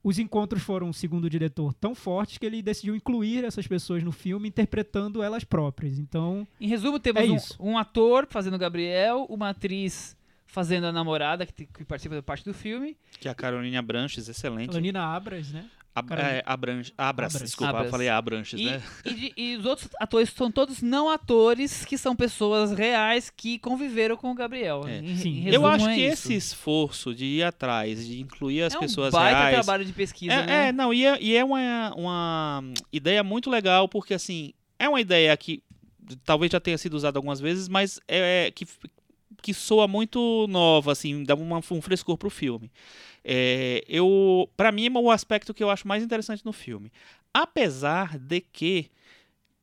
Os 0.04 0.20
encontros 0.20 0.62
foram, 0.62 0.92
segundo 0.92 1.26
o 1.26 1.30
diretor, 1.30 1.74
tão 1.74 1.96
fortes 1.96 2.38
que 2.38 2.46
ele 2.46 2.62
decidiu 2.62 2.94
incluir 2.94 3.46
essas 3.46 3.66
pessoas 3.66 4.04
no 4.04 4.12
filme, 4.12 4.50
interpretando 4.50 5.24
elas 5.24 5.46
próprias. 5.46 5.98
Então, 5.98 6.46
Em 6.60 6.68
resumo, 6.68 7.00
temos 7.00 7.22
É 7.22 7.64
um, 7.64 7.72
um 7.72 7.78
ator 7.78 8.28
fazendo 8.30 8.56
o 8.56 8.60
Gabriel, 8.60 9.26
uma 9.30 9.50
atriz 9.52 10.18
fazendo 10.54 10.86
a 10.86 10.92
namorada, 10.92 11.46
que, 11.48 11.66
que 11.66 11.84
participa 11.84 12.14
da 12.16 12.22
parte 12.22 12.46
do 12.46 12.54
filme. 12.54 12.96
Que 13.20 13.28
é 13.28 13.32
a 13.32 13.36
Carolina 13.36 13.82
Branches, 13.82 14.30
excelente. 14.30 14.72
Lanina 14.72 15.04
Abras, 15.04 15.52
né? 15.52 15.66
Ab 15.96 16.08
Carolina- 16.10 16.34
é, 16.38 16.44
Abranches, 16.46 16.94
Abras, 16.98 17.36
Abras. 17.36 17.50
desculpa, 17.50 17.70
Abras. 17.70 17.86
eu 17.86 17.92
falei 17.92 18.10
Abranches, 18.10 18.60
E, 18.60 18.66
né? 18.66 18.82
e 19.06 19.34
e 19.36 19.58
os 19.58 19.66
outros 19.66 19.90
atores 20.00 20.30
são 20.30 20.52
todos 20.52 20.82
não 20.82 21.08
atores, 21.10 21.86
que 21.86 21.98
são 22.00 22.16
pessoas 22.16 22.72
reais 22.72 23.32
que 23.36 23.60
conviveram 23.60 24.16
com 24.18 24.32
o 24.32 24.36
Gabriel. 24.36 24.88
É. 24.88 25.00
Em, 25.00 25.18
Sim. 25.18 25.48
em 25.48 25.54
Eu 25.54 25.66
acho 25.68 25.88
é 25.90 25.94
que 25.96 26.02
isso. 26.02 26.28
esse 26.28 26.34
esforço 26.36 27.14
de 27.14 27.26
ir 27.26 27.44
atrás, 27.44 28.06
de 28.08 28.20
incluir 28.22 28.64
as 28.64 28.74
é 28.74 28.80
pessoas 28.80 29.14
um 29.14 29.18
baita 29.18 29.38
reais... 29.40 29.54
trabalho 29.56 29.86
de 29.86 29.94
pesquisa, 29.94 30.34
É, 30.34 30.46
né? 30.46 30.68
é, 30.68 30.72
não, 30.72 30.92
e 30.94 31.06
é, 31.06 31.22
e 31.22 31.36
é 31.36 31.44
uma, 31.44 31.94
uma 31.96 32.64
ideia 32.92 33.24
muito 33.24 33.50
legal, 33.52 33.88
porque 33.88 34.14
assim, 34.16 34.52
é 34.80 34.90
uma 34.90 35.00
ideia 35.02 35.36
que 35.38 35.62
talvez 36.26 36.52
já 36.52 36.60
tenha 36.60 36.78
sido 36.78 36.96
usada 36.96 37.18
algumas 37.20 37.40
vezes, 37.40 37.68
mas 37.70 38.00
é, 38.08 38.48
é 38.48 38.52
que, 38.52 38.66
que 39.42 39.54
soa 39.54 39.88
muito 39.88 40.46
nova, 40.50 40.92
assim, 40.92 41.24
dá 41.24 41.36
uma, 41.36 41.58
um 41.58 41.82
frescor 41.82 42.18
pro 42.18 42.30
filme. 42.30 42.72
É, 43.24 43.84
eu, 43.88 44.50
para 44.58 44.72
mim, 44.72 44.88
é 44.88 44.92
o 44.92 45.12
aspecto 45.12 45.54
que 45.54 45.64
eu 45.64 45.70
acho 45.70 45.88
mais 45.88 46.04
interessante 46.04 46.46
no 46.46 46.54
filme. 46.54 46.92
Apesar 47.34 48.18
de 48.18 48.42
que 48.42 48.92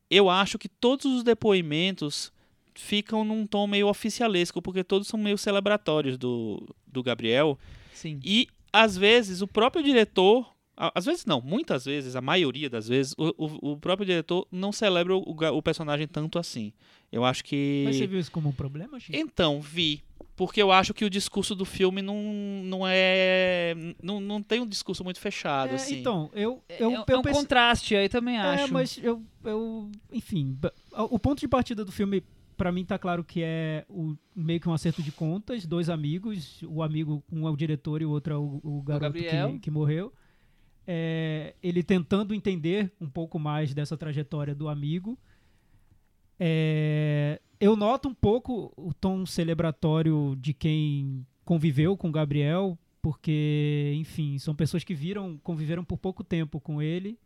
eu 0.09 0.29
acho 0.29 0.57
que 0.57 0.67
todos 0.67 1.05
os 1.05 1.23
depoimentos 1.23 2.31
ficam 2.73 3.23
num 3.23 3.45
tom 3.45 3.67
meio 3.67 3.87
oficialesco, 3.87 4.61
porque 4.61 4.83
todos 4.83 5.07
são 5.07 5.19
meio 5.19 5.37
celebratórios 5.37 6.17
do, 6.17 6.67
do 6.85 7.03
Gabriel. 7.03 7.57
Sim. 7.93 8.19
E 8.23 8.47
às 8.73 8.97
vezes 8.97 9.41
o 9.41 9.47
próprio 9.47 9.83
diretor 9.83 10.51
às 10.95 11.05
vezes 11.05 11.25
não, 11.25 11.41
muitas 11.41 11.85
vezes, 11.85 12.15
a 12.15 12.21
maioria 12.21 12.69
das 12.69 12.87
vezes, 12.87 13.13
o, 13.17 13.33
o, 13.37 13.71
o 13.73 13.77
próprio 13.77 14.05
diretor 14.05 14.47
não 14.51 14.71
celebra 14.71 15.15
o, 15.15 15.21
o 15.21 15.61
personagem 15.61 16.07
tanto 16.07 16.39
assim. 16.39 16.73
Eu 17.11 17.23
acho 17.25 17.43
que. 17.43 17.83
Mas 17.85 17.97
você 17.97 18.07
viu 18.07 18.19
isso 18.19 18.31
como 18.31 18.49
um 18.49 18.53
problema, 18.53 18.99
Chico? 18.99 19.17
Então, 19.17 19.61
vi. 19.61 20.03
Porque 20.35 20.61
eu 20.61 20.71
acho 20.71 20.93
que 20.93 21.05
o 21.05 21.09
discurso 21.09 21.53
do 21.53 21.65
filme 21.65 22.01
não, 22.01 22.15
não 22.63 22.81
é. 22.87 23.75
Não, 24.01 24.19
não 24.19 24.41
tem 24.41 24.59
um 24.61 24.65
discurso 24.67 25.03
muito 25.03 25.19
fechado, 25.19 25.71
É, 25.73 25.75
assim. 25.75 25.99
então, 25.99 26.31
eu, 26.33 26.63
É, 26.69 26.81
eu, 26.83 26.91
é 26.91 26.95
eu 26.95 27.19
um 27.19 27.21
pense- 27.21 27.39
contraste 27.39 27.95
aí 27.95 28.09
também 28.09 28.37
acho. 28.39 28.63
É, 28.63 28.67
mas 28.67 28.97
eu, 29.03 29.21
eu 29.43 29.91
enfim, 30.11 30.57
o 30.93 31.19
ponto 31.19 31.39
de 31.39 31.47
partida 31.47 31.85
do 31.85 31.91
filme 31.91 32.23
pra 32.57 32.71
mim 32.71 32.85
tá 32.85 32.97
claro 32.97 33.23
que 33.23 33.41
é 33.43 33.85
o, 33.89 34.15
meio 34.35 34.59
que 34.59 34.69
um 34.69 34.73
acerto 34.73 35.01
de 35.03 35.11
contas, 35.11 35.65
dois 35.65 35.89
amigos, 35.89 36.61
o 36.63 36.81
amigo, 36.81 37.23
um 37.31 37.47
é 37.47 37.51
o 37.51 37.55
diretor 37.55 38.01
e 38.01 38.05
o 38.05 38.09
outro 38.11 38.33
é 38.33 38.37
o, 38.37 38.59
o 38.63 38.81
garoto 38.83 39.13
Gabriel. 39.13 39.53
que, 39.53 39.59
que 39.59 39.71
morreu. 39.71 40.13
É, 40.87 41.53
ele 41.61 41.83
tentando 41.83 42.33
entender 42.33 42.91
um 42.99 43.09
pouco 43.09 43.37
mais 43.37 43.73
dessa 43.73 43.95
trajetória 43.95 44.55
do 44.55 44.67
amigo. 44.67 45.17
É, 46.39 47.39
eu 47.59 47.75
noto 47.75 48.09
um 48.09 48.13
pouco 48.13 48.73
o 48.75 48.93
tom 48.93 49.25
celebratório 49.25 50.35
de 50.39 50.53
quem 50.53 51.25
conviveu 51.45 51.95
com 51.95 52.11
Gabriel, 52.11 52.77
porque, 53.01 53.93
enfim, 53.95 54.37
são 54.39 54.55
pessoas 54.55 54.83
que 54.83 54.95
viram, 54.95 55.37
conviveram 55.43 55.83
por 55.83 55.97
pouco 55.97 56.23
tempo 56.23 56.59
com 56.59 56.81
ele, 56.81 57.19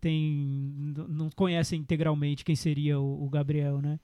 tem, 0.00 0.94
não 1.08 1.30
conhecem 1.30 1.80
integralmente 1.80 2.44
quem 2.44 2.56
seria 2.56 2.98
o, 2.98 3.24
o 3.24 3.30
Gabriel, 3.30 3.80
né? 3.80 3.98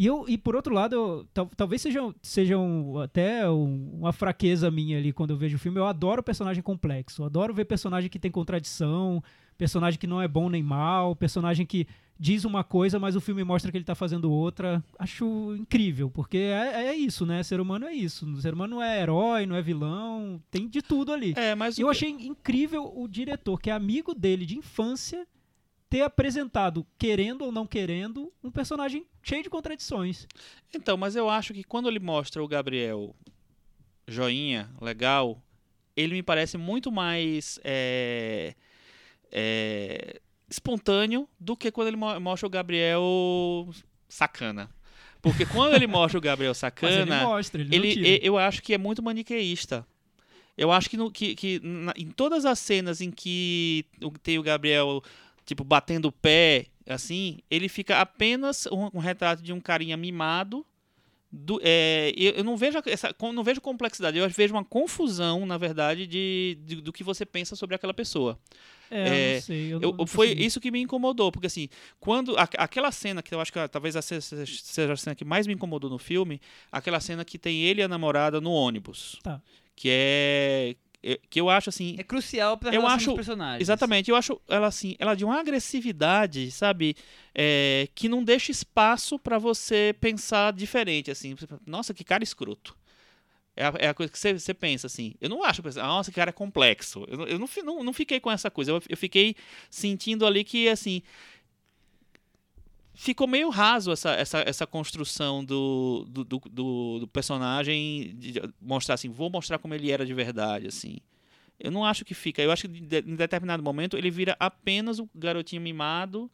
E, 0.00 0.06
eu, 0.06 0.24
e 0.26 0.38
por 0.38 0.56
outro 0.56 0.72
lado, 0.74 0.94
eu- 0.94 1.26
tal- 1.34 1.50
talvez 1.54 1.82
seja, 1.82 2.00
seja 2.22 2.56
um- 2.56 2.98
até 3.00 3.46
um- 3.50 3.98
uma 3.98 4.14
fraqueza 4.14 4.70
minha 4.70 4.96
ali 4.96 5.12
quando 5.12 5.32
eu 5.32 5.36
vejo 5.36 5.56
o 5.56 5.58
filme. 5.58 5.78
Eu 5.78 5.84
adoro 5.86 6.22
personagem 6.22 6.62
complexo. 6.62 7.20
Eu 7.20 7.26
adoro 7.26 7.52
ver 7.52 7.66
personagem 7.66 8.08
que 8.08 8.18
tem 8.18 8.30
contradição, 8.30 9.22
personagem 9.58 10.00
que 10.00 10.06
não 10.06 10.22
é 10.22 10.26
bom 10.26 10.48
nem 10.48 10.62
mal, 10.62 11.14
personagem 11.14 11.66
que 11.66 11.86
diz 12.18 12.46
uma 12.46 12.64
coisa, 12.64 12.98
mas 12.98 13.14
o 13.14 13.20
filme 13.20 13.44
mostra 13.44 13.70
que 13.70 13.76
ele 13.76 13.84
tá 13.84 13.94
fazendo 13.94 14.30
outra. 14.32 14.82
Acho 14.98 15.54
incrível, 15.58 16.10
porque 16.10 16.38
é, 16.38 16.86
é 16.88 16.94
isso, 16.96 17.26
né? 17.26 17.42
Ser 17.42 17.60
humano 17.60 17.84
é 17.84 17.92
isso. 17.92 18.24
O 18.26 18.40
ser 18.40 18.54
humano 18.54 18.76
não 18.76 18.82
é 18.82 19.02
herói, 19.02 19.44
não 19.44 19.54
é 19.56 19.60
vilão, 19.60 20.40
tem 20.50 20.66
de 20.66 20.80
tudo 20.80 21.12
ali. 21.12 21.34
É, 21.36 21.54
mas 21.54 21.78
Eu 21.78 21.86
que- 21.88 21.90
achei 21.90 22.08
incrível 22.10 22.90
o 22.96 23.06
diretor, 23.06 23.60
que 23.60 23.68
é 23.68 23.74
amigo 23.74 24.14
dele 24.14 24.46
de 24.46 24.56
infância, 24.56 25.26
ter 25.90 26.02
apresentado, 26.02 26.86
querendo 26.96 27.44
ou 27.44 27.50
não 27.52 27.66
querendo, 27.66 28.32
um 28.44 28.50
personagem 28.50 29.04
cheio 29.22 29.42
de 29.42 29.50
contradições. 29.50 30.26
Então, 30.72 30.96
mas 30.96 31.16
eu 31.16 31.28
acho 31.28 31.52
que 31.52 31.64
quando 31.64 31.88
ele 31.88 31.98
mostra 31.98 32.42
o 32.42 32.46
Gabriel 32.48 33.14
joinha, 34.06 34.70
legal, 34.80 35.42
ele 35.96 36.14
me 36.14 36.22
parece 36.22 36.56
muito 36.56 36.90
mais 36.92 37.58
é, 37.64 38.54
é, 39.32 40.20
espontâneo 40.48 41.28
do 41.38 41.56
que 41.56 41.70
quando 41.70 41.88
ele 41.88 41.96
mo- 41.96 42.18
mostra 42.20 42.46
o 42.46 42.50
Gabriel 42.50 43.68
sacana. 44.08 44.70
Porque 45.22 45.44
quando 45.44 45.74
ele 45.74 45.86
mostra 45.86 46.18
o 46.18 46.20
Gabriel 46.20 46.52
Mas 46.82 46.94
ele 46.94 47.10
sacana, 47.10 47.24
mostra, 47.24 47.60
ele, 47.62 47.88
ele, 47.88 48.20
eu 48.22 48.38
acho 48.38 48.62
que 48.62 48.72
é 48.74 48.78
muito 48.78 49.02
maniqueísta. 49.02 49.86
Eu 50.56 50.70
acho 50.72 50.88
que, 50.90 50.96
no- 50.96 51.10
que, 51.10 51.34
que 51.34 51.60
na- 51.62 51.94
em 51.96 52.10
todas 52.10 52.44
as 52.44 52.58
cenas 52.58 53.00
em 53.00 53.10
que 53.10 53.84
tem 54.22 54.38
o 54.38 54.42
Gabriel, 54.42 55.02
tipo, 55.44 55.64
batendo 55.64 56.06
o 56.06 56.12
pé, 56.12 56.66
assim, 56.88 57.38
ele 57.50 57.68
fica 57.68 58.00
apenas 58.00 58.66
um, 58.66 58.90
um 58.94 58.98
retrato 58.98 59.42
de 59.42 59.52
um 59.52 59.60
carinha 59.60 59.96
mimado. 59.96 60.64
Do, 61.32 61.60
é, 61.62 62.12
eu, 62.16 62.32
eu 62.32 62.44
não 62.44 62.56
vejo 62.56 62.80
essa, 62.86 63.14
não 63.32 63.44
vejo 63.44 63.60
complexidade, 63.60 64.18
eu 64.18 64.28
vejo 64.28 64.52
uma 64.52 64.64
confusão, 64.64 65.46
na 65.46 65.56
verdade, 65.56 66.04
de, 66.04 66.58
de- 66.64 66.80
do 66.80 66.92
que 66.92 67.04
você 67.04 67.24
pensa 67.24 67.54
sobre 67.54 67.76
aquela 67.76 67.94
pessoa. 67.94 68.36
É, 68.90 68.96
eu 68.98 69.12
é, 69.12 69.34
não 69.36 69.40
sei. 69.42 69.72
Eu, 69.74 69.80
Eu- 69.80 70.06
foi 70.08 70.26
consegui. 70.30 70.44
isso 70.44 70.60
que 70.60 70.72
me 70.72 70.80
incomodou, 70.80 71.30
porque 71.30 71.46
assim, 71.46 71.68
quando 72.00 72.36
a- 72.36 72.48
aquela 72.58 72.90
cena 72.90 73.22
que 73.22 73.32
eu 73.32 73.40
acho 73.40 73.52
que 73.52 73.68
talvez 73.68 73.94
a 73.94 74.02
se- 74.02 74.20
se- 74.20 74.44
seja 74.44 74.92
a 74.92 74.96
cena 74.96 75.14
que 75.14 75.24
mais 75.24 75.46
me 75.46 75.52
incomodou 75.54 75.88
no 75.88 75.98
filme, 75.98 76.40
aquela 76.72 76.98
cena 76.98 77.24
que 77.24 77.38
tem 77.38 77.62
ele 77.62 77.80
e 77.80 77.84
a 77.84 77.88
namorada 77.88 78.40
no 78.40 78.50
ônibus, 78.50 79.16
Tá. 79.22 79.40
que 79.76 79.88
é 79.88 80.70
é- 80.72 80.76
que 81.30 81.40
eu 81.40 81.48
acho 81.48 81.68
assim, 81.70 81.94
É 81.98 82.02
crucial 82.02 82.56
pra 82.58 82.74
Eu 82.74 82.86
acho- 82.86 83.14
personagens. 83.14 83.60
exatamente, 83.62 84.10
eu 84.10 84.16
acho 84.16 84.40
ela 84.48 84.66
assim, 84.66 84.94
ela 84.98 85.14
de 85.14 85.24
uma 85.24 85.40
agressividade, 85.40 86.50
sabe, 86.50 86.94
é, 87.34 87.88
que 87.94 88.08
não 88.08 88.22
deixa 88.22 88.50
espaço 88.52 89.18
pra 89.18 89.38
você 89.38 89.94
pensar 90.00 90.52
diferente, 90.52 91.10
assim, 91.10 91.34
nossa, 91.66 91.94
que 91.94 92.04
cara 92.04 92.22
escroto. 92.24 92.76
É 93.56 93.64
a, 93.66 93.72
é 93.78 93.88
a 93.88 93.94
coisa 93.94 94.10
que 94.12 94.18
você, 94.18 94.32
você 94.32 94.54
pensa 94.54 94.86
assim. 94.86 95.14
Eu 95.20 95.28
não 95.28 95.42
acho, 95.42 95.62
pensa, 95.62 95.82
nossa, 95.82 96.10
que 96.10 96.14
cara 96.16 96.30
é 96.30 96.32
complexo. 96.32 97.04
Eu, 97.08 97.18
não- 97.18 97.26
eu 97.26 97.38
não, 97.38 97.48
não, 97.64 97.84
não 97.84 97.92
fiquei 97.92 98.20
com 98.20 98.30
essa 98.30 98.50
coisa. 98.50 98.70
Eu, 98.70 98.82
eu 98.88 98.96
fiquei 98.96 99.34
sentindo 99.68 100.24
ali 100.24 100.44
que, 100.44 100.68
assim. 100.68 101.02
Ficou 103.00 103.26
meio 103.26 103.48
raso 103.48 103.90
essa, 103.92 104.10
essa, 104.10 104.44
essa 104.46 104.66
construção 104.66 105.42
do, 105.42 106.04
do, 106.06 106.22
do, 106.22 106.38
do- 107.00 107.08
personagem. 107.10 108.14
Mostrar 108.60 108.96
assim, 108.96 109.08
vou 109.08 109.30
mostrar 109.30 109.58
como 109.58 109.72
ele 109.72 109.90
era 109.90 110.04
de 110.04 110.12
verdade, 110.12 110.66
assim. 110.66 110.98
Eu 111.58 111.70
não 111.70 111.82
acho 111.82 112.04
que 112.04 112.12
fica. 112.12 112.42
Eu 112.42 112.52
acho 112.52 112.68
que 112.68 112.76
em 112.76 113.16
determinado 113.16 113.62
momento 113.62 113.96
ele 113.96 114.10
vira 114.10 114.36
apenas 114.38 114.98
o 114.98 115.08
garotinho 115.14 115.62
mimado 115.62 116.30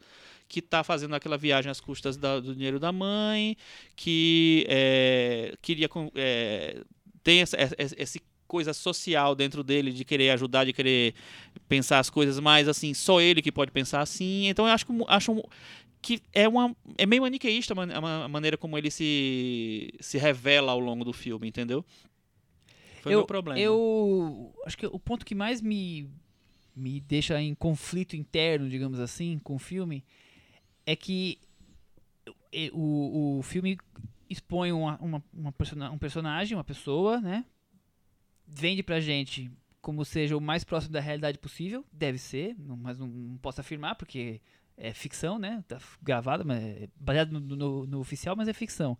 que 0.49 0.61
tá 0.61 0.83
fazendo 0.83 1.15
aquela 1.15 1.37
viagem 1.37 1.71
às 1.71 1.79
custas 1.79 2.17
da- 2.17 2.41
do 2.41 2.53
dinheiro 2.53 2.81
da 2.81 2.91
mãe, 2.91 3.55
que 3.95 4.65
é, 4.67 5.55
queria 5.61 5.89
é, 6.15 6.83
tem 7.23 7.39
essa, 7.39 7.55
essa, 7.55 8.19
coisa 8.45 8.73
social 8.73 9.35
dentro 9.35 9.63
dele 9.63 9.91
de 9.91 10.03
querer 10.05 10.31
ajudar, 10.31 10.65
de 10.65 10.73
querer 10.73 11.13
pensar 11.67 11.99
as 11.99 12.09
coisas, 12.09 12.39
mas 12.39 12.67
assim 12.67 12.93
só 12.93 13.21
ele 13.21 13.41
que 13.41 13.51
pode 13.51 13.71
pensar 13.71 14.01
assim. 14.01 14.47
Então 14.47 14.65
eu 14.67 14.73
acho 14.73 14.85
acho 15.07 15.43
que 16.01 16.21
é 16.33 16.47
uma 16.47 16.75
é 16.97 17.05
meio 17.05 17.21
maniqueísta 17.23 17.73
a 17.73 17.75
man- 17.75 17.93
a 17.93 18.01
ma- 18.01 18.23
a 18.25 18.27
maneira 18.27 18.57
como 18.57 18.77
ele 18.77 18.89
se 18.91 19.93
se 19.99 20.17
revela 20.17 20.71
ao 20.71 20.79
longo 20.79 21.03
do 21.03 21.13
filme, 21.13 21.47
entendeu? 21.47 21.83
Foi 23.01 23.11
o 23.11 23.13
eu, 23.13 23.19
meu 23.19 23.27
problema. 23.27 23.59
Eu 23.59 24.53
acho 24.65 24.77
que 24.77 24.85
o 24.85 24.99
ponto 24.99 25.25
que 25.25 25.35
mais 25.35 25.61
me, 25.61 26.09
me 26.75 26.99
deixa 27.01 27.41
em 27.41 27.53
conflito 27.55 28.15
interno, 28.15 28.69
digamos 28.69 28.99
assim, 28.99 29.39
com 29.39 29.55
o 29.55 29.59
filme, 29.59 30.03
é 30.85 30.95
que 30.95 31.39
o, 32.73 33.37
o 33.39 33.43
filme 33.43 33.77
expõe 34.29 34.71
uma, 34.71 34.97
uma, 34.99 35.23
uma 35.33 35.51
persona- 35.51 35.91
um 35.91 35.97
personagem, 35.97 36.57
uma 36.57 36.63
pessoa, 36.63 37.19
né? 37.21 37.45
Vende 38.45 38.81
pra 38.83 38.99
gente 38.99 39.51
como 39.81 40.03
seja 40.03 40.35
o 40.35 40.41
mais 40.41 40.63
próximo 40.63 40.91
da 40.93 40.99
realidade 40.99 41.37
possível, 41.37 41.85
deve 41.93 42.17
ser, 42.17 42.55
mas 42.59 42.97
não, 42.99 43.07
não 43.07 43.37
posso 43.37 43.61
afirmar 43.61 43.95
porque 43.95 44.41
é 44.77 44.93
ficção, 44.93 45.39
né? 45.39 45.63
Tá 45.67 45.79
gravado, 46.01 46.45
mas 46.45 46.63
é 46.63 46.89
baseado 46.99 47.31
no, 47.31 47.39
no- 47.55 47.87
no 47.87 47.99
oficial, 47.99 48.35
mas 48.35 48.47
é 48.47 48.53
ficção. 48.53 48.97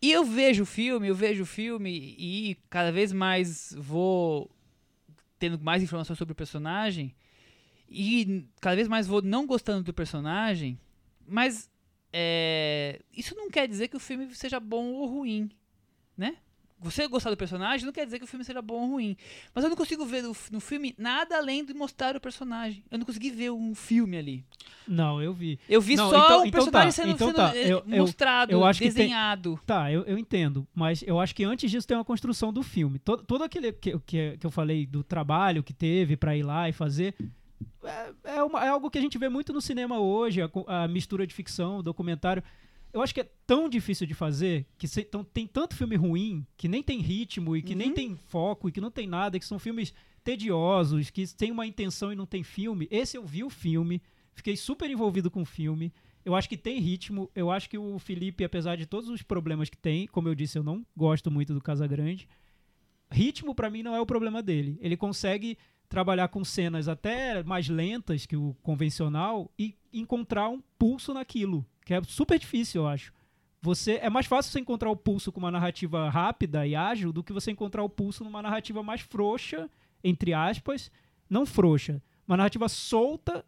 E 0.00 0.10
eu 0.12 0.24
vejo 0.24 0.64
o 0.64 0.66
filme, 0.66 1.08
eu 1.08 1.14
vejo 1.14 1.44
o 1.44 1.46
filme 1.46 2.14
e 2.18 2.56
cada 2.68 2.90
vez 2.92 3.12
mais 3.12 3.74
vou 3.78 4.50
tendo 5.38 5.58
mais 5.58 5.82
informações 5.82 6.18
sobre 6.18 6.32
o 6.32 6.36
personagem 6.36 7.14
e 7.88 8.44
cada 8.60 8.76
vez 8.76 8.88
mais 8.88 9.06
vou 9.06 9.22
não 9.22 9.46
gostando 9.46 9.82
do 9.84 9.94
personagem, 9.94 10.78
mas 11.26 11.70
é, 12.12 13.00
isso 13.16 13.34
não 13.36 13.50
quer 13.50 13.68
dizer 13.68 13.88
que 13.88 13.96
o 13.96 14.00
filme 14.00 14.34
seja 14.34 14.60
bom 14.60 14.92
ou 14.92 15.06
ruim, 15.06 15.50
né? 16.16 16.36
Você 16.82 17.06
gostar 17.06 17.30
do 17.30 17.36
personagem 17.36 17.86
não 17.86 17.92
quer 17.92 18.04
dizer 18.04 18.18
que 18.18 18.24
o 18.24 18.28
filme 18.28 18.44
seja 18.44 18.60
bom 18.60 18.82
ou 18.82 18.90
ruim. 18.92 19.16
Mas 19.54 19.62
eu 19.64 19.70
não 19.70 19.76
consigo 19.76 20.04
ver 20.04 20.22
no, 20.22 20.36
no 20.50 20.60
filme 20.60 20.94
nada 20.98 21.36
além 21.36 21.64
de 21.64 21.72
mostrar 21.72 22.16
o 22.16 22.20
personagem. 22.20 22.82
Eu 22.90 22.98
não 22.98 23.06
consegui 23.06 23.30
ver 23.30 23.50
um 23.52 23.74
filme 23.74 24.16
ali. 24.16 24.44
Não, 24.86 25.22
eu 25.22 25.32
vi. 25.32 25.58
Eu 25.68 25.80
vi 25.80 25.94
Não, 25.96 26.10
só 26.10 26.16
então- 26.24 26.42
o 26.42 26.46
então 26.46 26.50
personagem 26.64 26.88
tá, 26.88 26.92
sendo, 26.92 27.10
então 27.12 27.26
sendo, 27.28 27.36
tá. 27.36 27.56
eh, 27.56 27.68
Eu- 27.72 27.82
mostrado, 27.86 28.52
eu 28.52 28.64
acho 28.64 28.80
que 28.80 28.86
tem- 28.86 28.94
desenhado. 28.94 29.60
Tá, 29.64 29.92
eu, 29.92 30.02
eu 30.02 30.18
entendo, 30.18 30.66
mas 30.74 31.02
eu 31.06 31.20
acho 31.20 31.34
que 31.34 31.44
antes 31.44 31.70
disso 31.70 31.86
tem 31.86 31.96
uma 31.96 32.04
construção 32.04 32.52
do 32.52 32.62
filme. 32.62 32.98
Todo, 32.98 33.22
todo 33.24 33.44
aquele 33.44 33.72
que, 33.72 33.98
que, 34.00 34.36
que 34.38 34.46
eu 34.46 34.50
falei 34.50 34.84
do 34.84 35.04
trabalho 35.04 35.62
que 35.62 35.72
teve 35.72 36.16
pra 36.16 36.36
ir 36.36 36.42
lá 36.42 36.68
e 36.68 36.72
fazer. 36.72 37.14
É, 37.84 38.12
é, 38.38 38.42
uma- 38.42 38.64
é 38.64 38.68
algo 38.68 38.90
que 38.90 38.98
a 38.98 39.00
gente 39.00 39.16
vê 39.18 39.28
muito 39.28 39.52
no 39.52 39.60
cinema 39.60 39.98
hoje, 40.00 40.40
a, 40.42 40.50
a 40.84 40.88
mistura 40.88 41.26
de 41.26 41.32
ficção, 41.34 41.82
documentário. 41.82 42.42
Eu 42.92 43.00
acho 43.00 43.14
que 43.14 43.20
é 43.20 43.30
tão 43.46 43.68
difícil 43.68 44.06
de 44.06 44.12
fazer, 44.14 44.66
que 44.76 44.86
se- 44.86 45.04
tão- 45.04 45.24
tem 45.24 45.46
tanto 45.46 45.74
filme 45.74 45.96
ruim, 45.96 46.46
que 46.56 46.68
nem 46.68 46.82
tem 46.82 47.00
ritmo 47.00 47.56
e 47.56 47.62
que 47.62 47.74
nem 47.74 47.92
tem 47.94 48.14
foco 48.14 48.68
e 48.68 48.72
que 48.72 48.80
não 48.80 48.90
tem 48.90 49.06
nada, 49.06 49.38
que 49.38 49.46
são 49.46 49.58
filmes 49.58 49.94
tediosos, 50.22 51.10
que 51.10 51.26
tem 51.34 51.50
uma 51.50 51.66
intenção 51.66 52.12
e 52.12 52.16
não 52.16 52.26
tem 52.26 52.42
filme. 52.42 52.86
Esse 52.90 53.16
eu 53.16 53.24
vi 53.24 53.42
o 53.42 53.50
filme, 53.50 54.02
fiquei 54.34 54.56
super 54.56 54.90
envolvido 54.90 55.30
com 55.30 55.42
o 55.42 55.46
filme. 55.46 55.92
Eu 56.24 56.34
acho 56.34 56.48
que 56.48 56.56
tem 56.56 56.78
ritmo. 56.80 57.30
Eu 57.34 57.50
acho 57.50 57.68
que 57.68 57.76
o 57.78 57.98
Felipe, 57.98 58.44
apesar 58.44 58.76
de 58.76 58.86
todos 58.86 59.08
os 59.08 59.22
problemas 59.22 59.68
que 59.70 59.76
tem, 59.76 60.06
como 60.06 60.28
eu 60.28 60.34
disse, 60.34 60.58
eu 60.58 60.62
não 60.62 60.86
gosto 60.96 61.30
muito 61.30 61.52
do 61.54 61.60
Casagrande. 61.60 62.28
Ritmo, 63.10 63.54
pra 63.54 63.68
mim, 63.70 63.82
não 63.82 63.94
é 63.94 64.00
o 64.00 64.06
problema 64.06 64.42
dele. 64.42 64.78
Ele 64.80 64.96
consegue 64.96 65.58
trabalhar 65.88 66.28
com 66.28 66.44
cenas 66.44 66.88
até 66.88 67.42
mais 67.42 67.68
lentas 67.68 68.24
que 68.24 68.36
o 68.36 68.54
convencional 68.62 69.52
e 69.58 69.74
encontrar 69.92 70.48
um 70.48 70.62
pulso 70.78 71.12
naquilo, 71.12 71.66
que 71.84 71.94
é 71.94 72.02
super 72.02 72.38
difícil, 72.38 72.82
eu 72.82 72.88
acho. 72.88 73.12
Você 73.60 74.00
é 74.02 74.10
mais 74.10 74.26
fácil 74.26 74.50
você 74.50 74.58
encontrar 74.58 74.90
o 74.90 74.96
pulso 74.96 75.30
com 75.30 75.38
uma 75.38 75.50
narrativa 75.50 76.08
rápida 76.08 76.66
e 76.66 76.74
ágil 76.74 77.12
do 77.12 77.22
que 77.22 77.32
você 77.32 77.50
encontrar 77.50 77.84
o 77.84 77.88
pulso 77.88 78.24
numa 78.24 78.42
narrativa 78.42 78.82
mais 78.82 79.00
frouxa, 79.00 79.70
entre 80.02 80.34
aspas, 80.34 80.90
não 81.30 81.46
frouxa, 81.46 82.02
uma 82.26 82.36
narrativa 82.36 82.68
solta, 82.68 83.44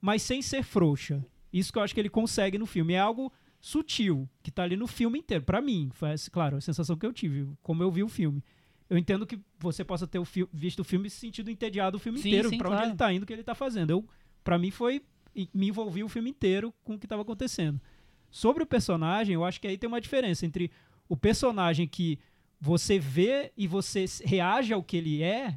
mas 0.00 0.22
sem 0.22 0.40
ser 0.40 0.62
frouxa. 0.62 1.24
Isso 1.52 1.72
que 1.72 1.78
eu 1.78 1.82
acho 1.82 1.94
que 1.94 2.00
ele 2.00 2.08
consegue 2.08 2.56
no 2.56 2.66
filme. 2.66 2.94
É 2.94 2.98
algo 2.98 3.32
sutil, 3.60 4.28
que 4.42 4.50
tá 4.50 4.62
ali 4.62 4.76
no 4.76 4.86
filme 4.86 5.18
inteiro. 5.18 5.44
Pra 5.44 5.60
mim, 5.60 5.90
foi, 5.92 6.10
claro, 6.30 6.56
a 6.56 6.60
sensação 6.60 6.96
que 6.96 7.04
eu 7.04 7.12
tive, 7.12 7.48
como 7.62 7.82
eu 7.82 7.90
vi 7.90 8.02
o 8.02 8.08
filme. 8.08 8.42
Eu 8.88 8.96
entendo 8.96 9.26
que 9.26 9.38
você 9.58 9.84
possa 9.84 10.06
ter 10.06 10.18
o 10.18 10.26
visto 10.50 10.80
o 10.80 10.84
filme 10.84 11.08
e 11.08 11.10
se 11.10 11.18
sentido 11.18 11.50
entediado 11.50 11.98
o 11.98 12.00
filme 12.00 12.18
Sim, 12.18 12.28
inteiro, 12.28 12.48
pra 12.56 12.68
onde 12.68 12.76
claro. 12.76 12.90
ele 12.90 12.96
tá 12.96 13.12
indo, 13.12 13.24
o 13.24 13.26
que 13.26 13.32
ele 13.34 13.42
tá 13.42 13.54
fazendo. 13.54 13.90
Eu, 13.90 14.08
pra 14.42 14.58
mim 14.58 14.70
foi 14.70 15.02
e 15.38 15.48
me 15.54 15.68
envolvi 15.68 16.02
o 16.02 16.08
filme 16.08 16.30
inteiro 16.30 16.74
com 16.82 16.94
o 16.94 16.98
que 16.98 17.06
estava 17.06 17.22
acontecendo. 17.22 17.80
Sobre 18.28 18.62
o 18.62 18.66
personagem, 18.66 19.34
eu 19.34 19.44
acho 19.44 19.60
que 19.60 19.68
aí 19.68 19.78
tem 19.78 19.86
uma 19.86 20.00
diferença 20.00 20.44
entre 20.44 20.70
o 21.08 21.16
personagem 21.16 21.86
que 21.86 22.18
você 22.60 22.98
vê 22.98 23.52
e 23.56 23.68
você 23.68 24.04
reage 24.24 24.72
ao 24.72 24.82
que 24.82 24.96
ele 24.96 25.22
é 25.22 25.56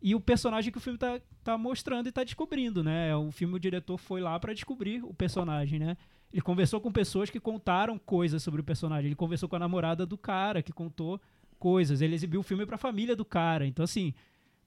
e 0.00 0.14
o 0.14 0.20
personagem 0.20 0.72
que 0.72 0.78
o 0.78 0.80
filme 0.80 0.98
tá, 0.98 1.20
tá 1.44 1.58
mostrando 1.58 2.08
e 2.08 2.12
tá 2.12 2.24
descobrindo, 2.24 2.82
né? 2.82 3.14
O 3.14 3.30
filme, 3.30 3.54
o 3.54 3.60
diretor 3.60 3.98
foi 3.98 4.22
lá 4.22 4.40
para 4.40 4.54
descobrir 4.54 5.04
o 5.04 5.12
personagem, 5.12 5.78
né? 5.78 5.98
Ele 6.32 6.40
conversou 6.40 6.80
com 6.80 6.90
pessoas 6.90 7.28
que 7.28 7.38
contaram 7.38 7.98
coisas 7.98 8.42
sobre 8.42 8.62
o 8.62 8.64
personagem. 8.64 9.08
Ele 9.08 9.16
conversou 9.16 9.48
com 9.48 9.56
a 9.56 9.58
namorada 9.58 10.06
do 10.06 10.16
cara, 10.16 10.62
que 10.62 10.72
contou 10.72 11.20
coisas. 11.58 12.00
Ele 12.00 12.14
exibiu 12.14 12.40
o 12.40 12.42
filme 12.42 12.64
para 12.64 12.76
a 12.76 12.78
família 12.78 13.14
do 13.14 13.24
cara. 13.24 13.66
Então, 13.66 13.84
assim, 13.84 14.14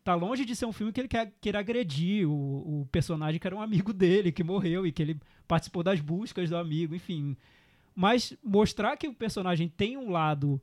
tá 0.03 0.15
longe 0.15 0.45
de 0.45 0.55
ser 0.55 0.65
um 0.65 0.73
filme 0.73 0.91
que 0.91 0.99
ele 1.01 1.07
quer, 1.07 1.33
queira 1.39 1.59
agredir 1.59 2.27
o, 2.27 2.81
o 2.81 2.87
personagem 2.91 3.39
que 3.39 3.47
era 3.47 3.55
um 3.55 3.61
amigo 3.61 3.93
dele, 3.93 4.31
que 4.31 4.43
morreu 4.43 4.85
e 4.85 4.91
que 4.91 5.01
ele 5.01 5.19
participou 5.47 5.83
das 5.83 6.01
buscas 6.01 6.49
do 6.49 6.57
amigo, 6.57 6.93
enfim. 6.93 7.37
Mas 7.95 8.35
mostrar 8.43 8.97
que 8.97 9.07
o 9.07 9.13
personagem 9.13 9.67
tem 9.69 9.97
um 9.97 10.09
lado 10.09 10.61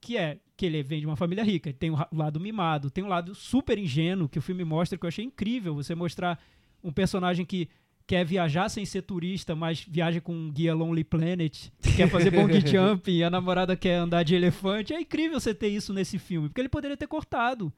que 0.00 0.16
é 0.16 0.38
que 0.56 0.66
ele 0.66 0.82
vem 0.82 1.00
de 1.00 1.06
uma 1.06 1.16
família 1.16 1.44
rica, 1.44 1.72
tem 1.72 1.90
um 1.90 1.96
lado 2.12 2.40
mimado, 2.40 2.90
tem 2.90 3.04
um 3.04 3.08
lado 3.08 3.34
super 3.34 3.78
ingênuo 3.78 4.28
que 4.28 4.38
o 4.38 4.42
filme 4.42 4.64
mostra 4.64 4.98
que 4.98 5.04
eu 5.04 5.08
achei 5.08 5.24
incrível. 5.24 5.74
Você 5.76 5.94
mostrar 5.94 6.38
um 6.82 6.92
personagem 6.92 7.46
que 7.46 7.68
quer 8.06 8.24
viajar 8.24 8.68
sem 8.68 8.84
ser 8.84 9.02
turista, 9.02 9.54
mas 9.54 9.84
viaja 9.88 10.20
com 10.20 10.34
um 10.34 10.50
guia 10.50 10.74
Lonely 10.74 11.04
Planet, 11.04 11.70
quer 11.96 12.08
fazer 12.08 12.30
bungee 12.30 12.60
jumping, 12.66 13.18
e 13.18 13.24
a 13.24 13.30
namorada 13.30 13.76
quer 13.76 13.94
andar 13.94 14.24
de 14.24 14.34
elefante. 14.34 14.92
É 14.92 15.00
incrível 15.00 15.40
você 15.40 15.54
ter 15.54 15.68
isso 15.68 15.92
nesse 15.92 16.18
filme, 16.18 16.48
porque 16.48 16.60
ele 16.60 16.68
poderia 16.68 16.96
ter 16.96 17.06
cortado. 17.06 17.72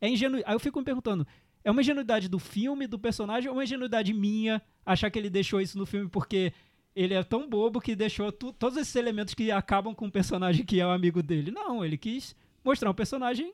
É 0.00 0.08
ingenu... 0.08 0.38
Aí 0.46 0.54
eu 0.54 0.60
fico 0.60 0.78
me 0.78 0.84
perguntando, 0.84 1.26
é 1.64 1.70
uma 1.70 1.80
ingenuidade 1.80 2.28
do 2.28 2.38
filme, 2.38 2.86
do 2.86 2.98
personagem, 2.98 3.48
ou 3.50 3.56
uma 3.56 3.64
ingenuidade 3.64 4.12
minha 4.14 4.62
achar 4.84 5.10
que 5.10 5.18
ele 5.18 5.28
deixou 5.30 5.60
isso 5.60 5.76
no 5.78 5.84
filme 5.86 6.08
porque 6.08 6.52
ele 6.96 7.14
é 7.14 7.22
tão 7.22 7.48
bobo 7.48 7.80
que 7.80 7.94
deixou 7.94 8.32
tu- 8.32 8.52
todos 8.52 8.76
esses 8.78 8.94
elementos 8.96 9.34
que 9.34 9.50
acabam 9.50 9.94
com 9.94 10.06
o 10.06 10.10
personagem 10.10 10.64
que 10.64 10.80
é 10.80 10.86
o 10.86 10.90
amigo 10.90 11.22
dele? 11.22 11.50
Não, 11.50 11.84
ele 11.84 11.96
quis 11.98 12.34
mostrar 12.64 12.90
um 12.90 12.94
personagem 12.94 13.52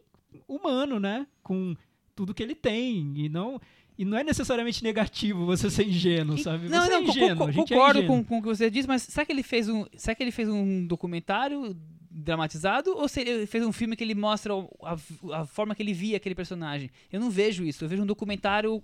humano, 0.49 0.99
né? 1.01 1.27
Com 1.43 1.77
tudo 2.15 2.33
que 2.33 2.43
ele 2.43 2.55
tem. 2.55 3.13
E 3.17 3.29
não, 3.29 3.61
e 3.99 4.05
não 4.05 4.17
é 4.17 4.25
necessariamente 4.25 4.83
negativo 4.83 5.45
você 5.45 5.69
ser 5.69 5.87
ingênuo, 5.87 6.39
sabe? 6.39 6.69
Não, 6.69 6.83
você 6.83 6.91
não, 6.91 6.97
é 6.97 7.03
ingênuo, 7.03 7.37
co- 7.39 7.45
a 7.45 7.51
gente 7.53 7.73
é 7.73 7.77
concordo 7.77 7.99
ingênuo. 7.99 8.17
com, 8.19 8.25
com 8.25 8.39
o 8.39 8.43
que 8.43 8.49
você 8.49 8.71
disse, 8.71 8.89
mas 8.89 9.03
será 9.03 9.27
que 9.27 9.33
ele 9.33 9.43
fez 9.43 9.69
um, 9.69 9.85
será 9.97 10.15
que 10.15 10.23
ele 10.23 10.31
fez 10.31 10.49
um 10.49 10.87
documentário 10.87 11.77
dramatizado 12.19 12.97
ou 12.97 13.07
se 13.09 13.21
ele 13.21 13.47
fez 13.47 13.65
um 13.65 13.73
filme 13.73 13.95
que 13.95 14.03
ele 14.03 14.15
mostra 14.15 14.53
a, 14.83 14.97
a 15.41 15.45
forma 15.47 15.75
que 15.75 15.83
ele 15.83 15.93
via 15.93 16.17
aquele 16.17 16.35
personagem? 16.35 16.91
Eu 17.13 17.21
não 17.21 17.31
vejo 17.31 17.65
isso, 17.65 17.85
eu 17.85 17.89
vejo 17.89 18.03
um 18.03 18.07
documentário 18.07 18.83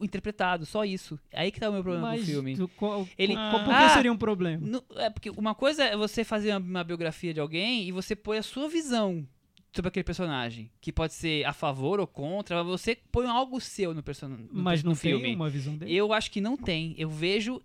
interpretado, 0.00 0.66
só 0.66 0.84
isso. 0.84 1.18
Aí 1.32 1.50
que 1.50 1.60
tá 1.60 1.70
o 1.70 1.72
meu 1.72 1.82
problema 1.82 2.08
com 2.08 2.14
o 2.14 2.18
Mas 2.18 2.26
filme. 2.26 2.56
tu- 2.56 2.68
qual- 2.68 3.08
Ele- 3.16 3.34
qual- 3.34 3.64
por 3.64 3.74
que 3.74 3.82
Ah, 3.84 3.90
seria 3.90 4.12
um 4.12 4.16
problema? 4.16 4.66
No- 4.66 4.84
é 4.96 5.08
porque 5.10 5.30
uma 5.30 5.54
coisa 5.54 5.84
é 5.84 5.96
você 5.96 6.24
fazer 6.24 6.50
uma, 6.50 6.58
uma 6.58 6.84
biografia 6.84 7.32
de 7.32 7.40
alguém 7.40 7.86
e 7.88 7.92
você 7.92 8.16
põe 8.16 8.38
a 8.38 8.42
sua 8.42 8.68
visão 8.68 9.26
sobre 9.72 9.88
aquele 9.88 10.04
personagem, 10.04 10.70
que 10.80 10.92
pode 10.92 11.14
ser 11.14 11.44
a 11.44 11.52
favor 11.52 11.98
ou 11.98 12.06
contra, 12.06 12.56
mas 12.62 12.66
você 12.66 12.96
põe 13.10 13.26
algo 13.26 13.60
seu 13.60 13.92
no, 13.94 14.02
person 14.02 14.28
no, 14.28 14.48
Mas 14.52 14.82
no 14.82 14.90
não 14.90 14.96
filme. 14.96 15.22
tem 15.24 15.34
uma 15.34 15.50
visão 15.50 15.76
dele. 15.76 15.92
Eu 15.94 16.12
acho 16.12 16.30
que 16.30 16.40
não 16.40 16.56
tem. 16.56 16.94
Eu 16.96 17.08
vejo. 17.10 17.60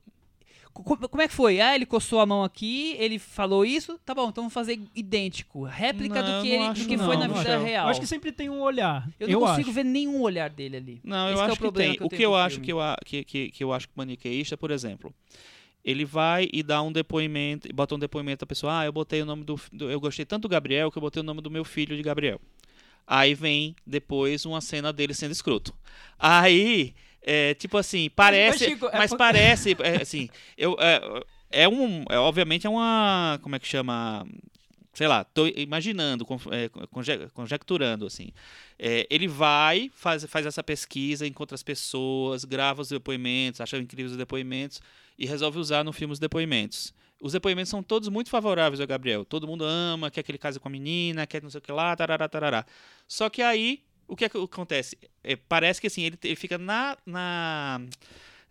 Co- 0.74 0.98
Como 1.10 1.22
é 1.22 1.28
que 1.28 1.34
foi? 1.34 1.60
Ah, 1.60 1.76
ele 1.76 1.86
coçou 1.86 2.20
a 2.20 2.26
mão 2.26 2.44
aqui, 2.44 2.96
ele 3.00 3.20
falou 3.20 3.66
isso, 3.66 4.00
tá 4.06 4.14
bom, 4.16 4.30
então 4.30 4.44
vamos 4.44 4.54
fazer 4.54 4.80
idêntico. 4.96 5.64
Réplica 5.64 6.22
Não, 6.22 6.24
do 6.24 6.32
eu 6.38 6.42
que, 6.44 6.48
ele, 6.50 6.64
acho 6.64 6.82
do 6.84 6.88
que 6.88 6.98
não, 6.98 7.06
foi 7.06 7.18
na 7.18 7.28
não 7.28 7.36
vida 7.36 7.58
real. 7.58 7.86
Eu 7.88 7.92
acho 7.92 8.00
que 8.00 8.08
sempre 8.08 8.32
tem 8.32 8.50
um 8.50 8.62
olhar. 8.62 9.10
Eu 9.20 9.28
não 9.28 9.40
consigo 9.42 9.70
acho. 9.70 9.72
ver 9.74 9.84
nenhum 9.84 10.22
olhar 10.22 10.50
dele 10.50 10.78
ali. 10.78 11.02
Não, 11.04 11.28
eu 11.28 11.34
Esse 11.34 11.42
é 11.42 11.46
acho 11.46 11.54
o 11.56 11.72
que 11.72 11.78
tem. 11.78 11.96
que 11.96 12.02
eu 12.04 12.06
o 12.08 12.10
que 12.10 12.24
eu 12.24 12.36
acho 12.36 12.62
que 12.62 12.72
eu, 12.72 12.80
a- 12.80 12.98
que, 13.06 13.24
que, 13.24 13.52
que 13.52 13.64
eu 13.64 13.74
acho 13.74 13.88
maniqueísta, 13.96 14.56
por 14.56 14.72
exemplo, 14.72 15.14
ele 15.84 16.06
vai 16.06 16.48
e 16.54 16.62
dá 16.64 16.82
um 16.82 16.92
depoimento, 16.92 17.68
e 17.68 17.74
bota 17.74 17.96
um 17.96 18.00
depoimento 18.00 18.42
da 18.46 18.48
pessoa, 18.48 18.80
ah, 18.82 18.86
eu 18.86 18.92
botei 18.94 19.22
o 19.22 19.26
nome 19.26 19.44
do, 19.44 19.60
do- 19.74 19.90
eu 19.92 20.00
gostei 20.00 20.26
tanto 20.26 20.44
do 20.44 20.50
Gabriel 20.50 20.92
que 20.92 20.98
eu 20.98 21.02
botei 21.02 21.22
o 21.22 21.26
nome 21.26 21.42
do 21.42 21.50
meu 21.52 21.66
filho 21.66 21.96
de 21.98 22.04
Gabriel. 22.04 22.40
Aí 23.08 23.34
vem 23.34 23.76
depois 23.86 24.46
uma 24.46 24.62
cena 24.62 24.94
dele 24.94 25.14
sendo 25.16 25.32
escroto. 25.32 25.74
Aí, 26.18 26.94
é, 27.22 27.54
tipo 27.54 27.78
assim, 27.78 28.10
parece, 28.16 28.66
Chico, 28.66 28.88
é 28.88 28.98
mas 28.98 29.10
porque- 29.12 29.18
parece, 29.24 29.76
é, 29.84 30.02
assim, 30.02 30.30
eu 30.58 30.76
é, 30.80 31.02
é 31.64 31.68
um, 31.70 32.04
é, 32.10 32.18
obviamente 32.18 32.66
é 32.66 32.70
uma, 32.70 33.40
como 33.42 33.56
é 33.56 33.60
que 33.60 33.68
chama? 33.68 34.26
Sei 34.94 35.08
lá, 35.08 35.24
tô 35.24 35.48
imaginando, 35.48 36.26
é, 36.52 36.68
conje- 36.88 37.30
conjecturando, 37.34 38.06
assim. 38.06 38.30
Ele 38.78 39.28
vai, 39.28 39.90
faz, 39.96 40.26
faz 40.26 40.46
essa 40.46 40.64
pesquisa, 40.64 41.26
encontra 41.28 41.56
as 41.56 41.64
pessoas, 41.64 42.44
grava 42.44 42.82
os 42.82 42.90
depoimentos, 42.90 43.62
acha 43.62 43.78
incríveis 43.78 44.12
os 44.12 44.18
depoimentos 44.18 44.82
e 45.18 45.26
resolve 45.26 45.58
usar 45.60 45.84
no 45.86 45.94
filme 45.94 46.12
os 46.12 46.20
depoimentos. 46.20 46.94
Os 47.22 47.34
depoimentos 47.34 47.70
são 47.70 47.84
todos 47.84 48.10
muito 48.10 48.30
favoráveis 48.30 48.80
ao 48.82 48.88
Gabriel. 48.88 49.24
Todo 49.24 49.48
mundo 49.48 49.64
ama, 49.64 50.10
quer 50.10 50.24
que 50.24 50.32
ele 50.32 50.38
case 50.38 50.60
com 50.60 50.68
a 50.68 50.72
menina, 50.72 51.26
quer 51.28 51.42
não 51.44 51.50
sei 51.50 51.60
o 51.60 51.62
que 51.62 51.72
lá, 51.72 51.96
tarará, 51.96 52.28
tarará. 52.28 52.66
Só 53.08 53.30
que 53.30 53.42
aí, 53.42 53.82
o 54.10 54.16
que, 54.16 54.26
é 54.26 54.30
que 54.30 54.38
acontece? 54.38 54.98
É, 55.24 55.36
parece 55.36 55.80
que 55.80 55.88
assim, 55.88 56.04
ele, 56.04 56.18
ele 56.24 56.36
fica 56.36 56.58
na, 56.58 56.98
na, 57.06 57.80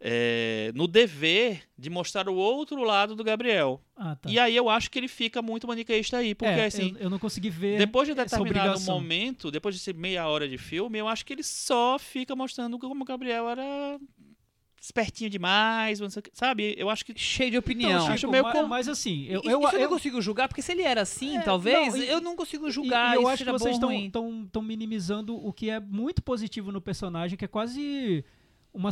é, 0.00 0.70
no 0.74 0.86
dever 0.86 1.62
de 1.76 1.90
mostrar 1.90 2.28
o 2.28 2.34
outro 2.34 2.82
lado 2.82 3.16
do 3.16 3.24
Gabriel. 3.24 3.82
Ah, 3.96 4.16
tá. 4.16 4.30
E 4.30 4.38
aí 4.38 4.56
eu 4.56 4.68
acho 4.70 4.90
que 4.90 4.98
ele 4.98 5.08
fica 5.08 5.42
muito 5.42 5.66
maniqueísta 5.66 6.18
aí, 6.18 6.34
porque 6.34 6.52
É, 6.52 6.66
assim... 6.66 6.92
eu, 6.96 7.04
eu 7.04 7.10
não 7.10 7.18
consegui 7.18 7.50
ver 7.50 7.78
Depois 7.78 8.06
de 8.06 8.14
determinado 8.14 8.80
momento, 8.82 9.50
depois 9.50 9.74
de 9.74 9.80
ser 9.80 9.94
meia 9.94 10.26
hora 10.28 10.48
de 10.48 10.56
filme, 10.56 10.98
eu 10.98 11.08
acho 11.08 11.26
que 11.26 11.32
ele 11.32 11.42
só 11.42 11.98
fica 11.98 12.36
mostrando 12.36 12.78
como 12.78 13.02
o 13.02 13.04
Gabriel 13.04 13.48
era 13.48 13.98
espertinho 14.80 15.28
demais, 15.30 16.00
não 16.00 16.08
sei 16.10 16.20
o 16.20 16.22
que, 16.22 16.30
sabe? 16.32 16.74
Eu 16.78 16.88
acho 16.90 17.04
que 17.04 17.12
Cheio 17.18 17.50
de 17.50 17.56
Então, 17.56 17.66
opinião. 17.72 18.00
Chico, 18.02 18.12
acho 18.12 18.28
meio 18.30 18.44
ma- 18.44 18.52
com- 18.52 18.66
mas, 18.66 18.88
assim, 18.88 19.24
eu, 19.26 19.40
Isso 19.40 19.50
eu, 19.50 19.60
eu, 19.62 19.72
não 19.72 19.78
eu- 19.80 19.88
consigo 19.88 20.20
julgar, 20.22 20.48
porque 20.48 20.62
se 20.62 20.72
ele 20.72 20.82
era 20.82 21.02
assim, 21.02 21.36
É, 21.36 21.42
talvez, 21.42 21.94
não, 21.94 21.96
e- 22.02 22.08
eu 22.08 22.20
não 22.20 22.36
consigo 22.36 22.70
julgar. 22.70 23.14
E, 23.14 23.16
eu 23.16 23.28
acho 23.28 23.44
que 23.44 23.50
vocês 23.52 23.76
estão 23.76 24.62
minimizando 24.62 25.36
o 25.36 25.52
que 25.52 25.68
é 25.70 25.80
muito 25.80 26.22
positivo 26.22 26.70
no 26.72 26.80
personagem, 26.80 27.36
que 27.36 27.44
é 27.44 27.48
quase 27.48 28.24
uma 28.72 28.90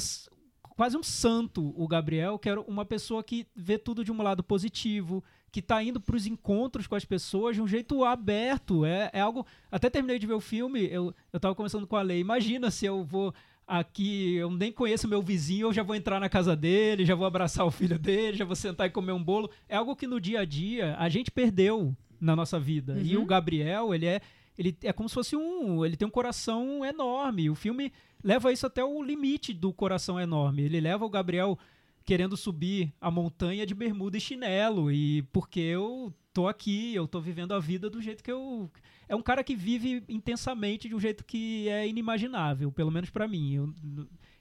quase 0.77 0.95
um 0.95 1.03
santo, 1.03 1.73
o 1.75 1.89
Gabriel, 1.89 2.39
que 2.39 2.51
era 2.51 2.61
uma 2.61 2.85
pessoa 2.85 3.25
que 3.25 3.47
vê 3.57 3.79
tudo 3.79 4.05
de 4.05 4.13
um 4.13 4.21
lado 4.21 4.45
positivo, 4.45 5.25
que 5.51 5.63
tá 5.63 5.83
indo 5.83 5.99
pros 5.99 6.27
encontros 6.27 6.87
com 6.87 6.95
as 6.95 7.03
pessoas 7.05 7.57
de 7.57 7.63
um 7.63 7.67
jeito 7.67 8.05
aberto. 8.05 8.85
É, 8.85 9.09
é 9.15 9.21
algo. 9.23 9.47
Até 9.71 9.89
terminei 9.89 10.19
de 10.19 10.27
ver 10.27 10.35
o 10.35 10.41
filme, 10.41 10.87
eu, 10.93 11.15
eu 11.33 11.41
tava 11.41 11.55
conversando 11.55 11.87
com 11.87 11.97
a 11.97 12.03
Lei. 12.03 12.21
Imagina 12.21 12.71
se 12.71 12.85
eu 12.85 13.03
vou 13.03 13.33
aqui, 13.67 14.35
eu 14.35 14.51
nem 14.51 14.71
conheço 14.71 15.09
meu 15.09 15.21
vizinho, 15.23 15.67
eu 15.69 15.73
já 15.73 15.83
vou 15.83 15.97
entrar 15.97 16.21
na 16.21 16.29
casa 16.29 16.55
dele, 16.55 17.05
já 17.05 17.15
vou 17.15 17.27
abraçar 17.27 17.67
o 17.67 17.71
filho 17.71 17.99
dele, 17.99 18.37
já 18.37 18.45
vou 18.45 18.55
sentar 18.57 18.87
e 18.87 18.91
comer 18.91 19.13
um 19.13 19.23
bolo. 19.23 19.51
É 19.69 19.77
algo 19.77 19.97
que 19.97 20.07
no 20.07 20.21
dia 20.21 20.41
a 20.41 20.45
dia 20.45 20.95
a 20.99 21.09
gente 21.09 21.31
perdeu 21.31 21.95
na 22.21 22.37
nossa 22.37 22.59
vida. 22.61 22.99
E 23.03 23.17
Uhum. 23.17 23.23
o 23.25 23.27
Gabriel, 23.27 23.95
ele 23.95 24.07
é 24.07 24.21
ele 24.59 24.75
é 24.85 24.91
como 24.93 25.07
se 25.07 25.15
fosse 25.15 25.37
um, 25.37 25.85
ele 25.85 25.97
tem 25.99 26.09
um 26.09 26.11
coração 26.11 26.83
enorme. 26.83 27.51
O 27.51 27.55
filme 27.55 27.93
leva 28.25 28.51
isso 28.51 28.67
até 28.67 28.83
o 28.83 29.03
limite 29.03 29.53
do 29.53 29.71
coração 29.71 30.19
enorme. 30.19 30.63
Ele 30.63 30.81
leva 30.81 31.05
o 31.05 31.11
Gabriel 31.11 31.59
querendo 32.07 32.37
subir 32.39 32.91
a 32.99 33.11
montanha 33.11 33.67
de 33.67 33.75
bermuda 33.75 34.17
e 34.17 34.21
chinelo 34.21 34.91
e 34.91 35.21
porque 35.33 35.61
eu 35.61 36.11
tô 36.37 36.47
aqui, 36.47 36.95
eu 36.95 37.09
tô 37.09 37.19
vivendo 37.19 37.55
a 37.55 37.59
vida 37.59 37.89
do 37.89 38.03
jeito 38.03 38.23
que 38.23 38.31
eu 38.31 38.71
é 39.09 39.17
um 39.17 39.23
cara 39.23 39.43
que 39.43 39.57
vive 39.57 40.05
intensamente 40.07 40.87
de 40.87 40.95
um 40.95 41.01
jeito 41.01 41.25
que 41.25 41.67
é 41.67 41.89
inimaginável, 41.89 42.71
pelo 42.71 42.91
menos 42.91 43.09
pra 43.09 43.27
mim. 43.27 43.55
Eu, 43.55 43.75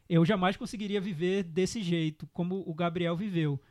eu 0.09 0.25
jamais 0.25 0.57
conseguiria 0.57 0.99
viver 0.99 1.43
desse 1.43 1.81
jeito, 1.81 2.27
como 2.33 2.61
o 2.67 2.73
Gabriel 2.73 3.15
viveu. 3.15 3.61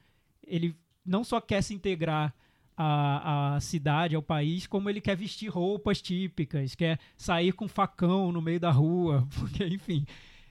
Ele 0.43 0.74
não 1.05 1.23
só 1.23 1.39
quer 1.39 1.61
se 1.61 1.74
integrar 1.74 2.35
à, 2.74 3.57
à 3.57 3.61
cidade, 3.61 4.16
ao 4.16 4.23
país, 4.23 4.66
como 4.66 4.89
ele 4.89 5.03
quer 5.03 5.16
vestir 5.19 5.48
roupas 5.51 6.01
típicas, 6.01 6.74
quer 6.74 6.98
sair 7.19 7.53
com 7.53 7.69
facão 7.69 8.32
no 8.32 8.40
meio 8.40 8.59
da 8.59 8.70
rua, 8.70 9.28
porque, 9.39 9.66
enfim. 9.66 10.07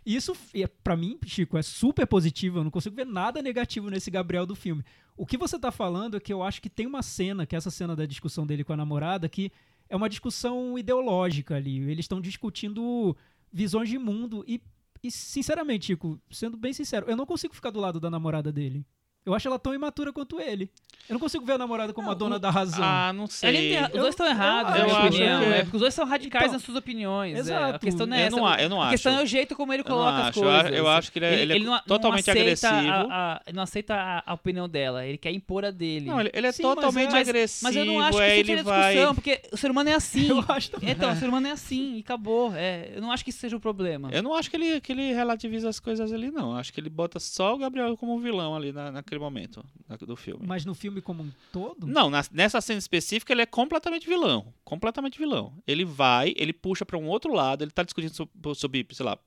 Isso, 0.05 0.33
é- 0.53 0.67
pra 0.67 0.95
mim, 0.95 1.17
Chico, 1.25 1.57
é 1.57 1.63
super 1.63 2.05
positivo. 2.05 2.59
Eu 2.59 2.63
não 2.65 2.71
consigo 2.71 2.95
ver 2.95 3.05
nada 3.05 3.41
negativo 3.41 3.89
nesse 3.89 4.11
Gabriel 4.11 4.45
do 4.45 4.55
filme. 4.55 4.83
O 5.15 5.25
que 5.25 5.37
você 5.37 5.59
tá 5.59 5.71
falando 5.71 6.17
é 6.17 6.19
que 6.19 6.33
eu 6.33 6.41
acho 6.41 6.61
que 6.61 6.69
tem 6.69 6.87
uma 6.87 7.03
cena, 7.03 7.45
que 7.45 7.55
é 7.55 7.57
essa 7.57 7.71
cena 7.71 7.95
da 7.95 8.05
discussão 8.05 8.45
dele 8.45 8.63
com 8.63 8.73
a 8.73 8.77
namorada, 8.77 9.29
que 9.29 9.51
é 9.87 9.95
uma 9.95 10.09
discussão 10.09 10.77
ideológica 10.77 11.55
ali. 11.55 11.77
Eles 11.89 12.05
estão 12.05 12.19
discutindo 12.19 13.15
visões 13.51 13.89
de 13.89 13.99
mundo 13.99 14.43
e, 14.47 14.61
e, 15.03 15.11
sinceramente, 15.11 15.87
Chico, 15.87 16.19
sendo 16.31 16.57
bem 16.57 16.73
sincero, 16.73 17.05
eu 17.07 17.15
não 17.15 17.25
consigo 17.25 17.53
ficar 17.53 17.69
do 17.69 17.79
lado 17.79 17.99
da 17.99 18.09
namorada 18.09 18.51
dele. 18.51 18.85
Eu 19.25 19.33
acho 19.33 19.47
ela 19.47 19.57
tão 19.59 19.73
imatura 19.73 20.11
quanto 20.11 20.39
ele. 20.39 20.69
Eu 21.09 21.13
não 21.13 21.19
consigo 21.19 21.45
ver 21.45 21.53
a 21.53 21.57
namorada 21.57 21.91
como 21.93 22.09
a 22.09 22.13
dona 22.13 22.39
da 22.39 22.49
razão. 22.49 22.79
Ah, 22.83 23.11
não 23.13 23.23
Ele 23.23 23.31
sei. 23.31 23.51
tem- 23.51 23.83
os 23.83 23.89
Eu- 23.89 24.01
dois 24.01 24.09
estão 24.13 24.25
errados, 24.25 24.71
eu 24.73 24.79
na 24.79 24.85
minha 24.85 24.97
acho 24.99 25.07
opinião. 25.07 25.39
que- 25.41 25.45
É 25.49 25.61
porque 25.63 25.75
os 25.77 25.81
dois 25.81 25.93
são 25.93 26.05
radicais 26.05 26.43
Então, 26.45 26.53
nas 26.53 26.61
suas 26.63 26.77
opiniões. 26.77 27.35
é. 27.35 27.39
exato. 27.39 27.75
A 27.75 27.79
questão 27.79 28.05
não 28.05 28.15
é 28.15 28.21
Eu 28.21 28.27
essa. 28.27 28.35
não 28.37 28.47
a- 28.47 28.61
eu 28.61 28.69
não 28.69 28.81
a 28.81 28.89
questão 28.89 29.11
acho. 29.13 29.21
é 29.21 29.23
o 29.23 29.27
jeito 29.27 29.53
como 29.55 29.73
ele 29.73 29.81
Eu 29.83 29.89
não 29.89 29.95
coloca 29.97 30.17
as 30.17 30.27
acho, 30.29 30.39
eu 30.39 30.43
coisas. 30.43 30.65
acho- 30.65 30.73
eu 30.73 30.87
acho 30.87 31.11
que 31.11 31.19
ele 31.19 31.25
é- 31.25 31.41
ele 31.41 31.53
é 31.53 31.59
não, 31.59 31.79
totalmente 31.81 32.27
não 32.27 32.33
agressivo. 32.41 32.71
A, 32.73 33.33
a- 33.33 33.41
ele 33.45 33.55
não 33.55 33.63
aceita 33.63 33.95
a, 33.95 34.23
a 34.25 34.33
opinião 34.33 34.67
dela. 34.69 35.05
Ele 35.05 35.17
quer 35.17 35.31
impor 35.33 35.65
a 35.65 35.71
dele. 35.71 36.05
Não, 36.05 36.21
ele, 36.21 36.31
ele 36.33 36.47
é 36.47 36.51
Sim, 36.53 36.63
totalmente 36.63 37.09
é- 37.09 37.11
mas, 37.11 37.27
agressivo. 37.29 37.63
mas 37.63 37.75
eu 37.75 37.85
não 37.85 37.99
acho 37.99 38.17
que 38.17 38.23
isso 38.25 38.33
ele 38.39 38.45
seja 38.45 38.63
vai. 38.63 38.93
discussão, 38.93 39.15
porque 39.15 39.41
o 39.51 39.57
ser 39.57 39.71
humano 39.71 39.89
é 39.89 39.93
assim. 39.95 40.27
Eu 40.33 40.45
acho 40.47 40.71
também. 40.71 40.89
Então, 40.89 41.11
o 41.11 41.15
ser 41.17 41.27
humano 41.27 41.47
é 41.47 41.51
assim 41.51 41.97
e 41.97 41.99
acabou. 41.99 42.53
É, 42.55 42.91
eu 42.95 43.01
não 43.01 43.11
acho 43.11 43.23
que 43.25 43.29
isso 43.29 43.39
seja 43.39 43.57
o 43.57 43.59
problema. 43.59 44.09
Eu 44.11 44.23
não 44.23 44.33
acho 44.33 44.49
que 44.49 44.55
ele, 44.55 44.79
que 44.79 44.91
ele 44.93 45.11
relativiza 45.13 45.67
as 45.67 45.79
coisas 45.81 46.13
ali, 46.13 46.31
não. 46.31 46.51
Eu 46.51 46.57
Acho 46.63 46.71
que 46.71 46.79
ele 46.79 46.89
bota 46.89 47.19
só 47.19 47.53
o 47.55 47.57
Gabriel 47.57 47.97
como 47.97 48.17
vilão 48.21 48.55
ali 48.55 48.71
na- 48.71 48.89
naquele 49.13 49.19
momento 49.19 49.63
na- 49.87 49.95
do 49.95 50.15
filme. 50.15 50.45
Mas 50.45 50.65
no 50.65 50.73
filme 50.73 51.01
como 51.01 51.23
um 51.23 51.31
todo? 51.51 51.85
Não, 51.87 52.09
na- 52.09 52.25
nessa 52.31 52.59
cena 52.61 52.79
específica 52.79 53.31
ele 53.33 53.41
é 53.41 53.45
completamente 53.45 54.07
vilão. 54.07 54.53
Completamente 54.63 55.17
vilão. 55.17 55.53
Ele 55.67 55.85
vai, 55.85 56.33
ele 56.35 56.51
puxa 56.53 56.85
pra 56.85 56.97
um 56.97 57.07
outro 57.07 57.33
lado, 57.33 57.63
ele 57.63 57.71
tá 57.71 57.83
discutindo 57.83 58.13
sobre, 58.13 58.55
sobre, 58.55 58.87
sei 58.91 59.05
lá, 59.05 59.17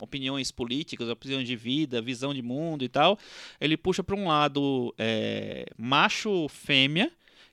opiniões 0.00 0.50
políticas, 0.50 1.08
opiniões 1.08 1.46
de 1.46 1.54
vida, 1.54 2.02
visão 2.02 2.34
de 2.34 2.42
mundo 2.42 2.84
e 2.84 2.88
tal. 2.88 3.18
Ele 3.60 3.76
puxa 3.76 4.02
pra 4.02 4.16
um 4.16 4.26
lado 4.26 4.92
é, 4.98 5.66
macho-fêmea, 5.78 7.10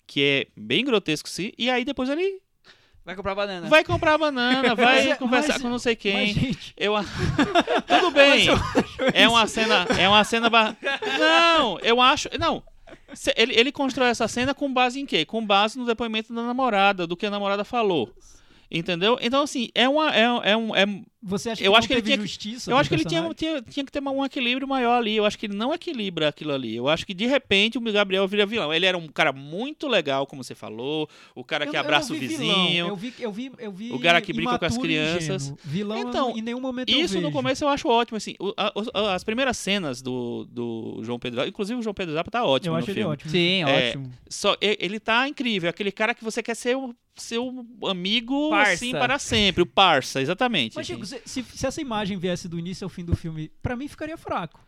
que 0.08 0.22
é 0.24 0.48
bem 0.58 0.84
grotesco 0.84 1.30
sim, 1.30 1.52
e 1.58 1.70
aí 1.70 1.86
depois 1.86 2.10
ele 2.10 2.42
Vai 3.06 3.16
comprar 3.16 3.34
banana. 3.36 3.68
vai 3.68 3.84
comprar 3.84 4.18
banana, 4.18 4.76
vai 4.76 4.86
Mas 4.86 5.06
é- 5.08 5.16
conversar 5.16 5.54
mas- 5.54 5.62
com 5.62 5.70
não 5.70 5.80
sei 5.80 5.96
quem. 5.96 6.34
Mas, 6.36 6.74
Eu 6.78 6.96
a- 6.96 7.04
Tudo 7.88 8.12
bem. 8.12 8.48
É 9.14 9.28
uma 9.28 9.48
cena, 9.48 9.86
é 9.98 10.08
uma 10.08 10.24
cena 10.24 10.50
ba... 10.50 10.76
Não, 11.18 11.80
eu 11.80 12.00
acho, 12.00 12.30
não. 12.40 12.62
Ele, 13.36 13.54
ele 13.60 13.72
constrói 13.72 14.10
essa 14.10 14.28
cena 14.28 14.54
com 14.54 14.72
base 14.72 15.00
em 15.00 15.06
quê? 15.06 15.26
Com 15.26 15.44
base 15.44 15.78
no 15.80 15.86
depoimento 15.86 16.34
da 16.34 16.44
namorada, 16.44 17.08
do 17.08 17.18
que 17.18 17.26
a 17.26 17.30
namorada 17.32 17.64
falou. 17.64 18.14
Entendeu? 18.72 19.18
Então 19.20 19.42
assim, 19.42 19.70
é 19.74 19.90
uma 19.90 20.16
é, 20.16 20.52
é 20.52 20.56
um 20.58 20.76
é, 20.76 20.86
você 21.22 21.50
acha 21.50 21.62
que 21.62 21.68
Eu 21.68 21.76
acho 21.76 21.88
que 21.88 21.94
ele 21.94 22.02
tinha 22.02 22.18
que- 22.18 22.24
justiça 22.24 22.72
eu 22.72 22.78
acho 22.78 22.90
que 22.90 22.96
ele 22.96 23.04
tinha, 23.06 23.34
tinha, 23.34 23.62
tinha 23.62 23.86
que 23.86 23.92
ter 23.92 24.02
um 24.02 24.24
equilíbrio 24.26 24.68
maior 24.68 24.98
ali. 24.98 25.16
Eu 25.18 25.26
acho 25.26 25.38
que 25.38 25.46
ele 25.48 25.56
não 25.56 25.74
equilibra 25.74 26.30
aquilo 26.30 26.54
ali. 26.54 26.76
Eu 26.76 26.88
acho 26.88 27.06
que 27.06 27.14
de 27.14 27.26
repente 27.26 27.78
o 27.78 27.82
Gabriel 27.82 28.28
vira 28.28 28.46
vilão. 28.46 28.74
Ele 28.74 28.86
era 28.86 28.98
um 28.98 29.08
cara 29.08 29.32
muito 29.34 29.88
legal, 29.88 30.26
como 30.26 30.44
você 30.44 30.56
falou, 30.56 31.10
o 31.36 31.44
cara 31.44 31.66
Eu- 31.66 31.72
que 31.72 31.76
eu 31.76 31.80
abraça 31.82 32.14
o 32.14 32.16
vi 32.16 32.28
vizinho. 32.28 32.68
vilão, 32.70 32.88
Eu 32.90 32.96
vi, 32.96 33.14
eu 33.20 33.32
vi, 33.32 33.52
eu 33.60 33.72
vi 33.72 33.92
O 33.92 34.00
cara 34.00 34.22
que 34.22 34.32
brinca 34.34 34.58
com 34.58 34.66
as 34.66 34.78
crianças. 34.78 35.44
ingênuo. 35.44 35.60
Vilão, 35.66 35.98
eu 35.98 36.08
Então, 36.10 36.38
em 36.38 36.42
nenhum 36.42 36.60
momento 36.62 36.90
eu 36.90 37.00
Isso 37.00 37.20
no 37.20 37.32
começo 37.32 37.64
eu 37.64 37.70
acho 37.70 37.88
ótimo, 37.88 38.18
assim. 38.18 38.36
o- 38.40 38.54
a- 38.56 38.72
os- 38.76 38.90
a- 38.94 39.14
as 39.16 39.24
primeiras 39.24 39.58
cenas 39.58 40.02
do, 40.02 40.46
do 40.50 41.00
João 41.04 41.20
Pedro 41.20 41.46
inclusive 41.46 41.80
o 41.80 41.84
João 41.84 41.94
Pedro 41.94 42.14
Zappa 42.14 42.32
tá 42.32 42.46
ótimo 42.46 42.70
Eu 42.70 42.78
no 42.78 42.80
acho 42.80 42.92
ele 42.92 43.00
filme. 43.02 43.14
ótimo. 43.14 43.32
Sim, 43.32 43.64
É, 43.64 43.90
ótimo. 43.90 44.12
Só, 44.30 44.56
ele 44.62 45.00
tá 45.00 45.28
incrível, 45.28 45.70
aquele 45.70 45.92
cara 45.92 46.14
que 46.16 46.24
você 46.24 46.42
quer 46.42 46.56
ser 46.56 46.78
o 46.78 46.94
seu 47.16 47.66
amigo 47.84 48.50
Parça. 48.50 48.72
assim 48.74 48.92
para 48.92 49.20
sempre, 49.20 49.62
o 49.62 49.66
parça, 49.66 50.22
exatamente. 50.22 50.76
Mas, 50.76 50.90
assim. 50.90 50.94
Chico, 50.94 51.06
se, 51.10 51.22
se- 51.26 51.44
se 51.44 51.66
essa 51.68 51.82
imagem 51.82 52.18
viesse 52.18 52.48
do 52.48 52.58
início 52.60 52.86
ao 52.86 52.90
fim 52.90 53.04
do 53.04 53.16
filme, 53.16 53.50
pra 53.62 53.76
mim 53.76 53.88
ficaria 53.88 54.18
fraco. 54.18 54.64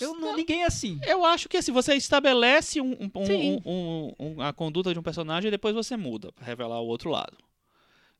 Eu 0.00 0.14
não, 0.18 0.34
ninguém 0.36 0.62
é 0.62 0.66
assim. 0.66 0.98
Eu 1.06 1.24
acho 1.24 1.48
que 1.48 1.56
assim, 1.56 1.70
você 1.70 1.94
estabelece 1.94 2.80
um, 2.80 2.92
um- 3.64 4.12
um- 4.18 4.40
a 4.40 4.52
conduta 4.52 4.92
de 4.92 4.98
um 4.98 5.02
personagem 5.02 5.48
e 5.48 5.50
depois 5.52 5.74
você 5.74 5.96
muda 5.96 6.32
pra 6.32 6.44
revelar 6.44 6.80
o 6.80 6.86
outro 6.86 7.10
lado. 7.10 7.36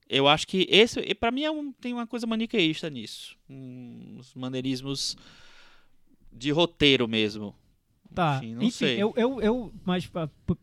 Eu 0.08 0.28
acho 0.28 0.46
que 0.46 0.66
esse, 0.70 1.14
pra 1.14 1.30
mim, 1.32 1.42
é 1.44 1.50
um- 1.50 1.72
tem 1.72 1.92
uma 1.92 2.06
coisa 2.06 2.26
maniqueísta 2.26 2.88
nisso. 2.88 3.36
Uns 3.50 4.32
maneirismos 4.34 5.16
de 6.32 6.50
roteiro 6.50 7.08
mesmo. 7.08 7.54
Tá. 8.14 8.40
Enfim, 8.44 8.64
Enfim, 8.66 8.86
eu, 8.86 9.12
eu, 9.16 9.40
eu 9.42 9.72
mas 9.84 10.08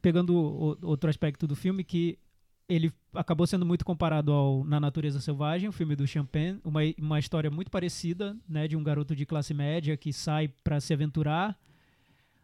pegando 0.02 0.34
outro 0.81 1.10
aspecto 1.10 1.45
do 1.45 1.56
filme 1.56 1.84
que 1.84 2.18
ele 2.73 2.91
acabou 3.14 3.45
sendo 3.45 3.65
muito 3.65 3.84
comparado 3.84 4.31
ao 4.31 4.64
Na 4.64 4.80
Natureza 4.80 5.19
Selvagem, 5.19 5.68
o 5.68 5.72
filme 5.72 5.95
do 5.95 6.07
Champagne, 6.07 6.60
uma, 6.64 6.80
uma 6.98 7.19
história 7.19 7.49
muito 7.52 7.69
parecida, 7.69 8.35
né, 8.48 8.68
de 8.68 8.76
um 8.77 8.84
garoto 8.84 9.15
de 9.15 9.26
classe 9.26 9.53
média 9.53 9.98
que 9.98 10.14
sai 10.14 10.49
pra 10.64 10.80
se 10.80 10.93
aventurar. 10.93 11.57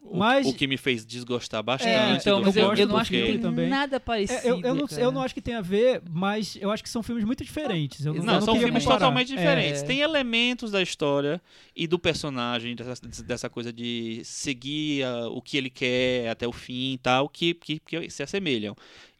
O, 0.03 0.17
Mas- 0.19 0.45
o 0.47 0.53
que 0.53 0.67
me 0.67 0.77
fez 0.77 1.05
desgostar 1.05 1.61
bastante. 1.61 1.89
É, 1.89 2.15
então, 2.15 2.39
do 2.39 2.45
mas 2.45 2.55
eu, 2.55 2.63
filme, 2.67 2.81
eu 2.81 2.87
não 2.87 2.97
acho 2.97 3.09
que 3.11 3.21
tem 3.23 3.39
também. 3.39 3.67
nada 3.67 3.95
É, 3.97 3.99
parecido. 3.99 4.47
eu, 4.47 4.61
eu, 4.61 4.75
não, 4.75 4.87
eu 4.97 5.11
não 5.11 5.21
acho 5.21 5.33
que 5.33 5.41
tem 5.41 5.55
a 5.55 5.59
ver, 5.61 6.01
mas 6.09 6.57
eu 6.61 6.71
acho 6.71 6.81
que 6.81 6.89
são 6.89 7.03
filmes 7.03 7.25
muito 7.25 7.43
diferentes. 7.43 8.05
Eu 8.05 8.13
não, 8.13 8.23
Não, 8.23 8.41
são 8.41 8.55
filmes 8.57 8.83
comparar. 8.83 8.99
totalmente 8.99 9.33
É, 9.33 9.35
diferentes. 9.35 9.81
É. 9.81 9.85
Tem 9.85 9.99
elementos 9.99 10.71
da 10.71 10.81
história 10.81 11.41
e 11.75 11.87
do 11.87 11.99
personagem, 11.99 12.73
dessa, 12.75 13.23
dessa 13.23 13.49
coisa 13.49 13.73
de 13.73 14.21
seguir 14.23 15.03
ah, 15.03 15.27
o 15.29 15.41
que 15.41 15.57
ele 15.57 15.69
quer 15.69 16.29
até 16.29 16.47
o 16.47 16.53
fim 16.53 16.93
e 16.93 16.97
tal, 16.99 17.27
que, 17.27 17.53
que, 17.55 17.79
que 17.79 18.09
se 18.09 18.23
assemelham. 18.23 18.75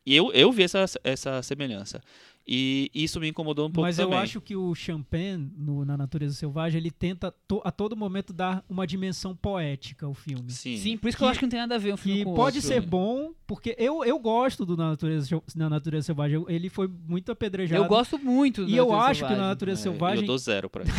E 0.08 0.16
eu, 0.16 0.32
eu 0.32 0.50
vi 0.54 0.64
essa, 0.64 0.86
essa 1.04 1.44
semelhança. 1.44 2.02
E 2.50 2.90
isso 2.96 3.20
me 3.20 3.28
incomodou 3.28 3.68
um 3.68 3.72
pouco 3.72 3.86
Mas 3.86 3.98
também. 3.98 4.14
eu 4.14 4.24
acho 4.24 4.40
que 4.40 4.56
o 4.56 4.74
Champagne, 4.74 5.52
no- 5.58 5.84
na 5.84 5.98
Natureza 5.98 6.34
Selvagem, 6.34 6.80
ele 6.80 6.90
tenta 6.92 7.30
to- 7.46 7.62
a 7.66 7.72
todo 7.72 7.94
momento 7.96 8.32
dar 8.32 8.64
uma 8.70 8.88
dimensão 8.88 9.36
poética 9.36 10.06
ao 10.06 10.14
filme. 10.14 10.50
Sim. 10.52 10.78
Sim, 10.78 10.98
por 10.98 11.10
isso 11.10 11.18
que, 11.18 11.24
eu 11.24 11.28
Que- 11.28 11.32
acho 11.32 11.40
que 11.40 11.46
não 11.46 11.50
tem 11.50 11.60
nada 11.60 11.76
a 11.76 11.78
ver 11.78 11.94
um 11.94 11.98
filme 11.98 12.20
Que 12.20 12.24
com 12.24 12.32
o 12.32 12.36
pode 12.36 12.58
outro. 12.60 12.68
ser 12.74 12.80
bom, 12.82 13.32
porque 13.46 13.76
eu, 13.78 14.04
eu 14.06 14.18
gosto 14.18 14.66
do 14.66 14.78
Na 14.78 14.92
Natureza, 14.92 15.42
na 15.56 15.70
natureza 15.70 16.06
Selvagem. 16.06 16.36
Eu- 16.36 16.46
Ele 16.50 16.70
foi 16.70 16.88
muito 16.88 17.32
apedrejado. 17.34 17.84
Eu 17.84 17.88
gosto 17.90 18.18
muito 18.18 18.64
do 18.64 18.72
E 18.72 18.78
eu 18.78 18.94
acho 18.94 19.26
que 19.28 19.34
na. 19.34 19.48
Natureza 19.50 19.82
É, 19.82 19.84
Selvagem. 19.84 20.22
Eu 20.22 20.28
dou 20.28 20.38
zero 20.38 20.70
pra 20.70 20.84
ele. 20.88 20.92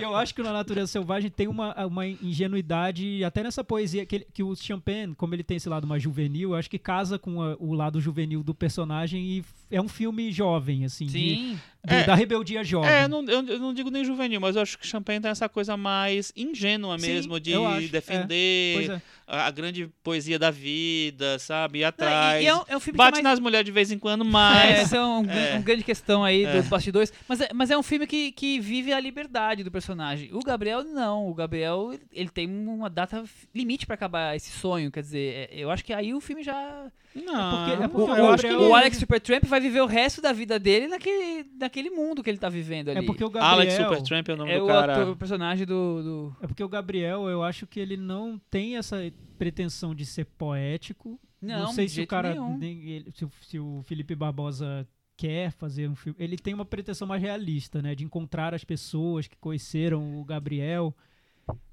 E 0.00 0.02
eu 0.02 0.16
acho 0.16 0.34
que 0.34 0.42
na 0.42 0.52
Natureza 0.52 0.88
Selvagem 0.90 1.30
tem 1.30 1.46
uma, 1.46 1.74
uma 1.86 2.06
ingenuidade, 2.06 3.22
até 3.24 3.42
nessa 3.42 3.62
poesia, 3.62 4.04
que, 4.06 4.16
ele- 4.16 4.26
que 4.32 4.42
o 4.42 4.54
Champagne, 4.56 5.14
como 5.14 5.34
ele 5.34 5.42
tem 5.44 5.56
esse 5.56 5.68
lado 5.68 5.86
mais 5.86 6.02
juvenil, 6.02 6.50
eu 6.50 6.54
acho 6.56 6.68
que 6.70 6.78
casa 6.78 7.18
com 7.18 7.40
a- 7.42 7.56
o 7.58 7.72
lado 7.74 8.00
juvenil 8.00 8.42
do 8.42 8.54
personagem 8.54 9.22
e 9.24 9.44
é 9.70 9.80
um 9.80 9.88
filme 9.88 10.30
jovem, 10.32 10.84
assim, 10.84 11.06
de- 11.06 11.12
Sim. 11.12 11.58
Do- 11.84 11.94
É. 11.94 12.04
da 12.04 12.14
rebeldia 12.14 12.62
jovem. 12.64 12.90
É, 12.90 13.06
não, 13.08 13.24
eu, 13.24 13.46
eu 13.46 13.58
não 13.58 13.72
digo 13.72 13.90
nem 13.90 14.04
juvenil, 14.04 14.40
mas 14.40 14.56
eu 14.56 14.62
acho 14.62 14.78
que 14.78 14.86
Champagne 14.86 15.20
tem 15.20 15.30
essa 15.30 15.48
coisa 15.48 15.76
mais 15.76 16.32
ingênua 16.36 16.98
Sim, 16.98 17.06
mesmo, 17.06 17.38
de 17.40 17.52
eu 17.52 17.66
acho, 17.66 17.86
é. 17.86 17.88
defender 17.88 18.90
é. 18.90 19.02
a, 19.26 19.46
a 19.46 19.50
grande 19.50 19.88
poesia 20.02 20.38
da 20.38 20.50
vida, 20.50 21.38
sabe? 21.38 21.78
Ir 21.78 21.82
Não, 21.82 21.88
atrás. 21.88 22.40
e, 22.42 22.44
e 22.44 22.48
é, 22.48 22.54
um, 22.54 22.62
é 22.68 22.76
um 22.76 22.80
Bate 22.94 23.12
mais... 23.12 23.24
nas 23.24 23.40
mulheres 23.40 23.64
de 23.64 23.72
vez 23.72 23.90
em 23.92 23.98
quando, 23.98 24.24
É, 24.24 24.28
mas. 24.28 24.78
essa 24.80 24.96
é 24.96 25.02
um, 25.04 25.30
É. 25.30 25.56
um 25.58 25.62
grande 25.62 25.84
questão 25.84 26.24
aí 26.24 26.46
dos 26.46 26.66
bastidores. 26.68 27.12
Mas 27.28 27.40
é, 27.40 27.48
mas 27.54 27.70
é 27.70 27.78
um 27.78 27.82
filme 27.82 28.06
que, 28.06 28.32
que 28.32 28.58
vive 28.60 28.92
a 28.92 29.00
liberdade 29.00 29.62
do 29.62 29.70
personagem. 29.70 30.30
O 30.32 30.40
Gabriel, 30.40 30.82
não. 30.84 31.28
O 31.28 31.34
Gabriel, 31.34 31.92
ele 32.12 32.28
tem 32.28 32.48
uma 32.48 32.90
data 32.90 33.24
limite 33.54 33.86
pra 33.86 33.94
acabar 33.94 34.34
esse 34.36 34.50
sonho. 34.50 34.90
Quer 34.90 35.00
dizer, 35.02 35.48
eu 35.52 35.70
acho 35.70 35.84
que 35.84 35.92
aí 35.92 36.12
o 36.12 36.20
filme 36.20 36.42
já. 36.42 36.86
Não, 37.14 37.66
porque- 37.66 37.84
O, 37.84 37.88
porque 37.88 38.10
o- 38.12 38.16
eu 38.16 38.30
acho 38.32 38.46
que 38.46 38.52
o 38.54 38.74
Alex 38.74 38.96
Supertramp 38.98 39.44
vai 39.44 39.58
viver 39.60 39.80
o 39.80 39.86
resto 39.86 40.20
da 40.20 40.32
vida 40.32 40.58
dele 40.58 40.88
naquele, 40.88 41.44
naquele 41.68 41.90
mundo 41.90 42.22
que 42.22 42.30
ele 42.30 42.38
tá 42.38 42.48
vivendo 42.48 42.88
ali. 42.90 42.98
É 42.98 43.02
porque 43.02 43.22
o 43.24 43.30
Gabriel... 43.30 43.52
Alex 43.54 43.74
Supertramp 43.74 44.28
é 44.28 44.32
o 44.32 44.36
nome 44.36 44.50
é 44.50 44.58
do 44.58 44.64
o, 44.64 44.66
cara. 44.66 44.92
ator- 44.94 45.12
o 45.12 45.16
personagem 45.16 45.66
do. 45.66 46.02
do- 46.02 46.36
É 46.42 46.46
porque 46.46 46.64
o 46.64 46.68
Gabriel, 46.68 47.28
eu 47.28 47.42
acho 47.42 47.66
que 47.66 47.78
ele 47.78 47.96
não 47.96 48.40
tem 48.50 48.76
essa 48.76 48.96
pretensão 49.38 49.94
de 49.94 50.04
ser 50.06 50.24
poético. 50.24 51.20
Não, 51.40 51.72
sei 51.72 51.86
de 51.86 51.92
se 51.92 52.00
o 52.02 52.06
cara, 52.06 52.34
nem 52.58 52.82
ele- 52.90 53.12
se, 53.14 53.24
o- 53.24 53.30
se 53.42 53.58
o 53.60 53.80
Felipe 53.84 54.14
Barbosa 54.14 54.88
quer 55.16 55.50
fazer 55.52 55.88
um 55.88 55.94
filme, 55.94 56.16
ele 56.20 56.36
tem 56.36 56.54
uma 56.54 56.64
pretensão 56.64 57.06
mais 57.06 57.20
realista, 57.22 57.82
né, 57.82 57.94
de 57.94 58.04
encontrar 58.04 58.54
as 58.54 58.64
pessoas 58.64 59.26
que 59.26 59.36
conheceram 59.36 60.20
o 60.20 60.24
Gabriel. 60.24 60.94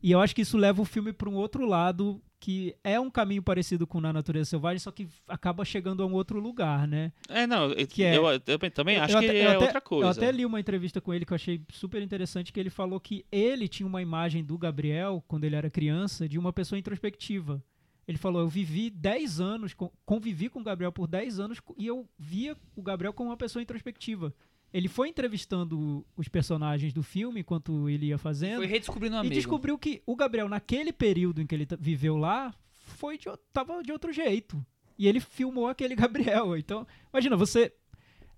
E 0.02 0.12
eu 0.12 0.20
acho 0.22 0.34
que 0.36 0.42
isso 0.42 0.58
leva 0.58 0.82
o 0.82 0.86
filme 0.86 1.12
para 1.14 1.30
um 1.30 1.36
outro 1.36 1.66
lado 1.66 2.22
que 2.46 2.76
é 2.84 3.00
um 3.00 3.10
caminho 3.10 3.42
parecido 3.42 3.88
com 3.88 4.00
Na 4.00 4.14
Natureza 4.14 4.52
Selvagem, 4.52 4.78
só 4.78 4.92
que 4.92 5.08
acaba 5.28 5.66
chegando 5.66 6.04
a 6.04 6.06
um 6.06 6.14
outro 6.14 6.40
lugar, 6.40 6.88
né? 6.88 7.12
É, 7.28 7.48
não, 7.48 7.72
eu, 7.72 7.88
Que 7.88 8.04
é- 8.04 8.16
eu, 8.16 8.24
eu 8.46 8.72
também 8.72 8.98
acho 8.98 9.16
Eu 9.16 9.20
que 9.20 9.26
até- 9.26 9.38
é 9.40 9.46
eu 9.48 9.50
até- 9.50 9.66
outra 9.66 9.82
coisa. 9.82 10.06
Eu 10.06 10.12
até 10.12 10.32
li 10.32 10.46
uma 10.46 10.60
entrevista 10.60 11.02
com 11.02 11.12
ele 11.12 11.26
que 11.26 11.34
eu 11.34 11.36
achei 11.36 11.60
super 11.72 12.04
interessante, 12.04 12.54
que 12.54 12.60
ele 12.60 12.70
falou 12.70 13.00
que 13.00 13.26
ele 13.32 13.68
tinha 13.68 13.88
uma 13.88 14.00
imagem 14.00 14.44
do 14.44 14.60
Gabriel, 14.60 15.24
quando 15.28 15.44
ele 15.46 15.56
era 15.56 15.72
criança, 15.72 16.30
de 16.30 16.38
uma 16.38 16.54
pessoa 16.54 16.78
introspectiva. 16.78 17.64
Ele 18.08 18.20
falou, 18.20 18.42
eu 18.44 18.48
vivi 18.48 18.92
10 18.92 19.40
anos, 19.40 19.74
con- 19.74 19.90
convivi 20.06 20.48
com 20.48 20.60
o 20.60 20.64
Gabriel 20.64 20.92
por 20.92 21.08
10 21.08 21.40
anos 21.40 21.58
e 21.76 21.88
eu 21.88 22.08
via 22.16 22.56
o 22.76 22.84
Gabriel 22.84 23.12
como 23.12 23.32
uma 23.32 23.38
pessoa 23.38 23.64
introspectiva. 23.64 24.32
Ele 24.76 24.90
foi 24.90 25.08
entrevistando 25.08 26.06
os 26.18 26.28
personagens 26.28 26.92
do 26.92 27.02
filme 27.02 27.40
enquanto 27.40 27.88
ele 27.88 28.08
ia 28.08 28.18
fazendo 28.18 28.58
Foi 28.58 28.66
redescobrindo 28.66 29.16
um 29.16 29.20
e 29.20 29.22
amigo. 29.22 29.34
descobriu 29.34 29.78
que 29.78 30.04
o 30.06 30.18
Gabriel, 30.18 30.50
naquele 30.50 30.92
período 30.92 31.42
em 31.42 31.48
que 31.48 31.56
ele 31.56 31.66
viveu 31.80 32.18
lá, 32.18 32.54
foi 32.74 33.18
de, 33.18 33.30
tava 33.54 33.82
de 33.82 33.94
outro 33.94 34.12
jeito. 34.12 34.62
E 35.00 35.08
ele 35.08 35.22
filmou 35.22 35.70
aquele 35.70 35.96
Gabriel. 35.96 36.58
Então, 36.58 36.86
imagina, 37.10 37.38
você 37.38 37.72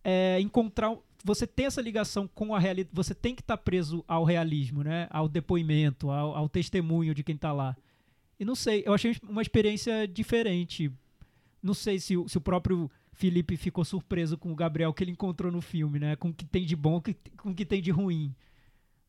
é, 0.04 0.40
encontrar. 0.40 0.96
Você 1.24 1.48
tem 1.48 1.66
essa 1.66 1.82
ligação 1.82 2.28
com 2.28 2.54
a 2.54 2.60
realidade. 2.60 2.94
Você 2.94 3.16
tem 3.16 3.34
que 3.34 3.42
estar 3.42 3.58
preso 3.58 4.06
ao 4.08 4.24
realismo, 4.24 4.84
né? 4.84 5.08
Ao 5.10 5.28
depoimento, 5.28 6.12
ao, 6.12 6.36
ao 6.36 6.48
testemunho 6.48 7.16
de 7.16 7.24
quem 7.24 7.36
tá 7.36 7.52
lá. 7.52 7.76
E 8.40 8.46
não 8.46 8.54
sei, 8.54 8.84
eu 8.86 8.94
achei 8.94 9.16
uma 9.28 9.42
experiência 9.42 10.08
diferente. 10.08 10.92
Não 11.64 11.74
sei 11.74 12.00
se, 12.00 12.14
se 12.28 12.38
o 12.38 12.42
próprio 12.42 12.92
Felipe 13.18 13.58
ficou 13.58 13.84
surpreso 13.84 14.38
com 14.38 14.52
o 14.52 14.56
Gabriel 14.56 14.94
que 14.94 15.04
ele 15.04 15.10
encontrou 15.10 15.52
no 15.52 15.60
filme, 15.60 15.98
né? 15.98 16.16
Com 16.16 16.30
o 16.30 16.34
que 16.34 16.46
tem 16.46 16.64
de 16.64 16.76
bom, 16.76 17.02
com 17.36 17.50
o 17.50 17.56
que 17.56 17.66
tem 17.66 17.82
de 17.82 17.90
ruim. 17.90 18.32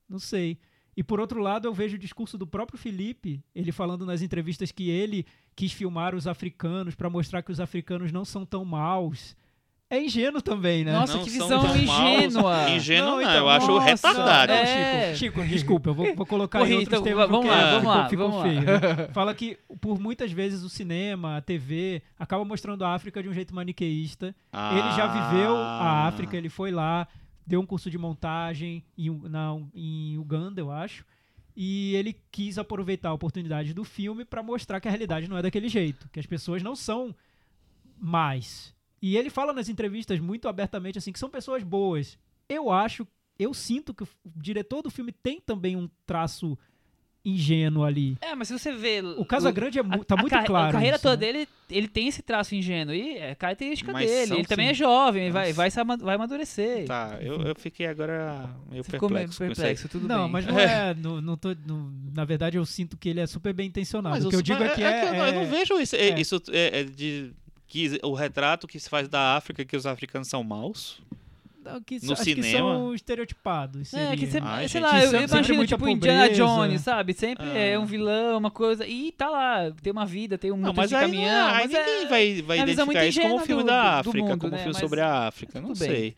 Não 0.08 0.18
sei. 0.18 0.58
E 0.96 1.02
por 1.02 1.20
outro 1.20 1.42
lado, 1.42 1.68
eu 1.68 1.74
vejo 1.74 1.96
o 1.96 1.98
discurso 1.98 2.38
do 2.38 2.46
próprio 2.46 2.78
Felipe, 2.78 3.44
ele 3.54 3.70
falando 3.70 4.06
nas 4.06 4.22
entrevistas 4.22 4.72
que 4.72 4.88
ele 4.88 5.26
quis 5.54 5.72
filmar 5.72 6.14
os 6.14 6.26
africanos 6.26 6.94
para 6.94 7.10
mostrar 7.10 7.42
que 7.42 7.52
os 7.52 7.60
africanos 7.60 8.10
não 8.10 8.24
são 8.24 8.46
tão 8.46 8.64
maus. 8.64 9.36
É 9.90 9.98
ingênuo 10.04 10.42
também, 10.42 10.84
né? 10.84 10.92
Nossa, 10.92 11.16
Não 11.16 11.24
que 11.24 11.30
são 11.30 11.62
visão 11.72 11.76
ingênua. 11.76 12.70
Ingênuo 12.70 13.10
não, 13.12 13.20
então, 13.22 13.34
eu 13.36 13.48
acho 13.48 13.66
nossa, 13.68 13.84
retardado. 13.86 14.52
não, 14.52 14.58
É. 14.58 15.14
Chico, 15.14 15.40
Chico, 15.40 15.48
desculpa, 15.48 15.88
eu 15.90 15.94
vou, 15.94 16.14
vou 16.14 16.26
colocar 16.26 16.60
Ô, 16.60 16.66
em 16.66 16.74
outros 16.74 17.00
termos. 17.00 17.26
vamos 17.26 17.46
porque 17.46 17.48
lá, 17.48 17.70
vamos 17.70 17.78
ficou, 17.80 17.94
lá, 17.94 18.08
ficou 18.08 18.30
vamos 18.30 18.36
lá. 18.36 18.42
feio. 18.42 18.96
né? 18.98 19.08
Fala 19.14 19.34
que 19.34 19.58
por 19.80 19.98
muitas 19.98 20.30
vezes 20.30 20.62
o 20.62 20.68
cinema, 20.68 21.38
a 21.38 21.40
TV, 21.40 22.02
acaba 22.18 22.44
mostrando 22.44 22.84
a 22.84 22.94
África 22.94 23.22
de 23.22 23.30
um 23.30 23.32
jeito 23.32 23.54
maniqueísta. 23.54 24.34
Ele 24.72 24.92
já 24.94 25.06
viveu 25.06 25.56
a 25.56 25.60
Ah. 25.80 26.06
África, 26.06 26.36
ele 26.36 26.50
foi 26.50 26.70
lá, 26.70 27.08
deu 27.46 27.58
um 27.58 27.64
curso 27.66 27.90
de 27.90 27.96
montagem 27.96 28.84
em, 28.98 29.10
na, 29.26 29.56
em 29.74 30.18
Uganda, 30.18 30.60
eu 30.60 30.70
acho. 30.70 31.02
E 31.56 31.94
ele 31.96 32.14
quis 32.30 32.58
aproveitar 32.58 33.08
a 33.08 33.14
oportunidade 33.14 33.72
do 33.72 33.84
filme 33.84 34.26
para 34.26 34.42
mostrar 34.42 34.80
que 34.80 34.86
a 34.86 34.90
realidade 34.90 35.28
não 35.28 35.38
é 35.38 35.40
daquele 35.42 35.68
jeito, 35.70 36.10
que 36.12 36.20
as 36.20 36.26
pessoas 36.26 36.62
não 36.62 36.76
são 36.76 37.14
más. 37.98 38.76
E 39.00 39.16
ele 39.16 39.30
fala 39.30 39.52
nas 39.52 39.68
entrevistas 39.68 40.18
muito 40.20 40.48
abertamente 40.48 40.98
assim 40.98 41.12
que 41.12 41.18
são 41.18 41.30
pessoas 41.30 41.62
boas. 41.62 42.18
Eu 42.48 42.70
acho, 42.70 43.06
eu 43.38 43.52
sinto 43.54 43.94
que 43.94 44.02
o 44.04 44.08
diretor 44.36 44.82
do 44.82 44.90
filme 44.90 45.12
tem 45.12 45.40
também 45.40 45.76
um 45.76 45.88
traço 46.06 46.58
ingênuo 47.24 47.84
ali. 47.84 48.16
É, 48.20 48.34
mas 48.34 48.48
se 48.48 48.58
você 48.58 48.72
vê. 48.72 49.00
O 49.02 49.24
Casagrande 49.24 49.78
é 49.78 49.82
mu 49.82 50.00
a- 50.00 50.04
tá 50.04 50.14
a 50.14 50.18
muito 50.18 50.30
carre- 50.30 50.46
claro. 50.46 50.68
A 50.68 50.72
carreira 50.72 50.96
isso, 50.96 51.02
toda 51.02 51.16
né? 51.16 51.20
dele, 51.32 51.48
ele 51.68 51.86
tem 51.88 52.08
esse 52.08 52.22
traço 52.22 52.54
ingênuo. 52.54 52.94
E 52.94 53.18
é 53.18 53.34
característica 53.34 53.92
Mas 53.92 54.08
dele. 54.08 54.26
são, 54.28 54.36
Ele 54.38 54.46
também 54.46 54.66
sim. 54.66 54.70
é 54.70 54.74
jovem, 54.74 55.30
vai, 55.30 55.52
Mas- 55.52 55.74
vai, 55.74 55.84
vai 55.98 56.14
amadurecer. 56.14 56.86
Tá, 56.86 57.18
eu, 57.20 57.42
eu 57.42 57.54
fiquei 57.56 57.86
agora 57.86 58.48
meio 58.70 58.82
Você 58.82 58.92
ficou 58.92 59.10
meio 59.10 59.28
perplexo. 59.28 59.56
perplexo, 59.56 59.88
tudo 59.88 60.08
não, 60.08 60.22
bem. 60.24 60.32
mas 60.32 60.46
não 60.46 60.58
é. 60.58 60.94
não, 60.94 61.20
não 61.20 61.36
tô, 61.36 61.54
não- 61.66 61.92
na 62.14 62.24
verdade, 62.24 62.56
eu 62.56 62.64
sinto 62.64 62.96
que 62.96 63.08
ele 63.10 63.20
é 63.20 63.26
super 63.26 63.52
bem 63.52 63.66
intencionado. 63.68 64.14
Mas 64.14 64.24
o 64.24 64.30
que 64.30 64.36
eu 64.36 64.42
digo 64.42 64.62
é 64.62 64.68
que 64.70 64.82
é. 64.82 65.00
que 65.00 65.06
eu, 65.08 65.14
não- 65.14 65.26
eu 65.26 65.32
não 65.34 65.42
é- 65.42 65.46
vejo 65.46 65.78
isso, 65.80 65.96
é, 65.96 66.08
é. 66.10 66.20
isso 66.20 66.40
é, 66.50 66.80
é 66.80 66.84
de 66.84 67.32
que 67.68 68.00
o 68.02 68.14
retrato 68.14 68.66
que 68.66 68.80
se 68.80 68.88
faz 68.88 69.08
da 69.08 69.36
África 69.36 69.64
que 69.64 69.76
os 69.76 69.84
africanos 69.86 70.26
são 70.28 70.42
maus. 70.42 71.00
não, 71.62 71.82
que, 71.82 72.02
no 72.02 72.14
acho 72.14 72.24
que 72.24 72.34
cinema. 72.42 72.58
são 72.74 72.94
estereotipados. 72.94 73.92
É, 73.92 74.16
que 74.16 74.20
seria. 74.26 74.30
sempre, 74.30 74.48
Ai, 74.48 74.68
sei 74.68 74.80
gente, 74.80 74.90
lá, 74.90 74.96
eu, 75.04 75.10
sempre- 75.10 75.18
eu 75.24 75.28
imagino 75.28 75.66
tipo 75.66 75.86
Indiana 75.88 76.20
pobreza. 76.28 76.42
Jones, 76.44 76.80
sabe? 76.80 77.12
Sempre 77.12 77.44
Ah. 77.46 77.58
é 77.58 77.78
um 77.78 77.84
vilão, 77.84 78.38
uma 78.38 78.50
coisa. 78.50 78.86
E 78.86 79.12
tá 79.12 79.28
lá, 79.28 79.70
tem 79.82 79.92
uma 79.92 80.06
vida, 80.06 80.38
tem 80.38 80.50
um 80.50 80.56
Não, 80.56 80.72
mas 80.72 80.88
de 80.88 80.96
aí, 80.96 81.02
não 81.02 81.10
caminhão. 81.10 81.48
é, 81.48 81.52
aí 81.52 81.64
mas 81.68 81.74
é- 81.74 81.84
ninguém 81.86 82.08
vai, 82.08 82.42
vai 82.42 82.58
é 82.58 82.62
a 82.62 82.64
visão 82.64 82.84
identificar 82.90 83.06
isso 83.06 83.20
como 83.20 83.34
um 83.36 83.46
filme 83.46 83.62
do- 83.62 83.66
da 83.66 83.98
África, 83.98 84.18
mundo, 84.28 84.38
como 84.40 84.48
um 84.48 84.56
né? 84.56 84.62
filme 84.62 84.72
Mas 84.72 84.80
sobre 84.80 85.00
a 85.02 85.26
África. 85.26 85.60
Não 85.60 85.68
bem. 85.68 85.76
sei. 85.76 86.16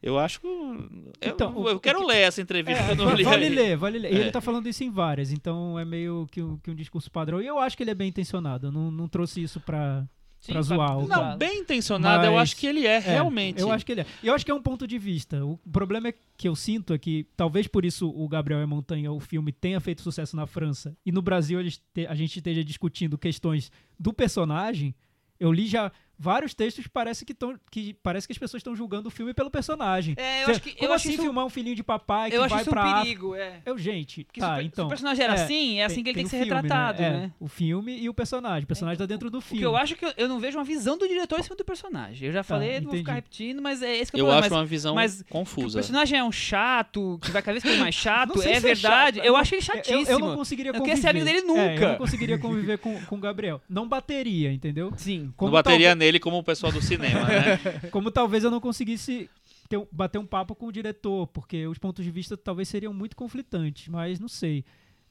Eu 0.00 0.18
acho 0.20 0.40
que. 0.40 0.46
Eu, 0.46 1.08
Então, 1.20 1.56
o- 1.56 1.68
eu 1.68 1.76
o 1.76 1.80
quero 1.80 1.98
que- 1.98 2.06
ler 2.06 2.18
essa 2.18 2.40
entrevista. 2.40 2.82
É, 2.84 2.90
eu 2.92 2.94
não 2.96 3.12
li 3.12 3.24
vale 3.24 3.46
aí. 3.46 3.50
ler, 3.54 3.76
vale 3.76 3.98
ler. 3.98 4.12
E 4.12 4.16
É. 4.16 4.20
ele 4.20 4.30
tá 4.30 4.40
falando 4.40 4.68
isso 4.68 4.84
em 4.84 4.90
várias, 4.90 5.32
então 5.32 5.76
é 5.80 5.84
meio 5.84 6.28
que 6.30 6.40
um, 6.40 6.56
que 6.58 6.70
um 6.70 6.74
discurso 6.76 7.10
padrão. 7.10 7.42
E 7.42 7.46
eu 7.48 7.58
acho 7.58 7.76
que 7.76 7.82
ele 7.82 7.90
é 7.90 7.94
bem 7.94 8.08
intencionado. 8.08 8.68
Eu 8.68 8.72
não, 8.72 8.88
não 8.90 9.08
trouxe 9.08 9.42
isso 9.42 9.58
pra, 9.58 10.04
Sim, 10.42 10.52
pra 10.54 10.62
zoar 10.62 10.98
o 10.98 11.06
pra- 11.06 11.16
cara. 11.16 11.30
Não, 11.30 11.38
bem 11.38 11.60
intencionado, 11.60 12.24
eu 12.26 12.32
Mas- 12.32 12.42
acho 12.42 12.56
que 12.56 12.66
ele 12.66 12.84
é, 12.84 12.96
É, 12.96 12.98
realmente. 12.98 13.60
Eu 13.60 13.70
acho 13.70 13.86
que 13.86 13.92
ele 13.92 14.00
é. 14.00 14.06
Eu 14.24 14.34
acho 14.34 14.44
que 14.44 14.50
é 14.50 14.54
um 14.54 14.60
ponto 14.60 14.88
de 14.88 14.98
vista. 14.98 15.42
O 15.44 15.56
problema 15.70 16.08
é 16.08 16.14
que 16.36 16.48
eu 16.48 16.56
sinto 16.56 16.92
é 16.92 16.98
que, 16.98 17.24
talvez 17.36 17.68
por 17.68 17.84
isso 17.84 18.08
o 18.10 18.28
Gabriel 18.28 18.60
e 18.60 18.66
Montanha, 18.66 19.12
o 19.12 19.20
filme, 19.20 19.52
tenha 19.52 19.78
feito 19.80 20.02
sucesso 20.02 20.34
na 20.34 20.44
França 20.44 20.96
e 21.06 21.12
no 21.12 21.22
Brasil 21.22 21.60
te- 21.94 22.06
a 22.08 22.14
gente 22.16 22.36
esteja 22.38 22.64
discutindo 22.64 23.16
questões 23.16 23.70
do 23.98 24.12
personagem. 24.12 24.92
Eu 25.38 25.52
li 25.52 25.66
já 25.68 25.90
vários 26.22 26.54
textos 26.54 26.84
que 26.84 26.90
parece 26.90 27.24
que, 27.24 27.34
tão, 27.34 27.58
que 27.70 27.94
parece 28.02 28.26
que 28.28 28.32
as 28.32 28.38
pessoas 28.38 28.60
estão 28.60 28.76
julgando 28.76 29.08
o 29.08 29.10
filme 29.10 29.34
pelo 29.34 29.50
personagem. 29.50 30.14
É, 30.16 30.42
eu 30.42 30.46
Cê- 30.46 30.50
acho 30.52 30.60
que. 30.62 30.70
Como 30.72 30.84
eu 30.88 30.92
acho 30.94 31.02
assim 31.08 31.14
isso, 31.14 31.22
filmar 31.22 31.44
um 31.44 31.50
filhinho 31.50 31.74
de 31.74 31.82
papai 31.82 32.30
que 32.30 32.36
eu 32.36 32.42
acho 32.44 32.54
vai 32.54 32.60
isso 32.62 32.70
um 32.70 32.72
pra 32.72 32.82
África? 32.84 33.02
perigo, 33.02 33.34
é. 33.34 33.60
Eu, 33.66 33.76
gente, 33.76 34.24
Porque 34.24 34.40
se, 34.40 34.46
tá, 34.46 34.56
se 34.58 34.62
então. 34.64 34.86
o 34.86 34.88
personagem 34.88 35.24
era 35.24 35.34
é, 35.34 35.42
assim, 35.42 35.80
é 35.80 35.84
assim 35.84 36.02
que 36.02 36.10
ele 36.10 36.14
tem 36.14 36.22
que 36.24 36.28
o 36.28 36.30
ser 36.30 36.44
filme, 36.44 36.54
retratado, 36.62 37.02
É, 37.02 37.10
né? 37.10 37.32
o 37.40 37.48
filme 37.48 37.98
e 37.98 38.08
o 38.08 38.14
personagem. 38.14 38.64
O 38.64 38.66
personagem 38.66 38.98
tá 38.98 39.06
dentro 39.06 39.28
do 39.30 39.40
filme. 39.40 39.58
que 39.58 39.66
eu 39.66 39.76
acho 39.76 39.96
que 39.96 40.04
eu, 40.04 40.12
eu 40.16 40.28
não 40.28 40.38
vejo 40.38 40.56
uma 40.58 40.64
visão 40.64 40.96
do 40.96 41.08
diretor 41.08 41.40
em 41.40 41.42
cima 41.42 41.56
do 41.56 41.64
personagem. 41.64 42.28
Eu 42.28 42.32
já 42.32 42.42
falei, 42.44 42.78
não 42.80 42.88
vou 42.88 42.96
ficar 42.96 43.14
repetindo, 43.14 43.60
mas 43.60 43.82
é 43.82 43.96
esse 43.96 44.10
que 44.12 44.16
é 44.16 44.20
Eu 44.20 44.26
problema. 44.26 44.40
acho 44.46 44.50
mas, 44.50 44.58
uma 44.60 44.66
visão 44.66 44.94
mas 44.94 45.16
que 45.22 45.22
o 45.22 45.32
confusa. 45.32 45.78
personagem 45.78 46.18
é 46.18 46.22
um 46.24 46.30
chato, 46.32 47.18
que 47.22 47.30
vai 47.30 47.42
cada 47.42 47.52
vez 47.54 47.62
ficando 47.64 47.80
mais 47.80 47.94
chato, 47.96 48.38
é 48.38 48.42
se 48.42 48.48
é 48.50 48.60
verdade. 48.60 49.16
chato, 49.18 49.26
eu 49.26 49.32
eu- 49.32 49.36
acho 49.36 49.54
ele 49.54 49.62
Eu- 49.62 49.66
chatíssimo. 49.66 50.06
Eu, 50.08 50.18
não 50.18 50.36
conseguiria 50.36 50.70
Eu 50.70 50.74
conviver. 50.74 50.90
queria 50.96 51.02
ser 51.02 51.08
amigo 51.08 51.24
dele 51.24 51.38
É, 51.38 51.40
eu 51.42 51.46
nunca. 51.74 51.88
não 51.88 51.96
conseguiria 51.96 52.38
conviver 52.38 52.78
com, 52.78 53.00
com 53.06 53.16
o 53.16 53.18
Gabriel. 53.18 53.60
Não 53.68 53.88
bateria, 53.88 54.52
entendeu? 54.52 54.92
Sim. 54.96 55.32
Como 55.36 55.48
não 55.50 55.52
bateria 55.54 55.88
talvez- 55.88 55.98
nele 56.12 56.20
como 56.20 56.38
o 56.38 56.44
pessoal 56.44 56.70
do 56.70 56.82
cinema, 56.82 57.24
né? 57.26 57.58
Como 57.90 58.10
talvez 58.10 58.44
eu 58.44 58.50
não 58.50 58.60
conseguisse 58.60 59.28
ter 59.68 59.80
bater 59.90 60.18
um 60.18 60.26
papo 60.26 60.54
com 60.54 60.66
o 60.66 60.72
diretor, 60.72 61.26
porque 61.28 61.66
os 61.66 61.78
pontos 61.78 62.04
de 62.04 62.10
vista 62.10 62.36
talvez 62.36 62.68
seriam 62.68 62.92
muito 62.92 63.16
conflitantes, 63.16 63.88
mas 63.88 64.20
não 64.20 64.28
sei. 64.28 64.64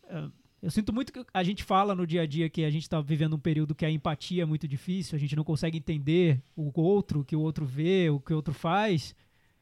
Ah, 0.07 0.29
Eu 0.61 0.69
sinto 0.69 0.93
muito 0.93 1.11
que 1.11 1.25
a 1.33 1.43
gente 1.43 1.63
fala 1.63 1.95
no 1.95 2.05
dia 2.05 2.21
a 2.21 2.25
dia 2.25 2.49
que 2.49 2.63
a 2.63 2.69
gente 2.69 2.83
está 2.83 3.01
vivendo 3.01 3.35
um 3.35 3.39
período 3.39 3.73
que 3.73 3.85
a 3.85 3.89
empatia 3.89 4.43
é 4.43 4.45
muito 4.45 4.67
difícil, 4.67 5.15
a 5.15 5.19
gente 5.19 5.35
não 5.35 5.43
consegue 5.43 5.77
entender 5.77 6.39
o 6.55 6.71
outro, 6.79 7.21
o 7.21 7.25
que 7.25 7.35
o 7.35 7.41
outro 7.41 7.65
vê, 7.65 8.09
o 8.09 8.19
que 8.19 8.31
o 8.31 8.35
outro 8.35 8.53
faz. 8.53 9.15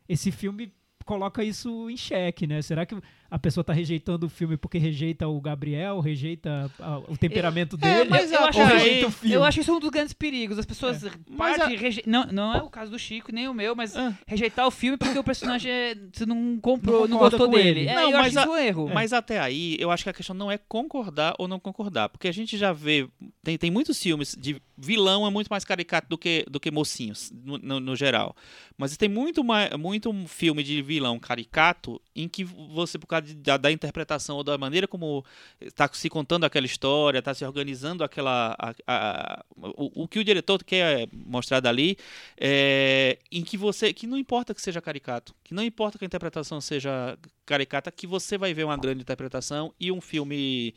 Esse 0.07 0.31
filme 0.31 0.73
coloca 1.05 1.43
isso 1.43 1.89
em 1.89 1.95
xeque, 1.95 2.45
né? 2.45 2.61
Será 2.61 2.85
que 2.85 2.95
a 3.29 3.37
pessoa 3.39 3.63
tá 3.63 3.73
rejeitando 3.73 4.25
o 4.25 4.29
filme 4.29 4.57
porque 4.57 4.77
rejeita 4.77 5.27
o 5.27 5.39
Gabriel, 5.39 5.99
rejeita 5.99 6.71
a- 6.79 6.99
o 7.07 7.17
temperamento 7.17 7.77
dele? 7.77 8.09
mas 8.09 8.31
eu, 8.31 8.43
acho, 8.45 8.61
aí- 8.61 9.05
o 9.05 9.11
filme? 9.11 9.35
eu 9.35 9.43
acho 9.43 9.59
isso 9.59 9.73
um 9.75 9.79
dos 9.79 9.89
grandes 9.89 10.13
perigos. 10.13 10.57
As 10.57 10.65
pessoas 10.65 11.03
Mas 11.29 11.57
partem 11.57 11.77
a- 11.77 11.79
reje- 11.79 12.03
não, 12.05 12.25
não 12.27 12.53
é 12.55 12.61
o 12.61 12.69
caso 12.69 12.91
do 12.91 12.97
Chico, 12.99 13.31
nem 13.31 13.47
o 13.47 13.53
meu, 13.53 13.75
mas 13.75 13.95
Ah. 13.95 14.13
rejeitar 14.27 14.65
o 14.67 14.71
filme 14.71 14.97
porque 14.97 15.17
o 15.19 15.23
personagem 15.23 15.71
é- 15.71 15.95
você 16.11 16.25
não 16.25 16.57
comprou, 16.59 17.01
Não 17.01 17.07
não, 17.09 17.17
gostou 17.19 17.47
com 17.47 17.55
dele. 17.55 17.81
ele. 17.81 17.89
É, 17.89 17.95
Não, 17.95 18.09
eu 18.11 18.17
mas 18.17 18.35
acho 18.35 18.39
a- 18.39 18.41
isso 18.43 18.51
um 18.51 18.57
erro. 18.57 18.89
Mas 18.93 19.13
até 19.13 19.39
aí, 19.39 19.75
eu 19.79 19.91
acho 19.91 20.03
que 20.03 20.09
a 20.09 20.13
questão 20.13 20.35
não 20.35 20.51
é 20.51 20.57
concordar 20.57 21.35
ou 21.37 21.47
não 21.47 21.59
concordar. 21.59 22.09
Porque 22.09 22.27
a 22.27 22.31
gente 22.31 22.57
já 22.57 22.73
vê. 22.73 23.07
Tem, 23.43 23.57
tem 23.57 23.69
muitos 23.71 24.01
filmes 24.01 24.35
de 24.39 24.61
vilão 24.77 25.27
é 25.27 25.29
muito 25.29 25.47
mais 25.49 25.65
caricato 25.65 26.07
do 26.09 26.17
que, 26.17 26.45
do 26.49 26.59
que 26.59 26.71
mocinhos, 26.71 27.31
no, 27.43 27.57
no- 27.57 27.79
no 27.79 27.95
geral. 27.95 28.35
Mas 28.77 28.95
tem 28.95 29.09
muito, 29.09 29.43
mais, 29.43 29.71
muito 29.75 30.09
um 30.09 30.25
filme 30.27 30.63
de 30.63 30.81
vilão 30.81 31.19
caricato 31.19 32.01
em 32.15 32.27
que 32.29 32.43
você, 32.43 32.97
por 32.97 33.07
causa 33.07 33.18
de- 33.19 33.35
da, 33.35 33.57
da 33.57 33.71
interpretação 33.71 34.37
ou 34.37 34.43
da 34.43 34.57
maneira 34.57 34.87
como 34.87 35.23
está 35.61 35.89
se 35.93 36.09
contando 36.09 36.43
aquela 36.45 36.65
história, 36.65 37.19
está 37.19 37.33
se 37.33 37.43
organizando 37.45 38.03
aquela. 38.03 38.55
a- 38.59 38.73
a- 38.87 39.45
o, 39.55 40.03
o 40.03 40.07
que 40.07 40.19
o 40.19 40.23
diretor 40.23 40.63
quer 40.63 41.07
mostrar 41.11 41.59
dali, 41.59 41.97
é, 42.37 43.17
em 43.31 43.43
que 43.43 43.57
você. 43.57 43.93
que 43.93 44.07
não 44.07 44.17
importa 44.17 44.53
que 44.53 44.61
seja 44.61 44.81
caricato, 44.81 45.35
que 45.43 45.53
não 45.53 45.63
importa 45.63 45.97
que 45.97 46.05
a 46.05 46.07
interpretação 46.07 46.59
seja 46.61 47.17
caricata, 47.45 47.91
que 47.91 48.05
você 48.07 48.37
vai 48.37 48.53
ver 48.53 48.63
uma 48.65 48.77
grande 48.77 49.01
interpretação 49.01 49.73
e 49.79 49.91
um 49.91 50.01
filme 50.01 50.73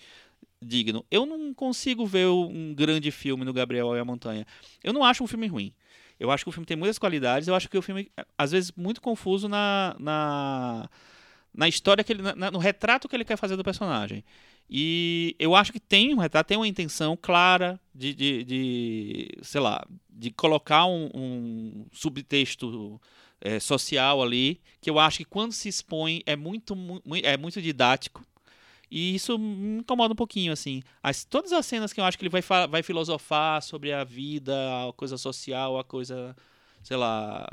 digno. 0.61 1.05
Eu 1.11 1.27
não 1.27 1.53
consigo 1.53 2.07
ver 2.07 2.27
um 2.29 2.75
grande 2.75 3.11
filme 3.11 3.45
no 3.45 3.53
Gabriel 3.53 3.95
e 3.97 3.99
a 3.99 4.05
Montanha. 4.05 4.47
Eu 4.83 4.93
não 4.93 5.05
acho 5.05 5.23
um 5.25 5.27
filme 5.27 5.47
ruim. 5.47 5.73
Eu 6.21 6.31
acho 6.31 6.45
que 6.45 6.49
o 6.51 6.53
filme 6.53 6.67
tem 6.67 6.77
muitas 6.77 6.99
qualidades. 6.99 7.49
Eu 7.49 7.55
acho 7.55 7.69
que 7.69 7.77
o 7.77 7.83
filme, 7.83 8.11
às 8.39 8.53
vezes, 8.53 8.71
muito 8.77 9.01
confuso 9.01 9.49
na, 9.49 9.97
na, 9.99 10.89
na 11.55 11.69
história 11.69 12.03
que 12.05 12.13
ele. 12.13 12.23
na- 12.23 12.51
no 12.51 12.59
retrato 12.59 13.09
que 13.09 13.15
ele 13.17 13.25
quer 13.25 13.37
fazer 13.37 13.57
do 13.57 13.65
personagem. 13.65 14.25
E 14.71 15.37
eu 15.39 15.55
acho 15.55 15.73
que 15.73 15.81
tem 15.81 16.15
um 16.15 16.19
retrato, 16.19 16.47
tem 16.47 16.57
uma 16.57 16.67
intenção 16.69 17.17
clara 17.21 17.79
de, 17.95 18.15
de, 18.15 18.45
de, 18.45 19.29
sei 19.43 19.61
lá, 19.61 19.85
de 20.09 20.31
colocar 20.31 20.87
um, 20.87 21.11
um 21.15 21.87
subtexto 21.93 23.01
é, 23.41 23.61
social 23.61 24.23
ali, 24.23 24.61
que 24.81 24.89
eu 24.89 24.99
acho 24.99 25.19
que 25.19 25.25
quando 25.25 25.53
se 25.53 25.69
expõe 25.69 26.23
é 26.25 26.35
muito, 26.37 26.75
mu- 26.75 27.03
mui- 27.05 27.21
é 27.25 27.37
muito 27.37 27.61
didático. 27.61 28.25
E 28.91 29.15
isso 29.15 29.39
me 29.39 29.79
incomoda 29.81 30.13
um 30.13 30.17
pouquinho, 30.17 30.53
assim. 30.53 30.83
As, 31.03 31.25
todas 31.25 31.53
as 31.53 31.65
cenas 31.67 31.93
que 31.93 32.01
eu 32.01 32.05
acho 32.05 32.17
que 32.19 32.25
ele 32.25 32.31
vai, 32.31 32.43
vai 32.69 32.83
filosofar 32.83 33.63
sobre 33.63 33.93
a 33.93 34.05
vida, 34.05 34.55
a 34.89 34.93
coisa 34.93 35.17
social, 35.17 35.79
a 35.79 35.85
coisa, 35.85 36.37
sei 36.83 36.97
lá. 36.97 37.47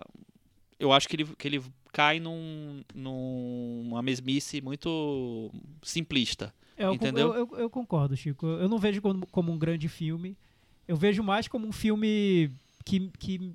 Eu 0.80 0.92
acho 0.94 1.08
que 1.08 1.16
ele, 1.16 1.26
que 1.38 1.48
ele 1.48 1.62
cai 1.92 2.20
num, 2.20 2.84
numa 2.94 4.02
mesmice 4.02 4.62
muito 4.62 5.52
simplista. 5.82 6.54
É, 6.78 6.86
eu, 6.86 6.94
Entendeu? 6.94 7.34
Eu, 7.34 7.50
eu- 7.52 7.60
eu 7.60 7.70
concordo, 7.70 8.16
Chico. 8.16 8.46
Eu 8.46 8.70
não 8.70 8.78
vejo 8.78 9.02
como, 9.02 9.26
como 9.28 9.52
um 9.52 9.58
grande 9.58 9.88
filme. 9.88 10.38
Eu 10.88 10.96
vejo 10.96 11.22
mais 11.22 11.48
como 11.48 11.68
um 11.68 11.72
filme 11.72 12.52
que, 12.86 13.10
que 13.20 13.54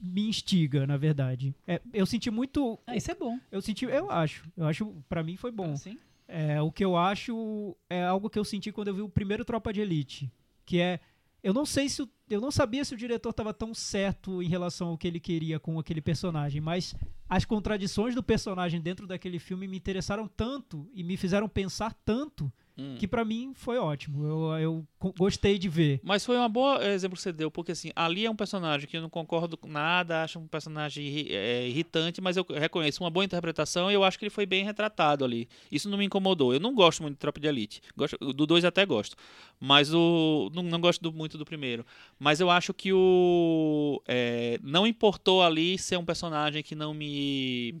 me 0.00 0.28
instiga, 0.28 0.86
na 0.86 0.96
verdade. 0.96 1.54
É, 1.66 1.80
eu 1.92 2.06
senti 2.06 2.30
muito. 2.30 2.78
Ah, 2.86 2.96
isso 2.96 3.10
é 3.10 3.14
bom. 3.14 3.38
Eu 3.50 3.60
senti. 3.60 3.84
Eu 3.84 4.10
acho. 4.10 4.44
Eu 4.56 4.66
acho. 4.66 4.86
Pra 5.08 5.22
mim 5.22 5.36
foi 5.36 5.50
bom. 5.50 5.72
Assim? 5.72 5.98
É, 6.28 6.60
o 6.62 6.70
que 6.72 6.84
eu 6.84 6.96
acho 6.96 7.76
é 7.90 8.02
algo 8.04 8.30
que 8.30 8.38
eu 8.38 8.44
senti 8.44 8.72
quando 8.72 8.88
eu 8.88 8.94
vi 8.94 9.02
o 9.02 9.08
primeiro 9.08 9.44
Tropa 9.44 9.72
de 9.72 9.80
Elite, 9.80 10.32
que 10.64 10.80
é 10.80 11.00
eu 11.42 11.52
não 11.52 11.66
sei 11.66 11.88
se 11.90 12.00
o- 12.02 12.08
eu 12.34 12.40
não 12.40 12.50
sabia 12.50 12.84
se 12.84 12.94
o 12.94 12.96
diretor 12.96 13.30
estava 13.30 13.54
tão 13.54 13.72
certo 13.72 14.42
em 14.42 14.48
relação 14.48 14.88
ao 14.88 14.98
que 14.98 15.06
ele 15.06 15.20
queria 15.20 15.58
com 15.58 15.78
aquele 15.78 16.00
personagem, 16.00 16.60
mas 16.60 16.94
as 17.28 17.44
contradições 17.44 18.14
do 18.14 18.22
personagem 18.22 18.80
dentro 18.80 19.06
daquele 19.06 19.38
filme 19.38 19.66
me 19.66 19.76
interessaram 19.76 20.28
tanto 20.28 20.88
e 20.92 21.02
me 21.02 21.16
fizeram 21.16 21.48
pensar 21.48 21.94
tanto 22.04 22.52
Hum. 22.76 22.96
que 22.98 23.06
pra 23.06 23.24
mim 23.24 23.52
foi 23.54 23.78
ótimo. 23.78 24.24
Eu, 24.26 24.58
eu 24.58 24.86
gostei 25.16 25.58
de 25.58 25.68
ver. 25.68 26.00
Mas 26.02 26.24
foi 26.24 26.36
um 26.36 26.48
bom 26.48 26.76
exemplo 26.80 27.16
que 27.16 27.22
você 27.22 27.32
deu, 27.32 27.48
porque 27.50 27.70
assim, 27.72 27.90
ali 27.94 28.26
é 28.26 28.30
um 28.30 28.34
personagem 28.34 28.88
que 28.88 28.96
eu 28.96 29.00
não 29.02 29.08
concordo 29.08 29.56
com 29.56 29.68
nada, 29.68 30.24
acho 30.24 30.40
um 30.40 30.48
personagem 30.48 31.26
é, 31.30 31.68
irritante, 31.68 32.20
mas 32.20 32.36
eu 32.36 32.44
reconheço 32.50 33.04
uma 33.04 33.10
boa 33.10 33.24
interpretação 33.24 33.90
e 33.90 33.94
eu 33.94 34.02
acho 34.02 34.18
que 34.18 34.24
ele 34.24 34.30
foi 34.30 34.44
bem 34.44 34.64
retratado 34.64 35.24
ali. 35.24 35.48
Isso 35.70 35.88
não 35.88 35.96
me 35.96 36.04
incomodou. 36.04 36.52
Eu 36.52 36.58
não 36.58 36.74
gosto 36.74 37.00
muito 37.00 37.14
de 37.14 37.20
Tropa 37.20 37.38
de 37.38 37.46
Elite. 37.46 37.80
Gosto, 37.96 38.16
do 38.18 38.44
2 38.46 38.64
até 38.64 38.84
gosto. 38.84 39.14
Mas 39.60 39.94
o. 39.94 40.50
Não, 40.52 40.62
não 40.64 40.80
gosto 40.80 41.00
do- 41.00 41.12
muito 41.12 41.38
do 41.38 41.44
primeiro. 41.44 41.86
Mas 42.18 42.40
eu 42.40 42.50
acho 42.50 42.74
que 42.74 42.92
o. 42.92 44.02
é, 44.08 44.58
não 44.62 44.84
importou 44.86 45.42
ali 45.42 45.78
ser 45.78 45.96
um 45.96 46.04
personagem 46.04 46.62
que 46.62 46.74
não 46.74 46.92
me. 46.92 47.76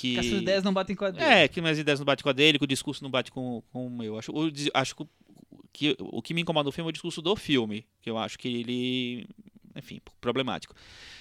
Que... 0.00 0.14
Que 0.14 0.20
as 0.20 0.26
suas 0.26 0.42
ideias 0.42 0.62
não 0.62 0.72
batem 0.72 0.94
com 0.94 1.04
a 1.06 1.10
dele. 1.10 1.24
É, 1.24 1.48
que 1.48 1.60
minhas 1.60 1.76
ideias 1.76 1.98
não 1.98 2.06
batem 2.06 2.22
com 2.22 2.28
a 2.28 2.32
dele, 2.32 2.56
que 2.56 2.64
o 2.64 2.68
discurso 2.68 3.02
não 3.02 3.10
bate 3.10 3.32
com, 3.32 3.60
com 3.72 3.84
o 3.86 3.90
meu. 3.90 4.16
Acho, 4.16 4.30
o, 4.32 4.48
dis- 4.48 4.70
acho 4.72 4.94
que, 4.94 5.02
o- 5.02 5.08
que 5.72 5.96
o 5.98 6.22
que 6.22 6.32
me 6.34 6.42
incomoda 6.42 6.68
no 6.68 6.72
filme 6.72 6.88
é 6.88 6.90
o 6.90 6.92
discurso 6.92 7.20
do 7.20 7.34
filme, 7.34 7.84
que 8.00 8.08
eu 8.08 8.16
acho 8.16 8.38
que 8.38 8.46
ele, 8.46 9.26
enfim, 9.74 10.00
problemático. 10.20 10.72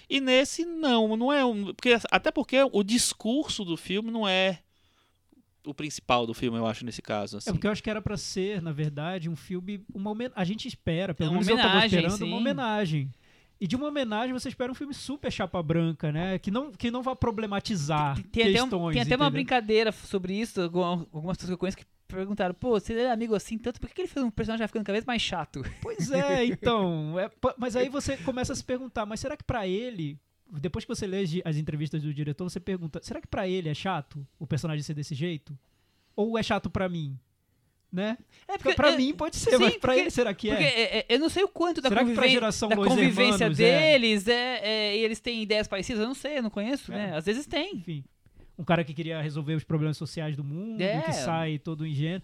E 0.08 0.22
nesse 0.22 0.64
não, 0.64 1.18
não 1.18 1.34
é 1.34 1.44
um, 1.44 1.74
porque 1.74 1.98
até 2.12 2.30
porque 2.32 2.58
o 2.72 2.84
discurso 2.84 3.66
do 3.66 3.76
filme 3.76 4.12
não 4.12 4.28
é 4.28 4.60
o 5.66 5.74
principal 5.74 6.28
do 6.28 6.34
filme, 6.36 6.58
eu 6.60 6.66
acho 6.68 6.86
nesse 6.86 7.02
caso, 7.02 7.38
assim. 7.38 7.50
É 7.50 7.54
porque 7.54 7.66
eu 7.66 7.72
acho 7.72 7.82
que 7.82 7.90
era 7.90 8.02
pra 8.02 8.16
ser, 8.16 8.62
na 8.62 8.72
verdade, 8.72 9.28
um 9.28 9.36
filme. 9.36 9.84
Uma 9.94 10.16
A 10.36 10.44
gente 10.46 10.68
espera, 10.68 11.16
pelo 11.16 11.30
É 11.30 11.34
uma 11.34 11.40
menos 11.42 11.48
eu 11.50 11.58
tava 11.58 11.84
esperando, 11.86 12.18
sim. 12.20 12.24
uma 12.26 12.38
homenagem. 12.38 13.10
E 13.60 13.66
de 13.68 13.76
uma 13.76 13.88
homenagem 13.88 14.34
você 14.34 14.50
espera 14.50 14.72
um 14.72 14.76
filme 14.76 14.94
super 14.94 15.32
chapa 15.32 15.62
branca, 15.64 16.12
né? 16.12 16.38
Que 16.38 16.52
não, 16.52 16.72
que 16.72 16.92
não 16.92 17.02
vá 17.02 17.16
problematizar 17.16 18.16
Tem 18.32 18.44
até, 18.44 18.52
questões. 18.54 18.74
um, 18.74 18.92
tem 18.92 19.02
até 19.02 19.16
uma 19.16 19.26
entendeu? 19.26 19.32
brincadeira 19.32 19.92
sobre 19.92 20.34
isso, 20.40 20.62
algumas 20.62 21.38
pessoas 21.38 21.50
que 21.50 21.54
eu 21.54 21.58
conheço 21.58 21.78
que 21.78 21.86
perguntaram, 22.08 22.54
pô, 22.54 22.80
se 22.80 22.94
ele 22.94 23.02
é 23.02 23.12
amigo 23.12 23.34
assim 23.36 23.58
tanto, 23.58 23.80
por 23.82 23.90
que 23.90 24.02
ele 24.02 24.08
fez 24.08 24.24
um 24.26 24.30
personagem 24.30 24.64
já 24.64 24.68
ficando 24.68 24.86
cada 24.86 24.94
vez 24.96 25.06
mais 25.06 25.22
chato? 25.22 25.64
Pois 25.82 26.12
é, 26.12 26.46
então. 26.48 27.20
é, 27.20 27.30
mas 27.58 27.76
aí 27.76 27.90
você 27.90 28.16
começa 28.18 28.54
a 28.54 28.56
se 28.56 28.64
perguntar, 28.64 29.06
mas 29.06 29.20
será 29.20 29.36
que 29.36 29.44
pra 29.44 29.68
ele. 29.68 30.18
Depois 30.50 30.86
que 30.86 30.90
você 30.96 31.06
lê 31.06 31.22
as- 31.24 31.32
as 31.44 31.58
entrevistas 31.58 32.02
do 32.02 32.14
diretor, 32.14 32.50
você 32.50 32.60
pergunta: 32.60 33.02
será 33.04 33.20
que 33.20 33.28
pra 33.28 33.48
ele 33.50 33.68
é 33.68 33.74
chato 33.74 34.26
o 34.40 34.48
personagem 34.48 34.82
ser 34.84 34.94
desse 34.94 35.14
jeito? 35.14 35.58
Ou 36.16 36.38
é 36.38 36.44
chato 36.44 36.70
pra 36.70 36.88
mim? 36.88 37.20
Né? 37.92 38.18
É 38.48 38.58
Pra, 38.58 38.74
pra 38.76 38.90
é- 38.94 38.98
mim 38.98 39.14
pode 39.14 39.38
ser, 39.38 39.52
sim, 39.52 39.58
mas 39.60 39.78
pra 39.78 39.92
porque- 39.94 40.00
ele 40.02 40.12
será 40.12 40.34
que 40.34 40.50
Porque 40.50 40.64
é? 40.64 40.68
é, 40.68 40.98
é, 41.00 41.06
eu 41.08 41.20
não 41.20 41.30
sei 41.30 41.44
o 41.44 41.48
quanto 41.48 41.82
da, 41.82 41.88
Será 41.88 42.02
conviven- 42.02 42.30
geração 42.30 42.68
da 42.68 42.76
convivência 42.76 43.46
Hermanos 43.46 43.60
é? 43.62 43.92
deles 43.92 44.28
é, 44.28 44.60
é, 44.62 44.98
e 44.98 45.04
eles 45.06 45.20
têm 45.22 45.42
ideias 45.42 45.68
parecidas, 45.70 46.02
eu 46.02 46.08
não 46.08 46.14
sei, 46.14 46.38
eu 46.40 46.44
não 46.44 46.50
conheço, 46.50 46.92
É. 46.92 46.96
né? 47.12 47.16
Às 47.18 47.26
vezes 47.26 47.46
tem. 47.46 47.78
Enfim, 47.78 48.04
um 48.60 48.64
cara 48.66 48.84
que 48.84 48.94
queria 48.94 49.22
resolver 49.22 49.54
os 49.56 49.64
problemas 49.64 49.96
sociais 49.96 50.36
do 50.36 50.44
mundo, 50.44 50.80
que 51.06 51.14
sai 51.14 51.60
todo 51.60 51.88
ingênuo. 51.88 52.22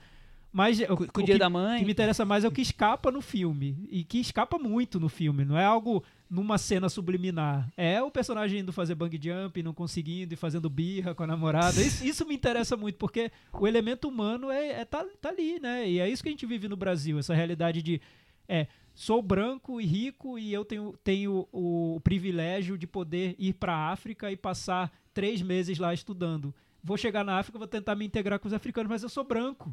Mas 0.52 0.80
o, 0.82 0.84
o 0.84 1.22
o 1.22 1.24
dia 1.24 1.36
que, 1.36 1.40
da 1.40 1.48
o 1.48 1.52
mãe. 1.52 1.80
que 1.80 1.86
me 1.86 1.94
interessa 1.94 2.24
mais 2.26 2.44
é 2.44 2.48
o 2.48 2.52
que 2.52 2.62
escapa 2.62 3.10
no 3.10 3.22
filme. 3.22 3.88
E 3.90 4.04
que 4.04 4.20
escapa 4.20 4.60
muito 4.60 5.00
no 5.00 5.10
filme. 5.10 5.44
Não 5.46 5.58
é 5.58 5.66
algo 5.66 6.04
numa 6.34 6.58
cena 6.58 6.90
subliminar. 6.90 7.72
É 7.78 8.02
o 8.02 8.10
personagem 8.10 8.62
indo 8.62 8.74
fazer 8.74 8.96
bang 8.96 9.20
jump, 9.22 9.62
não 9.62 9.72
conseguindo 9.72 10.34
e 10.34 10.38
fazendo 10.38 10.68
birra 10.68 11.14
com 11.14 11.22
a 11.22 11.28
namorada. 11.28 11.80
Isso, 11.80 12.04
isso 12.04 12.26
me 12.26 12.34
interessa 12.34 12.76
muito, 12.76 12.98
porque 12.98 13.32
o 13.54 13.68
elemento 13.68 14.08
humano 14.08 14.50
é, 14.50 14.82
é 14.82 14.86
tá, 14.86 15.06
tá 15.22 15.30
ali, 15.30 15.60
né? 15.60 15.88
E 15.88 16.00
é 16.00 16.10
isso 16.10 16.24
que 16.24 16.30
a 16.30 16.32
gente 16.32 16.48
vive 16.48 16.68
no 16.68 16.76
Brasil, 16.76 17.20
essa 17.20 17.36
realidade 17.36 17.84
de. 17.84 18.02
É, 18.50 18.66
sou 18.96 19.22
branco 19.22 19.80
e 19.80 19.86
rico 19.86 20.40
e 20.40 20.52
eu 20.52 20.66
tenho, 20.66 20.96
tenho 21.04 21.48
o, 21.52 22.02
privilégio 22.04 22.80
de 22.80 22.88
poder 22.88 23.36
ir 23.38 23.54
para 23.54 23.74
a 23.74 23.92
África 23.92 24.32
e 24.32 24.36
passar 24.36 24.92
três 25.14 25.40
meses 25.40 25.78
lá 25.78 25.94
estudando. 25.94 26.54
Vou 26.84 26.98
chegar 26.98 27.24
na 27.24 27.38
África, 27.38 27.60
vou 27.60 27.68
tentar 27.68 27.96
me 27.96 28.06
integrar 28.06 28.40
com 28.40 28.48
os 28.48 28.54
africanos, 28.54 28.90
mas 28.90 29.04
eu 29.04 29.10
sou 29.10 29.24
branco. 29.24 29.70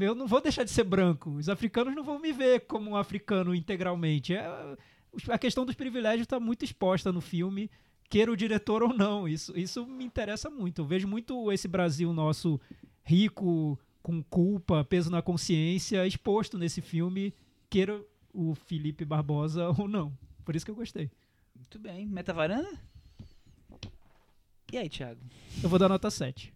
Eu 0.00 0.14
não 0.14 0.26
vou 0.26 0.40
deixar 0.40 0.64
de 0.64 0.70
ser 0.70 0.84
branco. 0.84 1.30
Os 1.30 1.48
africanos 1.48 1.94
não 1.94 2.02
vão 2.02 2.18
me 2.18 2.32
ver 2.32 2.60
como 2.66 2.90
um 2.90 2.96
africano 2.96 3.54
integralmente. 3.54 4.34
É, 4.34 4.76
a 5.28 5.38
questão 5.38 5.64
dos 5.64 5.74
privilégios 5.74 6.22
está 6.22 6.38
muito 6.38 6.64
exposta 6.64 7.12
no 7.12 7.20
filme, 7.20 7.70
queira 8.08 8.30
o 8.30 8.36
diretor 8.36 8.82
ou 8.82 8.92
não. 8.92 9.28
Isso, 9.28 9.56
isso 9.58 9.86
me 9.86 10.04
interessa 10.04 10.50
muito. 10.50 10.80
Eu 10.82 10.86
vejo 10.86 11.08
muito 11.08 11.50
esse 11.52 11.68
Brasil 11.68 12.12
nosso 12.12 12.60
rico, 13.02 13.78
com 14.02 14.22
culpa, 14.22 14.84
peso 14.84 15.10
na 15.10 15.22
consciência, 15.22 16.06
exposto 16.06 16.58
nesse 16.58 16.80
filme, 16.80 17.34
queira 17.70 18.02
o 18.32 18.54
Felipe 18.54 19.04
Barbosa 19.04 19.68
ou 19.78 19.88
não. 19.88 20.16
Por 20.44 20.54
isso 20.54 20.64
que 20.64 20.70
eu 20.70 20.76
gostei. 20.76 21.10
Muito 21.54 21.78
bem. 21.78 22.06
Meta 22.06 22.32
varanda? 22.32 22.70
E 24.72 24.76
aí, 24.76 24.88
Thiago? 24.88 25.20
Eu 25.62 25.68
vou 25.68 25.78
dar 25.78 25.88
nota 25.88 26.10
7. 26.10 26.52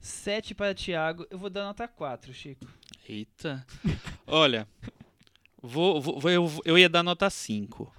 7 0.00 0.54
para 0.54 0.74
Thiago, 0.74 1.26
eu 1.30 1.38
vou 1.38 1.50
dar 1.50 1.64
nota 1.64 1.86
4, 1.86 2.32
Chico. 2.32 2.66
Eita. 3.08 3.66
Olha, 4.26 4.66
vou, 5.62 6.00
vou- 6.00 6.30
eu, 6.30 6.50
eu 6.64 6.78
ia 6.78 6.88
dar 6.88 7.02
nota 7.02 7.28
5. 7.30 7.92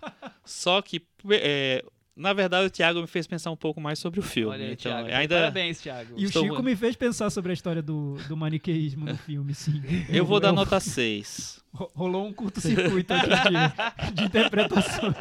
Só 0.45 0.81
que, 0.81 1.01
é, 1.31 1.83
na 2.15 2.33
verdade, 2.33 2.67
o 2.67 2.69
Thiago 2.69 2.99
me 3.01 3.07
fez 3.07 3.25
pensar 3.27 3.51
um 3.51 3.55
pouco 3.55 3.79
mais 3.79 3.99
sobre 3.99 4.19
o 4.19 4.23
filme. 4.23 4.51
Olha 4.53 4.63
então, 4.71 4.91
Thiago. 4.91 5.07
ainda 5.09 5.35
Parabéns, 5.35 5.79
Thiago. 5.81 6.13
E 6.17 6.25
o 6.25 6.27
Estou- 6.27 6.43
Chico 6.43 6.63
me 6.63 6.75
fez 6.75 6.95
pensar 6.95 7.29
sobre 7.29 7.51
a 7.51 7.53
história 7.53 7.81
do, 7.81 8.15
do 8.27 8.35
maniqueísmo 8.35 9.05
no 9.05 9.17
filme, 9.17 9.53
sim. 9.53 9.81
eu 10.09 10.25
vou 10.25 10.39
dar 10.39 10.51
nota 10.51 10.79
6. 10.79 11.59
Ro- 11.73 11.91
Rolou 11.93 12.25
um 12.25 12.33
curto-circuito 12.33 13.13
aqui 13.13 13.29
de, 14.07 14.11
de 14.13 14.23
interpretação. 14.23 15.13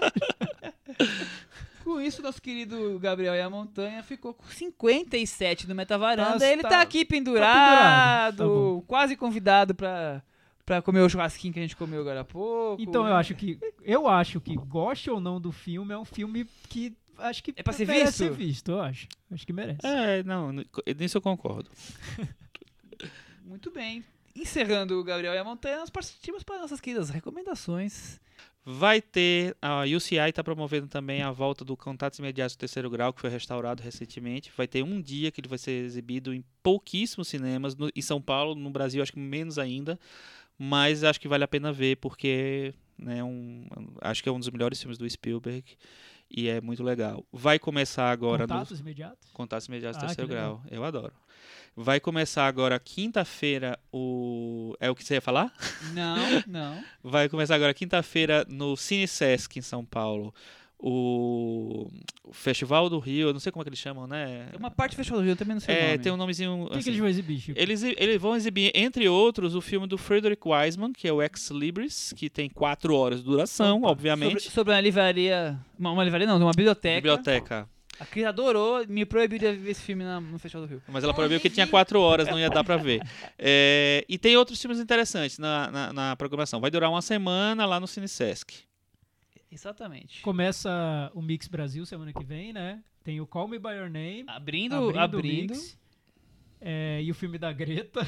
Com 1.85 2.01
isso, 2.01 2.21
nosso 2.21 2.41
querido 2.43 2.99
Gabriel 2.99 3.35
e 3.35 3.41
a 3.41 3.49
Montanha 3.49 4.03
ficou 4.03 4.35
com 4.35 4.45
57 4.47 5.67
no 5.67 5.75
Metavaranda. 5.75 6.39
Tá- 6.39 6.47
Ele 6.47 6.63
tá, 6.63 6.69
tá- 6.71 6.81
aqui 6.83 7.05
pendurado. 7.05 7.55
pendurado, 7.55 8.37
Tá 8.37 8.45
bom. 8.45 8.81
quase 8.87 9.17
convidado 9.17 9.75
pra, 9.75 10.23
pra 10.69 10.83
comer 10.83 11.01
o 11.01 11.09
churrasquinho 11.09 11.55
que 11.55 11.59
a 11.59 11.63
gente 11.63 11.75
comeu 11.75 12.03
agora 12.03 12.21
há 12.21 12.25
pouco. 12.25 12.81
Então 12.83 13.07
eu 13.09 13.15
acho 13.15 13.35
que. 13.35 13.59
Eu 13.83 14.07
acho 14.07 14.39
que, 14.39 14.55
goste 14.55 15.09
ou 15.11 15.19
não 15.19 15.41
do 15.41 15.51
filme, 15.51 15.95
é 15.95 15.99
um 15.99 16.05
filme 16.05 16.45
que 16.69 16.95
acho 17.17 17.43
que 17.43 17.55
É 17.57 17.63
pra 17.63 17.73
ser 17.73 17.87
merece 17.87 18.05
visto? 18.05 18.17
ser 18.19 18.31
visto, 18.31 18.71
eu 18.73 18.81
acho. 18.83 19.09
Acho 19.31 19.47
que 19.47 19.53
merece. 19.53 19.81
É, 19.83 20.23
não, 20.25 20.53
nisso 20.53 21.17
eu 21.17 21.23
concordo. 21.23 21.71
Muito 23.45 23.71
bem. 23.71 24.05
Encerrando 24.37 25.01
o 25.01 25.03
Gabriel 25.05 25.33
e 25.35 25.39
a 25.39 25.43
Montanha, 25.45 25.79
nós 25.79 25.91
partimos 25.91 26.43
para 26.45 26.59
nossas 26.61 26.81
queridas 26.81 27.09
recomendações. 27.11 28.21
Vai 28.71 29.01
ter, 29.01 29.57
a 29.63 29.85
UCI 29.85 30.29
está 30.29 30.45
promovendo 30.45 30.87
também 30.87 31.23
a 31.23 31.31
volta 31.31 31.65
do 31.65 31.75
Contatos 31.75 32.19
Imediatos 32.19 32.55
do 32.55 32.59
Terceiro 32.59 32.91
Grau, 32.91 33.15
que 33.15 33.21
foi 33.23 33.31
restaurado 33.31 33.83
recentemente. 33.83 34.53
Vai 34.55 34.69
ter 34.69 34.83
um 34.83 35.01
dia 35.01 35.31
que 35.31 35.41
ele 35.41 35.49
vai 35.49 35.57
ser 35.57 35.71
exibido 35.85 36.35
em 36.35 36.45
pouquíssimos 36.63 37.29
cinemas, 37.29 37.75
no- 37.75 37.91
em 37.97 38.03
São 38.03 38.21
Paulo, 38.21 38.55
no 38.55 38.69
Brasil 38.69 39.03
acho 39.03 39.13
que 39.15 39.19
menos 39.19 39.59
ainda, 39.59 39.99
mas 40.59 41.05
acho 41.05 41.21
que 41.21 41.29
vale 41.29 41.45
a 41.45 41.49
pena 41.49 41.73
ver, 41.73 41.97
porque 41.97 42.75
né, 42.99 43.23
um, 43.23 43.67
acho 44.01 44.23
que 44.23 44.29
é 44.29 44.33
um 44.33 44.39
dos 44.39 44.51
melhores 44.51 44.81
filmes 44.81 44.99
do 44.99 45.09
Spielberg 45.09 45.65
e 46.31 46.49
é 46.49 46.61
muito 46.61 46.83
legal. 46.83 47.25
Vai 47.33 47.59
começar 47.59 48.11
agora 48.11 48.43
no 48.43 48.49
Contatos 48.49 48.81
imediatos? 48.81 49.31
Contatos 49.33 49.67
Imediatos 49.69 50.03
Ah, 50.03 50.07
Terceiro. 50.07 50.29
Grau. 50.29 50.63
Eu 50.71 50.85
adoro. 50.85 51.13
Vai 51.75 52.01
começar 52.01 52.47
agora 52.47 52.79
quinta-feira 52.81 53.79
o... 53.93 54.75
É 54.81 54.91
o 54.91 54.95
que 54.97 55.05
você 55.05 55.15
ia 55.15 55.21
falar? 55.21 55.53
Não, 55.95 56.17
não. 56.47 56.85
Vai 57.03 57.29
começar 57.29 57.55
agora 57.55 57.73
quinta-feira 57.73 58.45
no 58.49 58.77
Cine 58.77 59.07
Sesc 59.07 59.59
em 59.59 59.63
São 59.63 59.85
Paulo. 59.85 60.35
O... 60.81 61.89
Festival 62.33 62.89
do 62.91 62.99
Rio, 62.99 63.29
eu 63.29 63.33
não 63.33 63.41
sei 63.41 63.51
como 63.51 63.63
é 63.63 63.65
que 63.65 63.69
eles 63.71 63.79
chamam, 63.79 64.07
né? 64.07 64.49
É 64.53 64.57
uma 64.57 64.71
parte 64.71 64.93
do 64.93 64.97
Festival 64.97 65.21
do 65.21 65.25
Rio, 65.25 65.33
eu 65.33 65.37
também 65.37 65.55
não 65.55 65.61
sei 65.61 65.75
o 65.75 65.79
É, 65.79 65.87
nome. 65.89 65.99
tem 65.99 66.13
um 66.13 66.17
nomezinho. 66.17 66.63
O 66.65 66.67
que, 66.67 66.73
que 66.75 66.79
assim. 66.79 66.91
eles 66.91 67.01
vão 67.01 67.09
exibir, 67.09 67.41
Chico? 67.41 67.59
eles, 67.59 67.83
eles 67.83 68.21
vão 68.21 68.37
exibir, 68.37 68.71
entre 68.75 69.09
outros, 69.09 69.55
o 69.55 69.61
filme 69.61 69.87
do 69.87 69.97
Frederick 69.99 70.43
Wiseman, 70.47 70.93
que 70.93 71.09
é 71.09 71.13
o 71.13 71.23
Ex 71.23 71.51
Libris, 71.51 72.13
que 72.17 72.29
tem 72.31 72.49
quatro 72.49 72.95
horas 72.95 73.21
de 73.21 73.25
duração, 73.25 73.79
Opa. 73.79 73.89
obviamente. 73.89 74.41
Sobre, 74.43 74.55
sobre 74.55 74.73
uma 74.75 74.81
livraria. 74.81 75.59
Uma, 75.79 75.93
uma 75.93 76.05
livraria 76.05 76.27
não, 76.27 76.37
uma 76.39 76.53
biblioteca. 76.53 76.97
Biblioteca. 76.97 77.69
A 78.01 78.07
Cris 78.07 78.27
adorou, 78.27 78.87
me 78.87 79.05
proibiu 79.05 79.41
de 79.41 79.51
ver 79.55 79.71
esse 79.73 79.83
filme 79.83 80.05
na- 80.05 80.21
no 80.21 80.39
Festival 80.39 80.65
do 80.67 80.71
Rio. 80.71 80.83
Mas 80.87 81.03
ela 81.03 81.13
proibiu 81.13 81.41
que 81.41 81.51
tinha 81.51 81.67
quatro 81.67 82.01
horas, 82.01 82.29
não 82.29 82.39
ia 82.39 82.49
dar 82.51 82.63
pra 82.63 82.77
ver. 82.77 83.01
É, 83.37 84.05
e 84.09 84.17
tem 84.19 84.37
outros 84.37 84.61
filmes 84.61 84.79
interessantes 84.79 85.39
na, 85.39 85.71
na, 85.71 85.93
na 85.93 86.17
programação. 86.17 86.61
Vai 86.61 86.71
durar 86.71 86.91
uma 86.91 87.03
semana 87.03 87.65
lá 87.67 87.81
no 87.81 87.87
Cine 87.89 88.07
Sesc. 88.07 88.68
Exatamente. 89.51 90.21
Começa 90.23 91.11
o 91.15 91.23
Mix 91.23 91.49
Brasil 91.49 91.85
semana 91.87 92.13
que 92.13 92.25
vem, 92.25 92.53
né? 92.53 92.83
Tem 93.03 93.21
o 93.21 93.27
Call 93.27 93.49
Me 93.49 93.59
By 93.59 93.71
Your 93.71 93.91
Name. 93.91 94.25
Abrindo, 94.27 94.75
abrindo, 94.75 94.99
abrindo. 94.99 95.51
o 95.53 95.57
Mix. 95.57 95.79
É, 96.61 97.01
e 97.03 97.09
o 97.11 97.15
filme 97.15 97.39
da 97.39 97.53
Greta. 97.53 98.05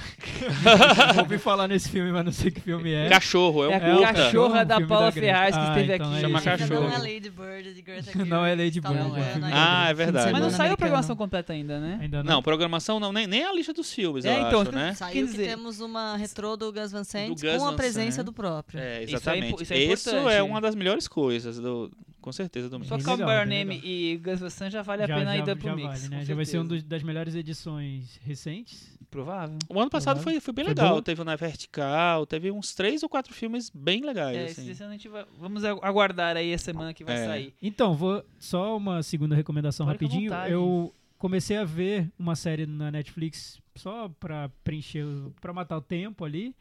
Ouvi 1.20 1.38
falar 1.38 1.68
nesse 1.68 1.88
filme, 1.88 2.10
mas 2.10 2.24
não 2.24 2.32
sei 2.32 2.50
que 2.50 2.60
filme 2.60 2.92
é. 2.92 3.08
Cachorro, 3.08 3.62
é 3.64 3.68
um 3.68 3.72
É 3.72 3.76
a 3.76 3.80
curta. 3.80 4.12
cachorra 4.12 4.62
o 4.62 4.64
da 4.64 4.74
filme 4.76 4.88
Paula 4.88 5.06
da. 5.06 5.12
Ferraz 5.12 5.54
que 5.54 5.60
Ah, 5.62 5.68
esteve 5.68 5.94
então 5.94 6.06
aqui. 6.08 6.16
é 6.16 6.20
Chama 6.20 6.38
isso. 6.38 6.44
cachorro. 6.48 6.80
Não 6.80 6.92
é 6.92 6.98
Lady 6.98 7.30
Bird 7.30 7.74
de 7.74 7.82
Greta 7.82 8.02
Gerwig. 8.12 8.28
Não 8.30 8.44
é 8.44 8.54
Lady 8.56 8.80
Tá 8.80 8.88
Bird, 8.92 9.02
é 9.02 9.20
é, 9.22 9.34
não 9.38 9.50
da 9.50 9.82
Ah, 9.84 9.88
é 9.90 9.94
verdade. 9.94 10.32
Mas 10.32 10.42
não 10.42 10.50
saiu 10.50 10.72
a 10.72 10.76
programação 10.76 11.14
completa 11.16 11.52
ainda, 11.52 11.78
né? 11.78 11.98
Ainda 12.02 12.22
não. 12.24 12.34
Não, 12.34 12.42
programação 12.42 12.98
não, 12.98 13.12
nem, 13.12 13.26
nem 13.28 13.44
a 13.44 13.52
lista 13.52 13.72
dos 13.72 13.92
filmes, 13.92 14.24
É, 14.24 14.36
eu 14.42 14.46
então, 14.48 14.62
acho, 14.62 14.72
né? 14.72 14.94
Saiu 14.94 15.26
dizer- 15.26 15.46
temos 15.46 15.80
uma 15.80 16.16
retrô 16.16 16.56
do 16.56 16.72
Gus 16.72 16.90
Van 16.90 17.04
Sant 17.04 17.40
com 17.56 17.66
a 17.68 17.72
presença 17.74 18.24
do 18.24 18.32
próprio. 18.32 18.80
É, 18.80 19.04
Isso 19.04 19.12
é 19.14 19.16
exatamente. 19.16 19.62
isso 19.62 19.72
é 19.72 19.78
Isso 19.78 20.10
importante. 20.10 20.34
é 20.36 20.42
uma 20.42 20.60
das 20.60 20.74
melhores 20.74 21.06
coisas 21.06 21.58
do, 21.60 21.90
com 22.20 22.32
certeza 22.32 22.68
domingo. 22.68 22.88
Só 22.88 22.98
Call 22.98 23.16
By 23.16 23.22
Your 23.32 23.46
Name 23.46 23.80
e 23.82 24.16
Gus 24.18 24.40
Van 24.40 24.50
Sant 24.50 24.70
já 24.72 24.82
vale 24.82 25.02
a 25.02 25.06
já, 25.06 25.16
pena 25.16 25.36
já, 25.36 25.52
ir 25.52 25.56
pro 25.56 25.68
já 25.68 25.76
mix. 25.76 25.88
vale, 25.88 26.08
né? 26.08 26.24
Já 26.24 26.34
vai 26.34 26.44
ser 26.44 26.58
uma 26.58 26.80
das 26.82 27.02
melhores 27.02 27.34
edições 27.34 28.18
recentes. 28.22 28.98
Provável. 29.10 29.58
O 29.68 29.80
ano 29.80 29.90
passado 29.90 30.14
Provável. 30.20 30.40
foi, 30.40 30.40
foi 30.40 30.54
bem 30.54 30.64
Foi 30.66 30.74
legal. 30.74 30.94
bom? 30.94 31.02
Teve 31.02 31.20
o 31.20 31.24
Na 31.24 31.34
Vertical, 31.34 32.24
teve 32.26 32.50
uns 32.52 32.74
três 32.74 33.02
ou 33.02 33.08
quatro 33.08 33.34
filmes 33.34 33.68
bem 33.74 34.04
legais. 34.04 34.36
É, 34.36 34.44
assim. 34.46 34.70
esse 34.70 34.80
ano 34.82 34.90
a 34.92 34.94
gente 34.96 35.08
vai. 35.08 35.26
Vamos 35.36 35.64
agu- 35.64 35.80
aguardar 35.82 36.36
aí 36.36 36.54
a 36.54 36.58
semana 36.58 36.94
que 36.94 37.02
vai 37.02 37.16
É. 37.16 37.26
sair. 37.26 37.54
Então, 37.60 37.92
vou 37.94 38.24
só 38.38 38.76
uma 38.76 39.02
segunda 39.02 39.34
recomendação 39.34 39.86
Pode 39.86 40.04
rapidinho. 40.04 40.32
Eu 40.48 40.94
comecei 41.18 41.56
a 41.56 41.64
ver 41.64 42.08
uma 42.16 42.36
série 42.36 42.66
na 42.66 42.90
Netflix 42.92 43.58
só 43.74 44.08
pra 44.20 44.48
preencher, 44.62 45.04
pra 45.40 45.52
matar 45.52 45.76
o 45.78 45.82
tempo 45.82 46.24
ali. 46.24 46.54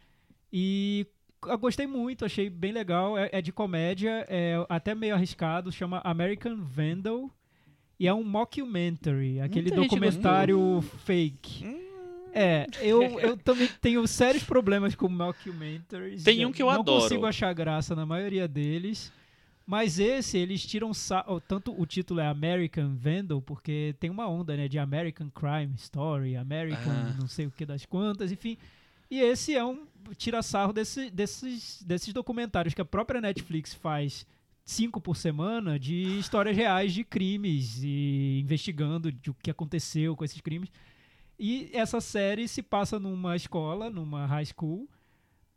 E 0.51 1.05
eu 1.45 1.57
gostei 1.57 1.87
muito, 1.87 2.25
achei 2.25 2.49
bem 2.49 2.71
legal. 2.71 3.17
É, 3.17 3.29
é 3.33 3.41
de 3.41 3.51
comédia, 3.51 4.25
é 4.29 4.55
até 4.67 4.93
meio 4.93 5.15
arriscado, 5.15 5.71
chama 5.71 6.01
American 6.03 6.57
Vandal. 6.57 7.29
E 7.99 8.07
é 8.07 8.13
um 8.13 8.23
mockumentary, 8.23 9.41
aquele 9.41 9.69
Muita 9.69 9.81
documentário 9.81 10.81
fake. 11.03 11.65
Hum. 11.65 11.89
É, 12.31 12.65
eu, 12.81 13.19
eu 13.19 13.35
também 13.35 13.67
tenho 13.81 14.05
sérios 14.07 14.43
problemas 14.43 14.95
com 14.95 15.09
mockumentaries. 15.09 16.23
Tem 16.23 16.45
um 16.45 16.51
que 16.51 16.61
eu 16.61 16.67
não 16.67 16.81
adoro. 16.81 17.01
consigo 17.01 17.25
achar 17.25 17.51
graça 17.53 17.95
na 17.95 18.05
maioria 18.05 18.47
deles. 18.47 19.11
Mas 19.65 19.99
esse, 19.99 20.35
eles 20.35 20.65
tiram 20.65 20.91
Tanto 21.47 21.79
o 21.79 21.85
título 21.85 22.19
é 22.19 22.25
American 22.25 22.95
Vandal, 22.95 23.39
porque 23.39 23.95
tem 23.99 24.09
uma 24.09 24.27
onda, 24.27 24.57
né? 24.57 24.67
De 24.67 24.79
American 24.79 25.29
Crime 25.29 25.75
Story, 25.75 26.35
American 26.35 26.91
Ah. 26.91 27.15
não 27.19 27.27
sei 27.27 27.45
o 27.45 27.51
que 27.51 27.65
das 27.67 27.85
quantas, 27.85 28.31
enfim. 28.31 28.57
E 29.11 29.19
esse 29.19 29.55
é 29.55 29.63
um 29.63 29.85
tira 30.15 30.41
sarro 30.41 30.73
desse, 30.73 31.09
desses, 31.09 31.81
desses 31.83 32.13
documentários 32.13 32.73
que 32.73 32.81
a 32.81 32.85
própria 32.85 33.21
Netflix 33.21 33.73
faz 33.73 34.25
cinco 34.65 35.01
por 35.01 35.17
semana 35.17 35.79
de 35.79 36.19
histórias 36.19 36.55
reais 36.55 36.93
de 36.93 37.03
crimes 37.03 37.81
e 37.81 38.39
investigando 38.39 39.11
de 39.11 39.31
o 39.31 39.33
que 39.33 39.49
aconteceu 39.49 40.15
com 40.15 40.23
esses 40.23 40.39
crimes. 40.41 40.69
E 41.39 41.69
essa 41.73 42.01
série 42.01 42.47
se 42.47 42.61
passa 42.61 42.99
numa 42.99 43.35
escola, 43.35 43.89
numa 43.89 44.25
high 44.25 44.45
school. 44.45 44.87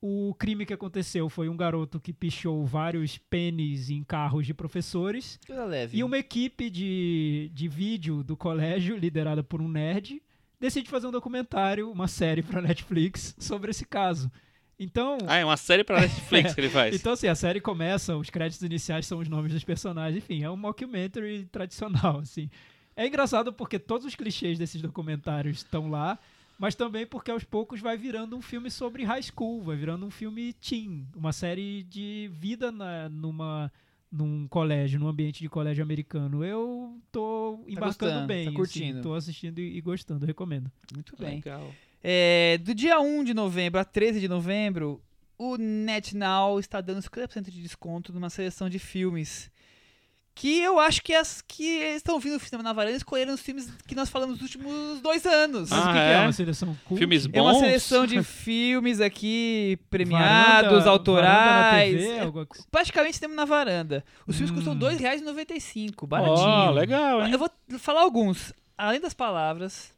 O 0.01 0.35
crime 0.35 0.64
que 0.64 0.73
aconteceu 0.73 1.28
foi 1.28 1.48
um 1.48 1.56
garoto 1.56 2.01
que 2.01 2.12
pichou 2.12 2.64
vários 2.64 3.19
pênis 3.19 3.90
em 3.90 4.02
carros 4.02 4.47
de 4.47 4.55
professores. 4.55 5.39
Coisa 5.47 5.64
leve. 5.64 5.97
E 5.97 6.02
uma 6.02 6.19
equipe 6.19 6.70
de, 6.70 7.51
de 7.52 7.69
vídeo 7.69 8.24
do 8.24 8.36
colégio, 8.36 8.97
liderada 8.97 9.44
por 9.44 9.60
um 9.60 9.69
nerd, 9.69 10.20
decide 10.62 10.89
fazer 10.89 11.06
um 11.09 11.10
documentário, 11.10 11.90
uma 11.90 12.06
série 12.09 12.40
pra 12.43 12.62
Netflix 12.62 13.34
sobre 13.39 13.70
esse 13.72 13.84
caso. 13.84 14.30
Então, 14.78 15.18
Ah, 15.26 15.36
é 15.36 15.44
uma 15.44 15.56
série 15.56 15.84
pra 15.84 16.01
Netflix 16.02 16.55
que 16.55 16.60
ele 16.60 16.70
faz. 16.70 16.94
então 16.94 17.12
assim, 17.12 17.26
a 17.28 17.34
série 17.34 17.60
começa, 17.60 18.16
os 18.16 18.30
créditos 18.30 18.64
iniciais 18.64 19.06
são 19.06 19.18
os 19.18 19.28
nomes 19.28 19.52
dos 19.52 19.64
personagens, 19.64 20.16
enfim, 20.22 20.43
é 20.43 20.51
um 20.51 20.56
mockumentary 20.56 21.44
tradicional, 21.52 22.20
assim. 22.20 22.48
É 22.97 23.06
engraçado 23.06 23.52
porque 23.52 23.78
todos 23.78 24.06
os 24.06 24.14
clichês 24.14 24.59
desses 24.59 24.80
documentários 24.80 25.59
estão 25.59 25.90
lá, 25.90 26.18
mas 26.59 26.74
também 26.74 27.06
porque 27.06 27.30
aos 27.30 27.43
poucos 27.44 27.80
vai 27.80 27.97
virando 27.97 28.36
um 28.36 28.43
filme 28.43 28.70
sobre 28.70 29.02
high 29.05 29.22
school, 29.22 29.62
vai 29.62 29.76
virando 29.76 30.06
um 30.06 30.10
filme 30.10 30.52
teen, 30.55 31.06
uma 31.16 31.32
série 31.32 31.82
de 31.84 32.30
vida 32.32 32.70
na, 32.70 33.09
numa 33.09 33.70
num 34.12 34.47
colégio, 34.47 35.01
num 35.01 35.09
ambiente 35.09 35.40
de 35.40 35.48
colégio 35.48 35.82
americano. 35.82 36.44
Eu 36.44 37.01
tô 37.10 37.64
embarcando 37.66 38.12
gostando, 38.12 38.26
bem, 38.26 38.44
tá 38.44 38.51
assim, 38.51 38.56
curtindo. 38.56 39.01
tô 39.01 39.14
assistindo 39.14 39.59
e, 39.59 39.78
e 39.78 39.80
gostando, 39.80 40.26
recomendo. 40.26 40.70
Muito 40.93 41.16
bem. 41.16 41.36
Legal. 41.36 41.74
É, 42.05 42.59
do 42.59 42.74
dia 42.74 43.01
1 43.01 43.24
de 43.24 43.32
novembro 43.32 43.80
a 43.80 43.84
13 43.84 44.20
de 44.20 44.28
novembro, 44.28 45.02
o 45.39 45.56
NetNow 45.56 46.60
está 46.60 46.80
dando 46.80 47.01
50% 47.01 47.51
de 47.51 47.62
desconto 47.62 48.12
numa 48.12 48.28
seleção 48.28 48.68
de 48.68 48.78
filmes. 48.78 49.51
Que 50.34 50.60
eu 50.62 50.80
acho 50.80 51.02
que 51.02 51.12
as 51.14 51.42
que 51.42 51.64
estão 51.94 52.18
vindo 52.18 52.32
no 52.34 52.40
cinema 52.40 52.62
na 52.62 52.72
varanda 52.72 52.96
escolheram 52.96 53.34
os 53.34 53.40
filmes 53.42 53.68
que 53.86 53.94
nós 53.94 54.09
falamos 54.09 54.40
nos 54.40 54.42
últimos 54.54 55.00
dois 55.02 55.26
anos. 55.26 55.68
Mas 55.68 55.78
Ah, 55.78 55.82
o 55.82 55.86
que, 55.88 55.92
que 55.92 55.98
é? 55.98 56.12
é? 56.14 56.20
Uma 56.20 56.32
seleção 56.32 56.76
cult? 56.86 56.98
Filmes 56.98 57.28
É 57.30 57.40
uma 57.42 57.52
bons? 57.52 57.60
seleção 57.60 58.06
de 58.06 58.22
filmes 58.24 58.98
aqui 59.00 59.76
Varanda- 59.76 59.88
premiados, 59.90 60.62
varanda 60.70 60.84
na 60.86 60.90
autorais. 60.90 61.92
TV, 61.92 62.09
É 62.09 62.20
algo 62.20 62.46
praticamente 62.70 63.20
temos 63.20 63.36
na 63.36 63.44
varanda. 63.44 64.02
Os 64.26 64.36
filmes 64.36 64.50
Hum. 64.52 64.54
custam 64.54 64.72
R$ 64.72 64.78
2,95, 64.96 66.04
Ó, 66.04 66.06
baratinho. 66.06 66.72
legal, 66.72 67.26
hein? 67.26 67.32
Eu 67.32 67.38
vou 67.38 67.50
falar 67.78 68.00
alguns. 68.00 68.54
Além 68.76 69.00
das 69.00 69.12
palavras, 69.14 69.92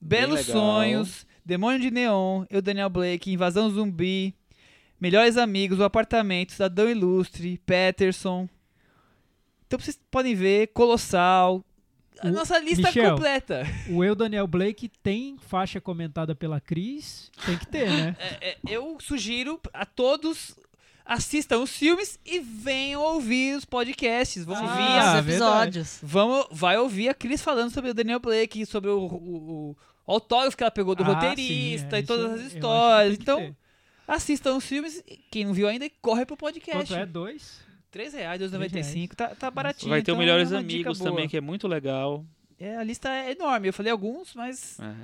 Belos. 0.00 0.40
Sonhos, 0.46 1.26
Demônio 1.46 1.78
de 1.80 1.92
Neon, 1.92 2.44
Eu 2.50 2.60
Daniel 2.60 2.90
Blake, 2.90 3.30
Invasão 3.32 3.70
Zumbi, 3.70 4.34
Melhores 5.00 5.36
Amigos, 5.36 5.78
O 5.78 5.84
Apartamento, 5.84 6.52
Cidadão 6.52 6.90
Ilustre, 6.90 7.56
Peterson. 7.64 8.48
Então 9.70 9.78
vocês 9.78 9.96
podem 10.10 10.34
ver, 10.34 10.66
Colossal. 10.74 11.64
A 12.20 12.26
O- 12.26 12.32
nossa 12.32 12.58
lista 12.58 12.88
Michel. 12.88 13.12
completa. 13.14 13.62
O 13.88 14.02
Eu, 14.02 14.16
Daniel 14.16 14.48
Blake, 14.48 14.88
tem 15.00 15.38
faixa 15.38 15.80
comentada 15.80 16.34
pela 16.34 16.60
Cris? 16.60 17.30
Tem 17.46 17.56
que 17.56 17.66
ter, 17.68 17.88
né? 17.88 18.16
É, 18.40 18.48
é, 18.50 18.56
eu 18.68 18.98
sugiro 19.00 19.60
a 19.72 19.86
todos 19.86 20.56
assistam 21.06 21.58
os 21.58 21.70
filmes 21.70 22.18
e 22.26 22.40
venham 22.40 23.00
ouvir 23.00 23.56
os 23.56 23.64
podcasts. 23.64 24.44
Vão 24.44 24.56
Ah, 24.56 24.60
ouvir 24.60 25.20
Os 25.22 25.28
episódios. 25.28 25.98
Vamos, 26.02 26.46
vai 26.50 26.76
ouvir 26.76 27.08
a 27.08 27.14
Cris 27.14 27.40
falando 27.40 27.70
sobre 27.70 27.90
o 27.90 27.94
Daniel 27.94 28.18
Blake, 28.18 28.66
sobre 28.66 28.90
o, 28.90 28.98
o- 29.06 29.76
o 30.04 30.12
autógrafo 30.12 30.56
que 30.56 30.64
ela 30.64 30.70
pegou 30.72 30.96
do 30.96 31.04
Ah, 31.04 31.06
roteirista 31.14 31.90
sim, 31.90 31.96
é, 31.96 32.00
e 32.00 32.02
todas 32.02 32.32
as 32.32 32.40
que 32.50 32.56
histórias. 32.56 33.14
Então, 33.14 33.54
assistam 34.06 34.56
os 34.56 34.64
filmes. 34.66 35.00
Quem 35.30 35.44
não 35.44 35.52
viu 35.54 35.68
ainda, 35.68 35.88
corre 36.02 36.26
pro 36.26 36.36
podcast. 36.36 36.76
Quanto 36.88 36.94
é? 37.00 37.06
Dois? 37.06 37.69
3 37.90 38.14
reais, 38.14 38.40
2,95. 38.40 39.14
Tá, 39.14 39.28
tá 39.34 39.50
baratinho. 39.50 39.90
Vai 39.90 40.02
ter 40.02 40.12
o 40.12 40.14
então 40.14 40.18
Melhores 40.18 40.52
é 40.52 40.56
Amigos 40.56 40.98
também, 40.98 41.28
que 41.28 41.36
é 41.36 41.40
muito 41.40 41.66
legal. 41.68 42.24
É, 42.58 42.76
a 42.76 42.84
lista 42.84 43.08
é 43.08 43.32
enorme. 43.32 43.68
Eu 43.68 43.72
falei 43.72 43.90
alguns, 43.90 44.34
mas 44.34 44.78
É. 44.80 44.94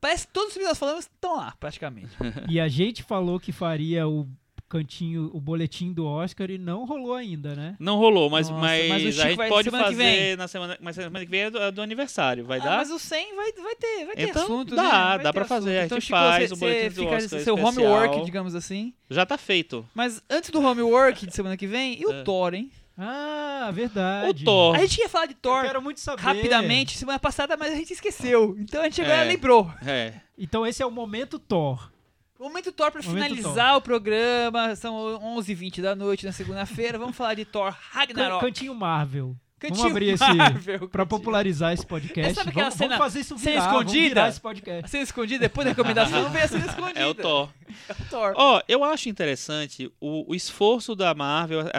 parece 0.00 0.26
que 0.26 0.32
todos 0.32 0.48
os 0.48 0.54
filmes 0.54 0.66
que 0.66 0.70
nós 0.72 0.78
falamos 0.78 1.04
estão 1.04 1.36
lá, 1.36 1.54
praticamente. 1.58 2.10
E 2.48 2.60
a 2.60 2.68
gente 2.68 3.02
falou 3.02 3.40
que 3.40 3.50
faria 3.52 4.06
o 4.06 4.28
cantinho, 4.68 5.30
o 5.32 5.40
boletim 5.40 5.92
do 5.92 6.06
Oscar 6.06 6.50
e 6.50 6.58
não 6.58 6.84
rolou 6.84 7.14
ainda, 7.14 7.54
né? 7.54 7.76
Não 7.78 7.96
rolou, 7.96 8.28
mas, 8.28 8.48
Nossa, 8.50 8.60
mas, 8.60 8.88
mas 8.88 9.02
o 9.04 9.08
a 9.08 9.10
gente 9.10 9.36
vai 9.36 9.48
pode 9.48 9.70
fazer 9.70 10.36
na 10.36 10.46
semana, 10.48 10.78
mas 10.80 10.94
semana 10.96 11.24
que 11.24 11.30
vem 11.30 11.40
é 11.40 11.50
do, 11.50 11.58
é 11.58 11.70
do 11.70 11.80
aniversário, 11.82 12.44
vai 12.44 12.58
Ah, 12.60 12.64
dar? 12.64 12.76
mas 12.78 12.90
o 12.90 12.98
100 12.98 13.34
vai, 13.36 13.52
vai 13.52 13.74
ter, 13.76 14.06
vai 14.06 14.16
ter 14.16 14.28
Então, 14.28 14.42
assunto, 14.44 14.76
dá, 14.76 14.82
né? 14.82 14.90
Vai 14.90 15.18
dá 15.20 15.32
pra 15.32 15.44
fazer, 15.44 15.78
a 15.78 15.84
Então, 15.86 15.96
gente 15.96 16.06
Chico, 16.06 16.18
faz 16.18 16.50
você- 16.50 16.54
o 16.54 16.56
boletim 16.58 16.94
do 16.94 17.02
Oscar 17.06 17.20
seu 17.28 17.38
especial. 17.54 17.58
homework, 17.66 18.24
digamos 18.24 18.54
assim. 18.54 18.92
Já 19.08 19.24
tá 19.24 19.38
feito. 19.38 19.86
Mas 19.94 20.22
antes 20.28 20.50
do 20.50 20.60
homework 20.60 21.26
de 21.26 21.34
semana 21.34 21.56
que 21.56 21.66
vem, 21.66 21.98
e 22.00 22.04
o 22.06 22.12
É. 22.20 22.22
Thor, 22.22 22.54
hein? 22.54 22.70
Ah, 23.00 23.70
verdade. 23.72 24.42
O 24.42 24.44
Thor. 24.44 24.74
A 24.74 24.80
gente 24.80 24.98
ia 24.98 25.08
falar 25.08 25.26
de 25.26 25.32
Eu 25.34 25.38
Thor 25.40 25.62
quero 25.62 25.80
muito 25.80 26.00
saber. 26.00 26.20
rapidamente 26.20 26.98
semana 26.98 27.18
passada, 27.18 27.56
mas 27.56 27.72
a 27.72 27.76
gente 27.76 27.92
esqueceu. 27.92 28.56
Então 28.58 28.80
a 28.80 28.84
gente 28.84 29.00
agora 29.00 29.22
É. 29.22 29.24
lembrou. 29.24 29.70
É. 29.86 30.14
Então 30.36 30.66
esse 30.66 30.82
é 30.82 30.86
o 30.86 30.90
momento 30.90 31.38
Thor. 31.38 31.92
Momento 32.38 32.70
Thor 32.70 32.90
pra 32.92 33.02
Momento 33.02 33.24
finalizar 33.24 33.76
o 33.76 33.80
programa. 33.80 34.74
São 34.76 34.94
11h20 35.36 35.82
da 35.82 35.96
noite 35.96 36.24
na 36.24 36.32
segunda-feira. 36.32 36.98
Vamos 36.98 37.16
falar 37.16 37.34
de 37.34 37.44
Thor 37.44 37.74
Ragnarok. 37.90 38.44
Cantinho 38.44 38.74
Marvel. 38.74 39.36
Cantinho 39.58 39.78
Vamos 39.78 39.90
abrir 39.90 40.08
esse 40.10 40.22
Marvel, 40.34 40.78
pra 40.88 40.88
cantinho. 41.04 41.06
popularizar 41.06 41.72
esse 41.72 41.84
podcast. 41.84 42.30
É, 42.30 42.34
sabe 42.34 42.50
aquela 42.50 42.66
vamos, 42.66 42.78
cena- 42.78 42.96
vamos 42.96 43.04
fazer 43.12 43.20
isso 43.20 43.36
virar, 43.36 43.66
escondida? 43.66 44.08
virar 44.08 44.28
esse 44.28 44.40
podcast. 44.40 44.84
A 44.84 44.88
cena 44.88 45.02
escondida, 45.02 45.40
depois 45.40 45.64
da 45.64 45.70
recomendação, 45.72 46.30
vem 46.30 46.42
a 46.42 46.46
cena 46.48 46.66
escondida. 46.66 47.00
É 47.00 47.06
o 47.06 47.12
Thor. 47.14 47.48
É 47.88 47.92
o 47.92 48.04
Thor. 48.08 48.34
Ó, 48.36 48.62
eu 48.68 48.84
acho 48.84 49.08
interessante 49.08 49.90
o, 50.00 50.30
o 50.30 50.34
esforço 50.36 50.94
da 50.94 51.12
Marvel 51.12 51.62
é, 51.62 51.70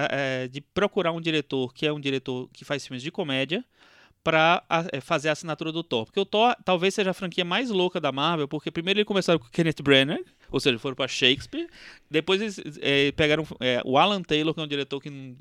é, 0.43 0.47
de 0.49 0.59
procurar 0.59 1.13
um 1.13 1.21
diretor 1.21 1.73
que 1.73 1.87
é 1.87 1.93
um 1.93 2.01
diretor 2.01 2.49
que 2.51 2.65
faz 2.65 2.85
filmes 2.85 3.01
de 3.01 3.11
comédia 3.11 3.63
pra 4.23 4.63
a- 4.69 4.85
é, 4.91 4.99
fazer 5.01 5.29
a 5.29 5.31
assinatura 5.31 5.71
do 5.71 5.83
Thor. 5.83 6.05
Porque 6.05 6.19
o 6.19 6.25
Thor 6.25 6.55
talvez 6.65 6.93
seja 6.93 7.11
a 7.11 7.13
franquia 7.13 7.45
mais 7.45 7.69
louca 7.69 7.99
da 7.99 8.11
Marvel, 8.11 8.47
porque 8.47 8.69
primeiro 8.71 8.99
eles 8.99 9.07
começaram 9.07 9.39
com 9.39 9.45
o 9.47 9.49
Kenneth 9.51 9.81
Branagh, 9.81 10.23
ou 10.51 10.59
seja, 10.59 10.77
foram 10.79 10.95
pra 10.95 11.07
Shakespeare. 11.07 11.67
Depois 12.09 12.41
eles 12.41 12.59
é, 12.81 13.11
pegaram 13.13 13.45
é, 13.59 13.81
o 13.85 13.97
Alan 13.97 14.21
Taylor, 14.21 14.53
que 14.53 14.59
é 14.59 14.63
um 14.63 14.67
diretor 14.67 14.99
que 15.01 15.35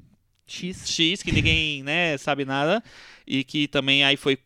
X. 0.46 0.88
X, 0.88 1.22
que 1.22 1.32
ninguém 1.32 1.82
né, 1.82 2.16
sabe 2.16 2.44
nada, 2.44 2.82
e 3.26 3.44
que 3.44 3.68
também 3.68 4.04
aí 4.04 4.16
foi 4.16 4.38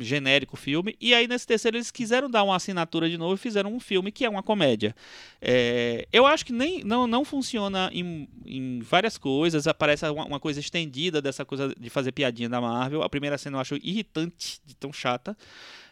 genérico 0.00 0.56
filme. 0.56 0.96
E 1.00 1.14
aí 1.14 1.26
nesse 1.26 1.46
terceiro 1.46 1.76
eles 1.76 1.90
quiseram 1.90 2.30
dar 2.30 2.42
uma 2.42 2.56
assinatura 2.56 3.08
de 3.08 3.16
novo 3.16 3.34
e 3.34 3.38
fizeram 3.38 3.72
um 3.72 3.80
filme 3.80 4.12
que 4.12 4.24
é 4.24 4.28
uma 4.28 4.42
comédia. 4.42 4.94
É, 5.40 6.06
eu 6.12 6.26
acho 6.26 6.44
que 6.44 6.52
nem, 6.52 6.84
não, 6.84 7.06
não 7.06 7.24
funciona 7.24 7.90
em, 7.92 8.28
em 8.44 8.80
várias 8.80 9.16
coisas, 9.16 9.66
aparece 9.66 10.04
uma, 10.08 10.24
uma 10.24 10.40
coisa 10.40 10.60
estendida 10.60 11.22
dessa 11.22 11.44
coisa 11.44 11.74
de 11.78 11.90
fazer 11.90 12.12
piadinha 12.12 12.48
da 12.48 12.60
Marvel. 12.60 13.02
A 13.02 13.08
primeira 13.08 13.38
cena 13.38 13.56
eu 13.56 13.60
acho 13.60 13.76
irritante, 13.82 14.60
de 14.64 14.74
tão 14.74 14.92
chata. 14.92 15.36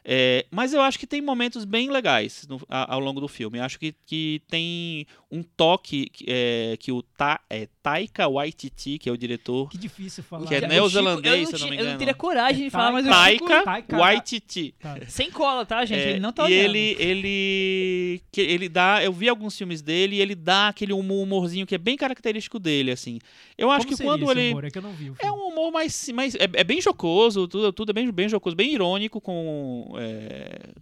É, 0.05 0.47
mas 0.51 0.73
eu 0.73 0.81
acho 0.81 0.99
que 0.99 1.07
tem 1.07 1.21
momentos 1.21 1.65
bem 1.65 1.91
legais 1.91 2.47
no- 2.49 2.61
ao 2.69 2.99
longo 3.01 3.21
do 3.21 3.29
filme. 3.29 3.59
Eu 3.59 3.65
acho 3.65 3.79
que, 3.79 3.95
que 4.07 4.41
tem 4.49 5.07
um 5.31 5.43
toque 5.43 6.09
que, 6.09 6.25
é, 6.27 6.77
que 6.79 6.91
o 6.91 7.03
Ta, 7.03 7.41
é, 7.51 7.69
Taika 7.89 8.29
Waititi, 8.29 8.99
que 8.99 9.09
é 9.09 9.13
o 9.13 9.17
diretor, 9.17 9.69
Que 9.71 9.79
difícil 9.79 10.23
falar. 10.23 10.47
Que 10.47 10.55
é 10.57 10.67
neozelandês, 10.69 11.41
eu 11.41 11.47
se 11.47 11.55
eu 11.55 11.59
não 11.61 11.67
me 11.69 11.71
tinha- 11.73 11.81
Eu 11.81 11.85
não 11.85 11.85
engano. 11.93 11.99
teria 11.99 12.15
coragem 12.15 12.61
de 12.63 12.67
É 12.67 12.71
falar, 12.71 12.93
mas 12.93 13.07
o 13.07 13.09
Taika-. 13.09 13.47
Taika 13.47 13.65
Taika- 13.65 13.97
Waititi. 13.99 14.75
Tá. 14.79 14.99
Sem 15.09 15.31
cola, 15.31 15.65
tá, 15.65 15.85
gente? 15.87 16.01
É, 16.01 16.11
ele 16.11 16.21
não 16.21 16.33
tá 16.33 16.43
e 16.49 16.53
olhando. 16.53 16.77
ele, 16.77 16.97
ele, 16.99 18.23
que 18.31 18.41
ele 18.41 18.69
dá, 18.69 19.03
eu 19.03 19.13
vi 19.13 19.29
alguns 19.29 19.57
filmes 19.57 19.81
dele 19.81 20.17
e 20.17 20.21
ele 20.21 20.35
dá 20.35 20.69
aquele 20.69 20.93
humor- 20.93 21.23
humorzinho 21.23 21.67
que 21.67 21.75
é 21.75 21.79
bem 21.79 21.97
característico 21.97 22.59
dele, 22.59 22.91
assim. 22.91 23.19
Eu 23.57 23.71
acho 23.71 23.87
Como 23.87 23.97
que 23.97 24.03
quando 24.05 24.31
ele 24.31 24.51
humor? 24.51 24.65
É 24.65 24.71
que 24.71 24.79
eu 24.79 24.83
não 24.83 24.93
vi 24.93 25.11
o 25.11 25.17
é 25.19 25.33
um 25.33 25.49
humor 25.49 25.73
mais, 25.73 26.09
mais 26.11 26.35
é, 26.35 26.49
é 26.53 26.65
bem 26.65 26.81
jocoso, 26.81 27.49
tudo, 27.49 27.73
tudo 27.73 27.91
é 27.91 27.93
bem, 27.93 28.11
bem 28.13 28.29
jocoso, 28.29 28.55
bem 28.55 28.73
irônico 28.73 29.21
com 29.21 29.95
é, 29.99 30.59
e, 30.69 30.73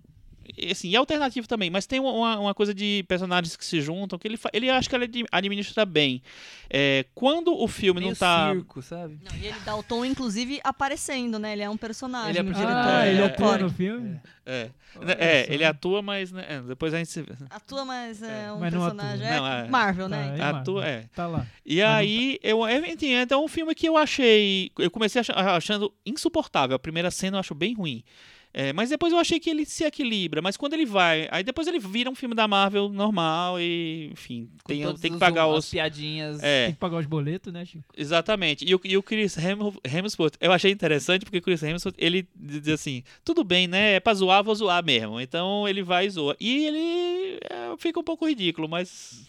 assim, 0.70 0.88
e 0.88 0.96
alternativo 0.96 1.46
também, 1.46 1.70
mas 1.70 1.86
tem 1.86 2.00
uma, 2.00 2.38
uma 2.38 2.54
coisa 2.54 2.74
de 2.74 3.04
personagens 3.08 3.56
que 3.56 3.64
se 3.64 3.80
juntam 3.80 4.18
que 4.18 4.26
ele, 4.26 4.38
ele 4.52 4.70
acho 4.70 4.88
que 4.88 4.94
ele 4.96 5.04
ad- 5.04 5.24
administra 5.32 5.84
bem. 5.84 6.22
É, 6.70 7.04
quando 7.14 7.54
o 7.56 7.68
filme 7.68 8.00
Meio 8.00 8.10
não 8.12 8.16
tá 8.16 8.52
circo, 8.52 8.82
sabe? 8.82 9.18
Não, 9.22 9.36
e 9.38 9.46
ele 9.46 9.60
dá 9.64 9.76
o 9.76 9.82
tom, 9.82 10.04
inclusive, 10.04 10.60
aparecendo, 10.64 11.38
né? 11.38 11.52
Ele 11.52 11.62
é 11.62 11.70
um 11.70 11.76
personagem 11.76 12.30
Ele 12.30 12.38
é 12.38 12.42
no 12.42 12.52
diretor. 12.52 12.72
diretor. 12.72 12.90
Ah, 12.94 13.06
ele 13.06 13.20
é, 13.22 13.24
atua 13.26 13.54
é, 13.54 13.58
no 13.58 13.70
filme? 13.70 14.20
é, 14.46 14.70
é, 15.18 15.44
só. 15.46 15.52
ele 15.52 15.64
atua, 15.64 16.02
mas 16.02 16.32
né, 16.32 16.44
é, 16.48 16.60
depois 16.60 16.94
a 16.94 16.98
gente 16.98 17.10
se 17.10 17.24
Atua, 17.50 17.84
mas 17.84 18.22
é 18.22 18.52
um 18.52 18.58
Mas 18.60 18.72
não 18.72 18.84
atua. 18.84 18.94
personagem. 19.00 19.26
Não, 19.36 19.46
é 19.46 19.60
é- 19.66 19.68
Marvel, 19.68 20.08
Tá, 20.08 20.16
né? 20.16 20.36
é 20.38 20.42
atua, 20.42 20.86
é. 20.86 21.04
Tá 21.14 21.26
lá. 21.26 21.46
E 21.64 21.80
não 21.80 21.88
aí, 21.88 22.38
eu, 22.42 22.66
eu 22.68 22.84
então 22.86 23.42
é 23.42 23.44
um 23.44 23.48
filme 23.48 23.74
que 23.74 23.88
eu 23.88 23.96
achei. 23.96 24.70
Eu 24.78 24.90
comecei 24.90 25.20
ach- 25.20 25.30
achando 25.30 25.92
insuportável. 26.04 26.76
A 26.76 26.78
primeira 26.78 27.10
cena 27.10 27.36
eu 27.36 27.40
acho 27.40 27.54
bem 27.54 27.74
ruim. 27.74 28.02
É, 28.54 28.72
mas 28.72 28.88
depois 28.88 29.12
eu 29.12 29.18
achei 29.18 29.38
que 29.38 29.50
ele 29.50 29.66
se 29.66 29.84
equilibra. 29.84 30.40
Mas 30.40 30.56
quando 30.56 30.72
ele 30.72 30.86
vai. 30.86 31.28
Aí 31.30 31.42
depois 31.44 31.66
ele 31.68 31.78
vira 31.78 32.08
um 32.10 32.14
filme 32.14 32.34
da 32.34 32.48
Marvel 32.48 32.88
normal 32.88 33.60
e. 33.60 34.08
Enfim, 34.12 34.48
tem, 34.66 34.82
tem 34.96 35.12
que 35.12 35.18
pagar 35.18 35.46
as 35.50 35.64
os. 35.64 35.70
piadinhas. 35.70 36.38
Tem 36.40 36.48
É, 36.48 36.70
que 36.72 36.78
pagar 36.78 36.98
os 36.98 37.06
boletos, 37.06 37.52
né, 37.52 37.64
Chico? 37.64 37.84
exatamente. 37.96 38.64
E 38.66 38.74
o, 38.74 38.80
e 38.84 38.96
o 38.96 39.02
Chris 39.02 39.36
Hem- 39.36 39.58
Hemsworth, 39.84 40.34
eu 40.40 40.52
achei 40.52 40.70
interessante 40.72 41.24
porque 41.24 41.38
o 41.38 41.42
Chris 41.42 41.62
Hemsworth, 41.62 41.94
ele 41.98 42.26
diz 42.34 42.68
assim: 42.68 43.02
tudo 43.24 43.44
bem, 43.44 43.66
né? 43.66 43.94
É 43.94 44.00
pra 44.00 44.14
zoar, 44.14 44.42
vou 44.42 44.54
zoar 44.54 44.82
mesmo. 44.84 45.20
Então 45.20 45.68
ele 45.68 45.82
vai 45.82 46.06
e 46.06 46.10
zoa. 46.10 46.34
E 46.40 46.64
ele 46.66 47.38
é, 47.50 47.76
fica 47.78 48.00
um 48.00 48.04
pouco 48.04 48.26
ridículo, 48.26 48.68
mas. 48.68 49.26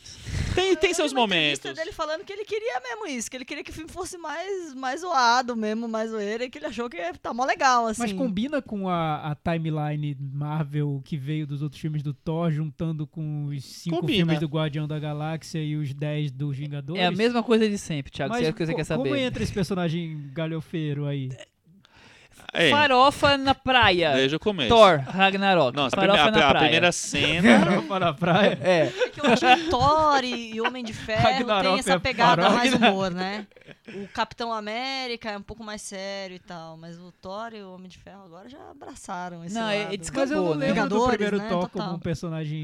Tem, 0.58 0.76
tem 0.76 0.90
Eu 0.90 0.96
seus 0.96 1.14
momentos. 1.14 1.74
dele 1.74 1.92
falando 1.92 2.24
que 2.24 2.34
ele 2.34 2.44
queria 2.44 2.80
mesmo 2.80 3.06
isso, 3.06 3.30
que 3.30 3.38
ele 3.38 3.46
queria 3.46 3.64
que 3.64 3.70
o 3.70 3.74
filme 3.74 3.92
fosse 3.92 4.18
mais, 4.18 4.74
mais 4.74 5.02
zoado 5.02 5.56
mesmo, 5.56 5.88
mais 5.88 6.10
zoeira, 6.10 6.46
e 6.46 6.50
que 6.50 6.58
ele 6.58 6.66
achou 6.66 6.90
que 6.90 6.98
tá 7.22 7.34
mó 7.34 7.46
legal, 7.46 7.86
assim. 7.86 8.02
Mas 8.02 8.14
combina 8.14 8.62
com 8.62 8.90
a, 8.90 9.32
a 9.32 9.36
timeline 9.36 10.18
Marvel 10.20 11.02
que 11.06 11.16
veio 11.16 11.46
dos 11.46 11.62
outros 11.62 11.80
filmes 11.80 12.02
do 12.02 12.14
Thor, 12.14 12.52
juntando 12.52 13.06
com 13.06 13.46
os 13.46 13.64
cinco 13.64 13.98
Combina. 13.98 14.18
filmes 14.18 14.40
do 14.40 14.48
Guardião 14.48 14.88
da 14.88 14.98
Galáxia 14.98 15.64
e 15.64 15.76
os 15.76 15.94
10 15.94 16.32
dos 16.32 16.58
Vingadores. 16.58 17.02
É 17.02 17.06
a 17.06 17.12
mesma 17.12 17.44
coisa 17.44 17.70
de 17.70 17.78
sempre, 17.78 18.12
Thiago. 18.12 18.34
Mas 18.34 18.42
se 18.42 18.48
é 18.48 18.50
o 18.50 18.54
que 18.54 18.66
você 18.66 18.74
quer 18.74 18.84
saber. 18.84 19.04
como 19.04 19.16
entra 19.16 19.44
esse 19.44 19.54
personagem 19.54 20.32
galhofeiro 20.34 21.06
aí? 21.06 21.30
É, 22.54 22.72
Farofa 22.72 23.38
na 23.38 23.54
praia. 23.54 24.14
desde 24.14 24.36
o 24.36 24.40
começo. 24.40 24.70
Thor, 24.70 25.00
Ragnarok. 25.00 25.78
A, 25.78 25.90
Farofa 25.90 25.98
primeira- 25.98 26.32
na 26.32 26.38
a 26.48 26.50
praia. 26.50 26.60
primeira 26.60 26.92
cena. 26.92 27.60
Farofa 27.66 28.00
na 28.00 28.14
praia? 28.14 28.60
É. 28.64 28.80
É 28.88 29.10
que 29.10 29.20
eu 29.20 29.26
acho 29.32 29.46
que 29.46 29.70
Thor 29.70 30.24
e, 30.24 30.62
Homem 30.62 30.84
de 30.84 30.94
Ferro 30.94 31.22
Ragnarok 31.24 31.70
tem 31.70 31.80
essa 31.80 31.94
é 31.94 32.00
pegada 32.00 32.42
farofa. 32.44 32.58
mais 32.58 32.74
humor, 32.74 33.12
né? 33.12 33.46
O 33.94 34.08
Capitão 34.10 34.52
América 34.52 35.30
é 35.32 35.38
um 35.38 35.42
pouco 35.42 35.64
mais 35.64 35.82
sério 35.82 36.36
e 36.36 36.40
tal, 36.40 36.78
mas 36.78 36.98
o 37.00 37.12
Thor 37.22 37.54
e 37.54 37.62
o 37.62 37.74
Homem 37.74 37.88
de 37.90 37.98
Ferro 37.98 38.24
agora 38.26 38.50
já 38.50 38.58
abraçaram 38.72 39.44
esse 39.46 39.54
Não, 39.54 39.62
lado. 39.64 39.74
é- 39.74 39.96
é 39.96 39.98
Mas 40.14 40.32
eu 40.32 40.44
não 40.44 40.56
né? 40.56 40.68
lembro 40.74 40.90
do 40.90 41.08
primeiro 41.08 41.38
né? 41.38 41.48
Thor 41.50 41.62
Total. 41.70 41.86
como 41.88 41.98
um 41.98 42.00
personagem 42.00 42.60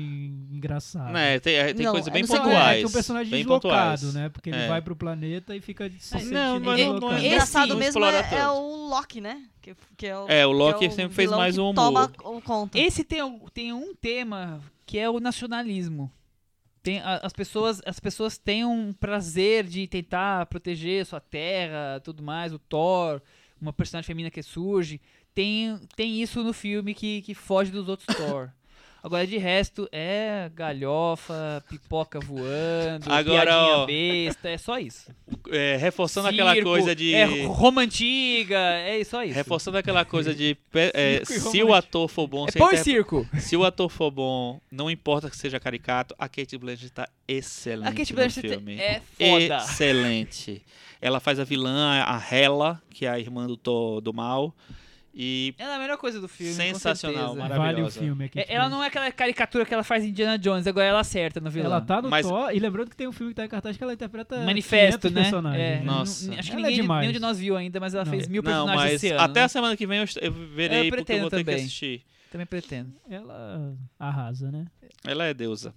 engraçado. 0.51 1.11
né, 1.11 1.39
tem 1.39 1.55
é, 1.55 1.73
tem 1.73 1.85
Não, 1.85 1.91
coisas 1.93 2.11
bem 2.11 2.23
não 2.23 2.29
Não, 2.35 2.43
pontuais. 2.43 2.67
é, 2.75 2.77
que 2.79 2.83
é 2.83 2.87
um 2.87 2.91
personagem 2.91 3.31
bem 3.31 3.39
deslocado, 3.41 3.69
pontuais. 4.01 4.13
né? 4.13 4.29
Porque 4.29 4.49
ele 4.49 4.57
É. 4.59 4.67
vai 4.67 4.81
pro 4.81 4.95
planeta 4.95 5.55
e 5.55 5.61
fica 5.61 5.89
se 5.99 6.13
Não, 6.13 6.19
sentindo 6.55 6.65
mas 6.65 6.79
não- 6.85 6.99
não 6.99 7.13
é- 7.13 7.25
engraçado 7.27 7.69
não 7.69 7.77
mesmo 7.77 8.03
é, 8.05 8.27
é 8.35 8.47
o 8.47 8.87
Loki, 8.89 9.21
né? 9.21 9.41
Que, 9.61 9.72
que 9.97 10.07
é, 10.07 10.17
o, 10.17 10.27
É, 10.29 10.45
o 10.45 10.51
Loki 10.51 10.79
que 10.79 10.85
é 10.85 10.89
sempre 10.89 11.15
fez 11.15 11.29
mais 11.31 11.57
um 11.57 11.69
humor. 11.69 12.11
O. 12.23 12.69
Esse 12.73 13.03
tem, 13.03 13.21
um- 13.23 13.39
tem 13.53 13.73
um 13.73 13.93
tema 13.95 14.61
que 14.85 14.97
é 14.99 15.09
o 15.09 15.19
nacionalismo. 15.19 16.11
Tem, 16.81 16.99
as, 16.99 17.31
pessoas, 17.31 17.81
as 17.85 17.99
pessoas 17.99 18.37
têm 18.37 18.65
um 18.65 18.91
prazer 18.91 19.63
de 19.63 19.87
tentar 19.87 20.45
proteger 20.47 21.05
sua 21.05 21.21
terra, 21.21 22.01
tudo 22.03 22.21
mais. 22.21 22.51
O 22.53 22.59
Thor, 22.59 23.21
uma 23.61 23.71
personagem 23.71 24.05
feminina 24.07 24.29
que 24.29 24.43
surge. 24.43 24.99
Tem, 25.33 25.79
tem 25.95 26.21
isso 26.21 26.43
no 26.43 26.51
filme 26.51 26.93
que, 26.93 27.21
que 27.21 27.33
foge 27.33 27.71
dos 27.71 27.87
outros 27.87 28.13
Thor. 28.17 28.49
Agora, 29.03 29.27
de 29.27 29.37
resto, 29.37 29.85
é 29.91 30.49
galhofa, 30.55 31.61
pipoca 31.69 32.21
voando, 32.21 33.11
Agora, 33.11 33.43
piadinha 33.51 33.77
ó. 33.79 33.85
besta, 33.85 34.47
é 34.49 34.57
só 34.57 34.79
isso. 34.79 35.11
É, 35.51 35.75
reforçando 35.75 36.29
aquela 36.29 36.53
Circo, 36.53 36.69
coisa 36.69 36.95
de. 36.95 37.13
É 37.13 37.45
Roma 37.45 37.81
Antiga, 37.81 38.57
é 38.57 39.03
só 39.03 39.21
isso. 39.23 39.33
Reforçando 39.35 39.77
aquela 39.77 40.05
coisa 40.05 40.33
de. 40.33 40.55
é, 40.93 41.21
se 41.25 41.61
o 41.61 41.73
ator 41.73 42.07
for 42.07 42.27
bom, 42.27 42.47
É 42.47 42.51
pão 42.53 42.67
e 42.67 42.75
interpre- 42.75 42.83
circo. 42.93 43.27
se 43.39 43.57
o 43.57 43.65
ator 43.65 43.89
for 43.89 44.09
bom, 44.09 44.61
não 44.71 44.89
importa 44.89 45.29
que 45.29 45.35
seja 45.35 45.59
caricato, 45.59 46.15
a 46.17 46.29
Kate 46.29 46.57
Blanchett 46.57 46.91
tá 46.93 47.07
excelente 47.27 47.89
A 47.89 47.93
Kate 47.93 48.13
Blanchett 48.13 48.47
filme. 48.47 48.79
é 48.79 49.01
foda. 49.19 49.57
Excelente. 49.57 50.61
Ela 51.01 51.19
faz 51.19 51.37
a 51.41 51.43
vilã, 51.43 52.01
a 52.05 52.23
Hela, 52.33 52.81
que 52.89 53.05
é 53.05 53.09
a 53.09 53.19
irmã 53.19 53.47
do, 53.47 53.57
Thor- 53.57 53.99
do 53.99 54.13
mal. 54.13 54.55
E 55.15 55.53
Ela 55.59 55.73
é 55.73 55.75
a 55.75 55.79
melhor 55.79 55.97
coisa 55.97 56.19
do 56.19 56.27
filme. 56.27 56.53
Sensacional, 56.53 57.35
maravilhosa. 57.35 57.71
Vale 57.71 57.81
o 57.83 57.91
filme 57.91 58.25
aqui. 58.25 58.39
É, 58.39 58.51
ela 58.53 58.67
não 58.67 58.83
é 58.83 58.87
aquela 58.87 59.11
caricatura 59.11 59.63
que 59.63 59.71
ela 59.71 59.83
faz 59.83 60.03
em 60.03 60.07
Indiana 60.09 60.39
Jones, 60.39 60.65
agora 60.65 60.87
ela 60.87 61.01
acerta 61.01 61.39
no 61.39 61.51
vilão. 61.51 61.71
Ela 61.71 61.81
tá 61.81 62.01
no 62.01 62.09
Mas- 62.09 62.25
Thor, 62.25 62.49
e 62.51 62.57
lembrando 62.59 62.89
que 62.89 62.95
tem 62.95 63.07
um 63.07 63.11
filme 63.11 63.31
que 63.31 63.35
tá 63.35 63.45
em 63.45 63.49
cartaz 63.49 63.77
que 63.77 63.83
ela 63.83 63.93
interpreta 63.93 64.43
Manifesto, 64.43 65.01
500 65.01 65.11
né? 65.11 65.21
personagens. 65.21 65.61
É, 65.63 65.75
né? 65.77 65.83
Nossa. 65.83 66.33
Acho 66.33 66.49
que 66.49 66.57
Ela 66.57 66.65
é 66.67 66.69
ninguém, 66.69 66.81
demais. 66.81 67.01
nenhum 67.01 67.13
de 67.13 67.19
nós 67.19 67.37
viu 67.37 67.55
ainda, 67.55 67.79
mas 67.79 67.93
ela 67.93 68.05
Não. 68.05 68.11
fez 68.11 68.27
mil 68.27 68.41
não, 68.41 68.51
personagens 68.51 68.83
mas 68.83 68.93
esse 68.95 69.09
ano. 69.09 69.21
até 69.21 69.39
né? 69.41 69.45
a 69.45 69.49
semana 69.49 69.77
que 69.77 69.85
vem 69.85 69.99
eu, 69.99 70.05
eu 70.21 70.31
verei 70.31 70.87
Eu 70.87 70.95
porque 70.95 71.13
eu 71.13 71.19
vou 71.21 71.29
ter 71.29 71.37
que 71.37 71.43
também. 71.43 71.55
assistir. 71.61 72.03
Também 72.31 72.47
pretendo. 72.47 72.91
Ela 73.07 73.75
arrasa, 73.99 74.51
né? 74.51 74.65
Ela 75.05 75.25
é 75.25 75.33
deusa. 75.35 75.71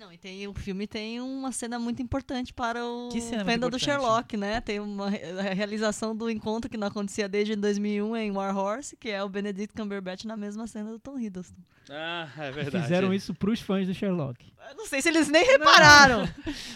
Não, 0.00 0.10
e 0.10 0.16
tem, 0.16 0.48
o 0.48 0.54
filme 0.54 0.86
tem 0.86 1.20
uma 1.20 1.52
cena 1.52 1.78
muito 1.78 2.00
importante 2.00 2.54
para 2.54 2.82
o 2.82 3.10
fandom 3.44 3.68
do? 3.68 3.78
Sherlock, 3.78 4.34
né? 4.34 4.58
Tem 4.62 4.80
uma 4.80 5.08
a 5.08 5.52
realização 5.52 6.16
do 6.16 6.30
encontro 6.30 6.70
que 6.70 6.78
não 6.78 6.88
acontecia 6.88 7.28
desde 7.28 7.54
2001 7.54 8.16
em 8.16 8.30
War 8.30 8.56
Horse, 8.56 8.96
que 8.96 9.10
é 9.10 9.22
o 9.22 9.28
Benedict 9.28 9.74
Cumberbatch 9.76 10.24
na 10.24 10.38
mesma 10.38 10.66
cena 10.66 10.90
do 10.90 10.98
Tom 10.98 11.18
Hiddleston. 11.18 11.60
Ah, 11.90 12.26
é 12.38 12.50
verdade. 12.50 12.84
Fizeram 12.84 13.12
isso 13.12 13.34
pros 13.34 13.60
fãs 13.60 13.86
do 13.86 13.92
Sherlock. 13.92 14.42
Eu 14.70 14.76
não 14.78 14.86
sei 14.86 15.02
se 15.02 15.10
eles 15.10 15.28
nem 15.28 15.44
repararam. 15.44 16.26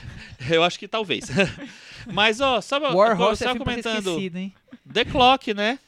Eu 0.50 0.62
acho 0.62 0.78
que 0.78 0.86
talvez. 0.86 1.24
Mas, 2.12 2.42
ó, 2.42 2.60
só, 2.60 2.78
War 2.78 3.18
Horse 3.18 3.42
é 3.42 3.56
comentando. 3.56 4.06
esquecido, 4.10 4.36
hein? 4.36 4.54
The 4.92 5.06
Clock, 5.06 5.54
né? 5.54 5.78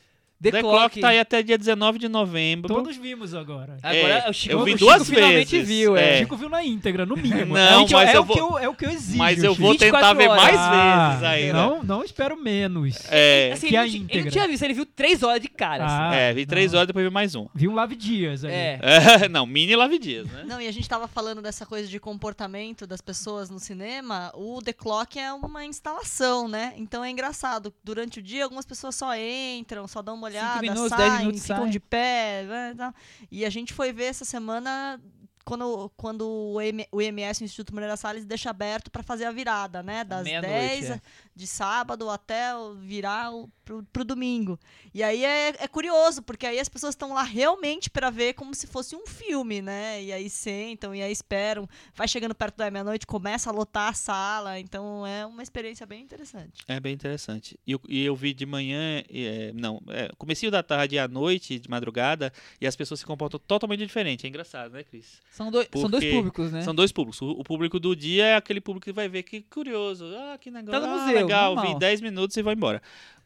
The, 0.42 0.50
The, 0.50 0.60
Clock. 0.60 0.76
Clock 0.78 1.00
tá 1.00 1.08
aí 1.08 1.18
até 1.18 1.42
dia 1.42 1.56
19 1.56 1.98
de 1.98 2.08
novembro. 2.08 2.68
Todos 2.68 2.94
vimos 2.96 3.34
agora. 3.34 3.78
Agora, 3.82 4.24
É, 4.26 4.28
o 4.28 4.32
Chico, 4.34 4.52
eu 4.52 4.64
vi 4.64 4.74
o 4.74 4.78
Chico 4.78 4.90
duas 4.90 5.08
finalmente 5.08 5.50
vezes, 5.56 5.66
viu, 5.68 5.96
é. 5.96 6.10
é. 6.10 6.14
O 6.14 6.18
Chico 6.18 6.36
viu 6.36 6.48
na 6.50 6.62
íntegra, 6.62 7.06
no 7.06 7.16
mínimo. 7.16 7.54
Não, 7.56 7.60
é 7.60 7.76
o 7.78 7.86
que, 7.86 7.94
mas 7.94 8.10
é 8.10 8.16
eu 8.16 8.20
o 8.20 8.24
vou- 8.24 8.36
que 8.36 8.42
eu, 8.42 8.58
é 8.58 8.68
o 8.68 8.74
que 8.74 8.84
eu 8.84 8.90
exijo. 8.90 9.16
Mas 9.16 9.42
eu 9.42 9.54
vou 9.54 9.70
24 9.72 9.96
tentar 9.98 10.12
ver 10.12 10.28
horas. 10.28 10.42
mais 10.42 10.56
Ah, 10.58 11.08
vezes 11.08 11.24
ainda. 11.24 11.52
Não, 11.54 11.82
não 11.82 12.04
espero 12.04 12.36
menos. 12.36 12.98
É, 13.10 13.52
Assim, 13.54 13.68
que 13.68 13.74
ele, 13.74 13.76
a 13.78 13.80
não 13.82 13.88
ti- 13.88 13.94
ele 13.96 14.04
íntegra. 14.04 14.24
não 14.24 14.30
tinha 14.30 14.48
visto, 14.48 14.62
ele 14.62 14.74
viu 14.74 14.84
três 14.84 15.22
horas 15.22 15.40
de 15.40 15.48
cara. 15.48 15.84
assim. 15.86 15.94
Ah, 15.98 16.14
é, 16.14 16.34
vi 16.34 16.44
três 16.44 16.72
não. 16.72 16.78
horas 16.80 16.86
depois 16.88 17.04
vi 17.06 17.10
mais 17.10 17.34
um. 17.34 17.46
Vi 17.54 17.66
um 17.66 17.74
Lave 17.74 17.96
Dias 17.96 18.44
ali. 18.44 18.52
É. 18.52 18.78
É, 18.82 19.28
não, 19.30 19.46
mini 19.46 19.74
Lave 19.74 19.98
Dias, 19.98 20.26
né? 20.30 20.44
Não, 20.46 20.60
e 20.60 20.68
a 20.68 20.72
gente 20.72 20.86
tava 20.86 21.08
falando 21.08 21.40
dessa 21.40 21.64
coisa 21.64 21.88
de 21.88 21.98
comportamento 21.98 22.86
das 22.86 23.00
pessoas 23.00 23.48
no 23.48 23.58
cinema. 23.58 24.30
O 24.34 24.60
The 24.62 24.74
Clock 24.74 25.18
é 25.18 25.32
uma 25.32 25.64
instalação, 25.64 26.46
né? 26.46 26.74
Então 26.76 27.02
é 27.02 27.10
engraçado. 27.10 27.72
Durante 27.82 28.18
o 28.18 28.22
dia, 28.22 28.44
algumas 28.44 28.66
pessoas 28.66 28.94
só 28.94 29.12
entram, 29.16 29.88
só 29.88 30.02
dão 30.02 30.14
uma 30.14 30.26
Cinco 30.26 30.35
olhada, 30.38 30.60
minutos, 30.60 30.88
saem, 30.88 31.02
dez 31.10 31.18
minutos, 31.20 31.42
ficam 31.42 31.68
de 31.68 31.80
pé. 31.80 32.44
né. 32.74 32.94
E 33.30 33.44
a 33.44 33.50
gente 33.50 33.72
foi 33.72 33.92
ver 33.92 34.04
essa 34.04 34.24
semana 34.24 35.00
quando, 35.46 35.90
quando 35.96 36.28
o, 36.28 36.60
M- 36.60 36.86
o 36.90 37.00
IMS, 37.00 37.40
o 37.40 37.44
Instituto 37.44 37.72
Moreira 37.72 37.96
Salles, 37.96 38.24
deixa 38.24 38.50
aberto 38.50 38.90
para 38.90 39.02
fazer 39.02 39.24
a 39.26 39.30
virada, 39.32 39.80
né? 39.82 40.02
Das 40.02 40.24
Meia-noite, 40.24 40.52
10 40.56 40.90
é. 40.90 41.00
de 41.34 41.46
sábado 41.46 42.10
até 42.10 42.54
o- 42.56 42.74
virar 42.74 43.32
o, 43.32 43.48
pro, 43.64 43.84
pro 43.92 44.04
domingo. 44.04 44.58
E 44.92 45.02
aí 45.04 45.24
é, 45.24 45.48
é 45.62 45.68
curioso, 45.68 46.20
porque 46.20 46.44
aí 46.46 46.58
as 46.58 46.68
pessoas 46.68 46.94
estão 46.94 47.14
lá 47.14 47.22
realmente 47.22 47.88
para 47.88 48.10
ver 48.10 48.34
como 48.34 48.54
se 48.54 48.66
fosse 48.66 48.96
um 48.96 49.06
filme, 49.06 49.62
né? 49.62 50.02
E 50.02 50.12
aí 50.12 50.28
sentam, 50.28 50.92
e 50.92 51.00
aí 51.00 51.12
esperam. 51.12 51.68
Vai 51.94 52.08
chegando 52.08 52.34
perto 52.34 52.56
da 52.56 52.68
meia-noite, 52.70 53.06
começa 53.06 53.48
a 53.48 53.52
lotar 53.52 53.90
a 53.90 53.94
sala. 53.94 54.58
Então 54.58 55.06
é 55.06 55.24
uma 55.24 55.42
experiência 55.44 55.86
bem 55.86 56.02
interessante. 56.02 56.64
É 56.66 56.80
bem 56.80 56.92
interessante. 56.92 57.56
E 57.64 57.70
eu, 57.72 57.80
e 57.88 58.04
eu 58.04 58.16
vi 58.16 58.34
de 58.34 58.44
manhã, 58.44 59.02
é, 59.08 59.52
não, 59.54 59.80
é, 59.90 60.10
comecinho 60.18 60.50
da 60.50 60.62
tarde 60.62 60.96
e 60.96 60.98
à 60.98 61.06
noite, 61.06 61.58
de 61.60 61.70
madrugada, 61.70 62.32
e 62.60 62.66
as 62.66 62.74
pessoas 62.74 62.98
se 63.00 63.06
comportam 63.06 63.38
totalmente 63.38 63.86
diferente. 63.86 64.26
É 64.26 64.28
engraçado, 64.28 64.72
né, 64.72 64.82
Cris? 64.82 65.20
São, 65.36 65.50
dois, 65.50 65.68
são 65.70 65.90
dois 65.90 66.02
públicos, 66.02 66.50
né? 66.50 66.62
São 66.62 66.74
dois 66.74 66.90
públicos. 66.90 67.20
O, 67.20 67.28
o 67.32 67.44
público 67.44 67.78
do 67.78 67.94
dia 67.94 68.24
é 68.24 68.36
aquele 68.36 68.58
público 68.58 68.86
que 68.86 68.92
vai 68.92 69.06
ver 69.06 69.22
que 69.22 69.42
curioso. 69.42 70.06
Ah, 70.06 70.38
que 70.40 70.50
negócio. 70.50 70.80
Tá 70.80 70.86
no 70.86 70.94
ah, 70.94 70.98
museu, 70.98 71.14
legal, 71.14 71.54
normal. 71.54 71.74
vi 71.74 71.78
10 71.78 72.00
minutos 72.00 72.34
e 72.38 72.42
vou 72.42 72.54
embora. 72.54 72.80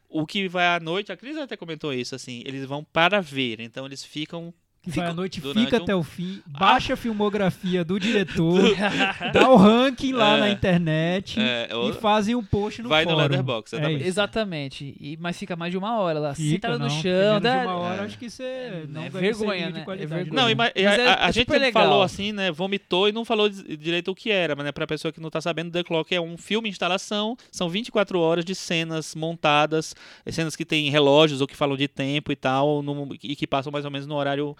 O 0.09 0.27
que 0.27 0.45
vai 0.49 0.75
à 0.75 0.77
noite, 0.77 1.13
a 1.13 1.15
Cris 1.15 1.37
até 1.37 1.55
comentou 1.55 1.93
isso, 1.93 2.13
assim, 2.13 2.43
eles 2.45 2.65
vão 2.65 2.83
para 2.83 3.21
ver, 3.21 3.61
então 3.61 3.85
eles 3.85 4.03
ficam 4.03 4.53
que 4.81 4.89
vai 4.89 5.07
à 5.07 5.13
noite, 5.13 5.39
fica 5.39 5.77
um- 5.77 5.83
até 5.83 5.95
o 5.95 6.01
fim, 6.01 6.41
baixa 6.47 6.93
a 6.93 6.97
filmografia 6.97 7.83
do 7.85 7.99
diretor, 7.99 8.59
dá 9.31 9.47
o 9.49 9.55
ranking 9.55 10.11
lá 10.13 10.37
É. 10.37 10.39
na 10.39 10.49
internet 10.49 11.39
É, 11.39 11.69
e 11.69 11.73
ou- 11.75 11.93
fazem 11.93 12.33
um 12.35 12.43
post 12.43 12.81
no 12.81 12.89
Vai 12.89 13.03
no 13.05 13.11
fórum. 13.11 13.21
Letterboxd, 13.23 13.75
É 13.75 13.77
exatamente. 13.79 13.99
isso. 14.01 14.07
Exatamente. 14.09 14.95
E, 14.99 15.17
mas 15.21 15.37
fica 15.37 15.55
mais 15.55 15.71
de 15.71 15.77
uma 15.77 15.99
hora 15.99 16.19
lá, 16.19 16.33
Fica, 16.33 16.49
sentada 16.67 16.79
no 16.79 16.89
chão. 16.89 17.11
menos 17.11 17.35
de 17.37 17.43
dá- 17.43 17.61
uma 17.63 17.75
hora, 17.75 18.01
É. 18.01 18.05
acho 18.05 18.17
que 18.17 18.29
você 18.29 18.85
não 18.89 19.03
é 19.03 19.09
ganha 19.09 19.21
vergonha, 19.33 19.69
né? 19.69 19.81
É 19.81 19.83
qualidade. 19.83 20.13
vergonha. 20.13 20.41
Não, 20.41 20.49
e 20.49 20.55
ma- 20.55 20.71
e 20.75 20.83
Mas 20.83 20.99
a, 20.99 21.01
é- 21.03 21.07
a- 21.07 21.25
a 21.25 21.29
é 21.29 21.31
gente 21.31 21.49
legal. 21.51 21.83
falou 21.83 22.01
assim, 22.01 22.31
né? 22.31 22.51
Vomitou 22.51 23.07
e 23.07 23.11
não 23.11 23.23
falou 23.23 23.49
di- 23.49 23.77
direito 23.77 24.11
o 24.11 24.15
que 24.15 24.31
era, 24.31 24.55
mas 24.55 24.65
né, 24.65 24.71
pra 24.71 24.87
pessoa 24.87 25.11
que 25.11 25.19
não 25.21 25.29
tá 25.29 25.39
sabendo, 25.41 25.71
The 25.71 25.83
Clock 25.83 26.13
é 26.15 26.19
um 26.19 26.37
filme 26.37 26.67
instalação, 26.69 27.37
são 27.51 27.69
24 27.69 28.19
horas 28.19 28.43
de 28.43 28.55
cenas 28.55 29.13
montadas, 29.15 29.95
cenas 30.27 30.55
que 30.55 30.65
tem 30.65 30.89
relógios 30.89 31.39
ou 31.41 31.47
que 31.47 31.55
falam 31.55 31.77
de 31.77 31.87
tempo 31.87 32.31
e 32.31 32.35
tal, 32.35 32.81
no- 32.81 33.09
e 33.21 33.35
que 33.35 33.45
passam 33.45 33.71
mais 33.71 33.85
ou 33.85 33.91
menos 33.91 34.07
no 34.07 34.15
horário 34.15 34.55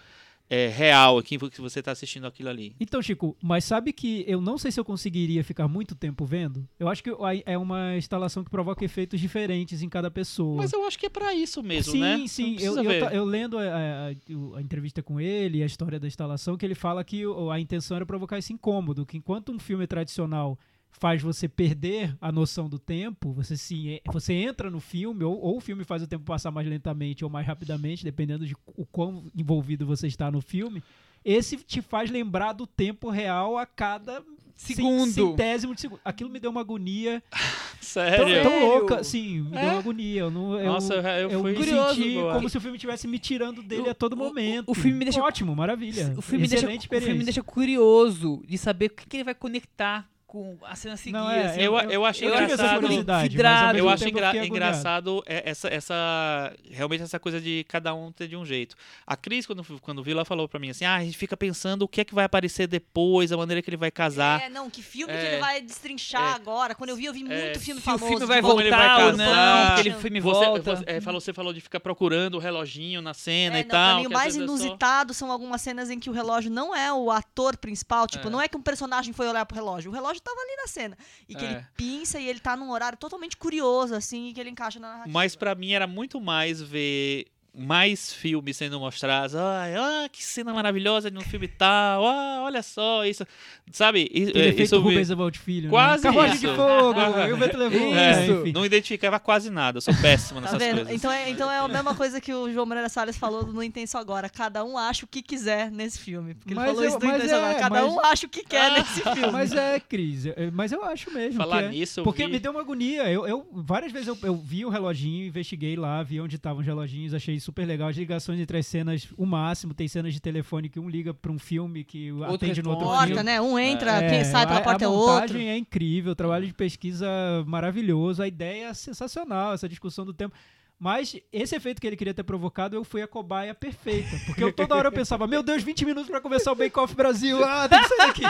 eh, 0.54 0.68
real 0.68 1.16
aqui 1.16 1.38
que 1.38 1.60
você 1.62 1.82
tá 1.82 1.92
assistindo 1.92 2.26
aquilo 2.26 2.50
ali. 2.50 2.76
Então, 2.78 3.00
Chico, 3.00 3.34
mas 3.42 3.64
sabe 3.64 3.90
que 3.90 4.22
eu 4.28 4.38
não 4.38 4.58
sei 4.58 4.70
se 4.70 4.78
eu 4.78 4.84
conseguiria 4.84 5.42
ficar 5.42 5.66
muito 5.66 5.94
tempo 5.94 6.26
vendo? 6.26 6.68
Eu 6.78 6.88
acho 6.88 7.02
que 7.02 7.08
a- 7.08 7.42
é 7.46 7.56
uma 7.56 7.96
instalação 7.96 8.44
que 8.44 8.50
provoca 8.50 8.84
efeitos 8.84 9.18
diferentes 9.18 9.82
em 9.82 9.88
cada 9.88 10.10
pessoa. 10.10 10.56
Mas 10.58 10.70
eu 10.74 10.84
acho 10.86 10.98
que 10.98 11.06
é 11.06 11.08
pra 11.08 11.34
isso 11.34 11.62
mesmo, 11.62 11.92
sim, 11.92 12.00
né? 12.00 12.16
Não 12.18 12.28
sim. 12.28 12.56
Eu, 12.60 12.76
eu, 12.82 12.92
eu 13.12 13.24
lendo 13.24 13.56
a, 13.58 13.62
a- 13.62 14.34
o- 14.34 14.54
a 14.56 14.60
entrevista 14.60 15.02
com 15.02 15.18
ele, 15.18 15.58
e 15.58 15.62
a 15.62 15.66
história 15.66 15.98
da 15.98 16.06
instalação, 16.06 16.56
que 16.58 16.66
ele 16.66 16.74
fala 16.74 17.02
que 17.02 17.22
a 17.50 17.58
intenção 17.58 17.96
era 17.96 18.04
provocar 18.04 18.36
esse 18.38 18.52
incômodo, 18.52 19.06
que 19.06 19.16
enquanto 19.16 19.52
um 19.52 19.58
filme 19.58 19.86
tradicional 19.86 20.58
faz 20.92 21.20
você 21.22 21.48
perder 21.48 22.16
a 22.20 22.30
noção 22.30 22.68
do 22.68 22.78
tempo, 22.78 23.32
você 23.32 23.56
se 23.56 24.00
você 24.12 24.34
entra 24.34 24.70
no 24.70 24.78
filme 24.80 25.24
ou, 25.24 25.36
ou 25.40 25.56
o 25.56 25.60
filme 25.60 25.82
faz 25.84 26.02
o 26.02 26.06
tempo 26.06 26.24
passar 26.24 26.50
mais 26.50 26.66
lentamente 26.68 27.24
ou 27.24 27.30
mais 27.30 27.46
rapidamente, 27.46 28.04
dependendo 28.04 28.46
de 28.46 28.54
o 28.76 28.86
quão 28.86 29.24
envolvido 29.34 29.84
você 29.86 30.06
está 30.06 30.30
no 30.30 30.40
filme. 30.40 30.82
Esse 31.24 31.56
te 31.56 31.80
faz 31.80 32.10
lembrar 32.10 32.52
do 32.52 32.66
tempo 32.66 33.08
real 33.10 33.56
a 33.58 33.64
cada 33.66 34.22
Segundo. 34.56 35.10
centésimo 35.10 35.74
de 35.74 35.80
segundo. 35.80 36.00
Aquilo 36.04 36.28
me 36.30 36.38
deu 36.38 36.50
uma 36.50 36.60
agonia 36.60 37.22
tão, 37.30 37.40
Sério? 37.80 38.42
tão 38.42 38.50
Sério? 38.52 38.66
louca, 38.66 39.00
assim, 39.00 39.40
me 39.40 39.50
deu 39.50 39.58
É? 39.60 39.70
uma 39.70 39.78
agonia. 39.78 40.20
Eu 40.20 40.30
não, 40.30 40.58
eu, 40.60 40.66
Nossa, 40.72 40.94
eu, 40.94 41.02
eu 41.02 41.30
eu 41.30 41.40
fui 41.40 41.50
me 41.52 41.56
curioso, 41.58 41.94
senti 41.94 42.14
boa. 42.14 42.34
como 42.34 42.48
se 42.48 42.58
o 42.58 42.60
filme 42.60 42.76
estivesse 42.76 43.08
me 43.08 43.18
tirando 43.18 43.62
dele 43.62 43.88
a 43.88 43.94
todo 43.94 44.12
o- 44.12 44.16
o- 44.16 44.18
momento. 44.18 44.68
o 44.70 44.74
filme 44.74 44.98
me 44.98 45.04
deixa- 45.04 45.22
Ótimo, 45.22 45.54
maravilha. 45.56 46.14
O 46.16 46.22
filme, 46.22 46.46
deixa, 46.46 46.64
Excelente 46.64 46.86
o 46.86 46.88
filme 46.90 46.96
me 46.96 46.98
experiência. 46.98 47.24
deixa 47.24 47.42
curioso 47.42 48.42
de 48.46 48.58
saber 48.58 48.86
o 48.86 48.90
que, 48.90 49.06
que 49.06 49.16
ele 49.16 49.24
vai 49.24 49.34
conectar 49.34 50.08
com 50.32 50.56
a 50.62 50.74
cena 50.74 50.96
seguinte. 50.96 51.12
Não, 51.20 51.30
é, 51.30 51.44
assim. 51.44 51.60
Eu, 51.60 51.76
eu 51.78 52.06
achei 52.06 52.26
eu 52.26 52.32
tive 52.32 52.44
essa 52.52 52.74
engraçado. 52.76 52.88
vidrado. 53.28 53.76
Eu 53.78 53.88
acho 53.90 54.08
engra- 54.08 54.46
engraçado 54.46 55.22
é, 55.26 55.50
essa, 55.50 55.68
essa. 55.68 56.54
Realmente 56.70 57.02
essa 57.02 57.20
coisa 57.20 57.38
de 57.38 57.66
cada 57.68 57.94
um 57.94 58.10
ter 58.10 58.28
de 58.28 58.34
um 58.34 58.42
jeito. 58.46 58.74
A 59.06 59.14
Cris, 59.14 59.44
quando, 59.46 59.62
quando 59.82 60.02
viu, 60.02 60.14
ela 60.14 60.24
falou 60.24 60.48
pra 60.48 60.58
mim 60.58 60.70
assim: 60.70 60.86
ah, 60.86 60.94
a 60.96 61.04
gente 61.04 61.18
fica 61.18 61.36
pensando 61.36 61.82
o 61.82 61.88
que 61.88 62.00
é 62.00 62.04
que 62.04 62.14
vai 62.14 62.24
aparecer 62.24 62.66
depois, 62.66 63.30
a 63.30 63.36
maneira 63.36 63.60
que 63.60 63.68
ele 63.68 63.76
vai 63.76 63.90
casar. 63.90 64.40
É, 64.42 64.48
não, 64.48 64.70
que 64.70 64.82
filme 64.82 65.12
que 65.12 65.18
É. 65.18 65.32
ele 65.32 65.40
vai 65.40 65.60
destrinchar 65.60 66.32
É. 66.32 66.34
agora? 66.34 66.74
Quando 66.74 66.88
eu 66.90 66.96
vi, 66.96 67.04
eu 67.04 67.12
vi 67.12 67.20
muito 67.24 67.34
É. 67.34 67.54
filme 67.56 67.80
Se 67.82 67.86
o 67.88 67.92
famoso. 67.92 68.06
filme 68.06 68.24
vai 68.24 68.40
voltar 68.40 69.04
ou 69.06 69.12
não, 69.12 69.24
casar. 69.26 69.72
aquele 69.72 69.94
filme 69.96 70.18
Você, 70.20 70.44
volta. 70.46 70.76
você, 70.76 70.84
é, 70.86 71.00
falou, 71.02 71.20
você 71.20 71.32
falou 71.34 71.52
de 71.52 71.60
ficar 71.60 71.80
procurando 71.80 72.36
o 72.36 72.38
reloginho 72.38 73.02
na 73.02 73.12
cena 73.12 73.58
É, 73.58 73.60
e 73.60 73.64
não, 73.64 73.70
tal. 73.70 73.86
pra 73.88 73.96
mim, 74.00 74.06
o 74.06 74.08
que 74.08 74.14
mais 74.14 74.34
é 74.34 74.38
só- 74.38 74.44
inusitado 74.44 75.12
são 75.12 75.30
algumas 75.30 75.60
cenas 75.60 75.90
em 75.90 75.98
que 75.98 76.08
o 76.08 76.12
relógio 76.14 76.50
não 76.50 76.74
é 76.74 76.90
o 76.90 77.10
ator 77.10 77.54
principal. 77.58 78.06
Tipo, 78.06 78.28
É. 78.28 78.30
não 78.30 78.40
é 78.40 78.48
que 78.48 78.56
um 78.56 78.62
personagem 78.62 79.12
foi 79.12 79.28
olhar 79.28 79.44
pro 79.44 79.54
relógio. 79.56 79.90
O 79.90 79.94
relógio 79.94 80.21
tava 80.22 80.40
ali 80.40 80.56
na 80.56 80.66
cena. 80.66 80.96
E 81.28 81.34
que 81.34 81.44
É. 81.44 81.50
ele 81.50 81.66
pinça 81.76 82.18
e 82.20 82.28
ele 82.28 82.40
tá 82.40 82.56
num 82.56 82.70
horário 82.70 82.96
totalmente 82.98 83.36
curioso, 83.36 83.94
assim, 83.94 84.28
e 84.28 84.32
que 84.32 84.40
ele 84.40 84.50
encaixa 84.50 84.78
na 84.80 84.88
narrativa. 84.88 85.12
Mas 85.12 85.34
pra 85.36 85.54
mim 85.54 85.72
era 85.72 85.86
muito 85.86 86.20
mais 86.20 86.60
ver 86.62 87.26
mais 87.54 88.12
filmes 88.12 88.56
sendo 88.56 88.80
mostrados. 88.80 89.34
Ai, 89.36 89.74
ah, 89.76 90.08
que 90.10 90.24
cena 90.24 90.54
maravilhosa 90.54 91.10
de 91.10 91.18
um 91.18 91.20
filme 91.20 91.46
tal. 91.46 92.06
Ah, 92.06 92.40
olha 92.44 92.62
só 92.62 93.04
isso. 93.04 93.26
Sabe? 93.70 94.08
I- 94.12 94.22
Aquele 94.28 94.38
é, 94.38 94.48
efeito 94.48 94.62
isso 94.62 94.80
Rubens 94.80 95.10
Evald 95.10 95.38
Filho. 95.38 95.68
Quase 95.68 96.02
né? 96.04 96.10
Carruagem 96.10 96.36
isso. 96.36 96.46
de 96.48 96.54
fogo, 96.56 97.00
e 97.28 97.32
o 97.32 97.36
vento 97.36 97.56
levou. 97.58 97.94
É, 97.94 98.12
É, 98.22 98.26
enfim. 98.26 98.52
não 98.52 98.64
identificava 98.64 99.20
quase 99.20 99.50
nada. 99.50 99.76
Eu 99.78 99.82
sou 99.82 99.94
péssimo 100.00 100.40
Tá 100.40 100.46
nessas 100.46 100.58
vendo? 100.58 100.76
coisas. 100.76 100.94
Então 100.94 101.12
é, 101.12 101.28
então 101.30 101.50
é 101.50 101.58
a 101.58 101.68
mesma 101.68 101.94
coisa 101.94 102.20
que 102.20 102.32
o 102.32 102.50
João 102.50 102.64
Moreira 102.64 102.88
Salles 102.88 103.16
falou 103.18 103.44
do 103.44 103.52
No 103.52 103.62
Intenso 103.62 103.98
Agora. 103.98 104.30
Cada 104.30 104.64
um 104.64 104.78
acha 104.78 105.04
o 105.04 105.08
que 105.08 105.22
quiser 105.22 105.70
nesse 105.70 105.98
filme. 105.98 106.34
Porque 106.34 106.54
ele 106.54 106.60
Mas 106.60 106.68
falou 106.70 106.82
eu- 106.82 106.88
isso 106.88 106.98
do 106.98 107.06
mas 107.06 107.16
Intenso 107.16 107.34
é, 107.34 107.38
Agora. 107.38 107.58
Cada 107.58 107.82
mas- 107.82 107.92
um 107.92 108.00
acha 108.00 108.26
o 108.26 108.28
que 108.30 108.44
quer 108.44 108.70
nesse 108.72 109.02
filme. 109.02 109.30
Mas 109.32 109.52
é, 109.52 109.78
Cris, 109.80 110.26
é- 110.26 110.50
mas 110.50 110.72
eu 110.72 110.82
acho 110.84 111.10
mesmo. 111.12 111.36
Falar 111.38 111.58
que 111.58 111.64
é. 111.64 111.68
nisso, 111.70 112.00
eu 112.00 112.04
Porque 112.04 112.24
vi- 112.26 112.32
me 112.32 112.38
deu 112.38 112.50
uma 112.52 112.60
agonia. 112.60 113.10
Eu, 113.10 113.26
eu- 113.26 113.46
várias 113.52 113.92
vezes 113.92 114.08
eu, 114.08 114.16
eu 114.22 114.36
vi 114.36 114.64
o 114.64 114.70
reloginho, 114.70 115.26
investiguei 115.26 115.76
lá, 115.76 116.02
vi 116.02 116.18
onde 116.20 116.36
estavam 116.36 116.60
os 116.60 116.66
reloginhos, 116.66 117.12
achei 117.12 117.41
super 117.42 117.66
legal. 117.66 117.88
As 117.88 117.96
ligações 117.96 118.40
entre 118.40 118.56
as 118.56 118.66
cenas, 118.66 119.08
o 119.16 119.26
máximo. 119.26 119.74
Tem 119.74 119.86
cenas 119.88 120.14
de 120.14 120.20
telefone 120.20 120.68
que 120.68 120.80
um 120.80 120.88
liga 120.88 121.12
pra 121.12 121.30
um 121.30 121.38
filme 121.38 121.84
que 121.84 122.10
atende 122.24 122.62
no 122.62 122.70
outro 122.70 122.86
responde. 122.86 123.06
filme. 123.08 123.14
Porta, 123.14 123.22
né? 123.22 123.40
Um 123.40 123.58
entra, 123.58 124.02
É, 124.02 124.08
quem 124.08 124.24
sai 124.24 124.46
pela 124.46 124.60
a- 124.60 124.62
porta 124.62 124.84
a 124.84 124.86
é 124.86 124.88
outro. 124.88 125.12
montagem 125.14 125.48
é 125.50 125.56
incrível, 125.56 126.12
o 126.12 126.14
trabalho 126.16 126.46
de 126.46 126.54
pesquisa 126.54 127.06
maravilhoso, 127.46 128.22
a 128.22 128.28
ideia 128.28 128.68
é 128.68 128.74
sensacional, 128.74 129.52
essa 129.52 129.68
discussão 129.68 130.04
do 130.06 130.14
tempo. 130.14 130.34
Mas 130.82 131.16
esse 131.32 131.54
efeito 131.54 131.80
que 131.80 131.86
ele 131.86 131.94
queria 131.94 132.12
ter 132.12 132.24
provocado, 132.24 132.74
eu 132.74 132.82
fui 132.82 133.00
a 133.02 133.06
cobaia 133.06 133.54
perfeita. 133.54 134.18
Porque 134.26 134.42
eu 134.42 134.52
toda 134.52 134.74
hora 134.74 134.88
eu 134.88 134.92
pensava, 134.92 135.28
meu 135.28 135.40
Deus, 135.40 135.62
20 135.62 135.84
minutos 135.84 136.10
pra 136.10 136.20
começar 136.20 136.50
o 136.50 136.56
Bake 136.56 136.76
Off 136.76 136.92
Brasil, 136.96 137.40
ah, 137.44 137.68
tem 137.68 137.80
que 137.80 137.88
sair 137.88 137.98
daqui. 137.98 138.22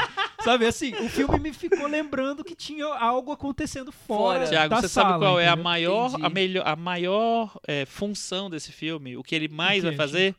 Sabe, 0.45 0.67
assim, 0.67 0.95
o 0.97 1.09
filme 1.09 1.39
me 1.39 1.51
ficou 1.55 1.87
lembrando 1.87 2.45
que 2.45 2.55
tinha 2.55 2.85
algo 2.85 3.33
acontecendo 3.33 3.91
fora 3.91 4.41
Fora. 4.41 4.47
Tiago, 4.47 4.69
da 4.69 4.83
você 4.83 4.89
sala, 4.89 5.09
sabe 5.09 5.21
qual 5.21 5.41
é 5.41 5.49
a 5.49 5.53
entendeu? 5.53 5.65
maior, 5.65 6.15
a 6.21 6.29
melhor, 6.29 6.67
a 6.67 6.77
maior 6.77 7.59
é, 7.67 7.87
função 7.87 8.51
desse 8.51 8.71
filme? 8.71 9.17
O 9.17 9.23
que 9.23 9.35
ele 9.35 9.49
mais 9.49 9.83
vai 9.83 9.97
fazer? 9.97 10.35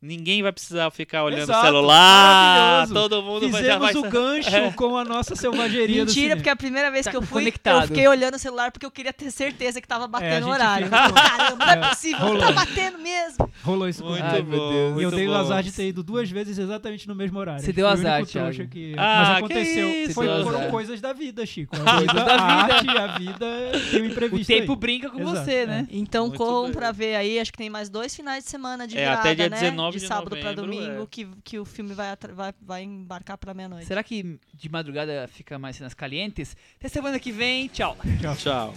Ninguém 0.00 0.44
vai 0.44 0.52
precisar 0.52 0.88
ficar 0.92 1.24
olhando 1.24 1.40
Exato, 1.42 1.58
o 1.58 1.62
celular. 1.64 2.86
maravilhoso. 2.86 2.94
Todo 2.94 3.20
mundo 3.22 3.50
vai, 3.50 3.64
já 3.64 3.74
Fizemos 3.80 3.92
vai 3.92 3.96
o 3.96 4.10
gancho 4.10 4.54
É. 4.54 4.70
com 4.70 4.96
a 4.96 5.04
nossa 5.04 5.34
selvageria 5.34 6.04
do 6.04 6.08
Mentira, 6.08 6.36
porque 6.36 6.48
a 6.48 6.54
primeira 6.54 6.88
vez 6.88 7.04
Tá 7.04 7.10
que 7.10 7.16
eu 7.16 7.22
fui, 7.22 7.40
conectado. 7.42 7.82
eu 7.82 7.88
fiquei 7.88 8.06
olhando 8.06 8.34
o 8.34 8.38
celular 8.38 8.70
porque 8.70 8.86
eu 8.86 8.92
queria 8.92 9.12
ter 9.12 9.28
certeza 9.32 9.80
que 9.80 9.88
tava 9.88 10.06
batendo 10.06 10.46
o 10.46 10.50
horário. 10.50 10.86
ficou- 10.86 11.12
Caramba, 11.14 11.64
não 11.64 11.72
é 11.72 11.74
É, 11.74 11.88
possível, 11.88 12.18
rolou. 12.20 12.38
tá 12.40 12.52
batendo 12.52 12.98
mesmo. 12.98 13.50
Rolou 13.64 13.88
isso 13.88 14.04
Muito 14.04 14.18
comigo. 14.18 14.36
Ai, 14.36 14.42
meu 14.42 14.58
bom. 14.94 15.00
E 15.00 15.02
eu 15.02 15.10
dei 15.10 15.26
o 15.28 15.34
azar 15.34 15.62
de 15.64 15.72
ter 15.72 15.88
ido 15.88 16.02
duas 16.04 16.30
vezes 16.30 16.58
exatamente 16.58 17.08
no 17.08 17.14
mesmo 17.16 17.36
horário. 17.38 17.60
Você 17.60 17.66
Acho 17.70 17.74
deu 17.76 17.86
que 17.88 17.92
azar, 17.92 18.24
Thiago. 18.24 18.68
que... 18.68 18.94
Ah, 18.96 19.16
Mas 19.18 19.28
que 19.28 19.34
aconteceu. 19.34 19.88
isso, 19.88 20.14
Foi, 20.14 20.26
foram 20.44 20.58
azar. 20.60 20.70
coisas 20.70 21.00
da 21.00 21.12
vida, 21.12 21.44
Chico. 21.44 21.74
A, 21.84 21.98
vida, 22.00 22.12
da 22.14 22.22
a 22.22 22.62
vida. 22.62 22.74
arte, 22.74 22.88
a 22.88 23.18
vida 23.18 23.46
tem 23.90 24.00
um 24.02 24.04
O 24.04 24.08
imprevisto 24.08 24.46
tempo 24.46 24.72
aí. 24.72 24.78
brinca 24.78 25.10
com 25.10 25.20
Exato, 25.22 25.44
você, 25.44 25.52
é. 25.54 25.66
né? 25.66 25.88
Então 25.90 26.26
Muito 26.28 26.38
corram 26.38 26.64
bem. 26.64 26.72
pra 26.72 26.92
ver 26.92 27.16
aí, 27.16 27.40
acho 27.40 27.50
que 27.50 27.58
tem 27.58 27.68
mais 27.68 27.88
dois 27.88 28.14
finais 28.14 28.44
de 28.44 28.50
semana 28.50 28.86
de 28.86 28.96
É, 28.96 29.00
virada, 29.00 29.20
até 29.20 29.34
dia 29.34 29.48
né? 29.48 29.58
19 29.58 29.87
de 29.90 30.00
de 30.00 30.06
sábado 30.06 30.36
pra 30.36 30.54
novembro, 30.54 30.66
domingo 30.66 31.02
é. 31.02 31.06
que, 31.10 31.28
que 31.44 31.58
o 31.58 31.64
filme 31.64 31.94
vai, 31.94 32.16
vai, 32.34 32.54
vai 32.60 32.82
embarcar 32.82 33.38
pra 33.38 33.54
meia-noite. 33.54 33.86
Será 33.86 34.02
que 34.02 34.38
de 34.54 34.68
madrugada 34.68 35.28
fica 35.28 35.58
mais 35.58 35.76
cenas 35.76 35.94
calientes? 35.94 36.56
Até 36.76 36.88
semana 36.88 37.18
que 37.18 37.32
vem, 37.32 37.68
tchau. 37.68 37.96
Tchau. 38.36 38.74